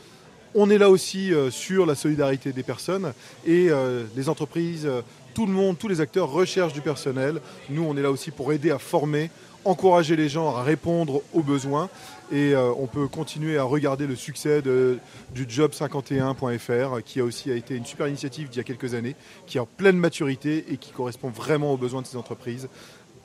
On 0.58 0.70
est 0.70 0.78
là 0.78 0.88
aussi 0.88 1.34
euh, 1.34 1.50
sur 1.50 1.84
la 1.84 1.94
solidarité 1.94 2.50
des 2.50 2.62
personnes 2.62 3.12
et 3.44 3.66
euh, 3.68 4.04
les 4.16 4.30
entreprises, 4.30 4.86
euh, 4.86 5.02
tout 5.34 5.44
le 5.44 5.52
monde, 5.52 5.76
tous 5.76 5.86
les 5.86 6.00
acteurs 6.00 6.30
recherchent 6.30 6.72
du 6.72 6.80
personnel. 6.80 7.42
Nous, 7.68 7.84
on 7.84 7.94
est 7.94 8.00
là 8.00 8.10
aussi 8.10 8.30
pour 8.30 8.54
aider 8.54 8.70
à 8.70 8.78
former, 8.78 9.30
encourager 9.66 10.16
les 10.16 10.30
gens 10.30 10.56
à 10.56 10.62
répondre 10.62 11.20
aux 11.34 11.42
besoins 11.42 11.90
et 12.32 12.56
on 12.56 12.86
peut 12.88 13.06
continuer 13.06 13.56
à 13.56 13.62
regarder 13.62 14.06
le 14.06 14.16
succès 14.16 14.60
du 14.60 15.44
job51.fr 15.44 17.02
qui 17.04 17.20
a 17.20 17.24
aussi 17.24 17.52
été 17.52 17.76
une 17.76 17.84
super 17.84 18.08
initiative 18.08 18.48
d'il 18.48 18.56
y 18.56 18.60
a 18.60 18.64
quelques 18.64 18.94
années, 18.94 19.14
qui 19.46 19.58
est 19.58 19.60
en 19.60 19.66
pleine 19.66 19.96
maturité 19.96 20.64
et 20.70 20.76
qui 20.76 20.90
correspond 20.90 21.28
vraiment 21.28 21.72
aux 21.72 21.76
besoins 21.76 22.02
de 22.02 22.06
ces 22.06 22.16
entreprises 22.16 22.68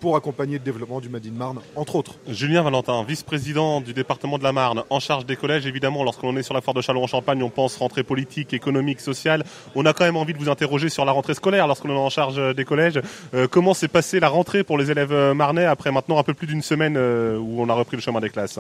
pour 0.02 0.18
accompagner 0.18 0.58
le 0.58 0.64
développement 0.64 1.00
du 1.00 1.08
Made 1.08 1.26
in 1.28 1.32
Marne, 1.32 1.60
entre 1.76 1.96
autres. 1.96 2.16
Julien 2.28 2.64
Valentin, 2.64 3.06
vice-président 3.08 3.80
du 3.80 3.94
département 3.94 4.38
de 4.38 4.44
la 4.44 4.52
Marne, 4.52 4.84
en 4.90 5.00
charge 5.00 5.26
des 5.26 5.36
collèges. 5.38 5.66
Évidemment, 5.66 6.04
lorsqu'on 6.04 6.36
est 6.36 6.44
sur 6.44 6.54
la 6.54 6.62
foire 6.62 6.74
de 6.74 6.82
Châlons-en-Champagne, 6.82 7.42
on 7.44 7.50
pense 7.50 7.78
rentrée 7.78 8.04
politique, 8.04 8.54
économique, 8.54 9.00
sociale. 9.00 9.46
On 9.76 9.86
a 9.86 9.94
quand 9.94 10.04
même 10.04 10.18
envie 10.18 10.34
de 10.34 10.40
vous 10.40 10.50
interroger 10.50 10.90
sur 10.90 11.06
la 11.06 11.12
rentrée 11.12 11.36
scolaire 11.36 11.68
lorsqu'on 11.68 11.90
est 11.90 11.98
en 11.98 12.10
charge 12.10 12.40
euh, 12.40 12.54
des 12.54 12.66
collèges. 12.66 13.00
Euh, 13.34 13.48
comment 13.48 13.74
s'est 13.74 13.88
passée 13.88 14.20
la 14.20 14.30
rentrée 14.30 14.64
pour 14.64 14.78
les 14.78 14.90
élèves 14.90 15.14
euh, 15.14 15.34
marnais 15.34 15.66
après 15.66 15.92
maintenant 15.92 16.18
un 16.18 16.24
peu 16.24 16.34
plus 16.34 16.48
d'une 16.48 16.64
semaine 16.64 16.98
où 16.98 17.62
on 17.62 17.70
a 17.70 17.74
repris 17.74 17.96
le 17.96 18.02
chemin 18.02 18.20
des 18.20 18.30
classes? 18.30 18.60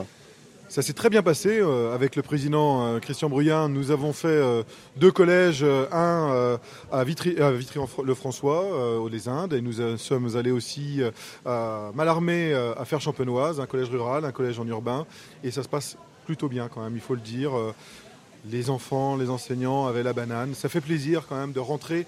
Ça 0.72 0.81
s'est 0.81 0.93
très 0.93 1.10
bien 1.10 1.22
passé. 1.22 1.60
euh, 1.60 1.93
avec 1.93 2.15
le 2.15 2.22
président 2.22 2.85
euh, 2.85 2.99
Christian 2.99 3.27
Bruyin, 3.27 3.68
nous 3.68 3.91
avons 3.91 4.14
fait 4.14 4.30
euh, 4.30 4.64
deux 4.95 5.11
collèges, 5.11 5.65
un 5.91 6.57
à 6.93 7.03
Vitry, 7.03 7.38
à 7.41 7.52
Vitry-le-François, 7.52 8.98
aux 8.98 9.10
Les 9.10 9.27
Indes, 9.27 9.52
et 9.52 9.60
nous 9.60 9.98
sommes 9.98 10.38
allés 10.38 10.52
aussi 10.52 11.02
à 11.45 11.91
Mallarmé, 11.93 12.53
euh, 12.53 12.73
à 12.77 12.85
Faire-Champenoise, 12.85 13.60
un 13.60 13.65
collège 13.65 13.89
rural, 13.89 14.23
un 14.23 14.31
collège 14.31 14.60
en 14.60 14.65
urbain, 14.65 15.06
et 15.43 15.52
ça 15.52 15.61
se 15.61 15.68
passe 15.68 15.98
plutôt 16.26 16.48
bien 16.48 16.69
quand 16.69 16.81
même, 16.81 16.95
il 16.95 17.02
faut 17.02 17.15
le 17.15 17.19
dire. 17.19 17.52
Les 18.49 18.69
enfants, 18.69 19.18
les 19.18 19.30
enseignants 19.30 19.88
avaient 19.88 20.03
la 20.03 20.14
banane. 20.14 20.56
Ça 20.56 20.69
fait 20.69 20.80
plaisir 20.80 21.26
quand 21.27 21.35
même 21.35 21.52
de 21.52 21.60
rentrer 21.60 22.07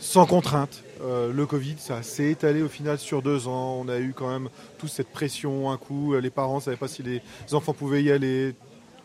sans 0.00 0.26
contrainte. 0.26 0.82
Euh, 1.02 1.32
le 1.32 1.46
Covid, 1.46 1.76
ça 1.78 2.02
s'est 2.02 2.30
étalé 2.30 2.62
au 2.62 2.68
final 2.68 2.98
sur 2.98 3.22
deux 3.22 3.46
ans. 3.46 3.78
On 3.80 3.88
a 3.88 3.98
eu 3.98 4.12
quand 4.14 4.28
même 4.28 4.48
toute 4.78 4.90
cette 4.90 5.10
pression 5.10 5.70
un 5.70 5.76
coup. 5.76 6.14
Euh, 6.14 6.20
Les 6.20 6.30
parents 6.30 6.56
ne 6.56 6.60
savaient 6.60 6.76
pas 6.76 6.88
si 6.88 7.02
les 7.02 7.22
enfants 7.52 7.74
pouvaient 7.74 8.02
y 8.02 8.10
aller. 8.10 8.54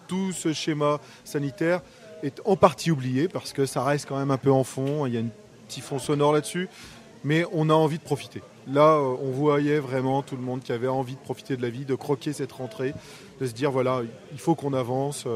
Tout 0.08 0.32
ce 0.32 0.54
schéma 0.54 1.00
sanitaire 1.24 1.82
est 2.24 2.42
en 2.46 2.56
partie 2.56 2.92
oublié 2.92 3.28
parce 3.28 3.54
que 3.54 3.66
ça 3.66 3.84
reste 3.84 4.08
quand 4.08 4.18
même 4.18 4.32
un 4.32 4.38
peu 4.38 4.52
en 4.52 4.64
fond. 4.64 5.06
Il 5.06 5.14
y 5.14 5.18
a 5.18 5.20
un 5.20 5.30
petit 5.68 5.82
fond 5.82 6.00
sonore 6.00 6.34
là-dessus. 6.34 6.70
Mais 7.24 7.44
on 7.52 7.70
a 7.70 7.74
envie 7.74 7.98
de 7.98 8.04
profiter. 8.04 8.42
Là, 8.68 8.96
euh, 8.96 9.16
on 9.22 9.32
voyait 9.32 9.80
vraiment 9.80 10.22
tout 10.22 10.36
le 10.36 10.42
monde 10.42 10.62
qui 10.62 10.72
avait 10.72 10.88
envie 10.88 11.16
de 11.16 11.20
profiter 11.20 11.58
de 11.58 11.62
la 11.62 11.70
vie, 11.70 11.86
de 11.86 11.96
croquer 11.96 12.34
cette 12.34 12.52
rentrée, 12.52 12.94
de 13.42 13.46
se 13.46 13.54
dire 13.54 13.72
voilà, 13.72 14.02
il 14.32 14.40
faut 14.40 14.56
qu'on 14.56 14.74
avance. 14.74 15.28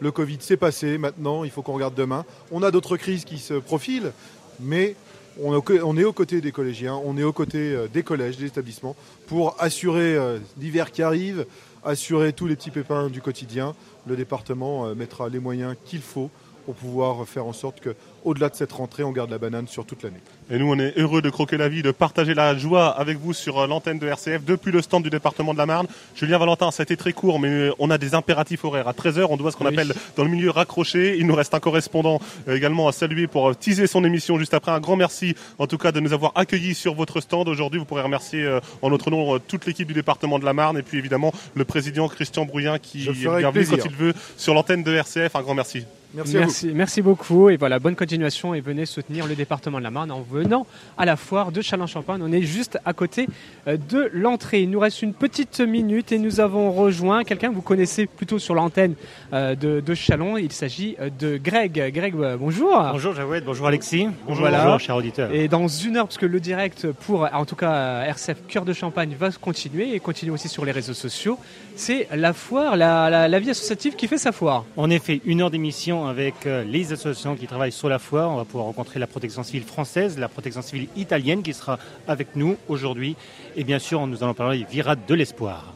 Le 0.00 0.10
Covid, 0.10 0.38
c'est 0.40 0.58
passé. 0.58 0.98
Maintenant, 0.98 1.44
il 1.44 1.50
faut 1.50 1.62
qu'on 1.62 1.72
regarde 1.72 1.94
demain. 1.94 2.24
On 2.50 2.62
a 2.62 2.70
d'autres 2.70 2.96
crises 2.96 3.24
qui 3.24 3.38
se 3.38 3.54
profilent, 3.54 4.12
mais 4.60 4.96
on 5.42 5.96
est, 5.96 6.04
aux 6.04 6.12
côtés 6.12 6.40
des 6.40 6.52
collégiens, 6.52 6.94
on 7.04 7.16
est 7.18 7.22
aux 7.22 7.32
côtés 7.32 7.74
euh, 7.74 7.88
des 7.88 8.02
collèges, 8.02 8.38
des 8.38 8.46
établissements, 8.46 8.96
pour 9.26 9.54
assurer 9.58 10.16
euh, 10.16 10.38
l'hiver 10.58 10.90
qui 10.90 11.02
arrive, 11.02 11.46
assurer 11.84 12.32
tous 12.32 12.46
les 12.46 12.56
petits 12.56 12.70
pépins 12.70 13.08
du 13.08 13.20
quotidien. 13.20 13.74
Le 14.06 14.16
département 14.16 14.86
euh, 14.86 14.94
mettra 14.94 15.28
les 15.28 15.38
moyens 15.38 15.76
qu'il 15.84 16.00
faut 16.00 16.30
pour 16.64 16.74
pouvoir 16.74 17.26
faire 17.28 17.46
en 17.46 17.52
sorte 17.52 17.80
que, 17.80 17.94
au-delà 18.24 18.48
de 18.48 18.54
cette 18.54 18.72
rentrée, 18.72 19.04
on 19.04 19.12
garde 19.12 19.30
la 19.30 19.38
banane 19.38 19.68
sur 19.68 19.84
toute 19.84 20.02
l'année. 20.02 20.22
Et 20.48 20.58
nous, 20.58 20.70
on 20.72 20.78
est 20.78 20.96
heureux 20.96 21.22
de 21.22 21.30
croquer 21.30 21.56
la 21.56 21.68
vie, 21.68 21.82
de 21.82 21.90
partager 21.90 22.32
la 22.32 22.56
joie 22.56 22.86
avec 22.90 23.18
vous 23.18 23.32
sur 23.32 23.58
euh, 23.58 23.66
l'antenne 23.66 23.98
de 23.98 24.06
RCF 24.06 24.44
depuis 24.44 24.70
le 24.70 24.80
stand 24.80 25.02
du 25.02 25.10
département 25.10 25.52
de 25.52 25.58
la 25.58 25.66
Marne. 25.66 25.88
Julien 26.14 26.38
Valentin, 26.38 26.70
ça 26.70 26.82
a 26.82 26.84
été 26.84 26.96
très 26.96 27.12
court, 27.12 27.40
mais 27.40 27.48
euh, 27.48 27.72
on 27.80 27.90
a 27.90 27.98
des 27.98 28.14
impératifs 28.14 28.64
horaires. 28.64 28.86
À 28.86 28.92
13h, 28.92 29.26
on 29.28 29.36
doit 29.36 29.50
ce 29.50 29.56
qu'on 29.56 29.66
Oui. 29.66 29.72
appelle 29.74 29.92
dans 30.16 30.22
le 30.22 30.30
milieu 30.30 30.50
raccroché. 30.50 31.16
Il 31.18 31.26
nous 31.26 31.34
reste 31.34 31.52
un 31.54 31.58
correspondant 31.58 32.20
euh, 32.46 32.54
également 32.56 32.86
à 32.86 32.92
saluer 32.92 33.26
pour 33.26 33.56
teaser 33.56 33.88
son 33.88 34.04
émission 34.04 34.38
juste 34.38 34.54
après. 34.54 34.70
Un 34.70 34.78
grand 34.78 34.94
merci, 34.94 35.34
en 35.58 35.66
tout 35.66 35.78
cas, 35.78 35.90
de 35.90 35.98
nous 35.98 36.12
avoir 36.12 36.30
accueillis 36.36 36.76
sur 36.76 36.94
votre 36.94 37.20
stand. 37.20 37.48
Aujourd'hui, 37.48 37.80
vous 37.80 37.84
pourrez 37.84 38.02
remercier 38.02 38.48
en 38.82 38.90
notre 38.90 39.10
nom 39.10 39.40
toute 39.40 39.66
l'équipe 39.66 39.88
du 39.88 39.94
département 39.94 40.38
de 40.38 40.44
la 40.44 40.52
Marne 40.52 40.78
et 40.78 40.82
puis 40.82 40.98
évidemment 40.98 41.32
le 41.54 41.64
président 41.64 42.06
Christian 42.08 42.44
Brouillin 42.44 42.78
qui 42.78 43.08
est 43.08 43.12
bienvenu 43.12 43.66
quand 43.66 43.84
il 43.84 43.96
veut 43.96 44.14
sur 44.36 44.54
l'antenne 44.54 44.84
de 44.84 44.94
RCF. 44.94 45.34
Un 45.34 45.42
grand 45.42 45.54
merci. 45.54 45.84
Merci 46.16 46.36
à 46.36 46.40
merci, 46.40 46.70
merci 46.74 47.02
beaucoup 47.02 47.50
et 47.50 47.58
voilà, 47.58 47.78
bonne 47.78 47.94
continuation 47.94 48.54
et 48.54 48.60
venez 48.62 48.86
soutenir 48.86 49.26
le 49.26 49.34
département 49.34 49.76
de 49.78 49.82
la 49.84 49.90
Marne 49.90 50.10
en 50.10 50.22
venant 50.22 50.66
à 50.96 51.04
la 51.04 51.14
foire 51.16 51.52
de 51.52 51.60
Châlons-Champagne. 51.60 52.22
On 52.24 52.32
est 52.32 52.40
juste 52.40 52.78
à 52.86 52.94
côté 52.94 53.26
euh, 53.68 53.76
de 53.76 54.10
l'entrée. 54.14 54.62
Il 54.62 54.70
nous 54.70 54.78
reste 54.80 55.02
une 55.02 55.12
petite 55.12 55.60
minute 55.60 56.12
et 56.12 56.18
nous 56.18 56.40
avons 56.40 56.72
rejoint 56.72 57.22
quelqu'un 57.22 57.50
que 57.50 57.54
vous 57.54 57.60
connaissez 57.60 58.06
plutôt 58.06 58.38
sur 58.38 58.54
l'antenne 58.54 58.94
euh, 59.34 59.54
de, 59.54 59.80
de 59.80 59.94
Chalon. 59.94 60.38
Il 60.38 60.52
s'agit 60.52 60.96
euh, 61.00 61.10
de 61.18 61.36
Greg. 61.36 61.92
Greg, 61.92 62.14
bonjour. 62.38 62.70
Bonjour 62.92 63.14
Jawed, 63.14 63.44
bonjour 63.44 63.66
Alexis, 63.66 64.08
bonjour, 64.26 64.40
Voilà. 64.46 64.64
bonjour 64.64 64.80
cher 64.80 64.96
auditeur. 64.96 65.30
Et 65.32 65.48
dans 65.48 65.68
une 65.68 65.98
heure, 65.98 66.06
parce 66.06 66.16
que 66.18 66.24
le 66.24 66.40
direct 66.40 66.90
pour, 66.92 67.28
en 67.30 67.44
tout 67.44 67.56
cas, 67.56 68.04
RCF 68.04 68.38
Cœur 68.48 68.64
de 68.64 68.72
Champagne 68.72 69.14
va 69.20 69.30
continuer 69.32 69.94
et 69.94 70.00
continue 70.00 70.30
aussi 70.30 70.48
sur 70.48 70.64
les 70.64 70.72
réseaux 70.72 70.94
sociaux. 70.94 71.38
C'est 71.74 72.08
la 72.14 72.32
foire, 72.32 72.74
la, 72.78 73.10
la- 73.10 73.28
la 73.28 73.38
vie 73.38 73.50
associative 73.50 73.96
qui 73.96 74.08
fait 74.08 74.16
sa 74.16 74.32
foire. 74.32 74.64
En 74.78 74.88
effet, 74.88 75.20
une 75.26 75.42
heure 75.42 75.50
d'émission 75.50 76.05
avec 76.08 76.46
euh, 76.46 76.64
les 76.64 76.92
associations 76.92 77.36
qui 77.36 77.46
travaillent 77.46 77.72
sur 77.72 77.88
la 77.88 77.98
foire. 77.98 78.30
On 78.30 78.36
va 78.36 78.44
pouvoir 78.44 78.64
rencontrer 78.66 78.98
la 78.98 79.06
protection 79.06 79.42
civile 79.42 79.64
française, 79.64 80.18
la 80.18 80.28
protection 80.28 80.62
civile 80.62 80.88
italienne 80.96 81.42
qui 81.42 81.54
sera 81.54 81.78
avec 82.08 82.34
nous 82.36 82.56
aujourd'hui. 82.68 83.16
Et 83.54 83.64
bien 83.64 83.78
sûr, 83.78 84.06
nous 84.06 84.22
allons 84.24 84.34
parler 84.34 84.66
virade 84.68 85.00
de 85.06 85.14
l'espoir. 85.14 85.75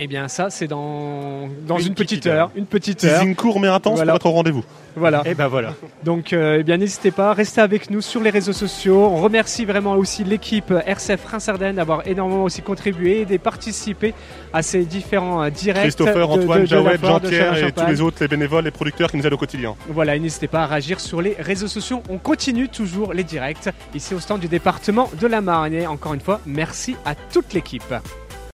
Eh 0.00 0.06
bien, 0.06 0.28
ça, 0.28 0.48
c'est 0.48 0.68
dans, 0.68 1.48
dans 1.66 1.78
une, 1.78 1.88
Une 1.88 1.94
petite 1.94 2.20
petite 2.20 2.26
heure. 2.28 2.34
heure. 2.46 2.50
Une 2.54 2.66
petite 2.66 3.02
heure. 3.02 3.18
Teasing 3.18 3.34
court 3.34 3.58
mais 3.58 3.66
intense 3.66 3.96
Voilà. 3.96 4.12
pour 4.12 4.16
être 4.16 4.26
au 4.26 4.30
rendez-vous. 4.30 4.64
Voilà. 4.94 5.22
Et 5.26 5.34
ben 5.34 5.48
voilà. 5.48 5.74
Donc, 6.04 6.32
euh, 6.32 6.58
eh 6.60 6.62
bien, 6.62 6.76
n'hésitez 6.76 7.10
pas, 7.10 7.32
restez 7.32 7.60
avec 7.60 7.90
nous 7.90 8.00
sur 8.00 8.20
les 8.22 8.30
réseaux 8.30 8.52
sociaux. 8.52 8.96
On 9.06 9.16
remercie 9.16 9.64
vraiment 9.64 9.94
aussi 9.94 10.22
l'équipe 10.22 10.72
RCF 10.86 11.24
Reims-Ardennes 11.24 11.76
d'avoir 11.76 12.06
énormément 12.06 12.44
aussi 12.44 12.62
contribué 12.62 13.22
et 13.22 13.24
de 13.24 13.36
participer 13.38 14.14
à 14.52 14.62
ces 14.62 14.84
différents 14.84 15.42
euh, 15.42 15.50
directs. 15.50 15.82
Christopher, 15.82 16.30
Antoine, 16.30 16.66
Jawed, 16.66 17.00
Jean-Pierre 17.04 17.64
et 17.66 17.72
tous 17.72 17.86
les 17.86 18.00
autres, 18.00 18.18
les 18.20 18.28
bénévoles, 18.28 18.64
les 18.64 18.70
producteurs 18.70 19.10
qui 19.10 19.16
nous 19.16 19.26
aident 19.26 19.32
au 19.32 19.36
quotidien. 19.38 19.74
Voilà, 19.88 20.14
et 20.14 20.20
n'hésitez 20.20 20.46
pas 20.46 20.62
à 20.62 20.66
réagir 20.66 21.00
sur 21.00 21.20
les 21.20 21.34
réseaux 21.38 21.66
sociaux. 21.68 22.02
On 22.08 22.18
continue 22.18 22.68
toujours 22.68 23.12
les 23.14 23.24
directs 23.24 23.68
ici 23.96 24.14
au 24.14 24.20
stand 24.20 24.40
du 24.40 24.48
département 24.48 25.10
de 25.20 25.26
la 25.26 25.40
Marne. 25.40 25.74
Et 25.74 25.88
encore 25.88 26.14
une 26.14 26.20
fois, 26.20 26.40
merci 26.46 26.94
à 27.04 27.16
toute 27.16 27.52
l'équipe. 27.52 27.82